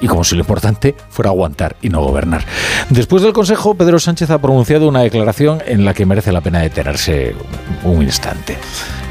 Y 0.02 0.08
como 0.08 0.24
si 0.26 0.36
lo 0.36 0.42
importante 0.42 0.94
fuera 1.10 1.30
aguantar 1.30 1.78
y 1.82 1.90
no 1.90 2.02
gobernar. 2.04 2.44
Después 2.90 3.24
del 3.24 3.32
Consejo, 3.32 3.76
Pedro 3.76 3.98
Sánchez 3.98 4.30
ha 4.30 4.40
pronunciado 4.40 4.90
una 4.90 5.00
declaración 5.00 5.64
en 5.66 5.86
la 5.86 5.94
que 5.94 6.06
merece 6.06 6.34
la 6.34 6.42
pena 6.42 6.60
detenerse 6.60 7.34
un 7.84 8.04
instante. 8.04 8.58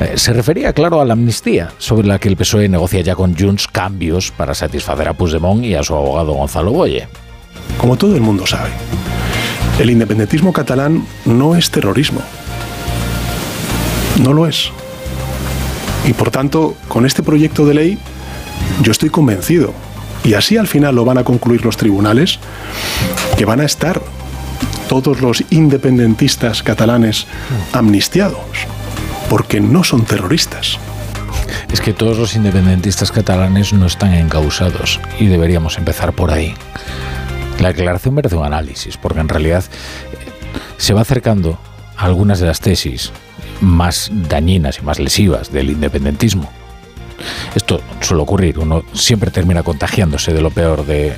Eh, 0.01 0.13
se 0.17 0.35
refería, 0.35 0.75
claro, 0.75 1.01
a 1.01 1.05
la 1.07 1.15
amnistía, 1.15 1.71
sobre 1.79 2.07
la 2.07 2.19
que 2.19 2.29
el 2.29 2.37
PSOE 2.37 2.69
negocia 2.69 3.01
ya 3.01 3.17
con 3.17 3.37
Junts 3.37 3.67
cambios 3.67 4.31
para 4.31 4.55
satisfacer 4.55 5.09
a 5.09 5.15
Puigdemont 5.15 5.65
y 5.65 5.75
a 5.75 5.83
su 5.83 5.95
abogado 5.95 6.35
Gonzalo 6.35 6.73
Boye. 6.73 7.09
Como 7.79 7.97
todo 7.97 8.15
el 8.15 8.21
mundo 8.21 8.47
sabe, 8.47 8.71
el 9.79 9.91
independentismo 9.91 10.53
catalán 10.53 11.07
no 11.25 11.57
es 11.57 11.71
terrorismo. 11.71 12.21
No 14.23 14.33
lo 14.33 14.47
es. 14.47 14.71
Y 16.07 16.13
por 16.13 16.31
tanto, 16.31 16.77
con 16.89 17.07
este 17.07 17.23
proyecto 17.23 17.65
de 17.65 17.75
ley 17.75 17.99
yo 18.83 18.93
estoy 18.93 19.11
convencido, 19.11 19.73
y 20.25 20.35
así 20.35 20.57
al 20.57 20.67
final 20.67 20.95
lo 20.95 21.05
van 21.05 21.19
a 21.19 21.25
concluir 21.25 21.65
los 21.65 21.77
tribunales, 21.77 22.39
que 23.37 23.45
van 23.45 23.61
a 23.61 23.65
estar 23.65 24.01
todos 24.89 25.21
los 25.21 25.45
independentistas 25.51 26.63
catalanes 26.63 27.27
amnistiados, 27.73 28.67
porque 29.29 29.61
no 29.61 29.85
son 29.85 30.05
terroristas. 30.05 30.79
Es 31.73 31.81
que 31.81 31.93
todos 31.93 32.19
los 32.19 32.37
independentistas 32.37 33.11
catalanes 33.11 33.73
no 33.73 33.87
están 33.87 34.15
encausados 34.15 35.01
y 35.19 35.27
deberíamos 35.27 35.77
empezar 35.77 36.13
por 36.13 36.31
ahí. 36.31 36.55
La 37.61 37.69
declaración 37.69 38.15
merece 38.15 38.37
un 38.37 38.47
análisis, 38.47 38.97
porque 38.97 39.21
en 39.21 39.29
realidad 39.29 39.65
eh, 39.65 40.17
se 40.77 40.95
va 40.95 41.03
acercando 41.03 41.59
a 41.97 42.05
algunas 42.05 42.41
de 42.41 42.47
las 42.47 42.61
tesis 42.61 43.13
más 43.61 44.11
dañinas 44.13 44.79
y 44.79 44.83
más 44.83 44.99
lesivas 44.99 45.53
del 45.53 45.71
independentismo. 45.71 46.51
Esto 47.55 47.81
suele 48.01 48.23
ocurrir, 48.23 48.59
uno 48.59 48.85
siempre 48.93 49.31
termina 49.31 49.63
contagiándose 49.63 50.33
de 50.33 50.41
lo 50.41 50.51
peor 50.51 50.85
de, 50.87 51.17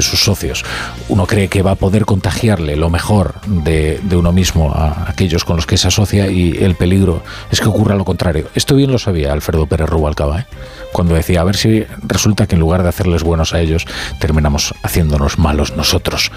sus 0.00 0.22
socios. 0.22 0.64
Uno 1.08 1.26
cree 1.26 1.48
que 1.48 1.62
va 1.62 1.72
a 1.72 1.74
poder 1.74 2.04
contagiarle 2.04 2.76
lo 2.76 2.88
mejor 2.88 3.40
de, 3.46 4.00
uno 4.12 4.32
mismo 4.32 4.72
a 4.72 5.10
aquellos 5.10 5.44
con 5.44 5.56
los 5.56 5.66
que 5.66 5.76
se 5.76 5.88
asocia 5.88 6.30
y 6.30 6.56
el 6.62 6.76
peligro 6.76 7.22
es 7.50 7.60
que 7.60 7.68
ocurra 7.68 7.96
lo 7.96 8.04
contrario. 8.04 8.48
Esto 8.54 8.76
bien 8.76 8.92
lo 8.92 8.98
sabía 8.98 9.32
Alfredo 9.32 9.66
Pérez 9.66 9.88
Rubalcaba, 9.88 10.40
¿eh? 10.40 10.46
cuando 10.92 11.14
decía, 11.14 11.40
a 11.40 11.44
ver 11.44 11.56
si 11.56 11.84
resulta 12.02 12.46
que 12.46 12.54
en 12.54 12.60
lugar 12.60 12.82
de 12.82 12.90
hacerles 12.90 13.22
buenos 13.22 13.54
a 13.54 13.60
ellos, 13.60 13.86
terminamos 14.20 14.74
haciéndonos 14.82 15.38
malos 15.38 15.74
nosotros. 15.76 16.30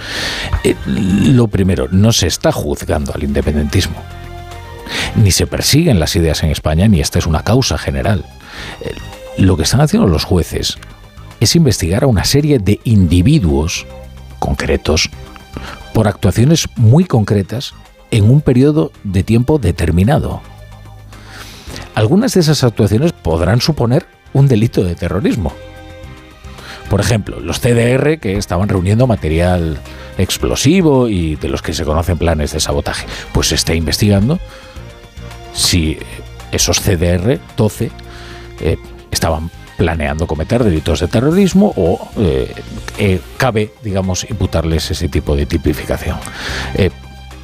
Eh, 0.63 0.75
lo 0.85 1.47
primero, 1.47 1.87
no 1.91 2.11
se 2.13 2.27
está 2.27 2.51
juzgando 2.51 3.13
al 3.13 3.23
independentismo. 3.23 4.01
Ni 5.15 5.31
se 5.31 5.47
persiguen 5.47 5.99
las 5.99 6.15
ideas 6.15 6.43
en 6.43 6.51
España, 6.51 6.87
ni 6.87 7.01
esta 7.01 7.19
es 7.19 7.25
una 7.25 7.43
causa 7.43 7.77
general. 7.77 8.25
Eh, 8.81 8.93
lo 9.37 9.57
que 9.57 9.63
están 9.63 9.81
haciendo 9.81 10.07
los 10.07 10.23
jueces 10.23 10.77
es 11.39 11.55
investigar 11.55 12.03
a 12.03 12.07
una 12.07 12.23
serie 12.23 12.59
de 12.59 12.79
individuos 12.83 13.85
concretos 14.39 15.09
por 15.93 16.07
actuaciones 16.07 16.67
muy 16.75 17.05
concretas 17.05 17.73
en 18.11 18.29
un 18.29 18.41
periodo 18.41 18.91
de 19.03 19.23
tiempo 19.23 19.57
determinado. 19.57 20.41
algunas 21.95 22.33
de 22.33 22.41
esas 22.41 22.63
actuaciones 22.63 23.13
podrán 23.13 23.61
suponer 23.61 24.05
un 24.33 24.47
delito 24.49 24.83
de 24.83 24.95
terrorismo. 24.95 25.53
Por 26.89 26.99
ejemplo, 26.99 27.39
los 27.39 27.59
CDR 27.59 28.19
que 28.19 28.37
estaban 28.37 28.67
reuniendo 28.69 29.07
material 29.07 29.79
explosivo 30.17 31.07
y 31.07 31.35
de 31.35 31.49
los 31.49 31.61
que 31.61 31.73
se 31.73 31.85
conocen 31.85 32.17
planes 32.17 32.51
de 32.51 32.59
sabotaje, 32.59 33.05
pues 33.33 33.47
se 33.47 33.55
está 33.55 33.73
investigando 33.73 34.39
si 35.53 35.97
esos 36.51 36.79
CDR 36.81 37.39
12 37.57 37.91
eh, 38.59 38.77
estaban 39.11 39.49
planeando 39.77 40.25
cometer 40.25 40.63
delitos 40.63 41.01
de 41.01 41.07
terrorismo 41.07 41.73
o 41.75 42.09
eh, 42.17 42.53
eh, 42.97 43.19
cabe, 43.37 43.73
digamos, 43.83 44.29
imputarles 44.29 44.91
ese 44.91 45.09
tipo 45.09 45.35
de 45.35 45.45
tipificación 45.45 46.17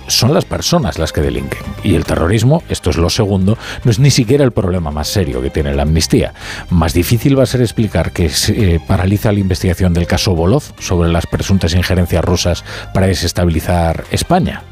son 0.07 0.33
las 0.33 0.43
personas 0.43 0.99
las 0.99 1.13
que 1.13 1.21
delinquen. 1.21 1.61
Y 1.83 1.95
el 1.95 2.03
terrorismo, 2.03 2.63
esto 2.67 2.89
es 2.89 2.97
lo 2.97 3.09
segundo, 3.09 3.57
no 3.85 3.91
es 3.91 3.97
ni 3.97 4.11
siquiera 4.11 4.43
el 4.43 4.51
problema 4.51 4.91
más 4.91 5.07
serio 5.07 5.41
que 5.41 5.49
tiene 5.49 5.73
la 5.73 5.83
amnistía. 5.83 6.33
Más 6.69 6.93
difícil 6.93 7.39
va 7.39 7.43
a 7.43 7.45
ser 7.45 7.61
explicar 7.61 8.11
que 8.11 8.27
se 8.27 8.81
paraliza 8.85 9.31
la 9.31 9.39
investigación 9.39 9.93
del 9.93 10.07
caso 10.07 10.35
Bolov 10.35 10.63
sobre 10.79 11.09
las 11.09 11.27
presuntas 11.27 11.73
injerencias 11.73 12.25
rusas 12.25 12.65
para 12.93 13.07
desestabilizar 13.07 14.03
España. 14.11 14.63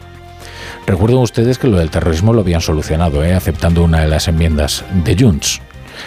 Recuerden 0.86 1.20
ustedes 1.20 1.57
que 1.57 1.68
lo 1.68 1.78
del 1.78 1.91
terrorismo 1.91 2.34
lo 2.34 2.41
habían 2.41 2.61
solucionado, 2.61 3.22
aceptando 3.22 3.84
una 3.84 4.02
de 4.02 4.07
las 4.07 4.28
enmiendas 4.28 4.84
de 5.06 5.16
Junts. 5.16 5.61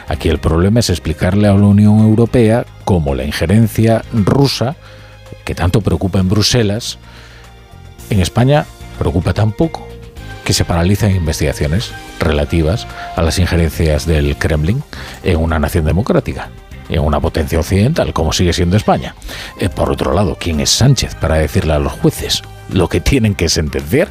Aquí 0.08 0.28
el 0.28 0.38
problema 0.38 0.80
es 0.80 0.90
explicarle 0.90 1.48
a 1.48 1.54
la 1.54 1.62
Unión 1.62 2.00
Europea 2.00 2.64
cómo 2.84 3.14
la 3.14 3.24
injerencia 3.24 4.04
rusa, 4.12 4.76
que 5.44 5.54
tanto 5.54 5.80
preocupa 5.80 6.18
en 6.18 6.28
Bruselas, 6.28 6.98
en 8.10 8.20
España 8.20 8.66
preocupa 8.98 9.32
tampoco 9.32 9.86
que 10.44 10.52
se 10.52 10.64
paralicen 10.64 11.16
investigaciones 11.16 11.92
relativas 12.18 12.86
a 13.16 13.22
las 13.22 13.38
injerencias 13.38 14.06
del 14.06 14.36
Kremlin 14.36 14.82
en 15.22 15.38
una 15.38 15.58
nación 15.58 15.84
democrática, 15.84 16.50
en 16.88 17.00
una 17.00 17.20
potencia 17.20 17.58
occidental 17.58 18.12
como 18.12 18.32
sigue 18.32 18.52
siendo 18.52 18.76
España. 18.76 19.14
Eh, 19.58 19.68
por 19.68 19.90
otro 19.90 20.12
lado, 20.12 20.36
¿quién 20.38 20.60
es 20.60 20.70
Sánchez 20.70 21.14
para 21.14 21.36
decirle 21.36 21.72
a 21.74 21.78
los 21.78 21.92
jueces 21.92 22.42
lo 22.70 22.88
que 22.88 23.00
tienen 23.00 23.34
que 23.34 23.48
sentenciar? 23.48 24.08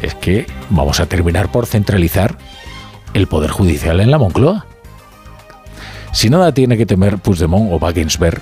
Es 0.00 0.14
que 0.14 0.46
vamos 0.68 1.00
a 1.00 1.06
terminar 1.06 1.50
por 1.50 1.66
centralizar 1.66 2.36
el 3.14 3.28
poder 3.28 3.50
judicial 3.50 4.00
en 4.00 4.10
la 4.10 4.18
Moncloa. 4.18 4.66
Si 6.16 6.30
nada 6.30 6.50
tiene 6.52 6.78
que 6.78 6.86
temer 6.86 7.18
Puigdemont 7.18 7.70
o 7.70 7.76
Wagensberg, 7.76 8.40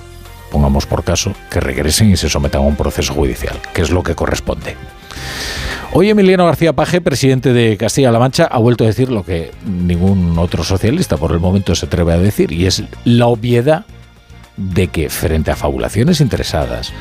pongamos 0.49 0.85
por 0.85 1.03
caso, 1.03 1.33
que 1.51 1.59
regresen 1.59 2.09
y 2.09 2.15
se 2.15 2.29
sometan 2.29 2.61
a 2.61 2.65
un 2.65 2.77
proceso 2.77 3.13
judicial, 3.13 3.59
que 3.73 3.81
es 3.81 3.89
lo 3.89 4.01
que 4.01 4.15
corresponde. 4.15 4.77
Hoy 5.91 6.09
Emiliano 6.09 6.45
García 6.45 6.71
Paje, 6.71 7.01
presidente 7.01 7.51
de 7.51 7.75
Castilla-La 7.75 8.17
Mancha, 8.17 8.45
ha 8.45 8.59
vuelto 8.59 8.85
a 8.85 8.87
decir 8.87 9.11
lo 9.11 9.25
que 9.25 9.51
ningún 9.65 10.39
otro 10.39 10.63
socialista 10.63 11.17
por 11.17 11.33
el 11.33 11.41
momento 11.41 11.75
se 11.75 11.87
atreve 11.87 12.13
a 12.13 12.17
decir, 12.17 12.53
y 12.53 12.65
es 12.65 12.81
la 13.03 13.27
obviedad 13.27 13.83
de 14.55 14.87
que 14.87 15.09
frente 15.09 15.51
a 15.51 15.57
fabulaciones 15.57 16.21
interesadas, 16.21 16.93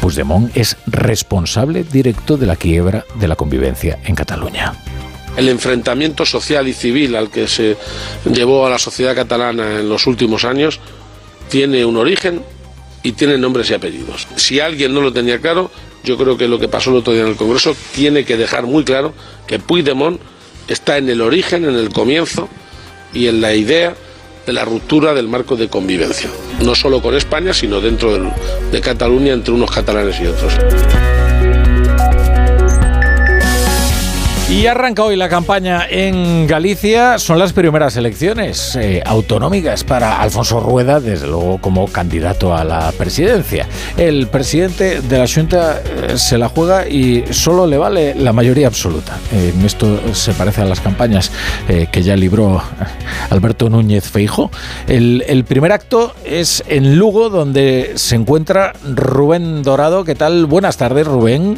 Puigdemont 0.00 0.50
es 0.56 0.78
responsable 0.86 1.84
directo 1.84 2.38
de 2.38 2.46
la 2.46 2.56
quiebra 2.56 3.04
de 3.16 3.28
la 3.28 3.36
convivencia 3.36 3.98
en 4.02 4.14
Cataluña. 4.14 4.72
El 5.40 5.48
enfrentamiento 5.48 6.26
social 6.26 6.68
y 6.68 6.74
civil 6.74 7.16
al 7.16 7.30
que 7.30 7.48
se 7.48 7.74
llevó 8.30 8.66
a 8.66 8.70
la 8.70 8.78
sociedad 8.78 9.14
catalana 9.14 9.80
en 9.80 9.88
los 9.88 10.06
últimos 10.06 10.44
años 10.44 10.80
tiene 11.48 11.82
un 11.86 11.96
origen 11.96 12.42
y 13.02 13.12
tiene 13.12 13.38
nombres 13.38 13.70
y 13.70 13.72
apellidos. 13.72 14.28
Si 14.36 14.60
alguien 14.60 14.92
no 14.92 15.00
lo 15.00 15.14
tenía 15.14 15.38
claro, 15.38 15.70
yo 16.04 16.18
creo 16.18 16.36
que 16.36 16.46
lo 16.46 16.58
que 16.58 16.68
pasó 16.68 16.90
el 16.90 16.96
otro 16.96 17.14
día 17.14 17.22
en 17.22 17.28
el 17.28 17.36
Congreso 17.36 17.74
tiene 17.94 18.26
que 18.26 18.36
dejar 18.36 18.66
muy 18.66 18.84
claro 18.84 19.14
que 19.46 19.58
Puigdemont 19.58 20.20
está 20.68 20.98
en 20.98 21.08
el 21.08 21.22
origen, 21.22 21.64
en 21.64 21.74
el 21.74 21.88
comienzo 21.88 22.50
y 23.14 23.26
en 23.28 23.40
la 23.40 23.54
idea 23.54 23.96
de 24.46 24.52
la 24.52 24.66
ruptura 24.66 25.14
del 25.14 25.26
marco 25.26 25.56
de 25.56 25.68
convivencia, 25.68 26.28
no 26.62 26.74
solo 26.74 27.00
con 27.00 27.14
España, 27.14 27.54
sino 27.54 27.80
dentro 27.80 28.30
de 28.70 28.80
Cataluña 28.82 29.32
entre 29.32 29.54
unos 29.54 29.70
catalanes 29.70 30.20
y 30.20 30.26
otros. 30.26 30.52
Y 34.60 34.66
arranca 34.66 35.04
hoy 35.04 35.16
la 35.16 35.30
campaña 35.30 35.86
en 35.88 36.46
Galicia. 36.46 37.18
Son 37.18 37.38
las 37.38 37.54
primeras 37.54 37.96
elecciones 37.96 38.76
eh, 38.76 39.02
autonómicas 39.06 39.84
para 39.84 40.20
Alfonso 40.20 40.60
Rueda, 40.60 41.00
desde 41.00 41.28
luego 41.28 41.56
como 41.62 41.88
candidato 41.88 42.54
a 42.54 42.62
la 42.62 42.92
presidencia. 42.92 43.66
El 43.96 44.26
presidente 44.26 45.00
de 45.00 45.18
la 45.18 45.26
Junta 45.26 45.80
eh, 45.80 46.18
se 46.18 46.36
la 46.36 46.50
juega 46.50 46.86
y 46.86 47.24
solo 47.30 47.66
le 47.66 47.78
vale 47.78 48.14
la 48.14 48.34
mayoría 48.34 48.66
absoluta. 48.66 49.16
En 49.32 49.64
esto 49.64 49.98
se 50.12 50.34
parece 50.34 50.60
a 50.60 50.66
las 50.66 50.80
campañas 50.80 51.32
eh, 51.66 51.86
que 51.90 52.02
ya 52.02 52.14
libró 52.14 52.62
Alberto 53.30 53.70
Núñez 53.70 54.10
Feijo. 54.10 54.50
El, 54.86 55.24
el 55.26 55.44
primer 55.44 55.72
acto 55.72 56.12
es 56.22 56.62
en 56.68 56.98
Lugo, 56.98 57.30
donde 57.30 57.92
se 57.94 58.14
encuentra 58.14 58.74
Rubén 58.84 59.62
Dorado. 59.62 60.04
¿Qué 60.04 60.14
tal? 60.14 60.44
Buenas 60.44 60.76
tardes, 60.76 61.06
Rubén. 61.06 61.56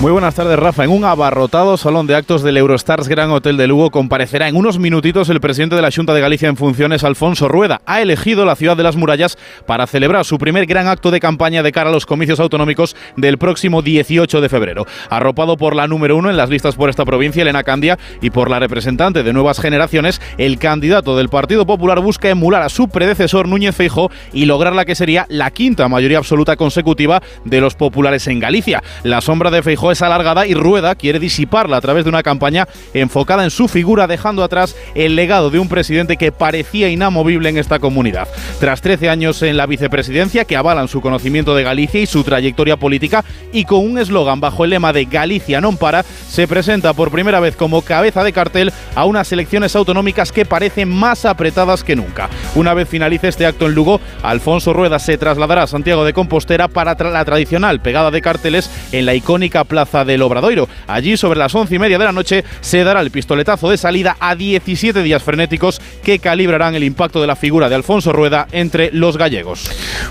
Muy 0.00 0.10
buenas 0.12 0.34
tardes, 0.34 0.58
Rafa. 0.58 0.84
En 0.84 0.90
un 0.90 1.04
abarrotado 1.04 1.78
salón 1.78 2.06
de 2.06 2.14
actos 2.14 2.42
del 2.42 2.58
Eurostars 2.58 3.08
Gran 3.08 3.30
Hotel 3.30 3.56
de 3.56 3.66
Lugo 3.66 3.90
comparecerá 3.90 4.48
en 4.48 4.56
unos 4.56 4.78
minutitos 4.78 5.30
el 5.30 5.40
presidente 5.40 5.76
de 5.76 5.82
la 5.82 5.90
Junta 5.90 6.12
de 6.12 6.20
Galicia 6.20 6.48
en 6.48 6.58
funciones, 6.58 7.04
Alfonso 7.04 7.48
Rueda. 7.48 7.80
Ha 7.86 8.02
elegido 8.02 8.44
la 8.44 8.56
ciudad 8.56 8.76
de 8.76 8.82
las 8.82 8.96
murallas 8.96 9.38
para 9.66 9.86
celebrar 9.86 10.26
su 10.26 10.36
primer 10.36 10.66
gran 10.66 10.88
acto 10.88 11.10
de 11.10 11.20
campaña 11.20 11.62
de 11.62 11.72
cara 11.72 11.88
a 11.88 11.92
los 11.92 12.04
comicios 12.04 12.38
autonómicos 12.38 12.96
del 13.16 13.38
próximo 13.38 13.80
18 13.80 14.42
de 14.42 14.48
febrero. 14.50 14.84
Arropado 15.08 15.56
por 15.56 15.74
la 15.74 15.86
número 15.86 16.16
uno 16.16 16.28
en 16.28 16.36
las 16.36 16.50
listas 16.50 16.74
por 16.74 16.90
esta 16.90 17.06
provincia, 17.06 17.40
Elena 17.40 17.62
Candia, 17.62 17.98
y 18.20 18.28
por 18.28 18.50
la 18.50 18.58
representante 18.58 19.22
de 19.22 19.32
Nuevas 19.32 19.60
Generaciones, 19.60 20.20
el 20.36 20.58
candidato 20.58 21.16
del 21.16 21.30
Partido 21.30 21.64
Popular 21.66 22.00
busca 22.00 22.28
emular 22.28 22.62
a 22.62 22.68
su 22.68 22.88
predecesor 22.88 23.48
Núñez 23.48 23.74
Feijóo 23.76 24.10
y 24.34 24.44
lograr 24.44 24.74
la 24.74 24.84
que 24.84 24.96
sería 24.96 25.24
la 25.30 25.50
quinta 25.50 25.88
mayoría 25.88 26.18
absoluta 26.18 26.56
consecutiva 26.56 27.22
de 27.44 27.60
los 27.62 27.74
populares 27.74 28.26
en 28.26 28.40
Galicia. 28.40 28.82
La 29.02 29.22
sombra 29.22 29.50
de 29.50 29.62
Feijóo 29.84 29.92
es 29.92 30.00
alargada 30.00 30.46
y 30.46 30.54
Rueda 30.54 30.94
quiere 30.94 31.18
disiparla 31.18 31.76
a 31.76 31.80
través 31.82 32.04
de 32.04 32.08
una 32.08 32.22
campaña 32.22 32.66
enfocada 32.94 33.44
en 33.44 33.50
su 33.50 33.68
figura, 33.68 34.06
dejando 34.06 34.42
atrás 34.42 34.74
el 34.94 35.14
legado 35.14 35.50
de 35.50 35.58
un 35.58 35.68
presidente 35.68 36.16
que 36.16 36.32
parecía 36.32 36.88
inamovible 36.88 37.50
en 37.50 37.58
esta 37.58 37.78
comunidad. 37.78 38.26
Tras 38.60 38.80
13 38.80 39.10
años 39.10 39.42
en 39.42 39.58
la 39.58 39.66
vicepresidencia 39.66 40.46
que 40.46 40.56
avalan 40.56 40.88
su 40.88 41.02
conocimiento 41.02 41.54
de 41.54 41.64
Galicia 41.64 42.00
y 42.00 42.06
su 42.06 42.24
trayectoria 42.24 42.78
política 42.78 43.24
y 43.52 43.66
con 43.66 43.80
un 43.80 43.98
eslogan 43.98 44.40
bajo 44.40 44.64
el 44.64 44.70
lema 44.70 44.94
de 44.94 45.04
Galicia 45.04 45.60
non 45.60 45.76
para, 45.76 46.02
se 46.02 46.48
presenta 46.48 46.94
por 46.94 47.10
primera 47.10 47.40
vez 47.40 47.54
como 47.54 47.82
cabeza 47.82 48.24
de 48.24 48.32
cartel 48.32 48.72
a 48.94 49.04
unas 49.04 49.32
elecciones 49.32 49.76
autonómicas 49.76 50.32
que 50.32 50.46
parecen 50.46 50.88
más 50.88 51.26
apretadas 51.26 51.84
que 51.84 51.96
nunca. 51.96 52.30
Una 52.54 52.72
vez 52.72 52.88
finalice 52.88 53.28
este 53.28 53.44
acto 53.44 53.66
en 53.66 53.74
Lugo, 53.74 54.00
Alfonso 54.22 54.72
Rueda 54.72 54.98
se 54.98 55.18
trasladará 55.18 55.64
a 55.64 55.66
Santiago 55.66 56.06
de 56.06 56.14
Compostera 56.14 56.68
para 56.68 56.94
la 56.94 57.24
tradicional 57.26 57.82
pegada 57.82 58.10
de 58.10 58.22
carteles 58.22 58.70
en 58.92 59.04
la 59.04 59.14
icónica 59.14 59.64
Plaza 59.74 60.04
del 60.04 60.22
Obradoiro. 60.22 60.68
Allí, 60.86 61.16
sobre 61.16 61.36
las 61.36 61.52
once 61.52 61.74
y 61.74 61.80
media 61.80 61.98
de 61.98 62.04
la 62.04 62.12
noche, 62.12 62.44
se 62.60 62.84
dará 62.84 63.00
el 63.00 63.10
pistoletazo 63.10 63.68
de 63.68 63.76
salida 63.76 64.16
a 64.20 64.36
17 64.36 65.02
días 65.02 65.20
frenéticos 65.20 65.80
que 66.04 66.20
calibrarán 66.20 66.76
el 66.76 66.84
impacto 66.84 67.20
de 67.20 67.26
la 67.26 67.34
figura 67.34 67.68
de 67.68 67.74
Alfonso 67.74 68.12
Rueda 68.12 68.46
entre 68.52 68.92
los 68.92 69.16
gallegos. 69.16 69.68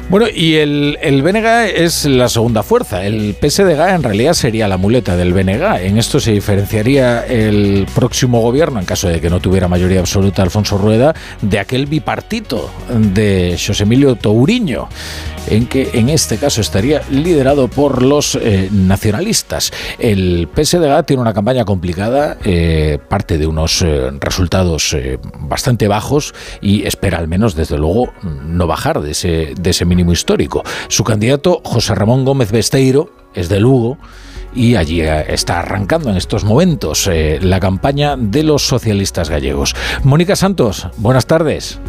Bueno, 0.10 0.26
y 0.28 0.56
el, 0.56 0.98
el 1.02 1.24
es 1.74 2.04
la 2.04 2.28
segunda 2.28 2.62
fuerza. 2.62 3.06
El 3.06 3.38
PSDG 3.42 3.96
en 3.96 4.04
realidad 4.04 4.34
sería 4.34 4.68
la 4.68 4.76
muleta 4.76 5.16
del 5.16 5.32
BNG. 5.32 5.86
En 5.86 5.98
esto 5.98 6.20
se 6.20 6.34
diferenciaría 6.34 7.26
el 7.26 7.88
próximo 7.96 8.42
gobierno, 8.42 8.82
en 8.82 8.86
caso 8.86 9.08
de 9.08 9.22
que 9.22 9.30
no 9.30 9.40
tuviera 9.40 9.70
mayoría 9.70 10.02
absoluta 10.02 10.42
Alfonso 10.42 10.78
Rueda, 10.78 11.16
de 11.42 11.58
aquel 11.58 11.86
bipartito 11.86 12.70
de 12.90 13.58
José 13.66 13.84
Emilio 13.84 14.16
Touriño 14.16 14.90
en 15.48 15.68
que 15.68 15.92
en 15.94 16.10
este 16.10 16.38
caso 16.38 16.62
estaría 16.62 17.02
liderado 17.10 17.68
por 17.68 18.02
los 18.02 18.36
eh, 18.36 18.70
nacionalistas. 18.72 19.72
El 20.00 20.48
PSDG 20.54 21.06
tiene 21.06 21.22
una 21.22 21.34
campaña 21.34 21.66
complicada, 21.66 22.38
eh, 22.44 23.00
parte 23.10 23.38
de 23.38 23.48
unos 23.48 23.82
eh, 23.82 24.12
resultados 24.20 24.96
bastante 25.40 25.88
bajos 25.88 26.34
y 26.62 26.86
espera 26.86 27.18
al 27.18 27.28
menos, 27.28 27.56
desde 27.56 27.78
luego, 27.78 28.14
no 28.24 28.68
bajar 28.68 29.02
de 29.02 29.12
ese, 29.12 29.54
de 29.60 29.70
ese 29.70 29.86
mínimo 29.86 30.12
histórico. 30.12 30.64
Su 30.88 31.04
candidato, 31.04 31.62
José 31.64 31.96
Ramón 31.96 32.26
Gómez 32.26 32.52
Besteiro, 32.52 33.12
es 33.34 33.50
de 33.50 33.60
Lugo 33.60 33.98
y 34.56 34.76
allí 34.76 35.02
está 35.02 35.60
arrancando 35.60 36.12
en 36.12 36.18
estos 36.18 36.44
momentos 36.44 37.10
la 37.42 37.60
campaña 37.60 38.16
de 38.18 38.44
los 38.44 38.68
socialistas 38.68 39.30
gallegos. 39.30 39.76
Mónica 40.04 40.36
Santos, 40.36 40.88
buenas 40.98 41.26
tardes. 41.26 41.80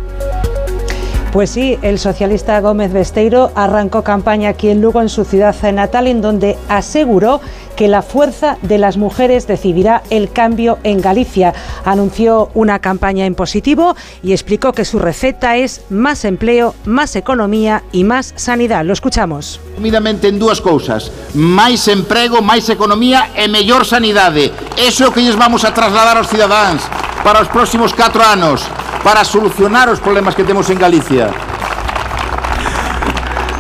Pues 1.34 1.50
sí, 1.50 1.76
el 1.82 1.98
socialista 1.98 2.60
Gómez 2.60 2.92
Besteiro 2.92 3.50
arrancó 3.56 4.04
campaña 4.04 4.50
aquí 4.50 4.68
en 4.68 4.80
Lugo, 4.80 5.02
en 5.02 5.08
su 5.08 5.24
ciudad 5.24 5.56
natal, 5.72 6.06
en 6.06 6.20
donde 6.20 6.56
aseguró 6.68 7.40
que 7.74 7.88
la 7.88 8.02
fuerza 8.02 8.56
de 8.62 8.78
las 8.78 8.96
mujeres 8.96 9.48
decidirá 9.48 10.04
el 10.10 10.30
cambio 10.30 10.78
en 10.84 11.00
Galicia. 11.00 11.52
Anunció 11.84 12.50
una 12.54 12.78
campaña 12.78 13.26
en 13.26 13.34
positivo 13.34 13.96
y 14.22 14.30
explicó 14.30 14.72
que 14.74 14.84
su 14.84 15.00
receta 15.00 15.56
es 15.56 15.80
más 15.90 16.24
empleo, 16.24 16.76
más 16.84 17.16
economía 17.16 17.82
y 17.90 18.04
más 18.04 18.32
sanidad. 18.36 18.84
Lo 18.84 18.92
escuchamos. 18.92 19.58
Resumidamente 19.70 20.28
en 20.28 20.38
dúas 20.38 20.60
cousas 20.60 21.10
Máis 21.34 21.88
emprego, 21.90 22.46
máis 22.46 22.70
economía 22.70 23.34
e 23.34 23.50
mellor 23.50 23.82
sanidade 23.82 24.54
Eso 24.78 25.02
é 25.02 25.10
o 25.10 25.12
que 25.12 25.18
lles 25.18 25.34
vamos 25.34 25.66
a 25.66 25.74
trasladar 25.74 26.14
aos 26.14 26.30
cidadáns 26.30 26.86
para 27.26 27.42
os 27.42 27.50
próximos 27.50 27.90
4 27.90 28.22
anos 28.22 28.62
para 29.04 29.22
solucionar 29.22 29.90
os 29.90 30.00
problemas 30.00 30.34
que 30.34 30.42
temos 30.42 30.70
en 30.70 30.78
Galicia. 30.78 31.23
María. 31.30 31.64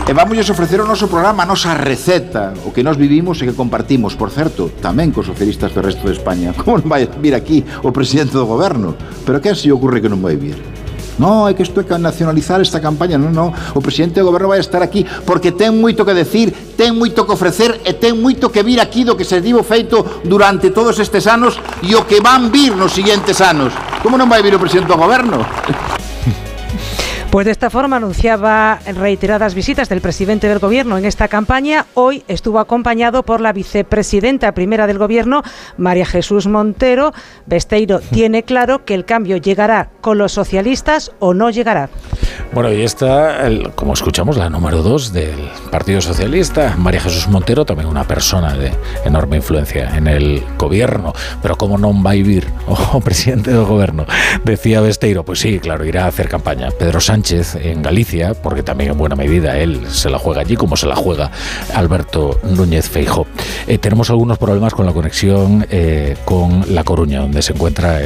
E 0.04 0.12
vamos 0.12 0.50
ofrecer 0.50 0.80
o 0.80 0.86
noso 0.86 1.08
programa, 1.08 1.44
a 1.44 1.48
nosa 1.48 1.72
receta, 1.72 2.52
o 2.68 2.76
que 2.76 2.84
nós 2.84 3.00
vivimos 3.00 3.40
e 3.40 3.48
que 3.48 3.56
compartimos, 3.56 4.12
por 4.12 4.28
certo, 4.28 4.68
tamén 4.84 5.08
cos 5.16 5.32
socialistas 5.32 5.72
do 5.72 5.80
resto 5.80 6.04
de 6.04 6.12
España. 6.12 6.52
Como 6.60 6.76
non 6.76 6.92
vai 6.92 7.08
vir 7.08 7.32
aquí 7.32 7.64
o 7.80 7.88
presidente 7.88 8.36
do 8.36 8.44
goberno? 8.44 9.00
Pero 9.24 9.40
que 9.40 9.56
se 9.56 9.72
ocorre 9.72 10.04
que 10.04 10.12
non 10.12 10.20
vai 10.20 10.36
vir? 10.36 10.60
No, 11.16 11.48
é 11.48 11.54
que 11.54 11.62
isto 11.62 11.80
é 11.80 11.86
que 11.86 11.96
nacionalizar 11.96 12.58
esta 12.58 12.82
campaña 12.82 13.14
Non, 13.14 13.30
non, 13.30 13.54
o 13.54 13.78
presidente 13.78 14.18
do 14.18 14.26
goberno 14.26 14.50
vai 14.50 14.58
estar 14.58 14.82
aquí 14.82 15.06
Porque 15.06 15.54
ten 15.54 15.70
moito 15.70 16.02
que 16.02 16.10
decir, 16.10 16.50
ten 16.74 16.90
moito 16.90 17.22
que 17.22 17.38
ofrecer 17.38 17.86
E 17.86 17.94
ten 17.94 18.18
moito 18.18 18.50
que 18.50 18.66
vir 18.66 18.82
aquí 18.82 19.06
do 19.06 19.14
que 19.14 19.22
se 19.22 19.38
divo 19.38 19.62
feito 19.62 20.26
Durante 20.26 20.74
todos 20.74 20.98
estes 20.98 21.30
anos 21.30 21.54
E 21.86 21.94
o 21.94 22.02
que 22.02 22.18
van 22.18 22.50
vir 22.50 22.74
nos 22.74 22.98
siguientes 22.98 23.38
anos 23.38 23.70
Como 24.02 24.18
non 24.18 24.26
vai 24.26 24.42
vir 24.42 24.58
o 24.58 24.62
presidente 24.62 24.90
do 24.90 24.98
goberno? 24.98 25.38
Pues 27.34 27.46
de 27.46 27.50
esta 27.50 27.68
forma 27.68 27.96
anunciaba 27.96 28.78
reiteradas 28.94 29.56
visitas 29.56 29.88
del 29.88 30.00
presidente 30.00 30.48
del 30.48 30.60
Gobierno 30.60 30.98
en 30.98 31.04
esta 31.04 31.26
campaña. 31.26 31.84
Hoy 31.94 32.22
estuvo 32.28 32.60
acompañado 32.60 33.24
por 33.24 33.40
la 33.40 33.52
vicepresidenta 33.52 34.54
primera 34.54 34.86
del 34.86 34.98
Gobierno, 34.98 35.42
María 35.76 36.06
Jesús 36.06 36.46
Montero. 36.46 37.12
Besteiro 37.46 37.98
tiene 38.12 38.44
claro 38.44 38.84
que 38.84 38.94
el 38.94 39.04
cambio 39.04 39.36
llegará 39.36 39.90
con 40.00 40.16
los 40.16 40.30
socialistas 40.30 41.10
o 41.18 41.34
no 41.34 41.50
llegará. 41.50 41.90
Bueno, 42.54 42.72
y 42.72 42.82
está, 42.82 43.50
como 43.74 43.94
escuchamos, 43.94 44.36
la 44.36 44.48
número 44.48 44.80
dos 44.80 45.12
del 45.12 45.50
Partido 45.72 46.00
Socialista, 46.00 46.76
María 46.78 47.00
Jesús 47.00 47.26
Montero, 47.26 47.64
también 47.64 47.88
una 47.88 48.04
persona 48.04 48.54
de 48.54 48.72
enorme 49.04 49.38
influencia 49.38 49.96
en 49.96 50.06
el 50.06 50.44
gobierno. 50.56 51.12
Pero 51.42 51.56
¿cómo 51.56 51.78
no 51.78 51.92
va 52.00 52.12
a 52.12 52.14
vivir 52.14 52.46
o 52.68 53.00
presidente 53.00 53.50
del 53.50 53.64
gobierno? 53.64 54.06
Decía 54.44 54.80
Besteiro, 54.80 55.24
pues 55.24 55.40
sí, 55.40 55.58
claro, 55.58 55.84
irá 55.84 56.04
a 56.04 56.06
hacer 56.06 56.28
campaña. 56.28 56.68
Pedro 56.70 57.00
Sánchez 57.00 57.56
en 57.56 57.82
Galicia, 57.82 58.34
porque 58.34 58.62
también 58.62 58.92
en 58.92 58.98
buena 58.98 59.16
medida 59.16 59.58
él 59.58 59.88
se 59.88 60.08
la 60.08 60.20
juega 60.20 60.42
allí, 60.42 60.54
como 60.54 60.76
se 60.76 60.86
la 60.86 60.94
juega 60.94 61.32
Alberto 61.74 62.38
Núñez 62.44 62.88
Feijo. 62.88 63.26
Eh, 63.66 63.78
tenemos 63.78 64.10
algunos 64.10 64.38
problemas 64.38 64.74
con 64.74 64.86
la 64.86 64.92
conexión 64.92 65.66
eh, 65.70 66.16
con 66.24 66.72
La 66.72 66.84
Coruña, 66.84 67.18
donde 67.18 67.42
se 67.42 67.52
encuentra 67.52 67.98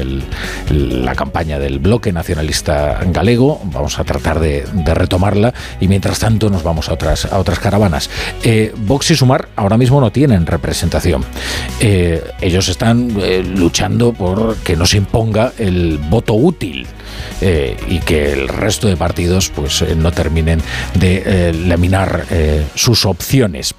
la 0.71 1.15
campaña 1.15 1.59
del 1.59 1.81
bloque 1.81 2.15
nacionalista 2.15 3.01
galego. 3.13 3.61
Vamos 3.65 3.99
a 3.99 4.05
tratar 4.05 4.38
de, 4.39 4.67
retomarla 4.95 5.53
y 5.81 5.89
mientras 5.89 6.19
tanto 6.19 6.51
nos 6.51 6.63
vamos 6.63 6.89
a 6.89 6.95
otras, 6.95 7.27
a 7.27 7.39
otras 7.39 7.59
caravanas. 7.59 8.11
Eh, 8.43 8.73
Vox 8.77 9.11
y 9.11 9.17
Sumar 9.17 9.49
ahora 9.57 9.77
mismo 9.77 10.01
no 10.01 10.11
tienen 10.11 10.47
representación. 10.47 11.25
Eh, 11.81 12.23
ellos 12.41 12.69
están 12.69 13.17
eh, 13.21 13.43
luchando 13.43 14.13
por 14.13 14.57
que 14.57 14.77
no 14.77 14.87
se 14.87 14.97
imponga 14.97 15.53
el 15.59 15.99
voto 15.99 16.35
útil. 16.35 16.87
y 17.41 17.99
que 18.01 18.33
el 18.33 18.49
resto 18.49 18.89
de 18.89 18.97
partidos 18.97 19.51
pues 19.51 19.85
no 19.97 20.13
terminen 20.13 20.61
de 20.95 21.53
laminar 21.67 22.27
sus 22.75 23.07
opciones. 23.07 23.75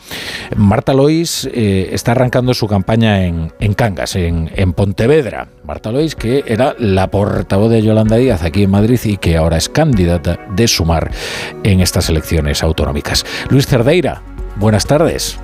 Marta 0.55 0.93
Lois 0.93 1.47
está 1.53 2.11
arrancando 2.11 2.53
su 2.53 2.67
campaña 2.67 3.25
en, 3.25 3.73
Cangas, 3.75 4.15
en, 4.15 4.51
en 4.55 4.73
Pontevedra. 4.73 5.47
Marta 5.69 5.91
Lois, 5.91 6.15
que 6.15 6.43
era 6.47 6.75
la 6.79 7.11
portavoz 7.11 7.69
de 7.69 7.83
Yolanda 7.83 8.15
Díaz 8.15 8.41
aquí 8.41 8.63
en 8.63 8.71
Madrid 8.71 8.99
y 9.03 9.17
que 9.17 9.37
ahora 9.37 9.57
es 9.57 9.69
candidata 9.69 10.39
de 10.55 10.67
sumar 10.67 11.11
en 11.61 11.79
estas 11.79 12.09
elecciones 12.09 12.63
autonómicas. 12.63 13.23
Luis 13.49 13.67
Cerdeira, 13.67 14.23
buenas 14.55 14.87
tardes. 14.87 15.37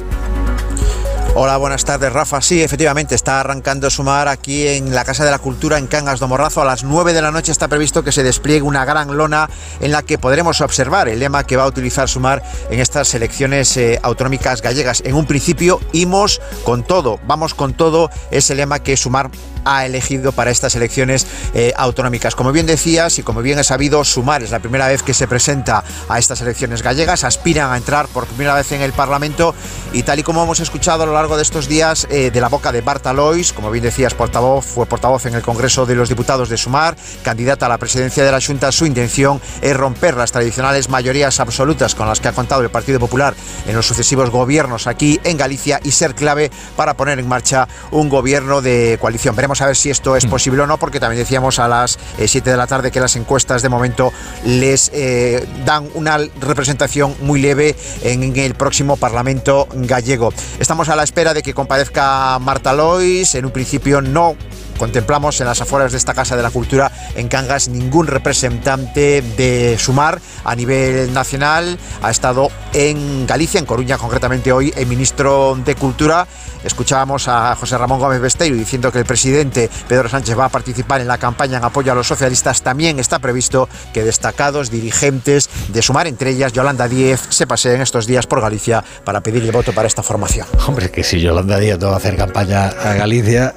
Hola, 1.35 1.57
buenas 1.57 1.85
tardes, 1.85 2.11
Rafa. 2.11 2.41
Sí, 2.41 2.63
efectivamente, 2.63 3.13
está 3.13 3.41
arrancando 3.41 3.89
Sumar 3.89 4.29
aquí 4.29 4.67
en 4.67 4.95
la 4.95 5.03
Casa 5.03 5.25
de 5.25 5.31
la 5.31 5.37
Cultura 5.37 5.77
en 5.77 5.85
Cangas 5.85 6.21
de 6.21 6.25
Morrazo. 6.25 6.61
A 6.61 6.65
las 6.65 6.85
9 6.85 7.13
de 7.13 7.21
la 7.21 7.29
noche 7.29 7.51
está 7.51 7.67
previsto 7.67 8.03
que 8.03 8.13
se 8.13 8.23
despliegue 8.23 8.61
una 8.61 8.85
gran 8.85 9.17
lona 9.17 9.49
en 9.81 9.91
la 9.91 10.01
que 10.01 10.17
podremos 10.17 10.61
observar 10.61 11.09
el 11.09 11.19
lema 11.19 11.43
que 11.43 11.57
va 11.57 11.65
a 11.65 11.67
utilizar 11.67 12.07
Sumar 12.07 12.41
en 12.71 12.79
estas 12.79 13.13
elecciones 13.13 13.75
eh, 13.75 13.99
autonómicas 14.01 14.61
gallegas. 14.61 15.03
En 15.05 15.13
un 15.13 15.25
principio, 15.25 15.81
imos 15.91 16.41
con 16.63 16.83
todo, 16.83 17.19
vamos 17.27 17.53
con 17.53 17.73
todo, 17.73 18.09
es 18.31 18.49
el 18.49 18.57
lema 18.57 18.79
que 18.79 18.95
Sumar 18.95 19.29
ha 19.65 19.85
elegido 19.85 20.31
para 20.31 20.51
estas 20.51 20.75
elecciones 20.75 21.27
eh, 21.53 21.73
autonómicas. 21.75 22.35
Como 22.35 22.51
bien 22.51 22.65
decías 22.65 23.19
y 23.19 23.23
como 23.23 23.41
bien 23.41 23.59
he 23.59 23.63
sabido, 23.63 24.03
Sumar 24.03 24.43
es 24.43 24.51
la 24.51 24.59
primera 24.59 24.87
vez 24.87 25.03
que 25.03 25.13
se 25.13 25.27
presenta 25.27 25.83
a 26.07 26.19
estas 26.19 26.41
elecciones 26.41 26.81
gallegas, 26.81 27.23
aspiran 27.23 27.71
a 27.71 27.77
entrar 27.77 28.07
por 28.07 28.25
primera 28.27 28.53
vez 28.53 28.71
en 28.71 28.81
el 28.81 28.93
Parlamento 28.93 29.53
y 29.93 30.03
tal 30.03 30.19
y 30.19 30.23
como 30.23 30.43
hemos 30.43 30.59
escuchado 30.59 31.03
a 31.03 31.05
lo 31.05 31.13
largo 31.13 31.35
de 31.35 31.43
estos 31.43 31.67
días 31.67 32.07
eh, 32.09 32.31
de 32.31 32.41
la 32.41 32.49
boca 32.49 32.71
de 32.71 32.81
Barta 32.81 33.13
Lois, 33.13 33.53
como 33.53 33.71
bien 33.71 33.83
decías, 33.83 34.13
portavoz, 34.13 34.65
fue 34.65 34.85
portavoz 34.85 35.25
en 35.25 35.35
el 35.35 35.41
Congreso 35.41 35.85
de 35.85 35.95
los 35.95 36.09
Diputados 36.09 36.49
de 36.49 36.57
Sumar, 36.57 36.95
candidata 37.23 37.65
a 37.65 37.69
la 37.69 37.77
presidencia 37.77 38.23
de 38.23 38.31
la 38.31 38.41
Junta, 38.41 38.71
su 38.71 38.85
intención 38.85 39.41
es 39.61 39.75
romper 39.75 40.15
las 40.15 40.31
tradicionales 40.31 40.89
mayorías 40.89 41.39
absolutas 41.39 41.95
con 41.95 42.07
las 42.07 42.19
que 42.19 42.27
ha 42.27 42.33
contado 42.33 42.61
el 42.61 42.69
Partido 42.69 42.99
Popular 42.99 43.33
en 43.67 43.75
los 43.75 43.85
sucesivos 43.85 44.29
gobiernos 44.29 44.87
aquí 44.87 45.19
en 45.23 45.37
Galicia 45.37 45.79
y 45.83 45.91
ser 45.91 46.15
clave 46.15 46.51
para 46.75 46.95
poner 46.95 47.19
en 47.19 47.27
marcha 47.27 47.67
un 47.91 48.09
gobierno 48.09 48.61
de 48.61 48.97
coalición. 48.99 49.35
Veremos 49.35 49.54
a 49.61 49.67
ver 49.67 49.75
si 49.75 49.89
esto 49.89 50.15
es 50.15 50.25
mm. 50.25 50.29
posible 50.29 50.61
o 50.63 50.67
no, 50.67 50.77
porque 50.77 50.99
también 50.99 51.19
decíamos 51.19 51.59
a 51.59 51.67
las 51.67 51.97
7 52.17 52.37
eh, 52.37 52.51
de 52.51 52.57
la 52.57 52.67
tarde 52.67 52.91
que 52.91 52.99
las 52.99 53.15
encuestas 53.15 53.61
de 53.61 53.69
momento 53.69 54.11
les 54.45 54.91
eh, 54.93 55.47
dan 55.65 55.89
una 55.93 56.17
representación 56.39 57.15
muy 57.21 57.41
leve 57.41 57.75
en 58.01 58.35
el 58.35 58.55
próximo 58.55 58.97
Parlamento 58.97 59.67
gallego. 59.73 60.33
Estamos 60.59 60.89
a 60.89 60.95
la 60.95 61.03
espera 61.03 61.33
de 61.33 61.43
que 61.43 61.53
comparezca 61.53 62.37
Marta 62.39 62.73
Lois. 62.73 63.35
En 63.35 63.45
un 63.45 63.51
principio 63.51 64.01
no 64.01 64.35
contemplamos 64.77 65.39
en 65.39 65.47
las 65.47 65.61
afueras 65.61 65.91
de 65.91 65.97
esta 65.97 66.13
Casa 66.13 66.35
de 66.35 66.43
la 66.43 66.51
Cultura 66.51 66.91
en 67.15 67.27
Cangas 67.27 67.69
ningún 67.69 68.07
representante 68.07 69.21
de 69.21 69.77
Sumar 69.79 70.19
a 70.43 70.55
nivel 70.55 71.13
nacional. 71.13 71.77
Ha 72.01 72.11
estado 72.11 72.49
en 72.73 73.25
Galicia, 73.25 73.59
en 73.59 73.65
Coruña 73.65 73.97
concretamente 73.97 74.51
hoy, 74.51 74.73
el 74.75 74.87
ministro 74.87 75.57
de 75.63 75.75
Cultura. 75.75 76.27
Escuchábamos 76.65 77.27
a 77.27 77.55
José 77.55 77.77
Ramón 77.77 77.99
Gómez 77.99 78.19
Besteiro 78.19 78.55
diciendo 78.55 78.91
que 78.91 78.99
el 78.99 79.05
presidente 79.05 79.69
Pedro 79.87 80.09
Sánchez 80.09 80.37
va 80.37 80.45
a 80.45 80.49
participar 80.49 81.01
en 81.01 81.07
la 81.07 81.17
campaña 81.17 81.57
en 81.57 81.63
apoyo 81.63 81.91
a 81.91 81.95
los 81.95 82.07
socialistas. 82.07 82.61
También 82.61 82.99
está 82.99 83.19
previsto 83.19 83.69
que 83.93 84.03
destacados 84.03 84.69
dirigentes 84.69 85.49
de 85.69 85.81
Sumar, 85.81 86.07
entre 86.07 86.31
ellas 86.31 86.53
Yolanda 86.53 86.87
Díez, 86.87 87.21
se 87.29 87.47
paseen 87.47 87.81
estos 87.81 88.07
días 88.07 88.27
por 88.27 88.41
Galicia 88.41 88.83
para 89.03 89.21
pedir 89.21 89.43
el 89.43 89.51
voto 89.51 89.71
para 89.73 89.87
esta 89.87 90.03
formación. 90.03 90.47
Hombre, 90.67 90.89
que 90.89 91.03
si 91.03 91.21
Yolanda 91.21 91.59
Díez 91.59 91.79
no 91.79 91.87
va 91.87 91.93
a 91.93 91.97
hacer 91.97 92.15
campaña 92.15 92.67
a 92.67 92.93
Galicia, 92.93 93.55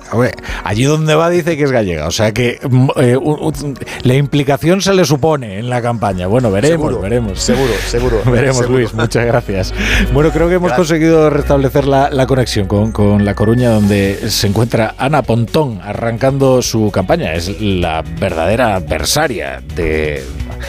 allí 0.64 0.84
donde 0.84 1.14
va 1.14 1.30
dice 1.30 1.56
que 1.56 1.64
es 1.64 1.72
gallega, 1.72 2.06
o 2.06 2.10
sea 2.10 2.32
que 2.32 2.58
mm, 2.68 2.88
eh, 2.96 3.18
la 4.02 4.14
implicación 4.14 4.80
se 4.80 4.94
le 4.94 5.04
supone 5.04 5.58
en 5.58 5.70
la 5.70 5.82
campaña. 5.82 6.26
Bueno, 6.26 6.50
veremos, 6.50 7.00
veremos. 7.00 7.40
Seguro, 7.40 7.72
seguro. 7.86 8.22
veremos, 8.26 8.68
Luis, 8.68 8.94
muchas 8.94 9.24
gracias. 9.24 9.74
Bueno, 10.12 10.30
creo 10.30 10.48
que 10.48 10.56
hemos 10.56 10.72
conseguido 10.72 11.30
restablecer 11.30 11.86
la, 11.86 12.26
conexión 12.26 12.66
con, 12.66 12.92
con, 12.98 13.24
La 13.24 13.36
Coruña, 13.36 13.70
donde 13.70 14.28
se 14.28 14.48
encuentra 14.48 14.96
Ana 14.98 15.22
Pontón 15.22 15.80
arrancando 15.84 16.62
su 16.62 16.90
campaña. 16.90 17.32
Es 17.34 17.60
la 17.60 18.02
verdadera 18.02 18.74
adversaria 18.74 19.62
de 19.76 20.24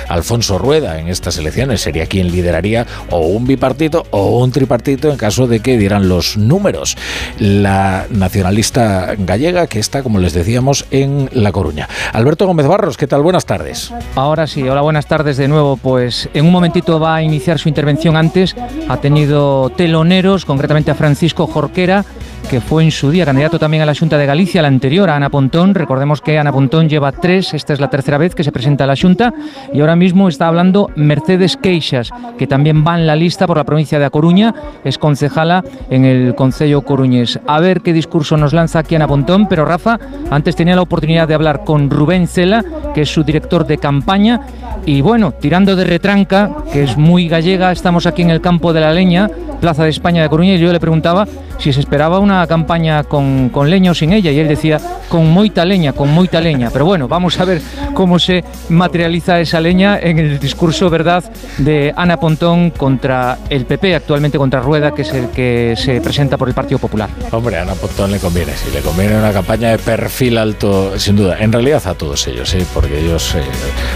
Alfonso 0.08 0.58
Rueda 0.58 1.00
en 1.00 1.08
estas 1.08 1.38
elecciones. 1.38 1.82
Sería 1.82 2.06
quien 2.06 2.32
lideraría 2.32 2.86
o 3.10 3.20
un 3.28 3.46
bipartito 3.46 4.06
o 4.12 4.40
un 4.40 4.52
tripartito 4.52 5.10
en 5.10 5.18
caso 5.18 5.48
de 5.48 5.60
que 5.60 5.78
dieran 5.78 6.10
los 6.10 6.38
números. 6.38 6.98
La 7.40 8.06
nacionalista 8.10 9.16
gallega, 9.18 9.68
que 9.68 9.80
está, 9.80 10.04
como 10.04 10.20
les 10.20 10.34
decíamos, 10.34 10.86
en 10.92 11.30
La 11.34 11.52
Coruña. 11.52 11.88
Alberto 12.14 12.46
Gómez 12.46 12.68
Barros, 12.68 12.98
¿qué 12.98 13.08
tal? 13.08 13.22
Buenas 13.22 13.46
tardes. 13.46 13.94
Ahora 14.16 14.48
sí, 14.48 14.68
hola, 14.68 14.82
buenas 14.82 15.08
tardes 15.08 15.38
de 15.38 15.48
nuevo. 15.48 15.78
Pues 15.78 16.30
en 16.34 16.46
un 16.46 16.52
momentito 16.52 17.00
va 17.00 17.16
a 17.16 17.22
iniciar 17.22 17.60
su 17.60 17.70
intervención 17.70 18.16
antes. 18.16 18.56
Ha 18.88 18.98
tenido 18.98 19.70
teloneros, 19.70 20.46
concretamente 20.46 20.92
a 20.92 20.96
Francisco 20.96 21.48
Jorquera 21.48 22.06
que 22.50 22.62
fue 22.62 22.84
en 22.84 22.90
su 22.90 23.12
día 23.12 23.26
candidato 23.26 23.60
también 23.60 23.84
a 23.84 23.86
la 23.86 23.94
Junta 23.94 24.18
de 24.18 24.26
Galicia, 24.26 24.64
la 24.64 24.68
anterior 24.68 25.08
a 25.10 25.16
Ana 25.16 25.30
Pontón. 25.30 25.76
Recordemos 25.76 26.20
que 26.20 26.40
Ana 26.40 26.52
Pontón 26.52 26.90
lleva 26.90 27.12
tres, 27.12 27.54
esta 27.54 27.74
es 27.74 27.80
la 27.80 27.92
tercera 27.92 28.18
vez 28.18 28.34
que 28.34 28.44
se 28.44 28.52
presenta 28.52 28.86
a 28.86 28.88
la 28.88 28.96
Junta, 28.96 29.32
y 29.72 29.82
ahora 29.82 29.96
mismo 29.96 30.28
está 30.28 30.48
hablando 30.48 30.90
Mercedes 30.96 31.58
Queixas, 31.58 32.10
que 32.40 32.48
también 32.48 32.84
va 32.86 32.98
en 32.98 33.06
la 33.06 33.16
lista 33.16 33.46
por 33.46 33.58
la 33.58 33.64
provincia 33.64 34.00
de 34.00 34.06
A 34.06 34.10
Coruña, 34.10 34.56
es 34.84 34.98
concejala 34.98 35.64
en 35.92 36.06
el 36.06 36.34
Concello 36.34 36.82
Coruñés. 36.82 37.40
A 37.46 37.60
ver 37.60 37.82
qué 37.82 37.94
discurso 37.94 38.36
nos 38.36 38.52
lanza 38.52 38.80
aquí 38.80 38.96
Ana 38.96 39.08
Pontón, 39.08 39.48
pero 39.48 39.64
Rafa, 39.64 40.00
antes 40.32 40.56
tenía 40.56 40.76
la 40.76 40.82
oportunidad 40.82 41.28
de 41.28 41.36
hablar 41.36 41.64
con 41.64 41.90
Rubén 41.92 42.28
Cela, 42.28 42.66
que 42.96 43.02
es 43.02 43.10
su 43.14 43.24
director 43.24 43.68
de 43.68 43.78
campaña, 43.78 44.42
y 44.88 45.02
bueno, 45.02 45.34
tirando 45.34 45.76
de 45.76 45.84
retranca, 45.84 46.50
que 46.74 46.84
es 46.84 46.98
muy 46.98 47.28
gallega, 47.28 47.72
estamos 47.72 48.08
aquí 48.08 48.24
en 48.24 48.32
el 48.32 48.42
campo 48.42 48.74
de 48.74 48.82
la 48.82 48.92
leña, 48.92 49.30
Plaza 49.60 49.84
de 49.84 49.90
España 49.90 50.22
de 50.22 50.30
Coruña, 50.30 50.56
y 50.56 50.60
yo 50.60 50.72
le 50.72 50.80
preguntaba 50.80 51.28
si 51.58 51.74
se 51.74 51.82
esperaba 51.82 52.20
una 52.20 52.46
campaña 52.48 53.04
con, 53.04 53.52
leña 53.66 53.92
o 53.92 53.94
sin 53.94 54.14
ella, 54.14 54.32
y 54.32 54.40
él 54.40 54.48
decía 54.48 54.80
con 55.10 55.30
moita 55.30 55.66
leña, 55.66 55.94
con 55.94 56.10
moita 56.14 56.40
leña. 56.40 56.70
Pero 56.72 56.86
bueno, 56.86 57.08
vamos 57.08 57.40
a 57.40 57.46
ver 57.46 57.62
cómo 57.94 58.18
se 58.18 58.44
materializa 58.70 59.40
esa 59.40 59.60
leña 59.60 60.00
en 60.00 60.20
el 60.20 60.40
discurso, 60.40 60.90
¿verdad?, 60.90 61.24
de 61.58 61.94
Ana 61.96 62.18
Pontón 62.18 62.72
contra 62.72 63.38
el 63.50 63.66
PP, 63.66 63.96
actualmente 63.96 64.38
contra 64.38 64.62
Rueda, 64.62 64.94
que 64.94 65.02
es 65.02 65.14
el 65.14 65.30
que 65.30 65.74
se 65.76 66.00
presenta 66.00 66.38
por 66.38 66.48
el 66.48 66.54
Partido 66.54 66.80
Popular. 66.80 67.10
Hombre, 67.32 67.58
Ana 67.58 67.74
Pontón 67.74 68.12
le 68.12 68.20
conviene, 68.20 68.54
sí, 68.54 68.70
le 68.74 68.80
conviene 68.80 69.18
una 69.18 69.34
campaña 69.34 69.72
de 69.72 69.78
perfil 69.78 70.38
alto, 70.38 70.98
sin 70.98 71.18
duda. 71.18 71.38
En 71.40 71.52
realidad 71.52 71.86
a 71.86 71.94
todos 71.94 72.26
ellos, 72.28 72.54
¿eh? 72.54 72.66
porque 72.74 73.00
ellos, 73.00 73.36
eh, 73.36 73.42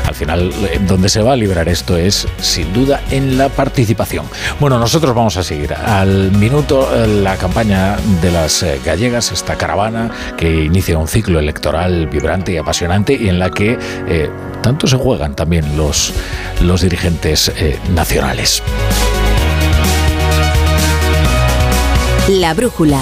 al 0.07 0.15
final, 0.15 0.51
donde 0.87 1.07
se 1.07 1.21
va 1.21 1.33
a 1.33 1.35
librar 1.35 1.69
esto 1.69 1.95
es, 1.95 2.27
sin 2.39 2.73
duda, 2.73 3.01
en 3.11 3.37
la 3.37 3.49
participación. 3.49 4.25
Bueno, 4.59 4.77
nosotros 4.79 5.15
vamos 5.15 5.37
a 5.37 5.43
seguir 5.43 5.52
al 5.85 6.31
minuto 6.31 6.89
eh, 6.93 7.07
la 7.07 7.37
campaña 7.37 7.97
de 8.21 8.31
las 8.31 8.63
eh, 8.63 8.79
gallegas, 8.83 9.31
esta 9.31 9.55
caravana 9.55 10.09
que 10.37 10.63
inicia 10.63 10.97
un 10.97 11.07
ciclo 11.07 11.39
electoral 11.39 12.07
vibrante 12.07 12.53
y 12.53 12.57
apasionante 12.57 13.13
y 13.13 13.29
en 13.29 13.39
la 13.39 13.49
que 13.49 13.77
eh, 14.07 14.29
tanto 14.61 14.87
se 14.87 14.97
juegan 14.97 15.35
también 15.35 15.77
los, 15.77 16.13
los 16.61 16.81
dirigentes 16.81 17.51
nacionales. 17.93 18.63
La 22.29 22.53
brújula. 22.53 22.99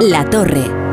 La 0.00 0.24
torre. 0.30 0.85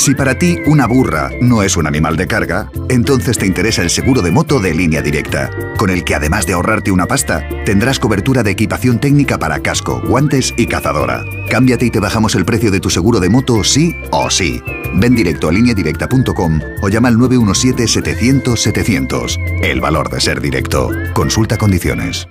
Si 0.00 0.14
para 0.14 0.38
ti 0.38 0.56
una 0.64 0.86
burra 0.86 1.28
no 1.42 1.62
es 1.62 1.76
un 1.76 1.86
animal 1.86 2.16
de 2.16 2.26
carga, 2.26 2.70
entonces 2.88 3.36
te 3.36 3.44
interesa 3.44 3.82
el 3.82 3.90
seguro 3.90 4.22
de 4.22 4.30
moto 4.30 4.58
de 4.58 4.72
línea 4.72 5.02
directa, 5.02 5.50
con 5.76 5.90
el 5.90 6.04
que 6.04 6.14
además 6.14 6.46
de 6.46 6.54
ahorrarte 6.54 6.90
una 6.90 7.04
pasta, 7.04 7.46
tendrás 7.66 7.98
cobertura 7.98 8.42
de 8.42 8.50
equipación 8.50 8.98
técnica 8.98 9.36
para 9.36 9.60
casco, 9.60 10.00
guantes 10.00 10.54
y 10.56 10.68
cazadora. 10.68 11.22
Cámbiate 11.50 11.84
y 11.84 11.90
te 11.90 12.00
bajamos 12.00 12.34
el 12.34 12.46
precio 12.46 12.70
de 12.70 12.80
tu 12.80 12.88
seguro 12.88 13.20
de 13.20 13.28
moto 13.28 13.62
sí 13.62 13.94
o 14.10 14.30
sí. 14.30 14.62
Ven 14.94 15.14
directo 15.14 15.50
a 15.50 15.52
lineadirecta.com 15.52 16.60
o 16.80 16.88
llama 16.88 17.08
al 17.08 17.18
917-700-700. 17.18 19.36
El 19.62 19.82
valor 19.82 20.08
de 20.08 20.22
ser 20.22 20.40
directo. 20.40 20.88
Consulta 21.12 21.58
condiciones. 21.58 22.26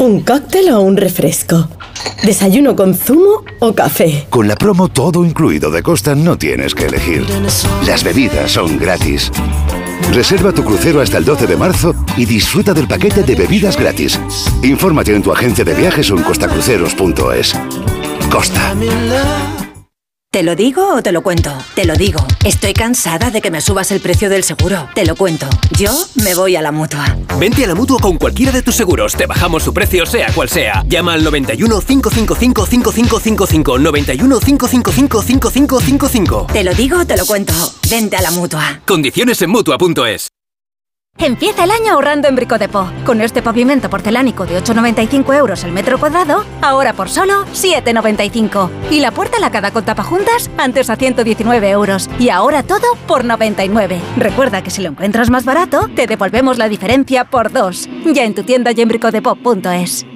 ¿Un 0.00 0.22
cóctel 0.22 0.70
o 0.70 0.80
un 0.80 0.96
refresco? 0.96 1.68
¿Desayuno 2.24 2.74
con 2.74 2.96
zumo 2.96 3.44
o 3.60 3.76
café? 3.76 4.26
Con 4.28 4.48
la 4.48 4.56
promo 4.56 4.88
todo 4.88 5.24
incluido 5.24 5.70
de 5.70 5.84
Costa 5.84 6.16
no 6.16 6.36
tienes 6.36 6.74
que 6.74 6.86
elegir. 6.86 7.24
Las 7.86 8.02
bebidas 8.02 8.50
son 8.50 8.76
gratis. 8.76 9.30
Reserva 10.12 10.50
tu 10.50 10.64
crucero 10.64 11.00
hasta 11.00 11.18
el 11.18 11.24
12 11.24 11.46
de 11.46 11.56
marzo 11.56 11.94
y 12.16 12.24
disfruta 12.24 12.74
del 12.74 12.88
paquete 12.88 13.22
de 13.22 13.36
bebidas 13.36 13.78
gratis. 13.78 14.18
Infórmate 14.64 15.14
en 15.14 15.22
tu 15.22 15.30
agencia 15.30 15.64
de 15.64 15.74
viajes 15.74 16.10
o 16.10 16.16
en 16.16 16.24
costacruceros.es. 16.24 17.54
Costa. 18.32 18.74
¿Te 20.34 20.42
lo 20.42 20.56
digo 20.56 20.94
o 20.96 21.00
te 21.00 21.12
lo 21.12 21.22
cuento? 21.22 21.52
Te 21.76 21.84
lo 21.84 21.94
digo. 21.94 22.18
Estoy 22.44 22.72
cansada 22.72 23.30
de 23.30 23.40
que 23.40 23.52
me 23.52 23.60
subas 23.60 23.92
el 23.92 24.00
precio 24.00 24.28
del 24.28 24.42
seguro. 24.42 24.88
Te 24.92 25.06
lo 25.06 25.14
cuento. 25.14 25.46
Yo 25.78 25.92
me 26.24 26.34
voy 26.34 26.56
a 26.56 26.60
la 26.60 26.72
mutua. 26.72 27.16
Vente 27.38 27.64
a 27.64 27.68
la 27.68 27.76
mutua 27.76 28.00
con 28.00 28.18
cualquiera 28.18 28.50
de 28.50 28.60
tus 28.60 28.74
seguros. 28.74 29.14
Te 29.14 29.26
bajamos 29.26 29.62
su 29.62 29.72
precio, 29.72 30.04
sea 30.06 30.32
cual 30.32 30.48
sea. 30.48 30.82
Llama 30.88 31.12
al 31.12 31.22
91 31.22 31.80
555 31.80 32.66
5555. 32.66 33.78
91 33.78 34.40
555 34.40 35.22
5555. 35.22 36.46
Te 36.52 36.64
lo 36.64 36.74
digo 36.74 36.98
o 36.98 37.06
te 37.06 37.16
lo 37.16 37.26
cuento. 37.26 37.54
Vente 37.88 38.16
a 38.16 38.22
la 38.22 38.32
mutua. 38.32 38.80
Condiciones 38.84 39.40
en 39.40 39.50
mutua.es. 39.50 40.33
Empieza 41.18 41.64
el 41.64 41.70
año 41.70 41.92
ahorrando 41.92 42.28
en 42.28 42.36
Bricodepo. 42.36 42.90
Con 43.06 43.20
este 43.20 43.40
pavimento 43.40 43.88
porcelánico 43.88 44.46
de 44.46 44.58
8,95 44.62 45.34
euros 45.34 45.64
el 45.64 45.72
metro 45.72 45.98
cuadrado, 45.98 46.44
ahora 46.60 46.92
por 46.92 47.08
solo 47.08 47.44
7,95. 47.46 48.68
Y 48.90 49.00
la 49.00 49.10
puerta 49.10 49.38
lacada 49.38 49.70
con 49.70 49.84
tapajuntas, 49.84 50.50
antes 50.58 50.90
a 50.90 50.96
119 50.96 51.70
euros. 51.70 52.10
Y 52.18 52.28
ahora 52.28 52.62
todo 52.62 52.96
por 53.06 53.24
99. 53.24 54.00
Recuerda 54.16 54.62
que 54.62 54.70
si 54.70 54.82
lo 54.82 54.90
encuentras 54.90 55.30
más 55.30 55.44
barato, 55.44 55.88
te 55.94 56.06
devolvemos 56.06 56.58
la 56.58 56.68
diferencia 56.68 57.24
por 57.24 57.52
dos. 57.52 57.88
Ya 58.04 58.24
en 58.24 58.34
tu 58.34 58.42
tienda 58.42 58.72
y 58.72 58.80
en 58.80 58.88
bricodepo.es. 58.88 60.06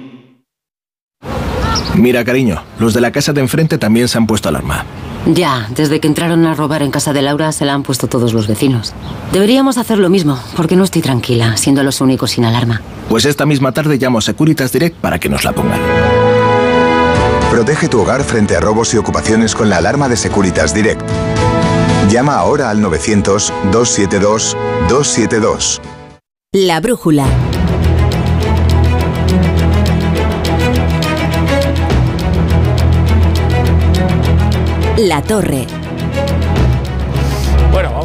Mira, 1.99 2.23
cariño, 2.23 2.63
los 2.79 2.93
de 2.93 3.01
la 3.01 3.11
casa 3.11 3.33
de 3.33 3.41
enfrente 3.41 3.77
también 3.77 4.07
se 4.07 4.17
han 4.17 4.25
puesto 4.25 4.47
alarma. 4.47 4.85
Ya, 5.25 5.67
desde 5.75 5.99
que 5.99 6.07
entraron 6.07 6.45
a 6.45 6.55
robar 6.55 6.81
en 6.81 6.91
casa 6.91 7.11
de 7.11 7.21
Laura 7.21 7.51
se 7.51 7.65
la 7.65 7.73
han 7.73 7.83
puesto 7.83 8.07
todos 8.07 8.33
los 8.33 8.47
vecinos. 8.47 8.93
Deberíamos 9.33 9.77
hacer 9.77 9.97
lo 9.97 10.09
mismo, 10.09 10.39
porque 10.55 10.77
no 10.77 10.85
estoy 10.85 11.01
tranquila, 11.01 11.57
siendo 11.57 11.83
los 11.83 11.99
únicos 11.99 12.31
sin 12.31 12.45
alarma. 12.45 12.81
Pues 13.09 13.25
esta 13.25 13.45
misma 13.45 13.73
tarde 13.73 13.97
llamo 13.97 14.19
a 14.19 14.21
Securitas 14.21 14.71
Direct 14.71 14.95
para 14.95 15.19
que 15.19 15.27
nos 15.27 15.43
la 15.43 15.51
pongan. 15.51 15.81
Protege 17.51 17.89
tu 17.89 17.99
hogar 17.99 18.23
frente 18.23 18.55
a 18.55 18.61
robos 18.61 18.93
y 18.93 18.97
ocupaciones 18.97 19.53
con 19.53 19.69
la 19.69 19.75
alarma 19.77 20.07
de 20.07 20.15
Securitas 20.15 20.73
Direct. 20.73 21.01
Llama 22.09 22.35
ahora 22.35 22.69
al 22.69 22.81
900-272-272. 22.81 25.81
La 26.53 26.79
brújula. 26.79 27.25
La 35.07 35.21
torre. 35.21 35.78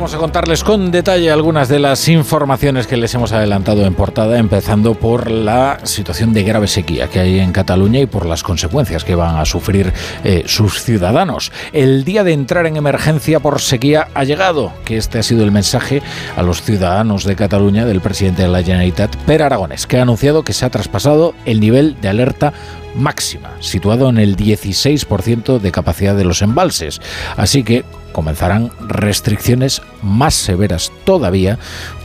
Vamos 0.04 0.16
a 0.16 0.18
contarles 0.18 0.62
con 0.62 0.90
detalle 0.90 1.30
algunas 1.30 1.70
de 1.70 1.78
las 1.78 2.08
informaciones 2.08 2.86
que 2.86 2.98
les 2.98 3.14
hemos 3.14 3.32
adelantado 3.32 3.86
en 3.86 3.94
portada, 3.94 4.38
empezando 4.38 4.92
por 4.92 5.30
la 5.30 5.78
situación 5.84 6.34
de 6.34 6.42
grave 6.42 6.68
sequía 6.68 7.08
que 7.08 7.20
hay 7.20 7.38
en 7.38 7.52
Cataluña 7.52 8.00
y 8.00 8.06
por 8.06 8.26
las 8.26 8.42
consecuencias 8.42 9.02
que 9.02 9.14
van 9.14 9.36
a 9.36 9.46
sufrir 9.46 9.94
eh, 10.22 10.42
sus 10.44 10.82
ciudadanos. 10.82 11.52
El 11.72 12.04
día 12.04 12.22
de 12.22 12.34
entrar 12.34 12.66
en 12.66 12.76
emergencia 12.76 13.40
por 13.40 13.62
sequía 13.62 14.08
ha 14.12 14.24
llegado, 14.24 14.74
que 14.84 14.98
este 14.98 15.20
ha 15.20 15.22
sido 15.22 15.42
el 15.42 15.52
mensaje 15.52 16.02
a 16.36 16.42
los 16.42 16.60
ciudadanos 16.60 17.24
de 17.24 17.34
Cataluña 17.34 17.86
del 17.86 18.02
presidente 18.02 18.42
de 18.42 18.48
la 18.48 18.62
Generalitat, 18.62 19.16
Per 19.24 19.42
Aragonés, 19.42 19.86
que 19.86 19.96
ha 19.96 20.02
anunciado 20.02 20.44
que 20.44 20.52
se 20.52 20.66
ha 20.66 20.70
traspasado 20.70 21.34
el 21.46 21.60
nivel 21.60 21.98
de 22.02 22.08
alerta 22.10 22.52
máxima, 22.94 23.52
situado 23.60 24.10
en 24.10 24.18
el 24.18 24.36
16% 24.36 25.60
de 25.60 25.72
capacidad 25.72 26.14
de 26.14 26.24
los 26.24 26.42
embalses. 26.42 27.00
Así 27.38 27.64
que 27.64 27.86
comenzarán 28.14 28.70
restricciones 28.88 29.82
más 30.00 30.34
severas 30.34 30.92
todavía 31.04 31.58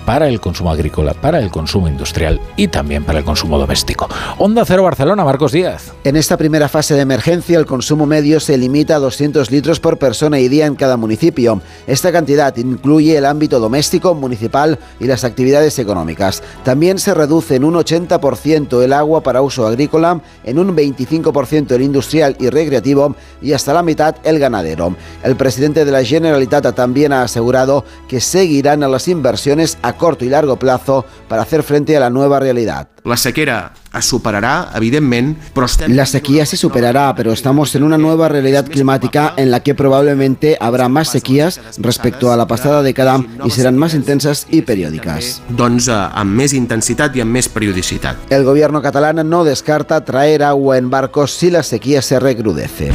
para 0.10 0.28
el 0.28 0.42
consumo 0.42 0.72
agrícola, 0.72 1.14
para 1.14 1.38
el 1.38 1.52
consumo 1.52 1.88
industrial 1.88 2.42
y 2.56 2.70
también 2.70 3.04
para 3.04 3.20
el 3.20 3.26
consumo 3.26 3.60
doméstico. 3.60 4.10
Onda 4.40 4.66
Cero 4.66 4.82
Barcelona, 4.82 5.24
Marcos 5.24 5.52
Díaz. 5.52 5.94
En 6.04 6.16
esta 6.16 6.36
primera 6.36 6.68
fase 6.68 6.96
de 6.96 7.02
emergencia, 7.02 7.60
el 7.60 7.68
consumo 7.68 8.08
medio 8.08 8.40
se 8.40 8.58
limita 8.58 8.96
a 8.96 9.00
200 9.00 9.52
litros 9.52 9.80
por 9.80 10.00
persona 10.00 10.40
y 10.40 10.48
día 10.48 10.66
en 10.66 10.74
cada 10.74 10.98
municipio. 10.98 11.62
Esta 11.86 12.12
cantidad 12.12 12.58
incluye 12.58 13.16
el 13.16 13.26
ámbito 13.28 13.60
doméstico, 13.60 14.16
municipal 14.16 14.80
y 15.00 15.06
las 15.06 15.24
actividades 15.24 15.78
económicas. 15.78 16.42
También 16.64 16.98
se 16.98 17.14
reduce 17.14 17.58
en 17.58 17.64
un 17.64 17.76
80% 17.76 18.82
el 18.82 18.94
agua 18.94 19.22
para 19.22 19.44
uso 19.44 19.68
agrícola, 19.68 20.22
en 20.44 20.58
un 20.58 20.76
25% 20.76 21.74
el 21.74 21.84
industrial 21.84 22.36
y 22.40 22.50
recreativo 22.50 23.16
y 23.44 23.54
hasta 23.54 23.76
la 23.76 23.84
mitad 23.84 24.16
el 24.24 24.40
ganadero. 24.40 24.96
El 25.22 25.36
presidente 25.36 25.86
de 25.86 25.92
la 25.92 26.04
Generalitat 26.04 26.74
también 26.74 27.14
ha 27.14 27.22
asegurado 27.22 27.86
que 28.08 28.20
seguirán 28.20 28.82
a 28.82 28.88
las 28.88 29.08
inversiones 29.08 29.78
a 29.84 29.99
corto 30.00 30.26
y 30.26 30.30
largo 30.30 30.58
plazo 30.58 31.06
para 31.28 31.44
hacer 31.44 31.62
frente 31.62 31.96
a 31.96 32.00
la 32.00 32.10
nueva 32.10 32.40
realidad. 32.40 32.88
La 33.04 33.18
sequera 33.18 33.74
es 33.96 34.06
superarà, 34.06 34.72
evidentment, 34.78 35.36
però 35.54 35.66
estem... 35.70 35.96
La 35.96 36.06
sequía 36.06 36.46
se 36.46 36.58
superará, 36.58 37.14
pero 37.16 37.32
estamos 37.32 37.74
en 37.76 37.84
una 37.84 37.98
nueva 37.98 38.28
realidad 38.30 38.66
climática 38.66 39.34
en 39.38 39.52
la 39.52 39.62
que 39.62 39.74
probablemente 39.74 40.58
habrá 40.60 40.90
más 40.90 41.10
sequías 41.10 41.62
respecto 41.78 42.32
a 42.32 42.38
la 42.38 42.48
pasada 42.48 42.84
década 42.84 43.24
y 43.46 43.52
serán 43.52 43.78
más 43.78 43.94
intensas 43.94 44.48
y 44.50 44.62
periódicas. 44.62 45.42
Doncs 45.50 45.90
eh, 45.90 45.96
amb 45.96 46.38
més 46.38 46.54
intensitat 46.54 47.16
i 47.18 47.26
amb 47.26 47.38
més 47.40 47.50
periodicitat. 47.50 48.30
El 48.30 48.46
gobierno 48.46 48.82
catalán 48.82 49.24
no 49.30 49.44
descarta 49.44 50.04
traer 50.06 50.44
agua 50.44 50.78
en 50.78 50.90
barcos 50.90 51.34
si 51.34 51.50
la 51.50 51.64
sequía 51.64 52.02
se 52.02 52.20
recrudece. 52.20 52.92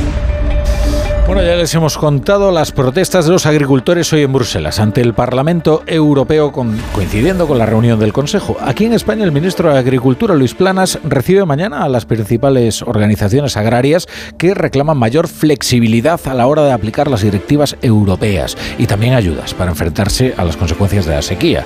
Bueno, 1.26 1.42
ya 1.42 1.56
les 1.56 1.74
hemos 1.74 1.96
contado 1.96 2.50
las 2.50 2.70
protestas 2.70 3.24
de 3.24 3.32
los 3.32 3.46
agricultores 3.46 4.12
hoy 4.12 4.22
en 4.22 4.32
Bruselas 4.32 4.78
ante 4.78 5.00
el 5.00 5.14
Parlamento 5.14 5.82
Europeo 5.86 6.52
coincidiendo 6.52 7.48
con 7.48 7.56
la 7.56 7.64
reunión 7.64 7.98
del 7.98 8.12
Consejo. 8.12 8.58
Aquí 8.60 8.84
en 8.84 8.92
España 8.92 9.24
el 9.24 9.32
ministro 9.32 9.72
de 9.72 9.78
Agricultura, 9.78 10.34
Luis 10.34 10.52
Planas, 10.52 10.98
recibe 11.02 11.46
mañana 11.46 11.82
a 11.82 11.88
las 11.88 12.04
principales 12.04 12.82
organizaciones 12.82 13.56
agrarias 13.56 14.06
que 14.36 14.52
reclaman 14.52 14.98
mayor 14.98 15.26
flexibilidad 15.26 16.20
a 16.26 16.34
la 16.34 16.46
hora 16.46 16.62
de 16.62 16.72
aplicar 16.72 17.08
las 17.08 17.22
directivas 17.22 17.78
europeas 17.80 18.58
y 18.76 18.86
también 18.86 19.14
ayudas 19.14 19.54
para 19.54 19.70
enfrentarse 19.70 20.34
a 20.36 20.44
las 20.44 20.58
consecuencias 20.58 21.06
de 21.06 21.14
la 21.14 21.22
sequía. 21.22 21.64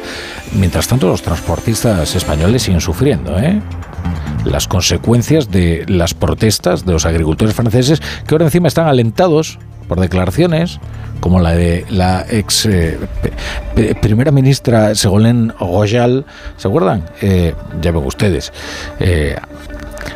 Mientras 0.53 0.87
tanto, 0.87 1.09
los 1.09 1.23
transportistas 1.23 2.15
españoles 2.15 2.63
siguen 2.63 2.81
sufriendo, 2.81 3.37
¿eh? 3.41 3.61
Las 4.45 4.69
consecuencias 4.69 5.51
de 5.51 5.85
las 5.89 6.15
protestas 6.15 6.85
de 6.85 6.93
los 6.93 7.07
agricultores 7.07 7.55
franceses 7.55 8.01
que 8.27 8.35
ahora 8.35 8.47
encima 8.47 8.69
están 8.69 8.87
alentados 8.87 9.59
por 9.89 10.01
declaraciones 10.01 10.81
como 11.21 11.41
la 11.41 11.53
de 11.53 11.85
la 11.91 12.25
ex 12.31 12.67
eh, 12.67 12.99
primera 14.01 14.31
ministra 14.31 14.95
Segolén 14.95 15.53
Royal, 15.59 16.25
¿se 16.57 16.69
acuerdan? 16.69 17.05
Eh, 17.21 17.55
ya 17.81 17.91
ven 17.91 18.05
ustedes. 18.05 18.53
eh, 19.01 19.37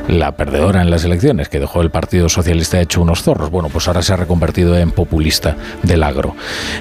la 0.09 0.32
perdedora 0.32 0.82
en 0.82 0.90
las 0.90 1.04
elecciones, 1.04 1.48
que 1.48 1.60
dejó 1.60 1.80
el 1.82 1.90
Partido 1.90 2.28
Socialista 2.28 2.80
hecho 2.80 3.02
unos 3.02 3.22
zorros. 3.22 3.50
Bueno, 3.50 3.68
pues 3.70 3.88
ahora 3.88 4.02
se 4.02 4.12
ha 4.12 4.16
reconvertido 4.16 4.76
en 4.76 4.90
populista 4.90 5.56
del 5.82 6.02
agro. 6.02 6.34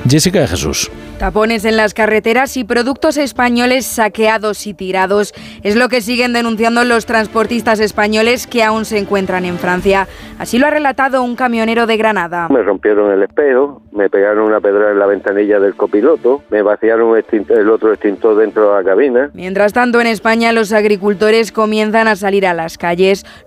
Jessica 0.07 0.39
de 0.39 0.47
Jesús. 0.47 0.91
Tapones 1.19 1.65
en 1.65 1.77
las 1.77 1.93
carreteras 1.93 2.57
y 2.57 2.63
productos 2.63 3.17
españoles 3.17 3.85
saqueados 3.85 4.65
y 4.65 4.73
tirados. 4.73 5.33
Es 5.61 5.75
lo 5.75 5.87
que 5.87 6.01
siguen 6.01 6.33
denunciando 6.33 6.83
los 6.83 7.05
transportistas 7.05 7.79
españoles 7.79 8.47
que 8.47 8.63
aún 8.63 8.85
se 8.85 8.97
encuentran 8.97 9.45
en 9.45 9.59
Francia. 9.59 10.07
Así 10.39 10.57
lo 10.57 10.65
ha 10.65 10.71
relatado 10.71 11.21
un 11.21 11.35
camionero 11.35 11.85
de 11.85 11.97
Granada. 11.97 12.47
Me 12.49 12.63
rompieron 12.63 13.11
el 13.11 13.21
espejo, 13.21 13.83
me 13.91 14.09
pegaron 14.09 14.45
una 14.45 14.59
pedra 14.61 14.91
en 14.91 14.97
la 14.97 15.05
ventanilla 15.05 15.59
del 15.59 15.75
copiloto, 15.75 16.41
me 16.49 16.63
vaciaron 16.63 17.15
el 17.15 17.69
otro 17.69 17.93
extintor 17.93 18.37
dentro 18.37 18.71
de 18.71 18.83
la 18.83 18.89
cabina. 18.89 19.29
Mientras 19.33 19.73
tanto, 19.73 20.01
en 20.01 20.07
España 20.07 20.51
los 20.53 20.73
agricultores 20.73 21.51
comienzan 21.51 22.07
a 22.07 22.15
salir 22.15 22.47
a 22.47 22.55
las 22.55 22.79
calles. 22.79 22.90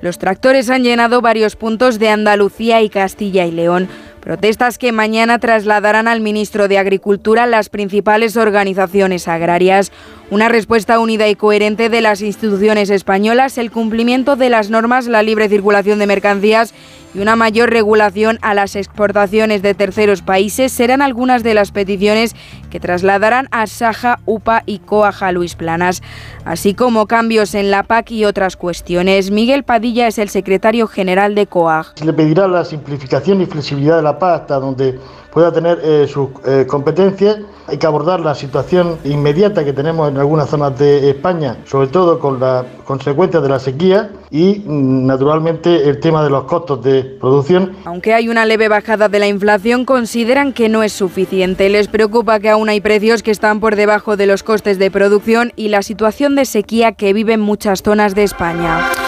Los 0.00 0.18
tractores 0.18 0.70
han 0.70 0.84
llenado 0.84 1.20
varios 1.20 1.56
puntos 1.56 1.98
de 1.98 2.08
Andalucía 2.08 2.80
y 2.82 2.88
Castilla 2.88 3.44
y 3.44 3.50
León. 3.50 3.88
Protestas 4.20 4.78
que 4.78 4.90
mañana 4.90 5.38
trasladarán 5.38 6.08
al 6.08 6.22
ministro 6.22 6.66
de 6.66 6.78
Agricultura 6.78 7.46
las 7.46 7.68
principales 7.68 8.38
organizaciones 8.38 9.28
agrarias. 9.28 9.92
Una 10.30 10.48
respuesta 10.48 10.98
unida 10.98 11.28
y 11.28 11.34
coherente 11.34 11.90
de 11.90 12.00
las 12.00 12.22
instituciones 12.22 12.88
españolas, 12.88 13.58
el 13.58 13.70
cumplimiento 13.70 14.36
de 14.36 14.48
las 14.48 14.70
normas, 14.70 15.06
la 15.06 15.22
libre 15.22 15.50
circulación 15.50 15.98
de 15.98 16.06
mercancías 16.06 16.72
y 17.14 17.20
una 17.20 17.36
mayor 17.36 17.70
regulación 17.70 18.38
a 18.40 18.54
las 18.54 18.74
exportaciones 18.74 19.60
de 19.60 19.74
terceros 19.74 20.22
países 20.22 20.72
serán 20.72 21.02
algunas 21.02 21.42
de 21.42 21.54
las 21.54 21.70
peticiones 21.70 22.34
que 22.70 22.80
trasladarán 22.80 23.48
a 23.52 23.66
Saja, 23.66 24.18
UPA 24.24 24.62
y 24.66 24.78
Coaja 24.80 25.30
Luis 25.30 25.54
Planas, 25.54 26.02
así 26.44 26.74
como 26.74 27.06
cambios 27.06 27.54
en 27.54 27.70
la 27.70 27.82
PAC 27.82 28.10
y 28.12 28.24
otras 28.24 28.56
cuestiones. 28.56 29.30
Miguel 29.30 29.62
Padilla 29.62 30.08
es 30.08 30.18
el 30.18 30.30
secretario 30.30 30.88
general 30.88 31.34
de 31.34 31.46
COAG. 31.46 31.92
Se 31.96 32.04
le 32.04 32.14
pedirá 32.14 32.48
la 32.48 32.64
simplificación 32.64 33.42
y 33.42 33.46
flexibilidad 33.46 33.96
de 33.96 34.02
la 34.02 34.18
PAC 34.18 34.40
hasta 34.40 34.58
donde 34.58 34.98
pueda 35.34 35.52
tener 35.52 35.80
eh, 35.82 36.06
sus 36.08 36.28
eh, 36.46 36.64
competencias. 36.66 37.38
Hay 37.66 37.78
que 37.78 37.86
abordar 37.86 38.20
la 38.20 38.34
situación 38.34 38.98
inmediata 39.04 39.64
que 39.64 39.72
tenemos 39.72 40.08
en 40.08 40.18
algunas 40.18 40.48
zonas 40.48 40.78
de 40.78 41.10
España, 41.10 41.56
sobre 41.64 41.88
todo 41.88 42.18
con 42.18 42.38
las 42.38 42.64
consecuencias 42.84 43.42
de 43.42 43.48
la 43.48 43.58
sequía 43.58 44.10
y, 44.30 44.62
mm, 44.64 45.06
naturalmente, 45.06 45.88
el 45.88 45.98
tema 45.98 46.22
de 46.22 46.30
los 46.30 46.44
costos 46.44 46.82
de 46.84 47.02
producción. 47.02 47.72
Aunque 47.84 48.14
hay 48.14 48.28
una 48.28 48.44
leve 48.44 48.68
bajada 48.68 49.08
de 49.08 49.18
la 49.18 49.26
inflación, 49.26 49.84
consideran 49.84 50.52
que 50.52 50.68
no 50.68 50.82
es 50.82 50.92
suficiente. 50.92 51.68
Les 51.68 51.88
preocupa 51.88 52.38
que 52.38 52.50
aún 52.50 52.68
hay 52.68 52.80
precios 52.80 53.22
que 53.22 53.30
están 53.30 53.60
por 53.60 53.76
debajo 53.76 54.16
de 54.16 54.26
los 54.26 54.42
costes 54.42 54.78
de 54.78 54.90
producción 54.90 55.52
y 55.56 55.68
la 55.68 55.82
situación 55.82 56.36
de 56.36 56.44
sequía 56.44 56.92
que 56.92 57.12
viven 57.12 57.40
muchas 57.40 57.82
zonas 57.82 58.14
de 58.14 58.22
España. 58.22 59.03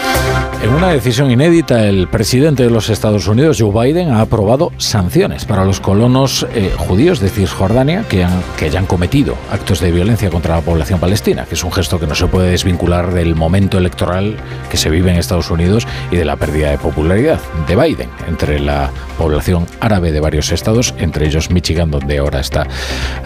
En 0.67 0.73
una 0.73 0.89
decisión 0.89 1.31
inédita, 1.31 1.85
el 1.85 2.07
presidente 2.07 2.63
de 2.63 2.69
los 2.71 2.89
Estados 2.89 3.27
Unidos, 3.27 3.57
Joe 3.57 3.71
Biden, 3.71 4.09
ha 4.09 4.21
aprobado 4.21 4.71
sanciones 4.77 5.45
para 5.45 5.63
los 5.63 5.79
colonos 5.79 6.47
eh, 6.53 6.73
judíos 6.75 7.19
de 7.19 7.29
Cisjordania 7.29 8.03
que, 8.09 8.23
han, 8.23 8.85
cometido 8.85 9.35
actos 9.51 9.79
de 9.79 9.91
violencia 9.91 10.29
contra 10.29 10.55
la 10.55 10.61
población 10.61 10.99
palestina, 10.99 11.45
que 11.45 11.55
es 11.55 11.63
un 11.63 11.71
gesto 11.71 11.99
que 11.99 12.07
no 12.07 12.15
se 12.15 12.27
puede 12.27 12.49
desvincular 12.49 13.13
del 13.13 13.35
momento 13.35 13.77
electoral 13.77 14.35
que 14.69 14.77
se 14.77 14.89
vive 14.89 15.11
en 15.11 15.17
Estados 15.17 15.51
Unidos 15.51 15.87
y 16.11 16.17
de 16.17 16.25
la 16.25 16.35
pérdida 16.35 16.71
de 16.71 16.79
popularidad 16.79 17.39
de 17.67 17.75
Biden 17.75 18.09
entre 18.27 18.59
la 18.59 18.89
población 19.17 19.67
árabe 19.79 20.11
de 20.11 20.19
varios 20.19 20.51
estados, 20.51 20.93
entre 20.97 21.27
ellos 21.27 21.51
Michigan, 21.51 21.91
donde 21.91 22.17
ahora 22.17 22.39
está, 22.39 22.67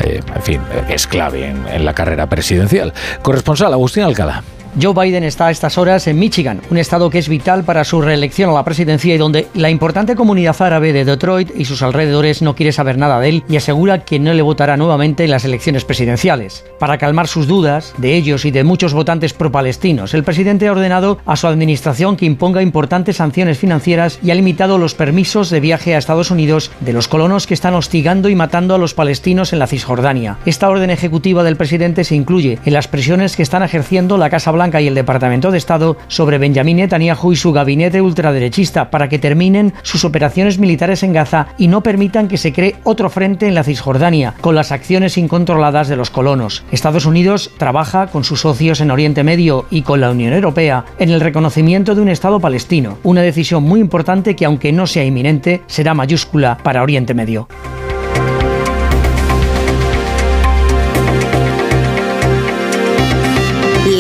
eh, 0.02 0.22
en 0.36 0.42
fin, 0.44 0.62
es 0.90 1.08
clave 1.08 1.48
en 1.48 1.86
la 1.86 1.94
carrera 1.94 2.28
presidencial. 2.28 2.94
Corresponsal 3.24 3.74
Agustín 3.74 4.04
Alcalá. 4.04 4.44
Joe 4.80 4.94
Biden 4.94 5.26
está 5.26 5.48
a 5.48 5.52
estas 5.52 5.78
horas 5.78 6.08
en 6.08 6.18
Michigan, 6.18 6.62
un 6.70 6.78
estado 6.78 7.10
que 7.10 7.18
es 7.18 7.28
vital 7.28 7.66
para 7.66 7.84
su 7.84 8.02
reelección 8.02 8.50
a 8.50 8.54
la 8.54 8.64
presidencia 8.64 9.14
y 9.14 9.18
donde 9.18 9.48
la 9.54 9.70
importante 9.70 10.16
comunidad 10.16 10.62
árabe 10.62 10.94
de 10.94 11.04
Detroit 11.04 11.52
y 11.58 11.66
sus 11.66 11.82
alrededores 11.82 12.42
no 12.42 12.56
quiere 12.56 12.72
saber 12.72 12.98
nada 12.98 13.20
de 13.20 13.28
él 13.28 13.44
y 13.50 13.58
asegura 13.58 14.06
que 14.06 14.18
no 14.18 14.34
le 14.34 14.42
votará 14.42 14.78
nuevamente 14.78 15.26
en 15.26 15.32
las 15.32 15.44
elecciones 15.44 15.84
presidenciales. 15.84 16.64
Para 16.80 16.98
calmar 16.98 17.28
sus 17.28 17.48
dudas, 17.48 17.94
de 17.98 18.16
ellos 18.16 18.46
y 18.46 18.52
de 18.52 18.64
muchos 18.64 18.94
votantes 18.94 19.34
pro-palestinos, 19.34 20.14
el 20.14 20.24
presidente 20.24 20.70
ha 20.70 20.72
ordenado 20.72 21.20
a 21.26 21.36
su 21.36 21.48
administración 21.48 22.16
que 22.16 22.26
imponga 22.26 22.62
importantes 22.62 23.18
sanciones 23.18 23.58
financieras 23.58 24.20
y 24.24 24.32
ha 24.32 24.36
limitado 24.36 24.78
los 24.78 24.96
permisos 24.96 25.50
de 25.50 25.60
viaje 25.60 25.96
a 25.96 25.98
Estados 25.98 26.32
Unidos 26.32 26.72
de 26.80 26.94
los 26.94 27.10
colonos 27.10 27.46
que 27.46 27.56
están 27.56 27.74
hostigando 27.74 28.30
y 28.30 28.36
matando 28.36 28.76
a 28.76 28.78
los 28.78 28.94
palestinos 28.94 29.52
en 29.52 29.60
la 29.60 29.68
Cisjordania. 29.68 30.38
Esta 30.46 30.70
orden 30.70 30.92
ejecutiva 30.92 31.44
del 31.44 31.58
presidente 31.58 32.06
se 32.06 32.16
incluye 32.16 32.58
en 32.64 32.74
las 32.74 32.88
presiones 32.88 33.36
que 33.36 33.44
están 33.44 33.64
ejerciendo 33.64 34.18
la 34.18 34.30
Casa 34.30 34.52
Blanca 34.52 34.61
y 34.62 34.88
el 34.88 34.94
Departamento 34.94 35.50
de 35.50 35.58
Estado 35.58 35.98
sobre 36.08 36.38
Benjamin 36.38 36.78
Netanyahu 36.78 37.32
y 37.32 37.36
su 37.36 37.52
gabinete 37.52 38.00
ultraderechista 38.00 38.92
para 38.92 39.10
que 39.10 39.18
terminen 39.18 39.74
sus 39.82 40.06
operaciones 40.06 40.60
militares 40.60 41.02
en 41.02 41.14
Gaza 41.14 41.48
y 41.58 41.68
no 41.68 41.82
permitan 41.82 42.28
que 42.28 42.38
se 42.38 42.54
cree 42.54 42.76
otro 42.84 43.10
frente 43.10 43.48
en 43.48 43.56
la 43.56 43.64
Cisjordania 43.64 44.36
con 44.40 44.54
las 44.54 44.72
acciones 44.72 45.18
incontroladas 45.18 45.88
de 45.88 45.96
los 45.96 46.12
colonos. 46.12 46.64
Estados 46.72 47.08
Unidos 47.08 47.50
trabaja 47.58 48.08
con 48.08 48.24
sus 48.24 48.42
socios 48.42 48.82
en 48.82 48.92
Oriente 48.92 49.24
Medio 49.24 49.66
y 49.72 49.82
con 49.82 50.00
la 50.00 50.12
Unión 50.12 50.34
Europea 50.34 50.86
en 51.00 51.10
el 51.10 51.22
reconocimiento 51.22 51.96
de 51.96 52.02
un 52.02 52.10
Estado 52.10 52.40
palestino, 52.40 53.00
una 53.02 53.22
decisión 53.22 53.64
muy 53.64 53.80
importante 53.80 54.36
que 54.36 54.46
aunque 54.46 54.72
no 54.72 54.86
sea 54.86 55.04
inminente, 55.04 55.64
será 55.66 55.96
mayúscula 55.96 56.60
para 56.62 56.84
Oriente 56.84 57.16
Medio. 57.16 57.48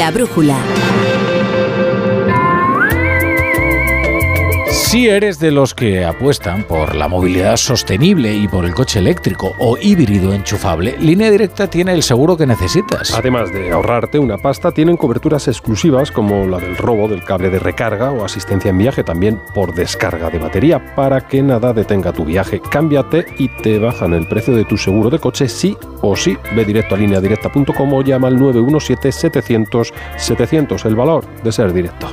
La 0.02 0.10
brújula. 0.10 1.11
Si 4.92 5.08
eres 5.08 5.40
de 5.40 5.52
los 5.52 5.74
que 5.74 6.04
apuestan 6.04 6.66
por 6.66 6.96
la 6.96 7.08
movilidad 7.08 7.56
sostenible 7.56 8.34
y 8.34 8.50
por 8.50 8.66
el 8.66 8.74
coche 8.74 9.00
eléctrico 9.00 9.54
o 9.58 9.78
híbrido 9.78 10.34
enchufable, 10.34 10.98
Línea 11.00 11.32
Directa 11.32 11.70
tiene 11.70 11.94
el 11.94 12.04
seguro 12.04 12.36
que 12.36 12.46
necesitas. 12.46 13.14
Además 13.14 13.54
de 13.54 13.72
ahorrarte 13.72 14.20
una 14.20 14.38
pasta, 14.38 14.74
tienen 14.74 14.98
coberturas 14.98 15.48
exclusivas 15.48 16.12
como 16.12 16.46
la 16.46 16.58
del 16.58 16.76
robo 16.76 17.08
del 17.08 17.24
cable 17.24 17.50
de 17.50 17.60
recarga 17.60 18.12
o 18.12 18.26
asistencia 18.26 18.68
en 18.68 18.80
viaje 18.80 19.06
también 19.06 19.40
por 19.56 19.74
descarga 19.74 20.30
de 20.30 20.40
batería 20.40 20.94
para 20.94 21.26
que 21.26 21.42
nada 21.42 21.72
detenga 21.72 22.12
tu 22.12 22.26
viaje. 22.26 22.60
Cámbiate 22.60 23.28
y 23.38 23.48
te 23.48 23.80
bajan 23.80 24.14
el 24.14 24.28
precio 24.28 24.54
de 24.54 24.66
tu 24.66 24.76
seguro 24.76 25.10
de 25.10 25.20
coche 25.20 25.48
sí 25.48 25.78
o 26.02 26.18
sí. 26.18 26.38
Ve 26.54 26.66
directo 26.66 26.96
a 26.96 26.98
lineadirecta.com 26.98 27.94
o 27.94 28.02
llama 28.02 28.28
al 28.28 28.38
917-700-700. 28.38 30.86
El 30.86 30.96
valor 30.98 31.24
de 31.46 31.52
ser 31.54 31.72
directo. 31.72 32.10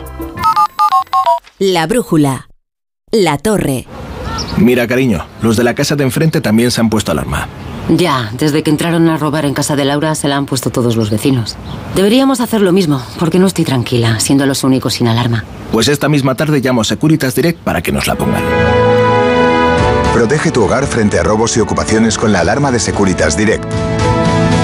La 1.59 1.89
brújula. 1.89 2.48
La 3.13 3.39
torre. 3.39 3.87
Mira, 4.59 4.87
cariño, 4.87 5.25
los 5.41 5.57
de 5.57 5.65
la 5.65 5.75
casa 5.75 5.97
de 5.97 6.05
enfrente 6.05 6.43
también 6.43 6.71
se 6.71 6.83
han 6.83 6.91
puesto 6.91 7.13
alarma. 7.13 7.49
Ya, 7.89 8.31
desde 8.37 8.63
que 8.63 8.69
entraron 8.69 9.09
a 9.09 9.17
robar 9.17 9.47
en 9.47 9.55
casa 9.55 9.77
de 9.77 9.87
Laura 9.87 10.15
se 10.15 10.29
la 10.29 10.37
han 10.37 10.45
puesto 10.45 10.69
todos 10.69 10.95
los 10.95 11.09
vecinos. 11.09 11.57
Deberíamos 11.95 12.41
hacer 12.41 12.61
lo 12.61 12.71
mismo, 12.71 13.03
porque 13.19 13.39
no 13.39 13.47
estoy 13.47 13.65
tranquila, 13.65 14.21
siendo 14.21 14.45
los 14.45 14.63
únicos 14.63 14.93
sin 14.95 15.09
alarma. 15.09 15.47
Pues 15.73 15.89
esta 15.89 16.11
misma 16.11 16.35
tarde 16.35 16.61
llamo 16.61 16.83
a 16.83 16.85
Securitas 16.85 17.35
Direct 17.35 17.61
para 17.61 17.81
que 17.81 17.93
nos 17.93 18.07
la 18.07 18.15
pongan. 18.15 18.43
Protege 20.13 20.51
tu 20.51 20.65
hogar 20.65 20.87
frente 20.87 21.19
a 21.19 21.23
robos 21.23 21.57
y 21.57 21.61
ocupaciones 21.61 22.19
con 22.19 22.31
la 22.31 22.41
alarma 22.41 22.71
de 22.71 22.79
Securitas 22.79 23.39
Direct. 23.39 23.65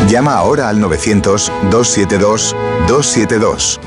Llama 0.08 0.34
ahora 0.34 0.68
al 0.68 0.82
900-272-272. 0.82 3.78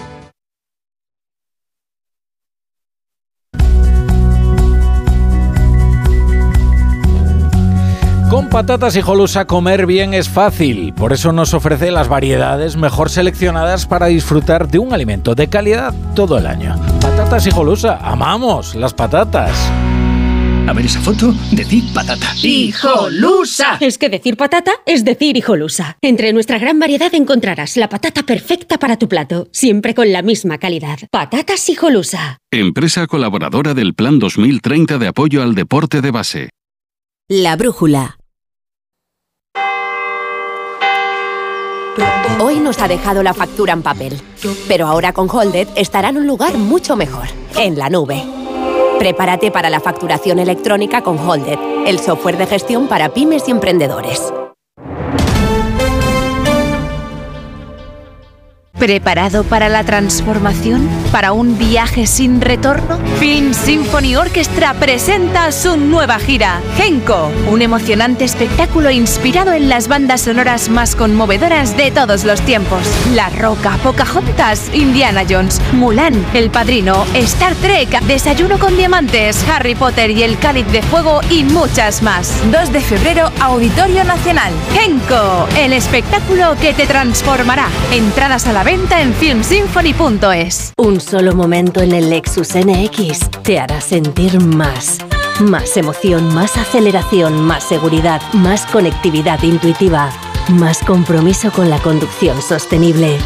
Con 8.38 8.49
patatas 8.49 8.95
y 8.95 9.01
jolusa 9.01 9.45
comer 9.45 9.88
bien 9.88 10.14
es 10.14 10.30
fácil, 10.30 10.93
por 10.93 11.11
eso 11.11 11.31
nos 11.31 11.55
ofrece 11.55 11.89
las 11.89 12.07
variedades 12.07 12.77
mejor 12.77 13.09
seleccionadas 13.09 13.88
para 13.88 14.05
disfrutar 14.05 14.68
de 14.68 14.77
un 14.77 14.93
alimento 14.93 15.34
de 15.34 15.47
calidad 15.47 15.91
todo 16.15 16.38
el 16.38 16.45
año. 16.45 16.76
Patatas 17.01 17.47
y 17.47 17.49
jolusa, 17.49 17.97
amamos 17.97 18.76
las 18.76 18.93
patatas. 18.93 19.57
A 20.68 20.72
ver 20.72 20.85
esa 20.85 21.01
foto, 21.01 21.34
decir 21.51 21.84
patata. 21.95 22.27
¡Hijolusa! 22.43 23.77
Es 23.80 23.97
que 23.97 24.07
decir 24.07 24.38
patata 24.38 24.73
es 24.85 25.03
decir 25.03 25.35
hijolusa. 25.35 25.97
Entre 26.03 26.31
nuestra 26.31 26.59
gran 26.59 26.77
variedad 26.77 27.15
encontrarás 27.15 27.76
la 27.76 27.89
patata 27.89 28.22
perfecta 28.22 28.77
para 28.77 28.99
tu 28.99 29.09
plato, 29.09 29.47
siempre 29.51 29.95
con 29.95 30.14
la 30.14 30.22
misma 30.22 30.59
calidad. 30.59 30.99
Patatas 31.09 31.68
hijolusa. 31.69 32.38
Empresa 32.51 33.07
colaboradora 33.07 33.73
del 33.73 33.95
Plan 33.95 34.19
2030 34.19 34.99
de 34.99 35.07
apoyo 35.07 35.41
al 35.41 35.55
deporte 35.55 36.01
de 36.01 36.11
base. 36.11 36.49
La 37.30 37.55
brújula. 37.55 38.18
Hoy 42.40 42.60
nos 42.60 42.80
ha 42.80 42.88
dejado 42.88 43.24
la 43.24 43.34
factura 43.34 43.74
en 43.74 43.82
papel, 43.82 44.22
pero 44.68 44.88
ahora 44.88 45.14
con 45.14 45.30
Holded 45.30 45.68
estará 45.76 46.10
en 46.10 46.18
un 46.18 46.28
lugar 46.28 46.53
mucho 46.56 46.95
mejor, 46.95 47.28
en 47.57 47.78
la 47.78 47.90
nube. 47.90 48.24
Prepárate 48.99 49.52
para 49.52 49.69
la 49.69 49.80
facturación 49.80 50.40
electrónica 50.40 51.02
con 51.02 51.18
Holded, 51.18 51.57
el 51.86 51.99
software 51.99 52.38
de 52.38 52.48
gestión 52.48 52.88
para 52.88 53.10
pymes 53.10 53.48
y 53.48 53.52
emprendedores. 53.52 54.34
¿Preparado 58.78 59.44
para 59.44 59.70
la 59.70 59.84
transformación? 59.84 60.88
¿Para 61.12 61.32
un 61.32 61.58
viaje 61.58 62.06
sin 62.06 62.41
retorno? 62.41 62.99
Film 63.20 63.56
Symphony 63.56 64.16
Orchestra 64.16 64.76
presenta 64.76 65.52
su 65.52 65.78
nueva 65.78 66.20
gira, 66.20 66.62
Genko, 66.76 67.32
un 67.49 67.64
emocionante 67.64 68.24
espectáculo 68.24 68.91
inspirado 68.91 69.54
en 69.54 69.68
las 69.68 69.88
bandas 69.88 70.22
sonoras 70.22 70.70
más 70.70 70.95
conmovedoras 70.95 71.76
de 71.76 71.90
todos 71.90 72.24
los 72.24 72.40
tiempos. 72.41 72.82
La 73.16 73.30
Roca, 73.30 73.80
Pocahontas, 73.82 74.70
Indiana 74.74 75.24
Jones, 75.28 75.60
Mulan, 75.74 76.14
El 76.36 76.52
Padrino, 76.52 77.04
Star 77.16 77.56
Trek, 77.56 77.90
Desayuno 78.02 78.60
con 78.60 78.78
Diamantes, 78.78 79.44
Harry 79.49 79.74
Potter 79.74 80.12
y 80.12 80.22
El 80.22 80.38
Cáliz 80.38 80.68
de 80.68 80.84
Fuego 80.84 81.22
y 81.32 81.44
muchas 81.45 82.04
más. 82.04 82.32
2 82.52 82.72
de 82.72 82.82
febrero, 82.82 83.32
Auditorio 83.41 84.04
Nacional. 84.04 84.54
Genko, 84.74 85.48
el 85.58 85.74
espectáculo 85.74 86.56
que 86.62 86.74
te 86.74 86.86
transformará. 86.86 87.70
Entradas 87.91 88.45
a 88.45 88.54
la 88.54 88.66
venta 88.68 89.02
en 89.02 89.14
filmsymphony.es. 89.14 90.73
Un 90.77 90.99
solo 90.99 91.34
momento 91.34 91.80
en 91.80 91.94
el 91.94 92.10
Lexus 92.10 92.53
NX 92.53 93.41
te 93.41 93.60
hará 93.60 93.80
sentir 93.80 94.41
más. 94.41 94.98
Más 95.39 95.77
emoción, 95.77 96.35
más 96.35 96.57
aceleración, 96.57 97.41
más 97.45 97.64
seguridad, 97.64 98.22
más 98.34 98.65
conectividad 98.65 99.41
intuitiva, 99.41 100.11
más 100.49 100.80
compromiso 100.80 101.49
con 101.49 101.69
la 101.69 101.80
conducción 101.80 102.41
sostenible. 102.41 103.18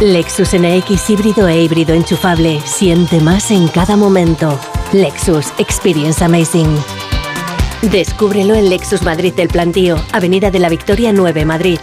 Lexus 0.00 0.52
NX 0.52 1.10
híbrido 1.10 1.46
e 1.46 1.62
híbrido 1.62 1.94
enchufable. 1.94 2.60
Siente 2.64 3.20
más 3.20 3.52
en 3.52 3.68
cada 3.68 3.96
momento. 3.96 4.58
Lexus 4.92 5.52
Experience 5.58 6.24
Amazing. 6.24 6.76
Descúbrelo 7.82 8.56
en 8.56 8.68
Lexus 8.68 9.02
Madrid 9.02 9.32
del 9.32 9.46
Plantío, 9.46 9.96
Avenida 10.10 10.50
de 10.50 10.58
la 10.58 10.68
Victoria 10.68 11.12
9, 11.12 11.44
Madrid. 11.44 11.78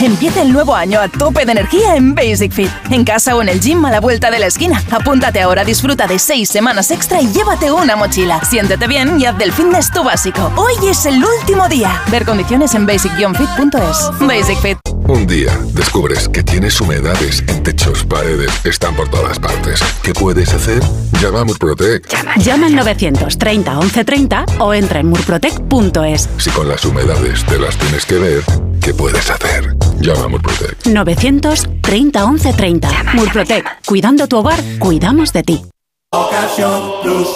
Empieza 0.00 0.42
el 0.42 0.52
nuevo 0.52 0.74
año 0.74 1.00
a 1.00 1.08
tope 1.08 1.46
de 1.46 1.52
energía 1.52 1.96
en 1.96 2.14
Basic 2.14 2.52
Fit. 2.52 2.70
En 2.90 3.04
casa 3.04 3.34
o 3.34 3.40
en 3.40 3.48
el 3.48 3.60
gym 3.60 3.84
a 3.86 3.90
la 3.90 4.00
vuelta 4.00 4.30
de 4.30 4.38
la 4.38 4.46
esquina. 4.46 4.82
Apúntate 4.90 5.40
ahora, 5.40 5.64
disfruta 5.64 6.06
de 6.06 6.18
seis 6.18 6.50
semanas 6.50 6.90
extra 6.90 7.22
y 7.22 7.32
llévate 7.32 7.72
una 7.72 7.96
mochila. 7.96 8.44
Siéntete 8.44 8.86
bien 8.86 9.18
y 9.18 9.24
haz 9.24 9.38
del 9.38 9.52
fitness 9.52 9.90
tu 9.90 10.04
básico. 10.04 10.52
Hoy 10.56 10.88
es 10.88 11.06
el 11.06 11.24
último 11.24 11.66
día. 11.68 12.02
Ver 12.10 12.26
condiciones 12.26 12.74
en 12.74 12.86
basic-fit.es. 12.86 14.26
Basic 14.26 14.58
Fit. 14.60 14.95
Un 15.08 15.24
día 15.24 15.56
descubres 15.72 16.28
que 16.28 16.42
tienes 16.42 16.80
humedades 16.80 17.44
en 17.46 17.62
techos, 17.62 18.04
paredes, 18.04 18.50
están 18.64 18.96
por 18.96 19.08
todas 19.08 19.38
partes. 19.38 19.80
¿Qué 20.02 20.12
puedes 20.12 20.52
hacer? 20.52 20.82
Llama 21.20 21.40
a 21.40 21.44
Murprotec. 21.44 22.08
Llama 22.38 22.66
al 22.66 22.74
930 22.74 23.72
1130 23.72 24.46
o 24.58 24.74
entra 24.74 24.98
en 24.98 25.06
murprotec.es. 25.08 26.28
Si 26.38 26.50
con 26.50 26.68
las 26.68 26.84
humedades 26.84 27.44
te 27.44 27.58
las 27.58 27.76
tienes 27.76 28.04
que 28.04 28.18
ver, 28.18 28.42
¿qué 28.82 28.94
puedes 28.94 29.30
hacer? 29.30 29.76
Llama 30.00 30.24
a 30.24 30.28
Murprotec. 30.28 30.86
930 30.86 32.26
1130. 32.26 32.88
Murprotec. 33.14 33.64
Cuidando 33.86 34.26
tu 34.26 34.38
hogar, 34.38 34.60
cuidamos 34.80 35.32
de 35.32 35.42
ti. 35.44 35.64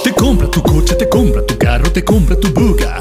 Te 0.02 0.12
compra 0.12 0.51
tu 0.51 0.60
coche, 0.62 0.94
te 0.97 1.09
compra 1.09 1.47
tu 1.47 1.56
carro, 1.56 1.92
te 1.92 2.05
compra 2.05 2.34
tu 2.34 2.48
buga. 2.52 3.01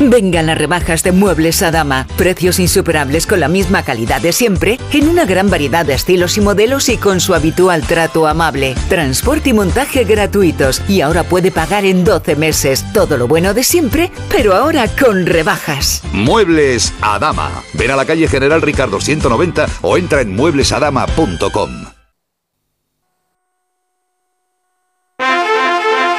Vengan 0.00 0.46
las 0.46 0.56
rebajas 0.56 1.02
de 1.02 1.12
Muebles 1.12 1.62
a 1.62 1.70
Dama. 1.70 2.06
Precios 2.16 2.58
insuperables 2.58 3.26
con 3.26 3.38
la 3.38 3.48
misma 3.48 3.82
calidad 3.82 4.20
de 4.22 4.32
siempre, 4.32 4.78
en 4.92 5.08
una 5.08 5.26
gran 5.26 5.50
variedad 5.50 5.84
de 5.84 5.92
estilos 5.92 6.38
y 6.38 6.40
modelos 6.40 6.88
y 6.88 6.96
con 6.96 7.20
su 7.20 7.34
habitual 7.34 7.82
trato 7.82 8.26
amable. 8.26 8.74
Transporte 8.88 9.50
y 9.50 9.52
montaje 9.52 10.04
gratuitos. 10.04 10.80
Y 10.88 11.02
ahora 11.02 11.22
puede 11.24 11.50
pagar 11.50 11.84
en 11.84 12.04
12 12.04 12.34
meses. 12.36 12.84
Todo 12.94 13.18
lo 13.18 13.28
bueno 13.28 13.52
de 13.52 13.62
siempre, 13.62 14.10
pero 14.30 14.54
ahora 14.54 14.88
con 14.88 15.26
rebajas. 15.26 16.02
Muebles 16.12 16.94
a 17.02 17.18
Dama. 17.18 17.50
Ven 17.74 17.90
a 17.90 17.96
la 17.96 18.06
calle 18.06 18.26
General 18.26 18.62
Ricardo 18.62 19.00
190 19.00 19.66
o 19.82 19.98
entra 19.98 20.22
en 20.22 20.34
mueblesadama.com. 20.34 21.99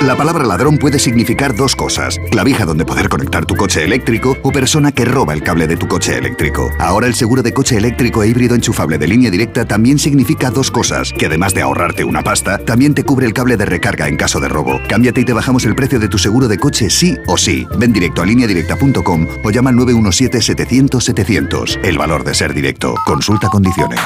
La 0.01 0.17
palabra 0.17 0.43
ladrón 0.43 0.77
puede 0.79 0.97
significar 0.97 1.55
dos 1.55 1.75
cosas. 1.75 2.17
Clavija 2.31 2.65
donde 2.65 2.85
poder 2.85 3.07
conectar 3.07 3.45
tu 3.45 3.55
coche 3.55 3.83
eléctrico 3.83 4.35
o 4.41 4.51
persona 4.51 4.91
que 4.91 5.05
roba 5.05 5.33
el 5.33 5.43
cable 5.43 5.67
de 5.67 5.77
tu 5.77 5.87
coche 5.87 6.17
eléctrico. 6.17 6.71
Ahora 6.79 7.05
el 7.05 7.13
seguro 7.13 7.43
de 7.43 7.53
coche 7.53 7.77
eléctrico 7.77 8.23
e 8.23 8.29
híbrido 8.29 8.55
enchufable 8.55 8.97
de 8.97 9.07
línea 9.07 9.29
directa 9.29 9.63
también 9.65 9.99
significa 9.99 10.49
dos 10.49 10.71
cosas. 10.71 11.13
Que 11.13 11.27
además 11.27 11.53
de 11.53 11.61
ahorrarte 11.61 12.03
una 12.03 12.23
pasta, 12.23 12.57
también 12.57 12.95
te 12.95 13.03
cubre 13.03 13.27
el 13.27 13.33
cable 13.33 13.57
de 13.57 13.65
recarga 13.65 14.07
en 14.07 14.17
caso 14.17 14.39
de 14.39 14.49
robo. 14.49 14.81
Cámbiate 14.89 15.21
y 15.21 15.25
te 15.25 15.33
bajamos 15.33 15.65
el 15.65 15.75
precio 15.75 15.99
de 15.99 16.07
tu 16.07 16.17
seguro 16.17 16.47
de 16.47 16.57
coche 16.57 16.89
sí 16.89 17.15
o 17.27 17.37
sí. 17.37 17.67
Ven 17.77 17.93
directo 17.93 18.23
a 18.23 18.25
lineadirecta.com 18.25 19.27
o 19.43 19.51
llama 19.51 19.69
al 19.69 19.75
917-700-700. 19.75 21.79
El 21.83 21.99
valor 21.99 22.23
de 22.23 22.33
ser 22.33 22.55
directo. 22.55 22.95
Consulta 23.05 23.49
condiciones. 23.49 23.99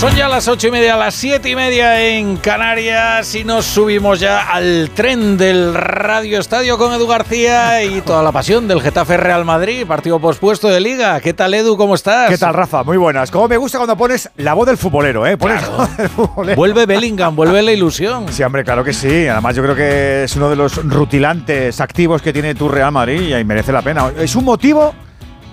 Son 0.00 0.14
ya 0.16 0.28
las 0.30 0.48
ocho 0.48 0.68
y 0.68 0.70
media, 0.70 0.96
las 0.96 1.14
siete 1.14 1.50
y 1.50 1.54
media 1.54 2.00
en 2.08 2.38
Canarias 2.38 3.34
y 3.34 3.44
nos 3.44 3.66
subimos 3.66 4.18
ya 4.18 4.50
al 4.50 4.88
tren 4.94 5.36
del 5.36 5.74
Radio 5.74 6.40
Estadio 6.40 6.78
con 6.78 6.94
Edu 6.94 7.06
García 7.06 7.84
y 7.84 8.00
toda 8.00 8.22
la 8.22 8.32
pasión 8.32 8.66
del 8.66 8.80
Getafe 8.80 9.18
Real 9.18 9.44
Madrid, 9.44 9.84
partido 9.86 10.18
pospuesto 10.18 10.68
de 10.68 10.80
Liga. 10.80 11.20
¿Qué 11.20 11.34
tal 11.34 11.52
Edu? 11.52 11.76
¿Cómo 11.76 11.94
estás? 11.94 12.30
¿Qué 12.30 12.38
tal 12.38 12.54
Rafa? 12.54 12.82
Muy 12.82 12.96
buenas. 12.96 13.30
Como 13.30 13.46
me 13.46 13.58
gusta 13.58 13.76
cuando 13.76 13.94
pones 13.94 14.30
la 14.38 14.54
voz 14.54 14.66
del 14.68 14.78
futbolero, 14.78 15.26
¿eh? 15.26 15.36
Pones 15.36 15.58
Claro. 15.58 15.72
la 15.76 15.84
voz 15.84 15.96
del 15.98 16.08
futbolero. 16.08 16.56
Vuelve 16.56 16.86
Bellingham, 16.86 17.36
vuelve 17.36 17.60
la 17.60 17.72
ilusión. 17.72 18.24
Sí, 18.32 18.42
hombre, 18.42 18.64
claro 18.64 18.82
que 18.82 18.94
sí. 18.94 19.26
Además, 19.28 19.54
yo 19.54 19.62
creo 19.62 19.74
que 19.76 20.24
es 20.24 20.34
uno 20.34 20.48
de 20.48 20.56
los 20.56 20.76
rutilantes 20.82 21.78
activos 21.78 22.22
que 22.22 22.32
tiene 22.32 22.54
tu 22.54 22.70
Real 22.70 22.90
Madrid 22.90 23.36
y 23.36 23.44
merece 23.44 23.70
la 23.70 23.82
pena. 23.82 24.10
Es 24.18 24.34
un 24.34 24.46
motivo 24.46 24.94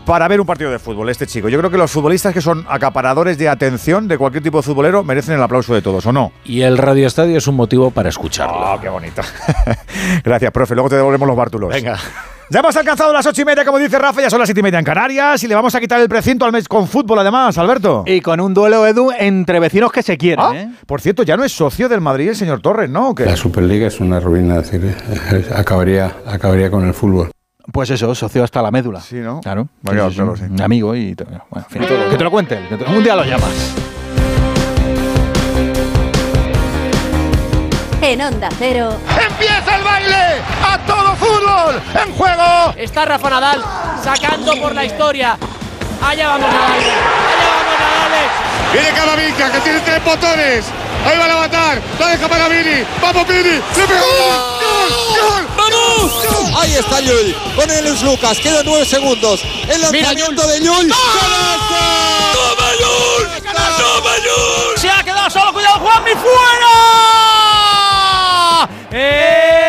para 0.08 0.26
ver 0.30 0.40
un 0.40 0.48
partido 0.48 0.72
de 0.72 0.80
fútbol, 0.80 1.10
este 1.10 1.28
chico. 1.28 1.50
Yo 1.50 1.60
creo 1.60 1.70
que 1.70 1.78
los 1.78 1.92
futbolistas 1.92 2.34
que 2.34 2.40
son 2.40 2.66
acaparadores 2.70 3.38
de 3.38 3.50
atención 3.50 4.08
de 4.08 4.18
cualquier 4.18 4.42
tipo 4.42 4.58
de 4.60 4.64
futbolero 4.64 5.04
merecen 5.04 5.36
el 5.36 5.44
aplauso 5.44 5.74
de 5.76 5.82
todos, 5.82 6.06
¿o 6.06 6.14
no? 6.14 6.32
Y 6.46 6.62
el 6.62 6.78
Radio 6.78 7.06
Estadio 7.06 7.38
es 7.38 7.46
un 7.46 7.56
motivo 7.56 7.92
para 7.92 8.08
escucharlo. 8.08 8.56
¡Oh, 8.58 8.80
qué 8.80 8.88
bonito! 8.88 9.22
Gracias, 10.24 10.50
profe. 10.52 10.76
Luego 10.76 10.90
te 10.90 10.96
devolvemos 10.96 11.28
los 11.28 11.36
bártulos. 11.36 11.70
Venga. 11.74 11.98
Ya 12.50 12.62
hemos 12.62 12.74
alcanzado 12.78 13.12
las 13.12 13.26
ocho 13.26 13.42
y 13.42 13.46
media, 13.46 13.66
como 13.66 13.78
dice 13.78 14.00
Rafa, 14.00 14.22
ya 14.22 14.30
son 14.30 14.40
las 14.40 14.48
siete 14.48 14.62
y 14.62 14.64
media 14.64 14.80
en 14.80 14.86
Canarias 14.86 15.44
y 15.44 15.48
le 15.50 15.56
vamos 15.56 15.76
a 15.76 15.82
quitar 15.82 16.00
el 16.00 16.08
precinto 16.08 16.46
al 16.46 16.54
mes 16.54 16.70
con 16.70 16.88
fútbol, 16.88 17.20
además, 17.20 17.58
Alberto. 17.58 18.06
Y 18.08 18.22
con 18.22 18.40
un 18.40 18.54
duelo, 18.54 18.88
Edu, 18.88 19.12
entre 19.20 19.60
vecinos 19.60 19.92
que 19.92 20.02
se 20.02 20.18
quieren, 20.18 20.40
Ah, 20.46 20.52
¿eh? 20.56 20.70
Por 20.86 21.02
cierto, 21.02 21.24
ya 21.24 21.36
no 21.36 21.44
es 21.44 21.52
socio 21.52 21.90
del 21.90 22.00
Madrid 22.00 22.30
el 22.30 22.38
señor 22.38 22.62
Torres, 22.62 22.90
¿no? 22.90 23.14
La 23.18 23.36
Superliga 23.36 23.88
es 23.88 24.00
una 24.00 24.22
ruina, 24.22 24.60
es 24.62 24.72
decir, 24.72 24.96
acabaría, 25.54 26.16
acabaría 26.26 26.72
con 26.72 26.88
el 26.88 26.94
fútbol. 26.94 27.30
Pues 27.72 27.90
eso, 27.90 28.14
socio 28.16 28.44
hasta 28.44 28.62
la 28.62 28.72
médula. 28.72 29.02
Sí, 29.02 29.16
¿no? 29.16 29.42
Claro. 29.42 29.68
Vaya, 29.82 30.06
Sí, 30.06 30.10
sí, 30.12 30.16
claro, 30.16 30.36
sí. 30.38 30.44
sí. 30.46 30.52
Un 30.52 30.62
amigo 30.62 30.96
y... 30.96 31.16
te- 31.16 31.26
Bueno, 31.26 31.42
en 31.56 31.66
fin, 31.66 31.82
que 32.10 32.18
te 32.18 32.24
lo 32.24 32.32
cuente 32.32 32.60
Un 32.88 33.04
día 33.04 33.16
lo 33.16 33.24
llamas. 33.24 33.52
En 38.02 38.22
Onda 38.22 38.48
Cero. 38.58 38.96
¡Empieza 39.30 39.76
el 39.76 39.84
baile! 39.84 40.42
¡A 40.66 40.78
todo 40.86 41.16
fútbol! 41.16 41.82
¡En 42.06 42.14
juego! 42.14 42.74
Está 42.78 43.06
Rafa 43.06 43.30
Nadal 43.30 43.62
sacando 44.04 44.56
por 44.62 44.74
la 44.74 44.86
historia. 44.86 45.38
Allá 46.02 46.28
vamos 46.30 46.48
Nadal. 46.50 46.72
Allá 46.72 47.50
vamos 47.52 47.80
Nadal. 47.80 48.28
Viene 48.72 48.90
Camavinga, 48.92 49.52
que 49.52 49.60
tiene 49.60 49.80
tres 49.82 50.06
botones. 50.06 50.66
Ahí 51.06 51.18
va 51.18 51.26
a 51.26 51.28
levantar. 51.28 51.82
La 52.00 52.08
deja 52.08 52.28
para 52.30 52.48
Vini. 52.48 52.84
¡Vamos, 53.02 53.28
Vini! 53.28 53.44
¡Le 53.44 53.88
pega! 53.88 54.57
¡Vamos! 55.58 56.14
Ahí 56.60 56.74
está 56.76 57.00
Llull 57.02 57.36
con 57.56 57.70
el 57.70 57.86
Luis 57.86 58.02
Lucas. 58.02 58.38
Quedan 58.40 58.66
nueve 58.66 58.86
segundos. 58.86 59.42
El 59.68 59.80
Mira, 59.92 60.08
lanzamiento 60.14 60.42
Llull. 60.44 60.52
de 60.52 60.60
Llull. 60.62 60.90
¡Toma 62.34 62.72
Llull! 62.80 63.28
¡Toma 63.44 64.18
Llull! 64.18 64.78
Se 64.78 64.90
ha 64.90 65.04
quedado 65.04 65.30
solo. 65.30 65.54
Cuidado, 65.54 65.80
Juanmi. 65.80 66.12
¡Fuera! 66.12 66.74
¡Eh! 68.92 69.67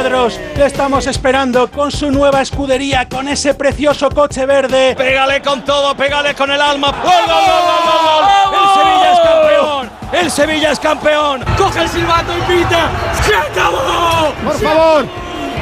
Le 0.00 0.66
estamos 0.66 1.08
esperando 1.08 1.68
con 1.68 1.90
su 1.90 2.08
nueva 2.12 2.40
escudería, 2.40 3.08
con 3.08 3.26
ese 3.26 3.54
precioso 3.54 4.08
coche 4.10 4.46
verde. 4.46 4.94
Pégale 4.94 5.42
con 5.42 5.64
todo, 5.64 5.92
pégale 5.96 6.36
con 6.36 6.48
el 6.52 6.60
alma. 6.60 6.92
¡Gol, 6.92 7.02
gol, 7.02 7.26
gol, 7.26 8.52
gol, 8.52 8.60
gol! 8.60 8.70
El 8.70 8.70
Sevilla 8.70 9.10
es 9.10 9.18
campeón. 9.18 9.90
El 10.12 10.30
Sevilla 10.30 10.70
es 10.70 10.78
campeón. 10.78 11.44
Coge 11.56 11.80
el 11.82 11.88
silbato 11.88 12.32
y 12.32 12.40
pita. 12.42 12.90
¡Se 13.24 13.34
acabó! 13.34 14.32
Por 14.44 14.60
favor, 14.60 15.04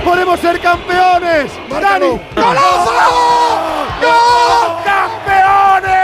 podemos 0.05 0.39
ser 0.41 0.61
campeones. 0.61 1.51
Dani, 1.71 2.21
¡Golazo! 2.35 2.93
¡Gol! 4.03 4.77
¡Campeones! 4.85 5.97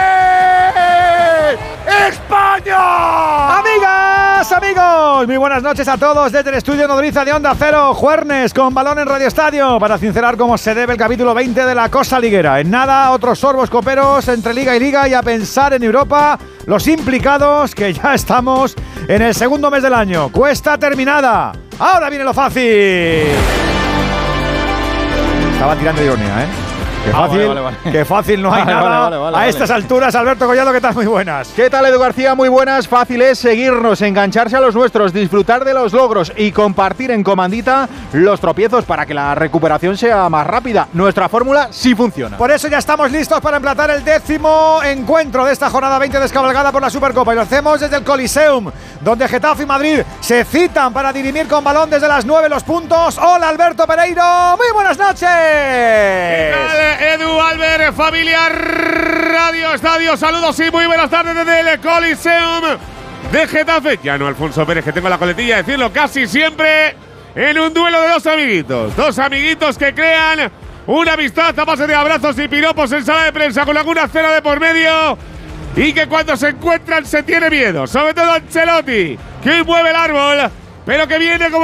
¡España! 2.08 3.91
Amigos, 4.50 5.28
muy 5.28 5.36
buenas 5.36 5.62
noches 5.62 5.86
a 5.86 5.96
todos 5.96 6.32
desde 6.32 6.50
el 6.50 6.56
estudio 6.56 6.88
nodriza 6.88 7.24
de 7.24 7.32
Onda 7.32 7.54
Cero, 7.56 7.94
Juernes, 7.94 8.52
con 8.52 8.74
balón 8.74 8.98
en 8.98 9.06
Radio 9.06 9.28
Estadio, 9.28 9.78
para 9.78 9.98
sincerar 9.98 10.36
como 10.36 10.58
se 10.58 10.74
debe 10.74 10.94
el 10.94 10.98
capítulo 10.98 11.32
20 11.32 11.64
de 11.64 11.74
la 11.76 11.88
Cosa 11.88 12.18
Liguera. 12.18 12.58
En 12.58 12.68
nada, 12.68 13.12
otros 13.12 13.38
sorbos 13.38 13.70
coperos 13.70 14.26
entre 14.26 14.52
Liga 14.52 14.74
y 14.74 14.80
Liga 14.80 15.08
y 15.08 15.14
a 15.14 15.22
pensar 15.22 15.74
en 15.74 15.84
Europa, 15.84 16.40
los 16.66 16.88
implicados, 16.88 17.72
que 17.72 17.92
ya 17.92 18.14
estamos 18.14 18.74
en 19.06 19.22
el 19.22 19.32
segundo 19.32 19.70
mes 19.70 19.84
del 19.84 19.94
año. 19.94 20.28
Cuesta 20.32 20.76
terminada. 20.76 21.52
Ahora 21.78 22.10
viene 22.10 22.24
lo 22.24 22.34
fácil. 22.34 23.28
Estaba 25.52 25.76
tirando 25.76 26.02
ironía, 26.02 26.42
¿eh? 26.42 26.61
Qué 27.04 27.10
Ah, 27.10 27.22
fácil, 27.26 27.38
vale, 27.48 27.60
vale, 27.60 27.60
vale. 27.82 27.92
qué 27.98 28.04
fácil 28.04 28.42
no 28.42 28.52
hay 28.54 28.60
Vale, 28.60 28.72
nada 28.74 28.82
vale, 28.88 28.94
vale, 29.00 29.16
vale, 29.16 29.36
a 29.36 29.40
vale. 29.40 29.50
estas 29.50 29.70
alturas. 29.72 30.14
Alberto 30.14 30.46
Collado, 30.46 30.72
¿qué 30.72 30.80
tal? 30.80 30.94
Muy 30.94 31.06
buenas. 31.06 31.48
¿Qué 31.48 31.68
tal, 31.68 31.84
Edu 31.86 31.98
García? 31.98 32.36
Muy 32.36 32.48
buenas. 32.48 32.86
Fácil 32.86 33.20
es 33.22 33.40
seguirnos, 33.40 34.00
engancharse 34.02 34.56
a 34.56 34.60
los 34.60 34.72
nuestros, 34.76 35.12
disfrutar 35.12 35.64
de 35.64 35.74
los 35.74 35.92
logros 35.92 36.32
y 36.36 36.52
compartir 36.52 37.10
en 37.10 37.24
comandita 37.24 37.88
los 38.12 38.38
tropiezos 38.40 38.84
para 38.84 39.04
que 39.04 39.14
la 39.14 39.34
recuperación 39.34 39.96
sea 39.98 40.28
más 40.28 40.46
rápida. 40.46 40.86
Nuestra 40.92 41.28
fórmula 41.28 41.68
sí 41.72 41.92
funciona. 41.96 42.36
Por 42.36 42.52
eso 42.52 42.68
ya 42.68 42.78
estamos 42.78 43.10
listos 43.10 43.40
para 43.40 43.56
emplatar 43.56 43.90
el 43.90 44.04
décimo 44.04 44.78
encuentro 44.84 45.44
de 45.44 45.52
esta 45.54 45.70
jornada 45.70 45.98
20 45.98 46.20
descabalgada 46.20 46.70
por 46.70 46.82
la 46.82 46.90
Supercopa 46.90 47.32
y 47.32 47.34
lo 47.36 47.42
hacemos 47.42 47.80
desde 47.80 47.96
el 47.96 48.04
Coliseum, 48.04 48.70
donde 49.00 49.26
Getafe 49.26 49.64
y 49.64 49.66
Madrid 49.66 50.02
se 50.20 50.44
citan 50.44 50.92
para 50.92 51.12
dirimir 51.12 51.48
con 51.48 51.64
balón 51.64 51.90
desde 51.90 52.06
las 52.06 52.24
9 52.24 52.48
los 52.48 52.62
puntos. 52.62 53.18
Hola 53.18 53.48
Alberto 53.48 53.88
Pereiro, 53.88 54.22
muy 54.56 54.72
buenas 54.72 54.96
noches. 54.96 55.28
Edu 57.00 57.40
Albert, 57.40 57.94
familia 57.94 58.48
Radio 58.48 59.74
Estadio, 59.74 60.16
saludos 60.16 60.58
y 60.60 60.70
muy 60.70 60.86
buenas 60.86 61.08
tardes 61.08 61.34
desde 61.34 61.72
el 61.72 61.80
Coliseum 61.80 62.78
de 63.32 63.48
Getafe. 63.48 63.98
Ya 64.02 64.18
no 64.18 64.26
Alfonso 64.26 64.66
Pérez, 64.66 64.84
que 64.84 64.92
tengo 64.92 65.08
la 65.08 65.16
coletilla 65.16 65.56
de 65.56 65.62
decirlo 65.62 65.92
casi 65.92 66.26
siempre 66.26 66.94
en 67.34 67.58
un 67.58 67.72
duelo 67.72 68.00
de 68.02 68.08
dos 68.10 68.26
amiguitos. 68.26 68.94
Dos 68.94 69.18
amiguitos 69.18 69.78
que 69.78 69.94
crean 69.94 70.50
una 70.86 71.14
amistad 71.14 71.58
a 71.58 71.64
base 71.64 71.86
de 71.86 71.94
abrazos 71.94 72.38
y 72.38 72.48
piropos 72.48 72.92
en 72.92 73.04
sala 73.04 73.24
de 73.24 73.32
prensa 73.32 73.64
con 73.64 73.76
alguna 73.76 74.06
cena 74.08 74.30
de 74.32 74.42
por 74.42 74.60
medio. 74.60 75.16
Y 75.74 75.92
que 75.94 76.06
cuando 76.06 76.36
se 76.36 76.48
encuentran 76.48 77.06
se 77.06 77.22
tiene 77.22 77.48
miedo, 77.48 77.86
sobre 77.86 78.12
todo 78.12 78.32
Ancelotti, 78.32 79.18
que 79.42 79.50
hoy 79.50 79.64
mueve 79.64 79.90
el 79.90 79.96
árbol, 79.96 80.50
pero 80.84 81.08
que 81.08 81.18
viene 81.18 81.50
como 81.50 81.60